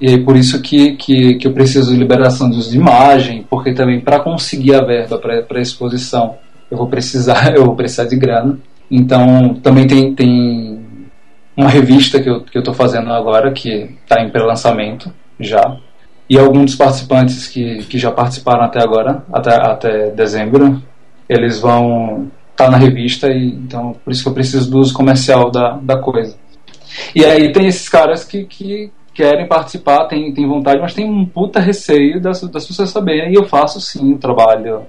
E 0.00 0.08
aí 0.08 0.24
por 0.24 0.36
isso 0.36 0.60
que, 0.62 0.96
que, 0.96 1.34
que 1.34 1.46
eu 1.46 1.52
preciso 1.52 1.92
de 1.92 1.98
liberação 1.98 2.48
de 2.48 2.56
uso 2.56 2.70
de 2.70 2.78
imagem, 2.78 3.44
porque 3.48 3.74
também 3.74 4.00
para 4.00 4.20
conseguir 4.20 4.74
a 4.74 4.84
verba 4.84 5.18
para 5.18 5.58
a 5.58 5.60
exposição 5.60 6.36
eu 6.70 6.78
vou 6.78 6.86
precisar 6.86 7.52
eu 7.56 7.66
vou 7.66 7.76
precisar 7.76 8.04
de 8.04 8.16
grana. 8.16 8.58
Então 8.90 9.54
também 9.62 9.86
tem, 9.86 10.14
tem 10.14 10.80
uma 11.56 11.68
revista 11.68 12.20
que 12.20 12.30
eu 12.30 12.40
que 12.40 12.56
eu 12.56 12.60
estou 12.60 12.74
fazendo 12.74 13.12
agora 13.12 13.52
que 13.52 13.96
está 14.02 14.22
em 14.22 14.30
pré-lançamento 14.30 15.12
já 15.38 15.76
e 16.28 16.38
alguns 16.38 16.66
dos 16.66 16.74
participantes 16.76 17.48
que, 17.48 17.78
que 17.84 17.98
já 17.98 18.10
participaram 18.10 18.62
até 18.64 18.82
agora 18.82 19.24
até, 19.32 19.54
até 19.54 20.10
dezembro 20.10 20.82
eles 21.28 21.60
vão 21.60 22.30
estar 22.50 22.70
na 22.70 22.78
revista 22.78 23.28
e 23.28 23.48
então 23.54 23.94
por 24.04 24.12
isso 24.12 24.22
que 24.22 24.28
eu 24.28 24.34
preciso 24.34 24.70
do 24.70 24.78
uso 24.78 24.94
comercial 24.94 25.50
da, 25.50 25.78
da 25.82 25.98
coisa. 25.98 26.36
E 27.14 27.24
aí 27.24 27.52
tem 27.52 27.66
esses 27.66 27.88
caras 27.88 28.24
que, 28.24 28.44
que 28.44 28.90
querem 29.14 29.46
participar, 29.46 30.06
têm, 30.06 30.32
têm 30.32 30.48
vontade, 30.48 30.80
mas 30.80 30.94
tem 30.94 31.08
um 31.08 31.26
puta 31.26 31.60
receio 31.60 32.20
das, 32.20 32.40
das 32.42 32.66
pessoas 32.66 32.90
saberem. 32.90 33.32
E 33.32 33.34
eu 33.34 33.44
faço 33.44 33.80
sim 33.80 34.14
o 34.14 34.18
trabalho, 34.18 34.82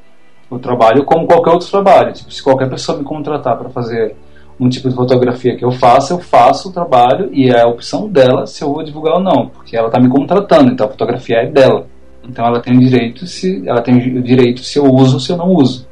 o 0.49 0.59
trabalho 0.59 1.03
como 1.03 1.25
qualquer 1.25 1.51
outro 1.51 1.69
trabalho. 1.69 2.13
Tipo, 2.13 2.31
se 2.31 2.43
qualquer 2.43 2.69
pessoa 2.69 2.97
me 2.97 3.03
contratar 3.03 3.57
para 3.57 3.69
fazer 3.69 4.15
um 4.59 4.69
tipo 4.69 4.87
de 4.87 4.95
fotografia 4.95 5.55
que 5.55 5.65
eu 5.65 5.71
faço, 5.71 6.13
eu 6.13 6.19
faço 6.19 6.69
o 6.69 6.71
trabalho 6.71 7.29
e 7.33 7.49
é 7.49 7.61
a 7.61 7.67
opção 7.67 8.07
dela 8.07 8.45
se 8.45 8.63
eu 8.63 8.71
vou 8.71 8.83
divulgar 8.83 9.15
ou 9.15 9.23
não, 9.23 9.47
porque 9.47 9.75
ela 9.75 9.87
está 9.87 9.99
me 9.99 10.07
contratando, 10.07 10.71
então 10.71 10.85
a 10.85 10.89
fotografia 10.89 11.37
é 11.37 11.47
dela. 11.47 11.87
Então 12.23 12.45
ela 12.45 12.59
tem 12.59 12.77
o 12.77 12.79
direito 12.79 13.25
se 13.25 13.67
ela 13.67 13.81
tem 13.81 13.97
o 13.97 14.21
direito 14.21 14.61
se 14.61 14.77
eu 14.77 14.85
uso 14.85 15.15
ou 15.15 15.19
se 15.19 15.31
eu 15.31 15.37
não 15.37 15.49
uso. 15.49 15.87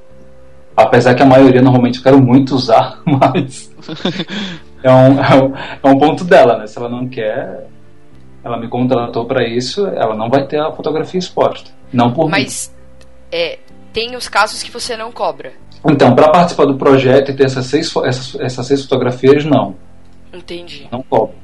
Apesar 0.78 1.16
que 1.16 1.24
a 1.24 1.26
maioria 1.26 1.64
normalmente 1.64 1.98
eu 1.98 2.04
quero 2.04 2.22
muito 2.22 2.54
usar, 2.54 3.02
mas 3.06 3.74
é 4.84 4.92
um, 4.92 5.20
é 5.20 5.44
um, 5.44 5.54
é 5.84 5.90
um 5.90 5.98
ponto 5.98 6.24
dela, 6.24 6.58
né? 6.60 6.68
Se 6.68 6.78
ela 6.78 6.88
não 6.90 7.08
quer, 7.08 7.68
ela 8.44 8.58
me 8.58 8.68
contratou 8.68 9.26
para 9.26 9.48
isso, 9.48 9.86
ela 9.88 10.16
não 10.16 10.30
vai 10.30 10.46
ter 10.46 10.60
a 10.60 10.72
fotografia 10.72 11.20
exposta. 11.20 11.72
Não 11.92 12.12
por 12.12 12.26
mim. 12.26 12.32
Mas 12.32 12.74
é, 13.32 13.60
tem 13.92 14.16
os 14.16 14.28
casos 14.28 14.64
que 14.64 14.72
você 14.72 14.96
não 14.96 15.12
cobra. 15.12 15.54
Então, 15.86 16.14
para 16.14 16.30
participar 16.30 16.66
do 16.66 16.76
projeto 16.76 17.32
e 17.32 17.34
ter 17.34 17.46
essas 17.46 17.66
seis, 17.66 17.94
essas, 18.06 18.40
essas 18.40 18.68
seis 18.68 18.84
fotografias, 18.84 19.46
não. 19.46 19.76
Entendi. 20.34 20.88
Não 20.92 21.02
cobro. 21.02 21.36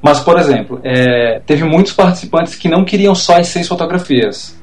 Mas, 0.00 0.20
por 0.20 0.38
exemplo, 0.38 0.80
é, 0.84 1.40
teve 1.44 1.64
muitos 1.64 1.92
participantes 1.92 2.54
que 2.54 2.68
não 2.68 2.84
queriam 2.84 3.14
só 3.14 3.36
as 3.36 3.48
seis 3.48 3.66
fotografias. 3.66 4.56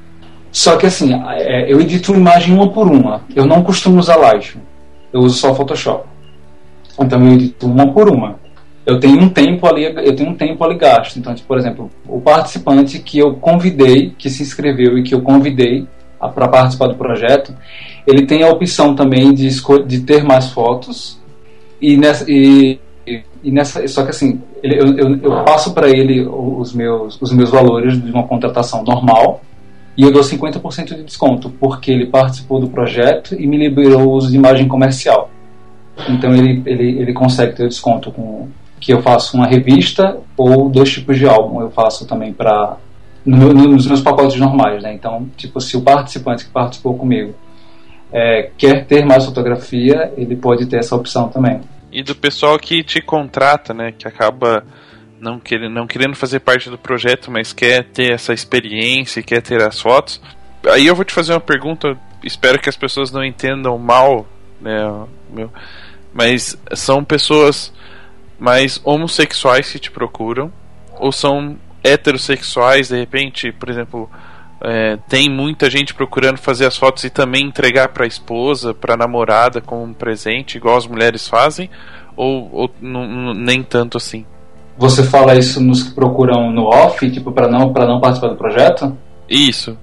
Só 0.50 0.76
que 0.76 0.86
assim, 0.86 1.12
é, 1.12 1.70
eu 1.70 1.78
edito 1.80 2.14
imagem 2.14 2.54
uma 2.54 2.70
por 2.70 2.86
uma. 2.86 3.22
Eu 3.34 3.44
não 3.44 3.62
costumo 3.62 3.98
usar 3.98 4.16
Lightroom. 4.16 4.62
Eu 5.12 5.20
uso 5.20 5.36
só 5.36 5.54
Photoshop. 5.54 6.06
Então 6.98 7.22
eu 7.22 7.34
edito 7.34 7.66
uma 7.66 7.92
por 7.92 8.08
uma. 8.08 8.38
Eu 8.86 9.00
tenho 9.00 9.20
um 9.20 9.28
tempo 9.28 9.66
ali, 9.66 9.82
eu 9.84 10.14
tenho 10.14 10.30
um 10.30 10.34
tempo 10.34 10.62
ali 10.64 10.76
gasto. 10.78 11.18
Então, 11.18 11.34
tipo, 11.34 11.48
por 11.48 11.58
exemplo, 11.58 11.90
o 12.08 12.20
participante 12.20 13.00
que 13.00 13.18
eu 13.18 13.34
convidei, 13.34 14.14
que 14.16 14.30
se 14.30 14.42
inscreveu 14.44 14.96
e 14.96 15.02
que 15.02 15.12
eu 15.14 15.20
convidei 15.22 15.86
para 16.34 16.46
participar 16.48 16.86
do 16.86 16.94
projeto, 16.94 17.52
ele 18.06 18.24
tem 18.26 18.42
a 18.44 18.48
opção 18.48 18.94
também 18.94 19.34
de, 19.34 19.48
de 19.86 20.00
ter 20.00 20.22
mais 20.22 20.50
fotos 20.50 21.20
e 21.82 21.96
nessa, 21.96 22.24
e- 22.30 22.78
e 23.42 23.50
nessa 23.50 23.86
só 23.88 24.02
que 24.04 24.10
assim 24.10 24.40
ele- 24.62 24.78
eu, 24.80 24.96
eu, 24.96 25.16
eu 25.22 25.44
passo 25.44 25.74
para 25.74 25.88
ele 25.90 26.26
os 26.26 26.72
meus 26.72 27.20
os 27.20 27.30
meus 27.32 27.50
valores 27.50 28.00
de 28.02 28.10
uma 28.10 28.22
contratação 28.22 28.82
normal 28.82 29.42
e 29.96 30.02
eu 30.02 30.10
dou 30.10 30.22
50% 30.22 30.96
de 30.96 31.02
desconto 31.04 31.50
porque 31.50 31.90
ele 31.92 32.06
participou 32.06 32.58
do 32.60 32.68
projeto 32.68 33.34
e 33.38 33.46
me 33.46 33.56
liberou 33.58 34.02
o 34.08 34.10
uso 34.12 34.30
de 34.30 34.36
imagem 34.36 34.66
comercial 34.66 35.30
então 36.08 36.34
ele, 36.34 36.62
ele, 36.64 36.98
ele 37.00 37.12
consegue 37.12 37.54
ter 37.54 37.64
o 37.64 37.68
desconto 37.68 38.10
com 38.10 38.48
que 38.80 38.92
eu 38.92 39.02
faço 39.02 39.36
uma 39.36 39.46
revista 39.46 40.18
ou 40.36 40.68
dois 40.68 40.90
tipos 40.90 41.18
de 41.18 41.26
álbum 41.26 41.60
eu 41.60 41.70
faço 41.70 42.06
também 42.06 42.32
para 42.32 42.76
no 43.24 43.52
nos 43.52 43.86
meus 43.86 44.00
pacotes 44.00 44.38
normais 44.38 44.82
né 44.82 44.94
então 44.94 45.28
tipo 45.36 45.60
se 45.60 45.76
o 45.76 45.82
participante 45.82 46.44
que 46.44 46.50
participou 46.50 46.96
comigo 46.96 47.34
é, 48.12 48.50
quer 48.56 48.86
ter 48.86 49.04
mais 49.04 49.24
fotografia 49.24 50.12
ele 50.16 50.36
pode 50.36 50.66
ter 50.66 50.78
essa 50.78 50.94
opção 50.94 51.28
também 51.28 51.60
E 51.90 52.02
do 52.02 52.14
pessoal 52.14 52.58
que 52.58 52.82
te 52.84 53.00
contrata, 53.00 53.72
né? 53.72 53.92
Que 53.96 54.06
acaba 54.06 54.64
não 55.20 55.38
querendo, 55.40 55.72
não 55.72 55.86
querendo 55.86 56.14
fazer 56.14 56.40
parte 56.40 56.68
do 56.68 56.78
projeto, 56.78 57.30
mas 57.30 57.52
quer 57.52 57.84
ter 57.84 58.12
essa 58.12 58.32
experiência 58.32 59.22
quer 59.22 59.40
ter 59.40 59.62
as 59.62 59.80
fotos. 59.80 60.20
Aí 60.66 60.86
eu 60.86 60.94
vou 60.94 61.04
te 61.04 61.14
fazer 61.14 61.32
uma 61.32 61.40
pergunta, 61.40 61.96
espero 62.22 62.58
que 62.58 62.68
as 62.68 62.76
pessoas 62.76 63.10
não 63.10 63.24
entendam 63.24 63.78
mal, 63.78 64.26
né? 64.60 65.06
Meu, 65.30 65.50
mas 66.12 66.56
são 66.74 67.04
pessoas 67.04 67.72
mais 68.38 68.80
homossexuais 68.84 69.70
que 69.70 69.78
te 69.78 69.90
procuram? 69.90 70.50
Ou 70.98 71.12
são 71.12 71.56
heterossexuais, 71.82 72.88
de 72.88 72.96
repente, 72.98 73.52
por 73.52 73.68
exemplo, 73.68 74.10
é, 74.62 74.96
tem 75.08 75.28
muita 75.30 75.68
gente 75.70 75.94
procurando 75.94 76.38
fazer 76.38 76.66
as 76.66 76.76
fotos 76.76 77.04
e 77.04 77.10
também 77.10 77.44
entregar 77.44 77.88
para 77.88 78.04
a 78.04 78.08
esposa, 78.08 78.72
para 78.74 78.94
a 78.94 78.96
namorada 78.96 79.60
como 79.60 79.82
um 79.84 79.92
presente, 79.92 80.56
igual 80.56 80.76
as 80.76 80.86
mulheres 80.86 81.28
fazem, 81.28 81.70
ou, 82.16 82.48
ou 82.52 82.70
nem 83.34 83.62
tanto 83.62 83.96
assim? 83.98 84.24
Você 84.78 85.02
fala 85.04 85.34
isso 85.34 85.60
nos 85.62 85.82
que 85.82 85.94
procuram 85.94 86.50
no 86.50 86.64
off, 86.64 87.10
tipo, 87.10 87.32
para 87.32 87.48
não, 87.48 87.72
pra 87.72 87.86
não 87.86 88.00
participar 88.00 88.28
do 88.28 88.36
projeto? 88.36 88.96
Isso. 89.28 89.76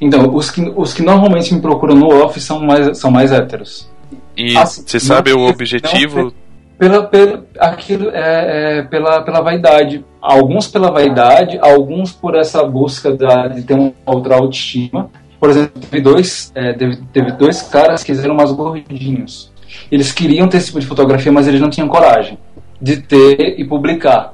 Então, 0.00 0.34
os 0.34 0.50
que, 0.50 0.60
os 0.76 0.94
que 0.94 1.02
normalmente 1.02 1.52
me 1.54 1.60
procuram 1.60 1.94
no 1.94 2.08
off 2.24 2.40
são 2.40 2.60
mais, 2.60 2.98
são 2.98 3.10
mais 3.10 3.32
héteros. 3.32 3.90
E 4.36 4.56
Assim, 4.56 4.82
você 4.86 4.98
sabe 5.00 5.32
não- 5.32 5.40
o 5.40 5.48
objetivo? 5.48 6.32
Pela, 6.80 7.06
pela, 7.06 7.44
aquilo 7.58 8.08
é, 8.08 8.78
é 8.78 8.82
pela, 8.84 9.20
pela 9.20 9.42
vaidade. 9.42 10.02
Alguns 10.18 10.66
pela 10.66 10.90
vaidade, 10.90 11.58
alguns 11.60 12.10
por 12.10 12.34
essa 12.34 12.64
busca 12.64 13.14
da, 13.14 13.48
de 13.48 13.64
ter 13.64 13.74
uma 13.74 13.92
outra 14.06 14.36
autoestima. 14.36 15.10
Por 15.38 15.50
exemplo, 15.50 15.78
teve 15.78 16.02
dois, 16.02 16.50
é, 16.54 16.72
teve, 16.72 16.96
teve 17.12 17.32
dois 17.32 17.60
caras 17.60 18.02
que 18.02 18.12
eram 18.12 18.34
mais 18.34 18.50
gordinhos. 18.52 19.52
Eles 19.92 20.10
queriam 20.10 20.48
ter 20.48 20.56
esse 20.56 20.68
tipo 20.68 20.80
de 20.80 20.86
fotografia, 20.86 21.30
mas 21.30 21.46
eles 21.46 21.60
não 21.60 21.68
tinham 21.68 21.86
coragem 21.86 22.38
de 22.80 22.96
ter 22.96 23.60
e 23.60 23.64
publicar. 23.66 24.32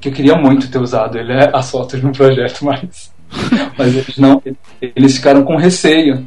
Que 0.00 0.08
eu 0.08 0.12
queria 0.12 0.36
muito 0.36 0.70
ter 0.70 0.78
usado 0.78 1.18
ele, 1.18 1.32
as 1.52 1.68
fotos 1.68 2.00
no 2.00 2.12
projeto, 2.12 2.64
mas, 2.64 3.12
mas 3.76 3.96
eles 3.96 4.16
não. 4.18 4.40
Eles 4.80 5.16
ficaram 5.16 5.42
com 5.42 5.56
receio, 5.56 6.24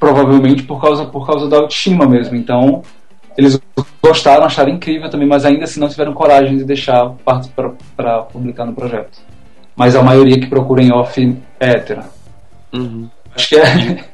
provavelmente 0.00 0.64
por 0.64 0.80
causa, 0.80 1.04
por 1.04 1.24
causa 1.24 1.48
da 1.48 1.58
autoestima 1.58 2.06
mesmo. 2.08 2.34
Então, 2.34 2.82
eles 3.36 3.60
gostaram, 4.02 4.44
acharam 4.44 4.72
incrível 4.72 5.10
também, 5.10 5.28
mas 5.28 5.44
ainda 5.44 5.64
assim 5.64 5.80
não 5.80 5.88
tiveram 5.88 6.12
coragem 6.12 6.56
de 6.56 6.64
deixar 6.64 7.14
para 7.24 8.22
publicar 8.22 8.64
no 8.64 8.74
projeto. 8.74 9.18
Mas 9.74 9.94
a 9.94 10.02
maioria 10.02 10.40
que 10.40 10.46
procura 10.46 10.82
em 10.82 10.92
off 10.92 11.20
é 11.60 11.70
hétero. 11.70 12.02
Uhum. 12.72 13.08
Acho 13.34 13.48
que 13.48 13.56
é. 13.56 14.04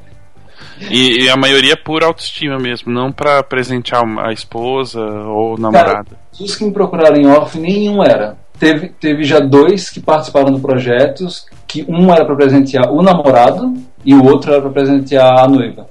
E, 0.89 1.23
e 1.23 1.29
a 1.29 1.37
maioria 1.37 1.77
por 1.77 2.03
autoestima 2.03 2.57
mesmo, 2.57 2.91
não 2.91 3.11
para 3.11 3.41
presentear 3.43 4.03
a 4.19 4.33
esposa 4.33 4.99
ou 4.99 5.57
namorada. 5.57 6.17
Os 6.39 6.55
que 6.55 6.65
me 6.65 6.73
procuraram 6.73 7.15
em 7.15 7.27
off, 7.27 7.57
nenhum 7.57 8.03
era. 8.03 8.35
Teve, 8.59 8.89
teve 8.89 9.23
já 9.23 9.39
dois 9.39 9.89
que 9.89 9.99
participaram 9.99 10.51
do 10.51 10.59
projeto, 10.59 11.25
que 11.67 11.85
um 11.87 12.11
era 12.13 12.25
para 12.25 12.35
presentear 12.35 12.91
o 12.91 13.01
namorado 13.01 13.73
e 14.05 14.13
o 14.13 14.23
outro 14.25 14.51
era 14.51 14.61
para 14.61 14.71
presentear 14.71 15.39
a 15.39 15.47
noiva. 15.47 15.87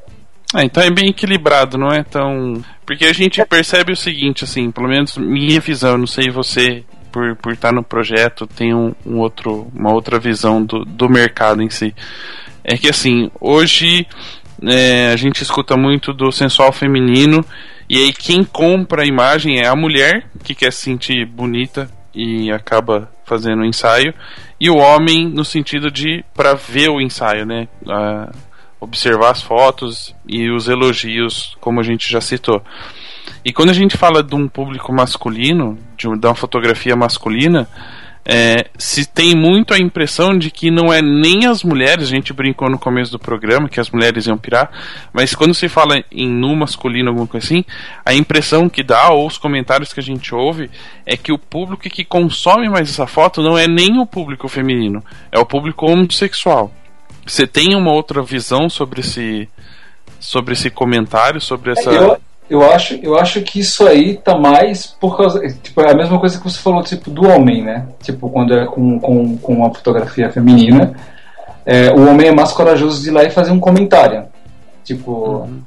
É, 0.55 0.65
então 0.65 0.83
é 0.83 0.91
bem 0.91 1.09
equilibrado, 1.09 1.79
não 1.79 1.89
é 1.89 2.03
tão. 2.03 2.63
Porque 2.93 3.07
a 3.07 3.13
gente 3.15 3.43
percebe 3.47 3.91
o 3.91 3.97
seguinte, 3.97 4.45
assim, 4.45 4.71
pelo 4.71 4.87
menos 4.87 5.17
minha 5.17 5.59
visão, 5.61 5.97
não 5.97 6.07
sei 6.07 6.29
você, 6.29 6.85
por, 7.11 7.35
por 7.37 7.55
estar 7.55 7.73
no 7.73 7.83
projeto, 7.83 8.47
tem 8.47 8.75
um, 8.75 8.95
um 9.07 9.19
outro, 9.19 9.67
uma 9.75 9.91
outra 9.91 10.19
visão 10.19 10.63
do, 10.63 10.85
do 10.85 11.09
mercado 11.09 11.63
em 11.63 11.71
si. 11.71 11.95
É 12.63 12.77
que 12.77 12.91
assim, 12.91 13.31
hoje 13.41 14.07
é, 14.63 15.07
a 15.11 15.17
gente 15.17 15.43
escuta 15.43 15.75
muito 15.75 16.13
do 16.13 16.31
sensual 16.31 16.71
feminino, 16.71 17.43
e 17.89 17.97
aí 17.97 18.13
quem 18.13 18.45
compra 18.45 19.05
a 19.05 19.07
imagem 19.07 19.59
é 19.59 19.67
a 19.67 19.75
mulher 19.75 20.27
que 20.45 20.55
quer 20.55 20.71
se 20.71 20.83
sentir 20.83 21.25
bonita 21.25 21.91
e 22.15 22.53
acaba 22.53 23.11
fazendo 23.25 23.63
o 23.63 23.67
ensaio, 23.67 24.13
e 24.61 24.69
o 24.69 24.77
homem 24.77 25.27
no 25.31 25.47
sentido 25.47 25.91
de 25.91 26.23
para 26.35 26.53
ver 26.53 26.91
o 26.91 27.01
ensaio, 27.01 27.47
né? 27.47 27.69
Observar 28.83 29.31
as 29.31 29.41
fotos 29.41 30.13
e 30.27 30.51
os 30.51 30.67
elogios, 30.67 31.57
como 31.61 31.79
a 31.79 31.85
gente 31.85 32.11
já 32.11 32.21
citou. 32.21 32.61
E 33.45 33.53
quando 33.53 33.71
a 33.71 33.75
gente 33.75 33.97
fala 33.97 34.25
de 34.25 34.35
um 34.35 34.49
público 34.49 34.93
masculino, 34.93 35.79
de, 35.97 36.09
uma 36.09 36.35
fotografia 36.35 36.97
masculina, 36.97 37.69
é, 38.25 38.67
se 38.77 39.07
tem 39.07 39.37
muito 39.37 39.73
a 39.73 39.79
impressão 39.79 40.37
de 40.37 40.51
que 40.51 40.69
não 40.69 40.93
é 40.93 41.01
nem 41.01 41.47
as 41.47 41.63
mulheres, 41.63 42.09
a 42.09 42.11
gente 42.11 42.33
brincou 42.33 42.69
no 42.69 42.79
começo 42.79 43.13
do 43.13 43.21
programa 43.21 43.69
que 43.69 43.79
as 43.79 43.89
mulheres 43.91 44.27
iam 44.27 44.37
pirar, 44.37 44.69
mas 45.13 45.33
quando 45.33 45.55
se 45.55 45.69
fala 45.69 46.03
em 46.11 46.29
nu 46.29 46.57
masculino, 46.57 47.11
alguma 47.11 47.27
coisa 47.29 47.47
assim, 47.47 47.65
a 48.05 48.13
impressão 48.13 48.69
que 48.69 48.83
dá, 48.83 49.11
ou 49.11 49.29
os 49.29 49.39
comentários 49.39 49.93
que 49.93 50.01
a 50.01 50.05
gente 50.05 50.35
ouve, 50.35 50.69
é 51.07 51.17
que 51.17 51.33
o 51.33 51.39
público 51.39 51.89
que 51.89 52.05
consome 52.05 52.69
mais 52.69 52.91
essa 52.91 53.07
foto 53.07 53.43
não 53.43 53.57
é 53.57 53.69
nem 53.69 54.01
o 54.01 54.07
público 54.07 54.49
feminino, 54.49 55.05
é 55.31 55.39
o 55.39 55.47
público 55.47 55.87
homossexual. 55.87 56.73
Você 57.27 57.47
tem 57.47 57.75
uma 57.75 57.93
outra 57.93 58.23
visão 58.23 58.69
sobre 58.69 59.01
esse 59.01 59.49
sobre 60.19 60.53
esse 60.53 60.71
comentário, 60.71 61.41
sobre 61.41 61.73
essa 61.73 61.91
eu, 61.91 62.17
eu 62.49 62.71
acho, 62.71 62.95
eu 63.03 63.17
acho 63.17 63.41
que 63.43 63.61
isso 63.61 63.87
aí 63.87 64.17
tá 64.17 64.39
mais 64.39 64.87
por 64.87 65.17
causa, 65.17 65.41
tipo, 65.63 65.81
é 65.81 65.91
a 65.91 65.97
mesma 65.97 66.19
coisa 66.19 66.39
que 66.39 66.45
você 66.45 66.59
falou 66.59 66.83
tipo 66.83 67.11
do 67.11 67.27
homem, 67.27 67.65
né? 67.65 67.87
Tipo, 68.03 68.29
quando 68.31 68.55
é 68.55 68.67
com 68.67 69.01
com, 69.01 69.37
com 69.39 69.55
uma 69.55 69.73
fotografia 69.73 70.31
feminina, 70.31 70.95
é, 71.65 71.91
o 71.91 72.09
homem 72.09 72.29
é 72.29 72.35
mais 72.35 72.53
corajoso 72.53 73.03
de 73.03 73.09
ir 73.09 73.13
lá 73.13 73.25
e 73.25 73.31
fazer 73.31 73.53
um 73.53 73.61
comentário. 73.61 74.25
Tipo, 74.85 75.13
uhum. 75.13 75.63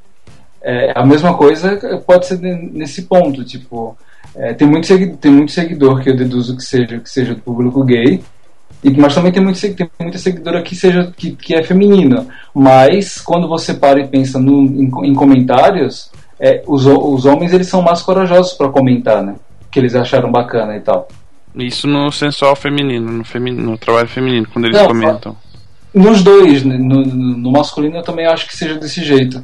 é, 0.62 0.92
a 0.94 1.06
mesma 1.06 1.34
coisa 1.36 1.78
pode 2.06 2.28
ser 2.28 2.40
nesse 2.40 3.04
ponto, 3.04 3.44
tipo, 3.44 3.98
é, 4.36 4.54
tem 4.54 4.68
muito 4.68 4.88
seguidor, 4.88 5.18
tem 5.18 5.32
muito 5.32 5.52
seguidor 5.52 6.02
que 6.02 6.10
eu 6.10 6.16
deduzo 6.16 6.56
que 6.56 6.64
seja 6.64 7.00
que 7.00 7.10
seja 7.10 7.34
do 7.34 7.42
público 7.42 7.84
gay 7.84 8.22
mas 8.92 9.16
também 9.16 9.32
tem, 9.32 9.44
muito, 9.44 9.60
tem 9.60 9.90
muita 10.00 10.18
seguidora 10.18 10.62
que, 10.62 10.76
seja, 10.76 11.12
que, 11.16 11.32
que 11.32 11.56
é 11.56 11.64
feminina. 11.64 12.28
Mas 12.54 13.20
quando 13.20 13.48
você 13.48 13.74
para 13.74 14.00
e 14.00 14.08
pensa 14.08 14.40
no, 14.40 14.62
em, 14.64 14.92
em 15.10 15.14
comentários, 15.14 16.12
é, 16.40 16.62
os, 16.68 16.86
os 16.86 17.26
homens 17.26 17.54
eles 17.54 17.68
são 17.68 17.82
mais 17.82 18.02
corajosos 18.02 18.54
para 18.54 18.70
comentar, 18.70 19.24
né? 19.24 19.36
Que 19.72 19.80
eles 19.80 19.96
acharam 19.96 20.32
bacana 20.32 20.76
e 20.76 20.82
tal. 20.82 21.08
Isso 21.56 21.88
no 21.88 22.12
sensual 22.12 22.56
feminino, 22.56 23.12
no, 23.12 23.24
feminino, 23.24 23.72
no 23.72 23.78
trabalho 23.78 24.08
feminino, 24.08 24.48
quando 24.52 24.66
eles 24.66 24.78
Não, 24.78 24.88
comentam. 24.88 25.36
Nos 25.94 26.22
dois, 26.22 26.64
né? 26.66 26.78
no, 26.78 27.04
no, 27.04 27.52
masculino 27.52 27.98
eu 27.98 28.04
também 28.04 28.28
acho 28.28 28.46
que 28.48 28.56
seja 28.56 28.76
desse 28.76 29.04
jeito. 29.04 29.42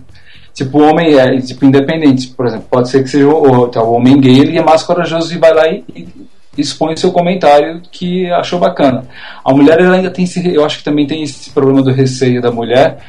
Tipo, 0.54 0.80
o 0.80 0.90
homem 0.90 1.18
é 1.18 1.40
tipo, 1.40 1.64
independente, 1.66 2.28
por 2.28 2.46
exemplo, 2.46 2.68
pode 2.70 2.90
ser 2.90 3.02
que 3.04 3.10
seja 3.10 3.28
o, 3.28 3.68
tá, 3.70 3.82
o 3.82 3.94
homem 3.94 4.20
gay, 4.20 4.40
ele 4.40 4.58
é 4.58 4.64
mais 4.64 4.84
corajoso 4.84 5.34
e 5.34 5.38
vai 5.38 5.54
lá 5.54 5.66
e, 5.70 5.86
e 5.96 6.08
expõe 6.58 6.96
seu 6.98 7.12
comentário 7.12 7.82
que 7.92 8.30
achou 8.32 8.60
bacana. 8.60 9.06
A 9.44 9.54
mulher 9.54 9.80
ela 9.80 9.96
ainda 9.96 10.12
tem 10.12 10.26
esse, 10.26 10.54
eu 10.54 10.66
acho 10.66 10.80
que 10.80 10.84
também 10.84 11.08
tem 11.08 11.24
esse 11.24 11.50
problema 11.52 11.82
do 11.82 11.92
receio 11.92 12.42
da 12.42 12.52
mulher 12.52 13.00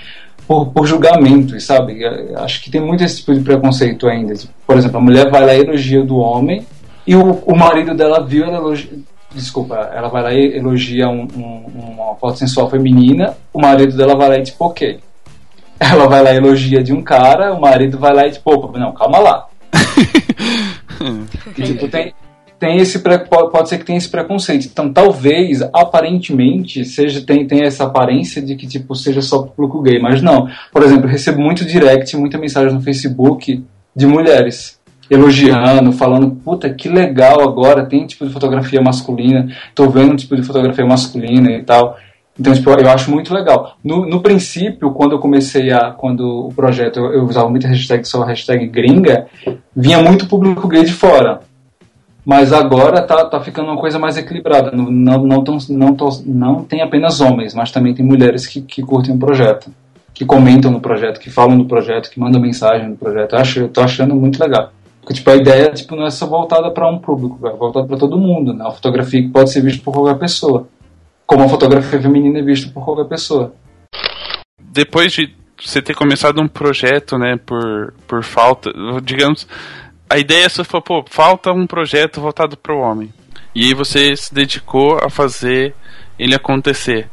por, 0.47 0.67
por 0.67 0.87
julgamento, 0.87 1.59
sabe? 1.61 2.05
Acho 2.37 2.63
que 2.63 2.71
tem 2.71 2.81
muito 2.81 3.03
esse 3.03 3.19
tipo 3.19 3.35
de 3.35 3.41
preconceito 3.41 4.07
ainda. 4.07 4.35
Por 4.67 4.77
exemplo, 4.77 4.99
a 4.99 5.03
mulher 5.03 5.31
vai 5.31 5.45
lá 5.45 5.55
e 5.55 5.61
elogia 5.61 6.03
do 6.05 6.17
homem 6.17 6.65
e 7.07 7.17
o, 7.17 7.33
o 7.47 7.57
marido 7.57 7.95
dela 7.95 8.25
viu 8.25 8.45
ela 8.45 8.59
elogia, 8.59 8.91
desculpa, 9.35 9.91
ela 9.93 10.09
vai 10.09 10.23
lá 10.23 10.33
e 10.33 10.57
elogia 10.57 11.09
um, 11.09 11.27
um, 11.37 11.95
uma 11.95 12.15
foto 12.17 12.39
sensual 12.39 12.71
feminina, 12.71 13.37
o 13.53 13.61
marido 13.61 13.97
dela 13.97 14.15
vai 14.15 14.29
lá 14.29 14.39
e 14.39 14.43
tipo, 14.43 14.65
ok. 14.65 15.01
Ela 15.83 16.07
vai 16.07 16.23
lá 16.23 16.33
e 16.33 16.37
elogia 16.37 16.81
de 16.81 16.93
um 16.93 17.03
cara, 17.03 17.53
o 17.53 17.61
marido 17.61 17.99
vai 17.99 18.15
lá 18.15 18.25
e 18.25 18.31
tipo, 18.31 18.55
opa, 18.55 18.79
não, 18.79 18.93
calma 18.93 19.19
lá. 19.19 19.49
e, 21.59 21.63
tipo, 21.65 21.89
tem, 21.89 22.15
tem 22.63 22.77
esse 22.77 23.01
pode 23.01 23.69
ser 23.69 23.79
que 23.79 23.85
tenha 23.85 23.99
esse 23.99 24.09
preconceito. 24.09 24.69
Então, 24.71 24.93
talvez, 24.93 25.63
aparentemente, 25.73 26.85
seja 26.85 27.21
tem, 27.21 27.45
tem 27.45 27.65
essa 27.65 27.83
aparência 27.83 28.41
de 28.41 28.55
que 28.55 28.69
tipo 28.69 28.95
seja 28.95 29.21
só 29.21 29.43
público 29.43 29.83
gay, 29.83 29.99
mas 29.99 30.23
não. 30.23 30.49
Por 30.73 30.85
exemplo, 30.85 31.09
recebo 31.09 31.41
muito 31.41 31.65
direct, 31.65 32.17
muita 32.17 32.39
mensagem 32.39 32.73
no 32.73 32.81
Facebook 32.81 33.65
de 33.97 34.07
mulheres 34.07 34.81
elogiando, 35.11 35.93
falando, 35.93 36.31
puta, 36.31 36.73
que 36.73 36.89
legal 36.89 37.43
agora, 37.43 37.85
tem 37.85 38.07
tipo 38.07 38.25
de 38.25 38.33
fotografia 38.33 38.81
masculina, 38.81 39.49
tô 39.75 39.91
vendo 39.91 40.15
tipo 40.15 40.37
de 40.37 40.45
fotografia 40.45 40.87
masculina 40.87 41.51
e 41.51 41.65
tal. 41.65 41.99
Então, 42.39 42.55
tipo, 42.55 42.71
eu 42.71 42.91
acho 42.91 43.11
muito 43.11 43.35
legal. 43.35 43.77
No, 43.83 44.07
no 44.07 44.23
princípio, 44.23 44.93
quando 44.93 45.13
eu 45.13 45.19
comecei 45.19 45.73
a. 45.73 45.91
Quando 45.91 46.47
o 46.47 46.55
projeto 46.55 47.01
eu, 47.01 47.13
eu 47.13 47.25
usava 47.25 47.51
muito 47.51 47.67
hashtag 47.67 48.07
só 48.07 48.23
hashtag 48.23 48.69
gringa, 48.69 49.27
vinha 49.75 50.01
muito 50.01 50.29
público 50.29 50.69
gay 50.69 50.85
de 50.85 50.93
fora. 50.93 51.41
Mas 52.25 52.53
agora 52.53 53.03
tá, 53.03 53.25
tá 53.25 53.41
ficando 53.41 53.69
uma 53.69 53.81
coisa 53.81 53.99
mais 53.99 54.17
equilibrada. 54.17 54.71
Não, 54.71 54.91
não, 54.91 55.43
tão, 55.43 55.59
não, 55.71 55.95
tão, 55.95 56.09
não 56.25 56.63
tem 56.63 56.81
apenas 56.81 57.21
homens, 57.21 57.55
mas 57.55 57.73
também 57.73 57.95
tem 57.95 58.07
mulheres 58.07 58.47
que, 58.47 58.63
que 58.63 58.81
curtem 58.81 59.15
o 59.15 59.19
projeto, 59.19 59.71
que 60.15 60.25
comentam 60.25 60.71
no 60.71 60.81
projeto, 60.81 61.19
que 61.19 61.31
falam 61.31 61.57
no 61.57 61.67
projeto, 61.67 62.11
que 62.11 62.21
mandam 62.21 62.41
mensagem 62.41 62.89
no 62.89 62.97
projeto. 62.97 63.35
Eu, 63.35 63.39
acho, 63.41 63.61
eu 63.61 63.69
tô 63.69 63.81
achando 63.81 64.15
muito 64.15 64.41
legal. 64.41 64.73
Porque 65.01 65.15
tipo, 65.15 65.29
a 65.31 65.35
ideia 65.35 65.73
tipo, 65.73 65.97
não 65.97 66.07
é 66.07 66.11
só 66.11 66.27
voltada 66.27 66.71
para 66.71 66.89
um 66.89 66.99
público, 66.99 67.45
é 67.45 67.51
voltada 67.51 67.89
para 67.89 67.99
todo 67.99 68.17
mundo. 68.17 68.55
Né? 68.55 68.65
A 68.65 68.71
fotografia 68.71 69.21
que 69.21 69.29
pode 69.29 69.51
ser 69.51 69.61
vista 69.61 69.83
por 69.83 69.93
qualquer 69.93 70.19
pessoa. 70.19 70.69
Como 71.27 71.43
a 71.43 71.49
fotografia 71.49 72.01
feminina 72.01 72.39
é 72.39 72.43
vista 72.43 72.71
por 72.73 72.85
qualquer 72.85 73.09
pessoa. 73.09 73.53
Depois 74.61 75.13
de 75.13 75.35
você 75.61 75.83
ter 75.83 75.95
começado 75.95 76.41
um 76.41 76.49
projeto, 76.49 77.19
né, 77.19 77.37
por, 77.37 77.95
por 78.07 78.23
falta, 78.23 78.71
digamos, 79.03 79.47
a 80.13 80.19
ideia 80.19 80.47
só 80.51 80.63
foi, 80.63 80.83
pô, 80.83 81.03
falta 81.09 81.51
um 81.53 81.67
projeto 81.67 82.21
voltado 82.21 82.55
para 82.55 82.75
o 82.75 82.81
homem. 82.81 83.11
E 83.55 83.65
aí 83.65 83.75
você 83.75 84.15
se 84.15 84.35
dedicou 84.35 84.99
a 85.03 85.09
fazer 85.09 85.75
ele 86.19 86.35
acontecer. 86.35 87.09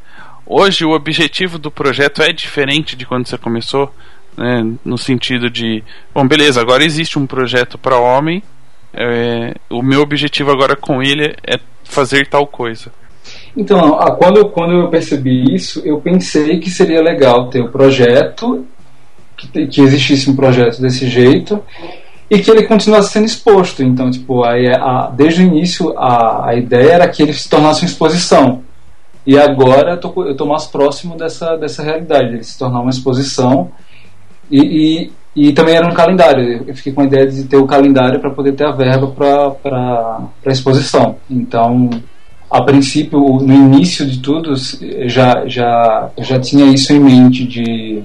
Hoje 0.46 0.84
o 0.84 0.92
objetivo 0.92 1.58
do 1.58 1.72
projeto 1.72 2.22
é 2.22 2.34
diferente 2.34 2.98
de 2.98 3.06
quando 3.06 3.26
você 3.26 3.38
começou, 3.38 3.90
né, 4.38 4.70
no 4.84 4.98
sentido 4.98 5.50
de, 5.50 5.82
bom, 6.14 6.28
beleza, 6.28 6.60
agora 6.60 6.84
existe 6.84 7.18
um 7.18 7.26
projeto 7.26 7.78
para 7.78 7.98
homem, 7.98 8.44
é, 8.94 9.54
o 9.70 9.82
meu 9.82 10.02
objetivo 10.02 10.52
agora 10.52 10.76
com 10.76 11.02
ele 11.02 11.38
é 11.48 11.58
fazer 11.86 12.28
tal 12.28 12.46
coisa. 12.48 12.92
Então, 13.56 13.98
quando, 14.18 14.50
quando 14.50 14.74
eu 14.74 14.90
percebi 14.90 15.56
isso, 15.56 15.82
eu 15.86 16.02
pensei 16.02 16.60
que 16.60 16.70
seria 16.70 17.02
legal 17.02 17.50
ter 17.50 17.62
o 17.62 17.68
um 17.68 17.72
projeto, 17.72 18.66
que, 19.38 19.68
que 19.68 19.82
existisse 19.82 20.30
um 20.30 20.36
projeto 20.36 20.82
desse 20.82 21.08
jeito, 21.08 21.64
e 22.30 22.39
que 22.39 22.51
ele 22.51 22.68
continuasse 22.68 23.11
sendo 23.11 23.26
exposto. 23.26 23.81
Então, 23.81 24.11
tipo, 24.11 24.43
aí 24.43 24.68
a, 24.69 25.11
desde 25.15 25.41
o 25.41 25.45
início 25.45 25.97
a, 25.97 26.49
a 26.49 26.56
ideia 26.56 26.93
era 26.93 27.07
que 27.07 27.23
ele 27.23 27.34
se 27.34 27.49
tornasse 27.49 27.81
uma 27.81 27.89
exposição. 27.89 28.61
E 29.26 29.38
agora 29.38 29.91
eu 29.91 29.99
tô, 29.99 30.26
eu 30.26 30.35
tô 30.35 30.45
mais 30.45 30.65
próximo 30.65 31.18
dessa, 31.18 31.56
dessa 31.56 31.84
realidade, 31.84 32.34
ele 32.34 32.43
se 32.43 32.57
tornar 32.57 32.81
uma 32.81 32.89
exposição. 32.89 33.72
E, 34.49 35.11
e, 35.35 35.49
e, 35.49 35.53
também 35.53 35.76
era 35.76 35.88
um 35.88 35.93
calendário. 35.93 36.64
Eu 36.68 36.76
fiquei 36.76 36.93
com 36.93 37.01
a 37.01 37.06
ideia 37.06 37.27
de 37.27 37.43
ter 37.43 37.57
o 37.57 37.68
calendário 37.68 38.19
para 38.19 38.31
poder 38.31 38.53
ter 38.53 38.65
a 38.65 38.72
verba 38.72 39.07
para 39.07 40.19
a 40.45 40.51
exposição. 40.51 41.18
Então, 41.30 41.89
a 42.49 42.64
princípio, 42.64 43.19
no 43.19 43.53
início 43.53 44.06
de 44.06 44.19
tudo, 44.19 44.53
já, 45.06 45.45
já, 45.45 46.10
já 46.18 46.39
tinha 46.39 46.65
isso 46.65 46.91
em 46.93 46.99
mente 46.99 47.45
de, 47.45 48.01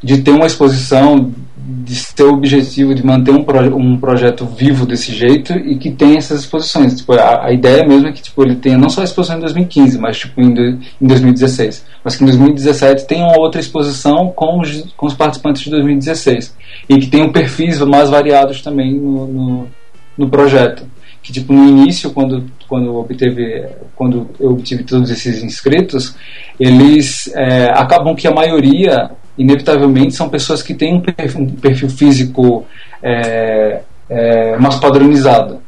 de 0.00 0.18
ter 0.18 0.30
uma 0.30 0.46
exposição 0.46 1.32
de 1.70 2.14
ter 2.14 2.22
o 2.22 2.32
objetivo 2.32 2.94
de 2.94 3.04
manter 3.04 3.30
um, 3.30 3.44
proje 3.44 3.68
um 3.68 3.98
projeto 3.98 4.46
vivo 4.46 4.86
desse 4.86 5.12
jeito 5.12 5.52
e 5.52 5.76
que 5.76 5.90
tenha 5.90 6.16
essas 6.16 6.40
exposições. 6.40 6.96
Tipo, 6.96 7.12
a, 7.12 7.44
a, 7.44 7.52
ideia 7.52 7.86
mesmo 7.86 8.08
é 8.08 8.12
que 8.12 8.22
tipo, 8.22 8.42
ele 8.42 8.56
tenha 8.56 8.78
não 8.78 8.88
só 8.88 9.02
a 9.02 9.04
exposição 9.04 9.36
em 9.36 9.40
2015, 9.40 9.98
mas 9.98 10.18
tipo, 10.18 10.40
em, 10.40 10.78
em 11.00 11.06
2016. 11.06 11.84
Mas 12.02 12.16
que 12.16 12.22
em 12.22 12.26
2017 12.26 13.06
tenha 13.06 13.36
outra 13.36 13.60
exposição 13.60 14.32
com 14.34 14.60
os, 14.60 14.82
com 14.96 15.06
os 15.06 15.12
participantes 15.12 15.62
de 15.62 15.70
2016. 15.70 16.56
E 16.88 16.96
que 16.96 17.08
tenham 17.08 17.30
perfis 17.30 17.78
mais 17.80 18.08
variados 18.08 18.62
também 18.62 18.94
no, 18.94 19.26
no, 19.26 19.68
no 20.16 20.28
projeto. 20.30 20.84
Que 21.22 21.32
tipo, 21.32 21.52
no 21.52 21.68
início, 21.68 22.10
quando, 22.10 22.44
quando, 22.68 22.94
obteve, 22.96 23.66
quando 23.94 24.28
eu 24.38 24.52
obtive 24.52 24.84
todos 24.84 25.10
esses 25.10 25.42
inscritos, 25.42 26.14
eles 26.58 27.30
é, 27.34 27.70
acabam 27.70 28.14
que 28.14 28.26
a 28.26 28.32
maioria 28.32 29.10
inevitavelmente 29.36 30.14
são 30.14 30.28
pessoas 30.28 30.62
que 30.62 30.74
têm 30.74 30.94
um 30.94 31.00
perfil, 31.00 31.40
um 31.40 31.46
perfil 31.46 31.88
físico 31.88 32.66
é, 33.02 33.82
é, 34.08 34.56
mais 34.58 34.76
padronizado, 34.76 35.60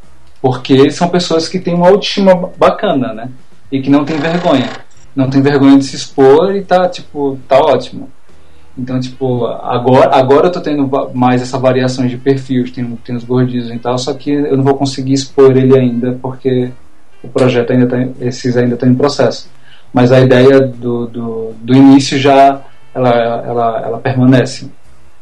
porque 0.43 0.91
são 0.91 1.09
pessoas 1.09 1.49
que 1.49 1.61
têm 1.61 1.75
uma 1.75 1.89
autoestima 1.89 2.51
bacana, 2.59 3.15
né? 3.15 3.29
E 3.71 3.81
que 3.81 3.89
não 3.89 4.05
tem 4.05 4.19
vergonha, 4.19 4.69
não 5.15 5.31
tem 5.31 5.41
vergonha 5.41 5.79
de 5.79 5.85
se 5.85 5.95
expor 5.95 6.57
e 6.57 6.63
tá 6.63 6.89
tipo 6.89 7.39
tá 7.47 7.59
ótimo. 7.59 8.11
Então, 8.79 8.99
tipo, 9.01 9.47
agora, 9.47 10.15
agora 10.15 10.47
eu 10.47 10.53
tô 10.53 10.61
tendo 10.61 10.89
mais 11.13 11.43
essa 11.43 11.59
variação 11.59 12.07
de 12.07 12.17
perfis, 12.17 12.71
tem, 12.71 12.85
tem 13.05 13.17
os 13.17 13.25
gordinhos 13.25 13.71
e 13.71 13.79
tal, 13.79 13.99
só 13.99 14.15
que 14.15 14.31
eu 14.31 14.57
não 14.57 14.65
vou 14.65 14.75
conseguir 14.75 15.13
expor 15.13 15.57
ele 15.57 15.79
ainda, 15.79 16.19
porque 16.23 16.71
o 17.23 17.29
projeto 17.29 17.73
ainda 17.73 17.87
tá, 17.87 18.09
esses 18.21 18.57
ainda 18.57 18.75
estão 18.75 18.89
em 18.89 18.95
processo. 18.95 19.51
Mas 19.93 20.13
a 20.13 20.21
ideia 20.21 20.61
do, 20.61 21.07
do, 21.07 21.55
do 21.61 21.75
início 21.75 22.19
já, 22.19 22.61
ela, 22.95 23.11
ela, 23.11 23.83
ela 23.85 23.99
permanece. 23.99 24.71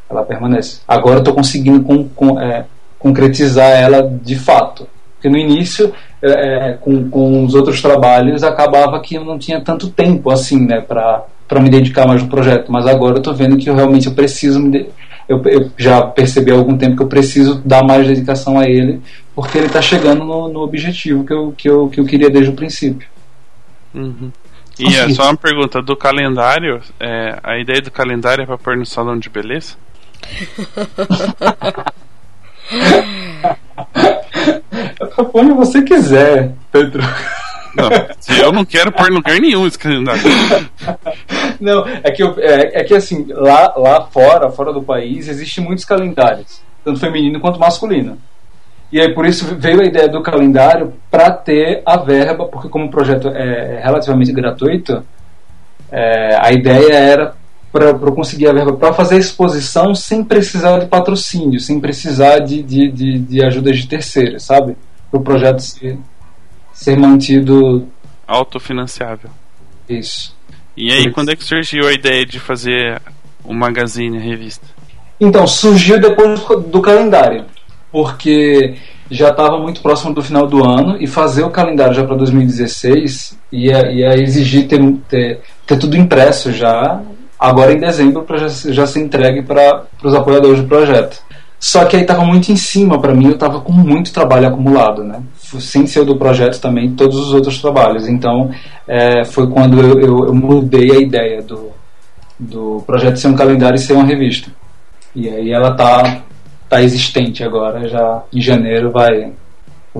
Ela 0.08 0.24
permanece. 0.24 0.80
Agora 0.86 1.16
eu 1.16 1.20
estou 1.20 1.34
conseguindo 1.34 1.82
com, 1.82 2.08
com, 2.08 2.40
é, 2.40 2.66
concretizar 2.98 3.70
ela 3.70 4.02
de 4.22 4.36
fato. 4.36 4.86
Porque 5.14 5.28
no 5.28 5.38
início, 5.38 5.92
é, 6.22 6.70
é 6.70 6.72
com, 6.74 7.08
com 7.08 7.44
os 7.44 7.54
outros 7.54 7.80
trabalhos, 7.80 8.42
acabava 8.42 9.00
que 9.00 9.14
eu 9.14 9.24
não 9.24 9.38
tinha 9.38 9.60
tanto 9.60 9.90
tempo 9.90 10.30
assim, 10.30 10.66
né, 10.66 10.80
para 10.80 11.24
para 11.48 11.60
me 11.60 11.70
dedicar 11.70 12.06
mais 12.06 12.22
no 12.22 12.28
projeto, 12.28 12.70
mas 12.70 12.86
agora 12.86 13.14
eu 13.14 13.18
estou 13.18 13.34
vendo 13.34 13.56
que 13.56 13.70
eu 13.70 13.74
realmente 13.74 14.06
eu 14.06 14.14
preciso 14.14 14.60
me 14.60 14.70
de... 14.70 14.86
eu, 15.26 15.42
eu, 15.46 15.70
já 15.78 16.02
percebi 16.02 16.52
há 16.52 16.54
algum 16.54 16.76
tempo 16.76 16.94
que 16.94 17.02
eu 17.02 17.08
preciso 17.08 17.62
dar 17.64 17.82
mais 17.82 18.06
dedicação 18.06 18.58
a 18.58 18.68
ele, 18.68 19.00
porque 19.34 19.56
ele 19.56 19.66
está 19.66 19.80
chegando 19.80 20.24
no, 20.24 20.52
no, 20.52 20.60
objetivo 20.60 21.24
que 21.24 21.32
eu, 21.32 21.54
que, 21.56 21.70
eu, 21.70 21.88
que 21.88 22.00
eu 22.00 22.04
queria 22.04 22.28
desde 22.28 22.50
o 22.50 22.54
princípio. 22.54 23.08
Uhum. 23.94 24.30
E 24.78 24.94
é 24.94 25.08
só 25.08 25.24
uma 25.24 25.36
pergunta 25.36 25.80
do 25.80 25.96
calendário, 25.96 26.82
é, 27.00 27.38
a 27.42 27.58
ideia 27.58 27.80
do 27.80 27.90
calendário 27.90 28.42
é 28.42 28.46
para 28.46 28.58
pôr 28.58 28.76
no 28.76 28.84
salão 28.84 29.18
de 29.18 29.30
beleza? 29.30 29.74
Onde 35.34 35.52
você 35.52 35.82
quiser, 35.82 36.52
Pedro. 36.70 37.02
Não, 37.74 38.36
eu 38.36 38.52
não 38.52 38.64
quero 38.64 38.90
pôr 38.90 39.08
em 39.08 39.14
lugar 39.14 39.38
nenhum 39.38 39.66
esse 39.66 39.78
calendário. 39.78 40.22
Não, 41.60 41.86
é 41.86 42.10
que, 42.10 42.22
eu, 42.22 42.34
é, 42.38 42.80
é, 42.80 42.84
que 42.84 42.94
assim, 42.94 43.26
lá, 43.30 43.74
lá 43.76 44.06
fora, 44.06 44.50
fora 44.50 44.72
do 44.72 44.82
país, 44.82 45.28
existem 45.28 45.62
muitos 45.62 45.84
calendários, 45.84 46.60
tanto 46.84 47.00
feminino 47.00 47.40
quanto 47.40 47.58
masculino. 47.60 48.18
E 48.90 49.00
aí 49.00 49.12
por 49.12 49.26
isso 49.26 49.54
veio 49.56 49.80
a 49.80 49.84
ideia 49.84 50.08
do 50.08 50.22
calendário 50.22 50.94
para 51.10 51.30
ter 51.30 51.82
a 51.84 51.96
verba, 51.98 52.46
porque 52.46 52.68
como 52.68 52.86
o 52.86 52.90
projeto 52.90 53.28
é 53.28 53.80
relativamente 53.82 54.32
gratuito, 54.32 55.04
é, 55.90 56.36
a 56.40 56.52
ideia 56.52 56.94
era 56.94 57.34
para 57.70 57.92
conseguir 58.12 58.48
a 58.48 58.52
verba 58.52 58.72
para 58.74 58.94
fazer 58.94 59.16
a 59.16 59.18
exposição 59.18 59.94
sem 59.94 60.24
precisar 60.24 60.78
de 60.78 60.86
patrocínio, 60.86 61.60
sem 61.60 61.78
precisar 61.78 62.38
de, 62.38 62.62
de, 62.62 62.90
de, 62.90 63.18
de 63.18 63.44
ajuda 63.44 63.72
de 63.72 63.86
terceiros, 63.86 64.42
sabe? 64.44 64.74
Para 65.10 65.20
o 65.20 65.22
projeto 65.22 65.60
ser, 65.60 65.98
ser 66.72 66.96
mantido 66.96 67.88
autofinanciável. 68.26 69.30
Isso. 69.88 70.36
E 70.76 70.92
aí, 70.92 71.10
quando 71.10 71.30
é 71.30 71.36
que 71.36 71.42
surgiu 71.42 71.88
a 71.88 71.92
ideia 71.92 72.24
de 72.24 72.38
fazer 72.38 73.00
o 73.42 73.52
magazine, 73.52 74.18
a 74.18 74.20
revista? 74.20 74.64
Então, 75.20 75.46
surgiu 75.46 76.00
depois 76.00 76.40
do 76.68 76.80
calendário, 76.80 77.46
porque 77.90 78.76
já 79.10 79.30
estava 79.30 79.58
muito 79.58 79.80
próximo 79.80 80.14
do 80.14 80.22
final 80.22 80.46
do 80.46 80.64
ano 80.64 80.96
e 81.00 81.06
fazer 81.06 81.42
o 81.42 81.50
calendário 81.50 81.94
já 81.94 82.04
para 82.04 82.14
2016 82.16 83.36
ia, 83.50 83.90
ia 83.90 84.22
exigir 84.22 84.68
ter, 84.68 84.80
ter, 85.08 85.40
ter 85.66 85.78
tudo 85.78 85.96
impresso 85.96 86.52
já, 86.52 87.00
agora 87.38 87.72
em 87.72 87.78
dezembro, 87.78 88.22
para 88.22 88.46
já, 88.46 88.72
já 88.72 88.86
ser 88.86 89.00
entregue 89.00 89.42
para 89.42 89.86
os 90.02 90.14
apoiadores 90.14 90.60
do 90.60 90.68
projeto. 90.68 91.20
Só 91.60 91.84
que 91.84 91.96
aí 91.96 92.02
estava 92.02 92.24
muito 92.24 92.52
em 92.52 92.56
cima 92.56 93.00
para 93.00 93.14
mim, 93.14 93.26
eu 93.26 93.32
estava 93.32 93.60
com 93.60 93.72
muito 93.72 94.12
trabalho 94.12 94.46
acumulado, 94.46 95.02
né? 95.02 95.20
Sem 95.42 95.86
ser 95.86 96.00
o 96.00 96.04
do 96.04 96.16
projeto 96.16 96.60
também, 96.60 96.94
todos 96.94 97.18
os 97.18 97.34
outros 97.34 97.60
trabalhos. 97.60 98.08
Então, 98.08 98.50
é, 98.86 99.24
foi 99.24 99.50
quando 99.50 99.80
eu, 99.80 99.98
eu, 99.98 100.26
eu, 100.26 100.34
mudei 100.34 100.92
a 100.92 101.00
ideia 101.00 101.42
do, 101.42 101.72
do 102.38 102.82
projeto 102.86 103.16
ser 103.16 103.28
um 103.28 103.34
calendário 103.34 103.76
e 103.76 103.80
ser 103.80 103.94
uma 103.94 104.04
revista. 104.04 104.50
E 105.14 105.28
aí 105.28 105.50
ela 105.50 105.74
tá, 105.74 106.22
tá 106.68 106.80
existente 106.80 107.42
agora, 107.42 107.88
já 107.88 108.22
em 108.32 108.40
janeiro 108.40 108.92
vai 108.92 109.32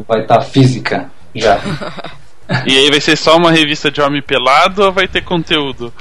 vai 0.07 0.21
estar 0.21 0.39
tá 0.39 0.43
física 0.43 1.11
já. 1.35 1.59
e 2.65 2.77
aí 2.77 2.89
vai 2.89 3.01
ser 3.01 3.17
só 3.17 3.37
uma 3.37 3.51
revista 3.51 3.91
de 3.91 4.01
homem 4.01 4.23
pelado 4.23 4.85
ou 4.85 4.93
vai 4.93 5.09
ter 5.09 5.25
conteúdo? 5.25 5.93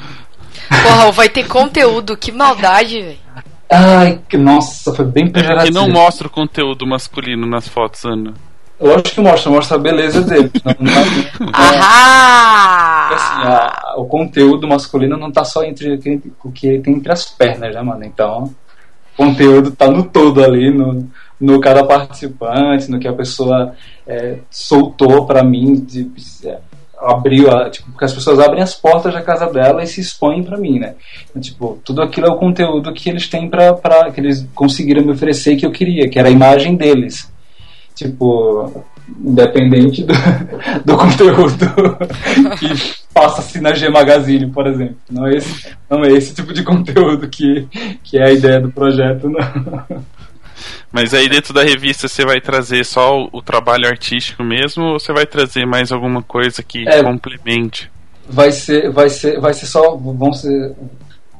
Porra, 0.70 1.12
vai 1.12 1.30
ter 1.30 1.48
conteúdo, 1.48 2.16
que 2.16 2.32
maldade, 2.32 3.02
velho. 3.02 3.27
Ai, 3.69 4.19
que 4.30 4.38
nossa, 4.38 4.94
foi 4.94 5.06
bem 5.06 5.30
pejorativo. 5.30 5.64
É 5.64 5.68
que 5.68 5.73
não 5.73 5.89
mostra 5.89 6.27
o 6.27 6.30
conteúdo 6.30 6.88
masculino 6.88 7.45
nas 7.45 7.68
fotos, 7.68 8.06
Ana. 8.06 8.34
Eu 8.80 8.94
acho 8.94 9.15
que 9.15 9.22
mostra, 9.22 9.52
mostra 9.52 9.76
a 9.76 9.80
beleza 9.80 10.22
dele. 10.22 10.52
não, 10.64 10.76
não, 10.80 11.49
Ahá! 11.52 13.10
Assim, 13.14 13.48
a, 13.48 13.95
o 13.98 14.06
conteúdo 14.06 14.68
masculino 14.68 15.18
não 15.18 15.31
tá 15.31 15.44
só 15.44 15.64
entre 15.64 15.99
o 16.44 16.52
que 16.52 16.80
tem 16.80 16.94
entre 16.94 17.11
as 17.11 17.26
pernas, 17.26 17.73
né, 17.73 17.81
mano? 17.81 18.06
Então, 18.06 18.53
o 19.14 19.18
conteúdo 19.18 19.72
tá 19.72 19.89
no 19.89 20.03
todo 20.03 20.44
ali, 20.44 20.72
no, 20.72 21.10
no 21.41 21.60
cada 21.60 21.84
participante, 21.84 22.89
no 22.89 22.99
que 22.99 23.07
a 23.07 23.14
pessoa 23.14 23.73
é, 24.06 24.38
soltou 24.49 25.26
para 25.26 25.44
mim, 25.44 25.76
de, 25.76 26.11
é, 26.45 26.60
abriu, 26.99 27.52
a, 27.52 27.69
tipo, 27.69 27.91
porque 27.91 28.06
as 28.06 28.14
pessoas 28.14 28.40
abrem 28.40 28.61
as 28.61 28.74
portas 28.74 29.14
da 29.14 29.22
casa 29.22 29.45
dela 29.48 29.84
e 29.84 29.88
se 29.88 30.02
expõem 30.02 30.44
para 30.44 30.57
mim, 30.57 30.80
né? 30.80 30.95
Então, 31.30 31.41
tipo, 31.41 31.80
tudo 31.84 32.02
aquilo 32.02 32.28
é 32.28 32.30
o 32.30 32.38
conteúdo 32.38 32.94
que 32.94 33.10
eles 33.10 33.28
têm 33.28 33.49
para 33.49 34.11
que 34.11 34.19
eles 34.19 34.48
conseguiram 34.56 35.03
me 35.03 35.11
oferecer 35.11 35.56
que 35.56 35.65
eu 35.65 35.72
queria, 35.72 36.10
que 36.10 36.18
era 36.18 36.28
a 36.28 36.32
imagem 36.32 36.76
deles. 36.76 37.32
Tipo, 37.95 38.86
independente 39.24 40.03
do, 40.03 40.14
do 40.86 40.98
conteúdo 40.98 41.65
que 42.60 42.68
passa-se 43.14 43.60
na 43.61 43.74
G 43.74 43.90
Magazine, 43.90 44.52
por 44.52 44.68
exemplo. 44.68 44.98
Não 45.10 45.26
é, 45.26 45.36
esse, 45.36 45.68
não 45.90 46.03
é 46.03 46.10
esse 46.10 46.34
tipo 46.34 46.53
de 46.53 46.64
conteúdo 46.64 47.28
que, 47.28 47.68
que 48.03 48.18
é 48.18 48.26
a 48.26 48.32
ideia 48.32 48.60
do 48.60 48.72
projeto, 48.72 49.30
não. 49.30 50.02
Mas 50.92 51.14
aí 51.14 51.28
dentro 51.30 51.54
da 51.54 51.64
revista 51.64 52.08
você 52.08 52.26
vai 52.26 52.40
trazer 52.42 52.86
só 52.86 53.20
o, 53.20 53.30
o 53.34 53.42
trabalho 53.42 53.88
artístico 53.88 54.44
mesmo 54.44 54.84
ou 54.84 55.00
você 55.00 55.14
vai 55.14 55.26
trazer 55.26 55.66
mais 55.66 55.92
alguma 55.92 56.22
coisa 56.22 56.64
que 56.64 56.88
é, 56.88 57.04
complemente? 57.04 57.90
Vai 58.30 58.52
ser, 58.52 58.92
vai 58.92 59.10
ser, 59.10 59.40
vai 59.40 59.54
ser 59.54 59.66
só, 59.66 59.96
vão 59.96 60.34
ser, 60.34 60.74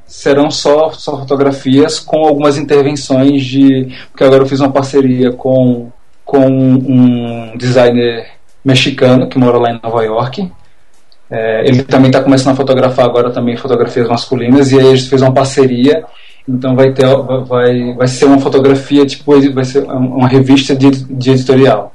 serão 0.06 0.50
só, 0.50 0.92
só 0.92 1.18
fotografias 1.18 2.00
com 2.00 2.26
algumas 2.26 2.58
intervenções 2.58 3.44
de, 3.44 3.94
porque 4.12 4.24
agora 4.24 4.44
eu 4.44 4.48
fiz 4.48 4.60
uma 4.60 4.72
parceria 4.72 5.32
com 5.32 5.92
com 6.28 6.46
um 6.46 7.58
designer 7.58 8.28
mexicano 8.64 9.30
que 9.30 9.40
mora 9.40 9.58
lá 9.58 9.72
em 9.72 9.80
Nova 9.82 10.04
York. 10.04 10.52
É, 11.32 11.68
ele 11.68 11.84
também 11.84 12.08
está 12.08 12.22
começando 12.22 12.54
a 12.54 12.58
fotografar 12.58 13.06
agora 13.06 13.32
também 13.32 13.56
fotografias 13.56 14.08
masculinas 14.08 14.72
e 14.72 14.80
aí 14.80 14.88
a 14.88 14.96
gente 14.96 15.10
fez 15.10 15.22
uma 15.22 15.34
parceria 15.34 16.06
então 16.48 16.76
vai 16.76 16.94
ter 16.94 17.06
vai, 17.46 17.94
vai 17.94 18.08
ser 18.08 18.26
uma 18.26 18.40
fotografia 18.40 19.06
tipo 19.06 19.40
vai 19.54 19.66
ser 19.66 19.84
uma 19.84 20.28
revista 20.28 20.76
de, 20.76 20.90
de 20.92 21.32
editorial. 21.32 21.94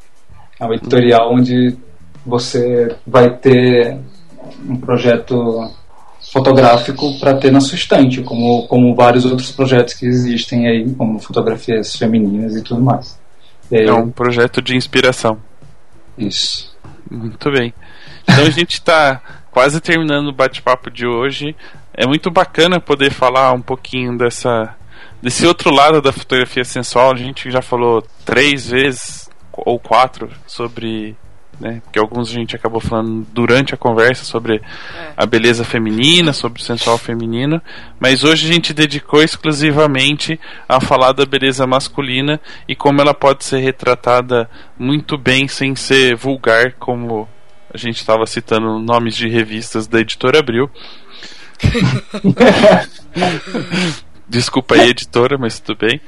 É 0.60 0.64
uma 0.64 0.74
editorial 0.74 1.32
onde 1.32 1.76
você 2.24 2.94
vai 3.06 3.30
ter 3.36 3.98
um 4.68 4.76
projeto 4.76 5.70
fotográfico 6.32 7.18
para 7.18 7.36
ter 7.36 7.50
na 7.50 7.60
sua 7.60 7.76
estante, 7.76 8.22
como, 8.22 8.66
como 8.68 8.94
vários 8.94 9.24
outros 9.24 9.50
projetos 9.50 9.94
que 9.94 10.06
existem 10.06 10.66
aí, 10.66 10.94
como 10.94 11.18
fotografias 11.18 11.96
femininas 11.96 12.56
e 12.56 12.62
tudo 12.62 12.80
mais. 12.80 13.18
É, 13.70 13.84
é 13.84 13.92
um 13.92 14.10
projeto 14.10 14.62
de 14.62 14.76
inspiração. 14.76 15.38
Isso. 16.16 16.74
Muito 17.10 17.50
bem. 17.50 17.74
Então 18.22 18.44
a 18.44 18.50
gente 18.50 18.74
está 18.74 19.20
quase 19.50 19.80
terminando 19.80 20.28
o 20.28 20.32
bate-papo 20.32 20.90
de 20.90 21.06
hoje 21.06 21.56
é 21.94 22.06
muito 22.06 22.30
bacana 22.30 22.80
poder 22.80 23.12
falar 23.12 23.52
um 23.52 23.62
pouquinho 23.62 24.16
dessa 24.16 24.76
desse 25.20 25.46
outro 25.46 25.70
lado 25.70 26.02
da 26.02 26.12
fotografia 26.12 26.64
sensual. 26.64 27.12
A 27.12 27.16
gente 27.16 27.50
já 27.50 27.62
falou 27.62 28.02
três 28.24 28.68
vezes 28.68 29.30
ou 29.52 29.78
quatro 29.78 30.28
sobre 30.46 31.16
né? 31.62 31.80
Porque 31.84 31.98
alguns 31.98 32.28
a 32.28 32.32
gente 32.32 32.56
acabou 32.56 32.80
falando 32.80 33.24
durante 33.32 33.72
a 33.72 33.76
conversa 33.76 34.24
sobre 34.24 34.56
é. 34.56 34.60
a 35.16 35.24
beleza 35.24 35.64
feminina, 35.64 36.32
sobre 36.32 36.60
o 36.60 36.64
sensual 36.64 36.98
feminino, 36.98 37.62
mas 38.00 38.24
hoje 38.24 38.48
a 38.48 38.52
gente 38.52 38.74
dedicou 38.74 39.22
exclusivamente 39.22 40.40
a 40.68 40.80
falar 40.80 41.12
da 41.12 41.24
beleza 41.24 41.66
masculina 41.66 42.40
e 42.66 42.74
como 42.74 43.00
ela 43.00 43.14
pode 43.14 43.44
ser 43.44 43.58
retratada 43.58 44.50
muito 44.76 45.16
bem 45.16 45.46
sem 45.46 45.76
ser 45.76 46.16
vulgar, 46.16 46.72
como 46.80 47.28
a 47.72 47.78
gente 47.78 47.96
estava 47.96 48.26
citando 48.26 48.78
nomes 48.80 49.14
de 49.14 49.28
revistas 49.28 49.86
da 49.86 50.00
editora 50.00 50.40
Abril. 50.40 50.68
Desculpa 54.28 54.74
aí, 54.74 54.90
editora, 54.90 55.38
mas 55.38 55.60
tudo 55.60 55.78
bem. 55.78 56.00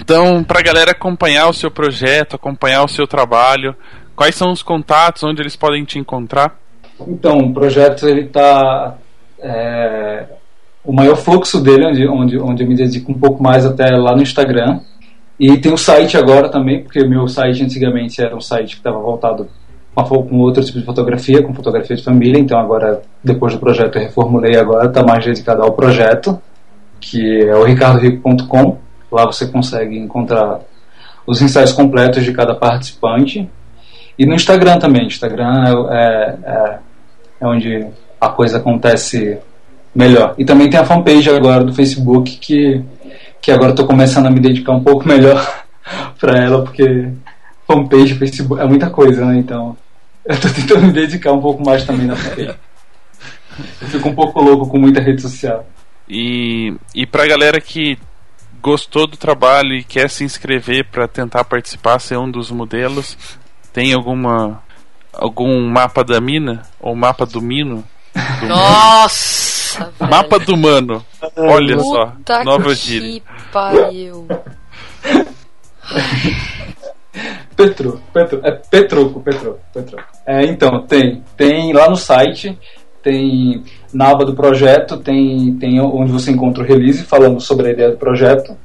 Então, 0.00 0.42
para 0.42 0.58
a 0.58 0.62
galera 0.62 0.90
acompanhar 0.90 1.48
o 1.48 1.52
seu 1.52 1.70
projeto, 1.70 2.36
acompanhar 2.36 2.82
o 2.82 2.88
seu 2.88 3.06
trabalho, 3.06 3.74
quais 4.16 4.34
são 4.34 4.50
os 4.50 4.62
contatos, 4.62 5.22
onde 5.22 5.40
eles 5.40 5.56
podem 5.56 5.84
te 5.84 5.98
encontrar? 5.98 6.58
Então, 7.06 7.38
o 7.38 7.54
projeto 7.54 8.08
ele 8.08 8.22
está 8.22 8.96
é, 9.40 10.26
o 10.84 10.92
maior 10.92 11.16
fluxo 11.16 11.62
dele, 11.62 11.86
onde, 11.86 12.08
onde, 12.08 12.38
onde 12.38 12.62
eu 12.62 12.68
me 12.68 12.74
dedico 12.74 13.10
um 13.10 13.18
pouco 13.18 13.42
mais 13.42 13.64
até 13.64 13.96
lá 13.96 14.14
no 14.14 14.22
Instagram. 14.22 14.80
E 15.38 15.56
tem 15.58 15.72
o 15.72 15.78
site 15.78 16.16
agora 16.16 16.48
também, 16.48 16.82
porque 16.82 17.00
o 17.00 17.08
meu 17.08 17.26
site 17.26 17.62
antigamente 17.62 18.22
era 18.22 18.36
um 18.36 18.40
site 18.40 18.74
que 18.74 18.80
estava 18.80 18.98
voltado 18.98 19.48
com 19.94 20.38
outro 20.38 20.64
tipo 20.64 20.78
de 20.78 20.84
fotografia, 20.84 21.42
com 21.42 21.54
fotografia 21.54 21.96
de 21.96 22.02
família. 22.02 22.38
Então 22.38 22.58
agora, 22.58 23.02
depois 23.22 23.52
do 23.52 23.60
projeto, 23.60 23.96
eu 23.96 24.02
reformulei 24.02 24.56
agora, 24.56 24.86
está 24.86 25.02
mais 25.02 25.24
dedicado 25.24 25.62
ao 25.62 25.72
projeto. 25.72 26.40
que 27.00 27.42
é 27.42 27.54
o 27.54 27.64
ricardorico.com. 27.64 28.78
Lá 29.12 29.26
você 29.26 29.46
consegue 29.46 29.98
encontrar 29.98 30.60
os 31.26 31.40
ensaios 31.40 31.72
completos 31.72 32.24
de 32.24 32.32
cada 32.32 32.54
participante. 32.54 33.48
E 34.18 34.26
no 34.26 34.34
Instagram 34.34 34.78
também. 34.78 35.06
Instagram 35.06 35.86
é, 35.90 36.36
é, 36.44 36.78
é 37.40 37.46
onde 37.46 37.86
a 38.20 38.28
coisa 38.28 38.58
acontece 38.58 39.38
melhor. 39.94 40.34
E 40.36 40.44
também 40.44 40.68
tem 40.68 40.80
a 40.80 40.84
fanpage 40.84 41.30
agora 41.30 41.62
do 41.62 41.72
Facebook 41.72 42.36
que, 42.38 42.82
que 43.40 43.52
agora 43.52 43.70
estou 43.70 43.86
começando 43.86 44.26
a 44.26 44.30
me 44.30 44.40
dedicar 44.40 44.72
um 44.72 44.82
pouco 44.82 45.06
melhor 45.06 45.64
para 46.18 46.38
ela, 46.38 46.62
porque 46.62 47.10
fanpage, 47.66 48.14
Facebook 48.14 48.60
é 48.60 48.66
muita 48.66 48.90
coisa, 48.90 49.24
né? 49.24 49.36
Então 49.38 49.76
eu 50.24 50.34
estou 50.34 50.52
tentando 50.52 50.86
me 50.86 50.92
dedicar 50.92 51.32
um 51.32 51.40
pouco 51.40 51.64
mais 51.64 51.84
também 51.84 52.06
na 52.06 52.16
fanpage. 52.16 52.54
Eu 53.80 53.88
fico 53.88 54.08
um 54.08 54.14
pouco 54.14 54.40
louco 54.40 54.68
com 54.68 54.78
muita 54.78 55.00
rede 55.00 55.22
social. 55.22 55.66
E, 56.08 56.74
e 56.94 57.06
pra 57.06 57.26
galera 57.26 57.60
que 57.60 57.98
gostou 58.60 59.06
do 59.06 59.16
trabalho 59.16 59.74
e 59.74 59.84
quer 59.84 60.08
se 60.08 60.24
inscrever 60.24 60.86
para 60.90 61.06
tentar 61.06 61.44
participar, 61.44 61.98
ser 61.98 62.18
um 62.18 62.30
dos 62.30 62.50
modelos, 62.50 63.16
tem 63.72 63.92
alguma 63.92 64.62
algum 65.12 65.68
mapa 65.68 66.02
da 66.02 66.20
mina 66.20 66.62
ou 66.80 66.96
mapa 66.96 67.24
do 67.24 67.40
mino? 67.40 67.84
Do 68.40 68.46
Nossa! 68.46 69.92
Velho. 69.98 70.10
Mapa 70.10 70.38
do 70.38 70.56
mano. 70.56 71.04
Olha 71.36 71.76
Puta 71.76 72.38
só, 72.38 72.44
nova 72.44 72.68
que 72.70 72.74
gíria. 72.74 73.22
pariu. 73.52 74.26
Petro, 77.56 78.00
Petro, 78.12 78.40
é 78.42 78.50
Petroco, 78.52 79.20
Petro, 79.20 79.58
Petro. 79.72 79.96
É, 80.26 80.44
então, 80.44 80.82
tem, 80.86 81.22
tem 81.36 81.72
lá 81.72 81.88
no 81.88 81.96
site, 81.96 82.58
tem 83.02 83.62
na 83.92 84.10
aba 84.10 84.24
do 84.24 84.34
projeto, 84.34 84.96
tem, 84.96 85.56
tem 85.58 85.80
onde 85.80 86.10
você 86.10 86.30
encontra 86.30 86.62
o 86.62 86.66
release 86.66 87.04
falando 87.04 87.40
sobre 87.40 87.68
a 87.68 87.70
ideia 87.70 87.90
do 87.90 87.96
projeto, 87.96 88.56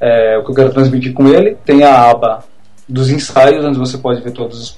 é, 0.00 0.38
o 0.38 0.44
que 0.44 0.50
eu 0.50 0.54
quero 0.54 0.72
transmitir 0.72 1.12
com 1.12 1.28
ele, 1.28 1.56
tem 1.64 1.84
a 1.84 2.10
aba 2.10 2.44
dos 2.88 3.10
ensaios, 3.10 3.64
onde 3.64 3.78
você 3.78 3.98
pode 3.98 4.22
ver 4.22 4.32
todos 4.32 4.60
os, 4.60 4.74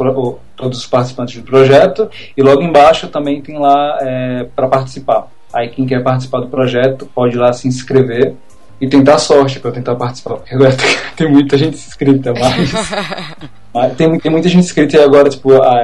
todos 0.57 0.79
os 0.79 0.87
participantes 0.87 1.41
do 1.41 1.45
projeto, 1.45 2.11
e 2.37 2.43
logo 2.43 2.63
embaixo 2.63 3.09
também 3.09 3.41
tem 3.41 3.59
lá 3.59 3.99
é, 4.01 4.45
para 4.55 4.67
participar. 4.67 5.29
Aí 5.53 5.69
quem 5.69 5.87
quer 5.87 6.03
participar 6.03 6.41
do 6.41 6.49
projeto 6.49 7.09
pode 7.15 7.37
ir 7.37 7.39
lá 7.39 7.53
se 7.53 7.69
inscrever 7.69 8.35
e 8.81 8.89
tentar 8.89 9.19
sorte 9.19 9.61
para 9.61 9.73
tentar 9.73 9.95
participar, 9.95 10.37
porque 10.37 10.55
agora 10.57 10.75
tem, 11.17 11.31
muita 11.31 11.59
gente 11.59 11.75
inscrita, 11.75 12.33
mas, 12.33 12.73
mas 13.75 13.97
tem, 13.97 14.19
tem, 14.19 14.33
muita 14.33 14.49
gente 14.49 14.65
inscrita 14.65 14.97
e 14.97 15.03
agora, 15.03 15.29
tipo, 15.29 15.53
a, 15.53 15.77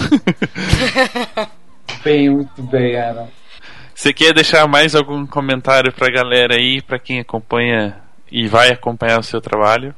bem, 2.01 2.29
muito 2.29 2.63
bem, 2.63 2.95
Ana. 2.95 3.27
Você 3.93 4.13
quer 4.13 4.33
deixar 4.33 4.65
mais 4.69 4.95
algum 4.95 5.27
comentário 5.27 5.91
pra 5.91 6.09
galera 6.09 6.55
aí, 6.55 6.81
pra 6.81 6.97
quem 6.97 7.19
acompanha 7.19 7.97
e 8.31 8.47
vai 8.47 8.69
acompanhar 8.69 9.19
o 9.19 9.23
seu 9.23 9.41
trabalho? 9.41 9.93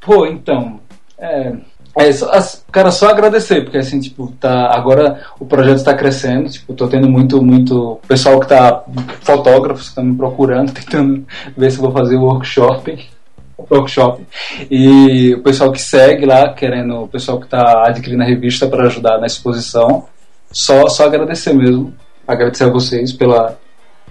Pô, 0.00 0.24
então, 0.26 0.80
é, 1.18 1.56
é, 1.94 2.10
só, 2.10 2.30
cara, 2.70 2.90
só 2.90 3.10
agradecer, 3.10 3.62
porque 3.62 3.76
assim, 3.76 4.00
tipo, 4.00 4.32
tá, 4.40 4.74
agora 4.74 5.26
o 5.38 5.44
projeto 5.44 5.76
está 5.76 5.94
crescendo, 5.94 6.48
tipo, 6.48 6.72
tô 6.72 6.88
tendo 6.88 7.08
muito, 7.08 7.42
muito 7.42 8.00
pessoal 8.08 8.40
que 8.40 8.48
tá, 8.48 8.82
fotógrafos 9.20 9.82
que 9.82 9.88
estão 9.88 10.04
me 10.04 10.16
procurando, 10.16 10.72
tentando 10.74 11.26
ver 11.56 11.70
se 11.70 11.78
vou 11.78 11.92
fazer 11.92 12.16
o 12.16 12.22
workshop, 12.22 12.98
workshop, 13.70 14.26
e 14.70 15.34
o 15.34 15.42
pessoal 15.42 15.70
que 15.70 15.80
segue 15.80 16.24
lá, 16.24 16.54
querendo, 16.54 17.02
o 17.02 17.08
pessoal 17.08 17.38
que 17.38 17.44
está 17.44 17.84
adquirindo 17.86 18.22
a 18.22 18.26
revista 18.26 18.66
para 18.66 18.86
ajudar 18.86 19.18
na 19.18 19.26
exposição, 19.26 20.06
só, 20.50 20.88
só 20.88 21.04
agradecer 21.04 21.52
mesmo, 21.52 21.92
agradecer 22.26 22.64
a 22.64 22.70
vocês 22.70 23.12
pela, 23.12 23.58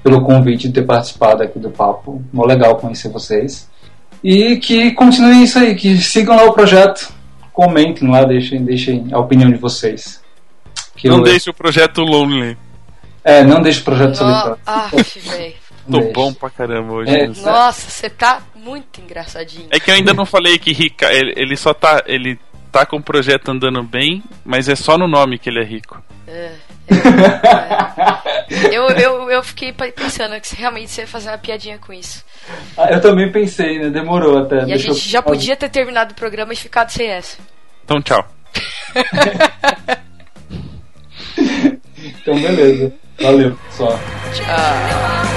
pelo 0.04 0.24
convite 0.24 0.68
de 0.68 0.74
ter 0.76 0.86
participado 0.86 1.42
aqui 1.42 1.58
do 1.58 1.72
papo, 1.72 2.24
muito 2.32 2.48
legal 2.48 2.76
conhecer 2.76 3.10
vocês, 3.10 3.68
e 4.24 4.58
que 4.58 4.92
continuem 4.92 5.44
isso 5.44 5.58
aí, 5.58 5.74
que 5.74 5.98
sigam 5.98 6.36
lá 6.36 6.46
o 6.46 6.54
projeto, 6.54 7.12
comentem 7.54 8.10
lá, 8.10 8.24
deixem, 8.24 8.64
deixem 8.64 9.08
a 9.12 9.20
opinião 9.20 9.50
de 9.50 9.58
vocês. 9.58 10.22
Que 10.96 11.08
não 11.08 11.18
eu... 11.18 11.24
deixe 11.24 11.50
o 11.50 11.54
projeto 11.54 12.02
Lonely. 12.02 12.58
É, 13.24 13.44
não 13.44 13.62
deixe 13.62 13.82
o 13.82 13.84
projeto 13.84 14.16
solitário. 14.16 14.58
Ah, 14.66 14.90
velho. 14.94 15.54
Tô 15.90 15.98
deixe. 16.00 16.14
bom 16.14 16.34
pra 16.34 16.50
caramba 16.50 16.94
hoje. 16.94 17.12
É, 17.12 17.28
Nossa, 17.28 17.90
você 17.90 18.10
tá 18.10 18.42
muito 18.56 19.02
engraçadinho. 19.02 19.68
É 19.72 19.80
que 19.80 19.90
eu 19.90 19.96
ainda 19.96 20.14
não 20.14 20.26
falei 20.26 20.58
que 20.58 20.72
Rica, 20.72 21.12
ele, 21.12 21.34
ele 21.36 21.56
só 21.58 21.74
tá. 21.74 22.04
Ele 22.06 22.40
tá 22.72 22.86
com 22.86 22.98
o 22.98 23.04
projeto 23.04 23.50
andando 23.50 23.84
bem, 23.84 24.24
mas 24.46 24.70
é 24.70 24.76
só 24.76 24.98
no 24.98 25.08
nome 25.08 25.38
que 25.38 25.50
ele 25.50 25.60
é 25.60 25.64
rico. 25.64 26.02
É. 26.28 26.54
é. 26.92 28.32
Eu, 28.72 28.90
eu, 28.90 29.30
eu 29.32 29.42
fiquei 29.44 29.72
pensando 29.72 30.40
que 30.42 30.56
realmente 30.56 30.92
você 30.92 31.02
ia 31.02 31.08
fazer 31.08 31.30
uma 31.30 31.38
piadinha 31.38 31.78
com 31.78 31.94
isso. 31.94 32.24
Ah, 32.78 32.92
eu 32.92 33.00
também 33.00 33.32
pensei, 33.32 33.80
né? 33.80 33.90
Demorou 33.90 34.38
até. 34.38 34.66
E 34.66 34.74
a 34.74 34.78
gente 34.78 35.08
já 35.08 35.22
podia 35.22 35.56
ter 35.56 35.70
terminado 35.70 36.12
o 36.12 36.16
programa 36.16 36.52
e 36.52 36.56
ficado 36.56 36.90
sem 36.90 37.08
essa. 37.08 37.38
Então, 37.84 38.02
tchau. 38.02 38.26
então, 42.04 42.36
beleza. 42.42 42.94
Valeu, 43.20 43.58
só. 43.70 43.88
Tchau. 44.34 45.32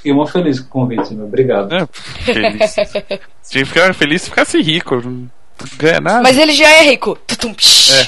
Fiquei 0.00 0.14
muito 0.14 0.32
feliz 0.32 0.58
com 0.58 0.66
o 0.66 0.70
convite, 0.70 1.12
meu. 1.12 1.26
Obrigado. 1.26 1.74
É, 1.74 1.86
feliz. 2.24 2.74
Tinha 3.50 3.64
que 3.64 3.66
ficar 3.66 3.94
feliz 3.94 4.22
se 4.22 4.30
ficasse 4.30 4.58
rico. 4.62 4.96
Não 4.96 5.28
ganha 5.76 6.00
nada. 6.00 6.22
Mas 6.22 6.38
ele 6.38 6.52
já 6.52 6.66
é 6.70 6.84
rico. 6.84 7.18
Tutum, 7.26 7.54
é. 7.92 8.06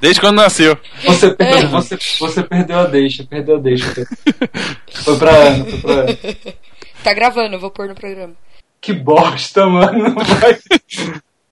Desde 0.00 0.22
quando 0.22 0.36
nasceu. 0.36 0.78
Você 1.04 1.34
perdeu, 1.34 1.58
é. 1.58 1.66
você, 1.66 1.98
você 2.18 2.42
perdeu 2.42 2.78
a 2.78 2.86
deixa, 2.86 3.24
perdeu 3.24 3.56
a 3.56 3.58
deixa. 3.58 4.06
Foi 5.04 5.18
pra 5.18 5.30
Ana, 5.30 5.64
foi 5.66 5.78
pra 5.80 5.92
Ana. 5.92 6.18
Tá 7.02 7.12
gravando, 7.12 7.56
eu 7.56 7.60
vou 7.60 7.70
pôr 7.70 7.88
no 7.88 7.94
programa. 7.94 8.32
Que 8.80 8.94
bosta, 8.94 9.66
mano. 9.66 10.14
Vai. 10.14 10.58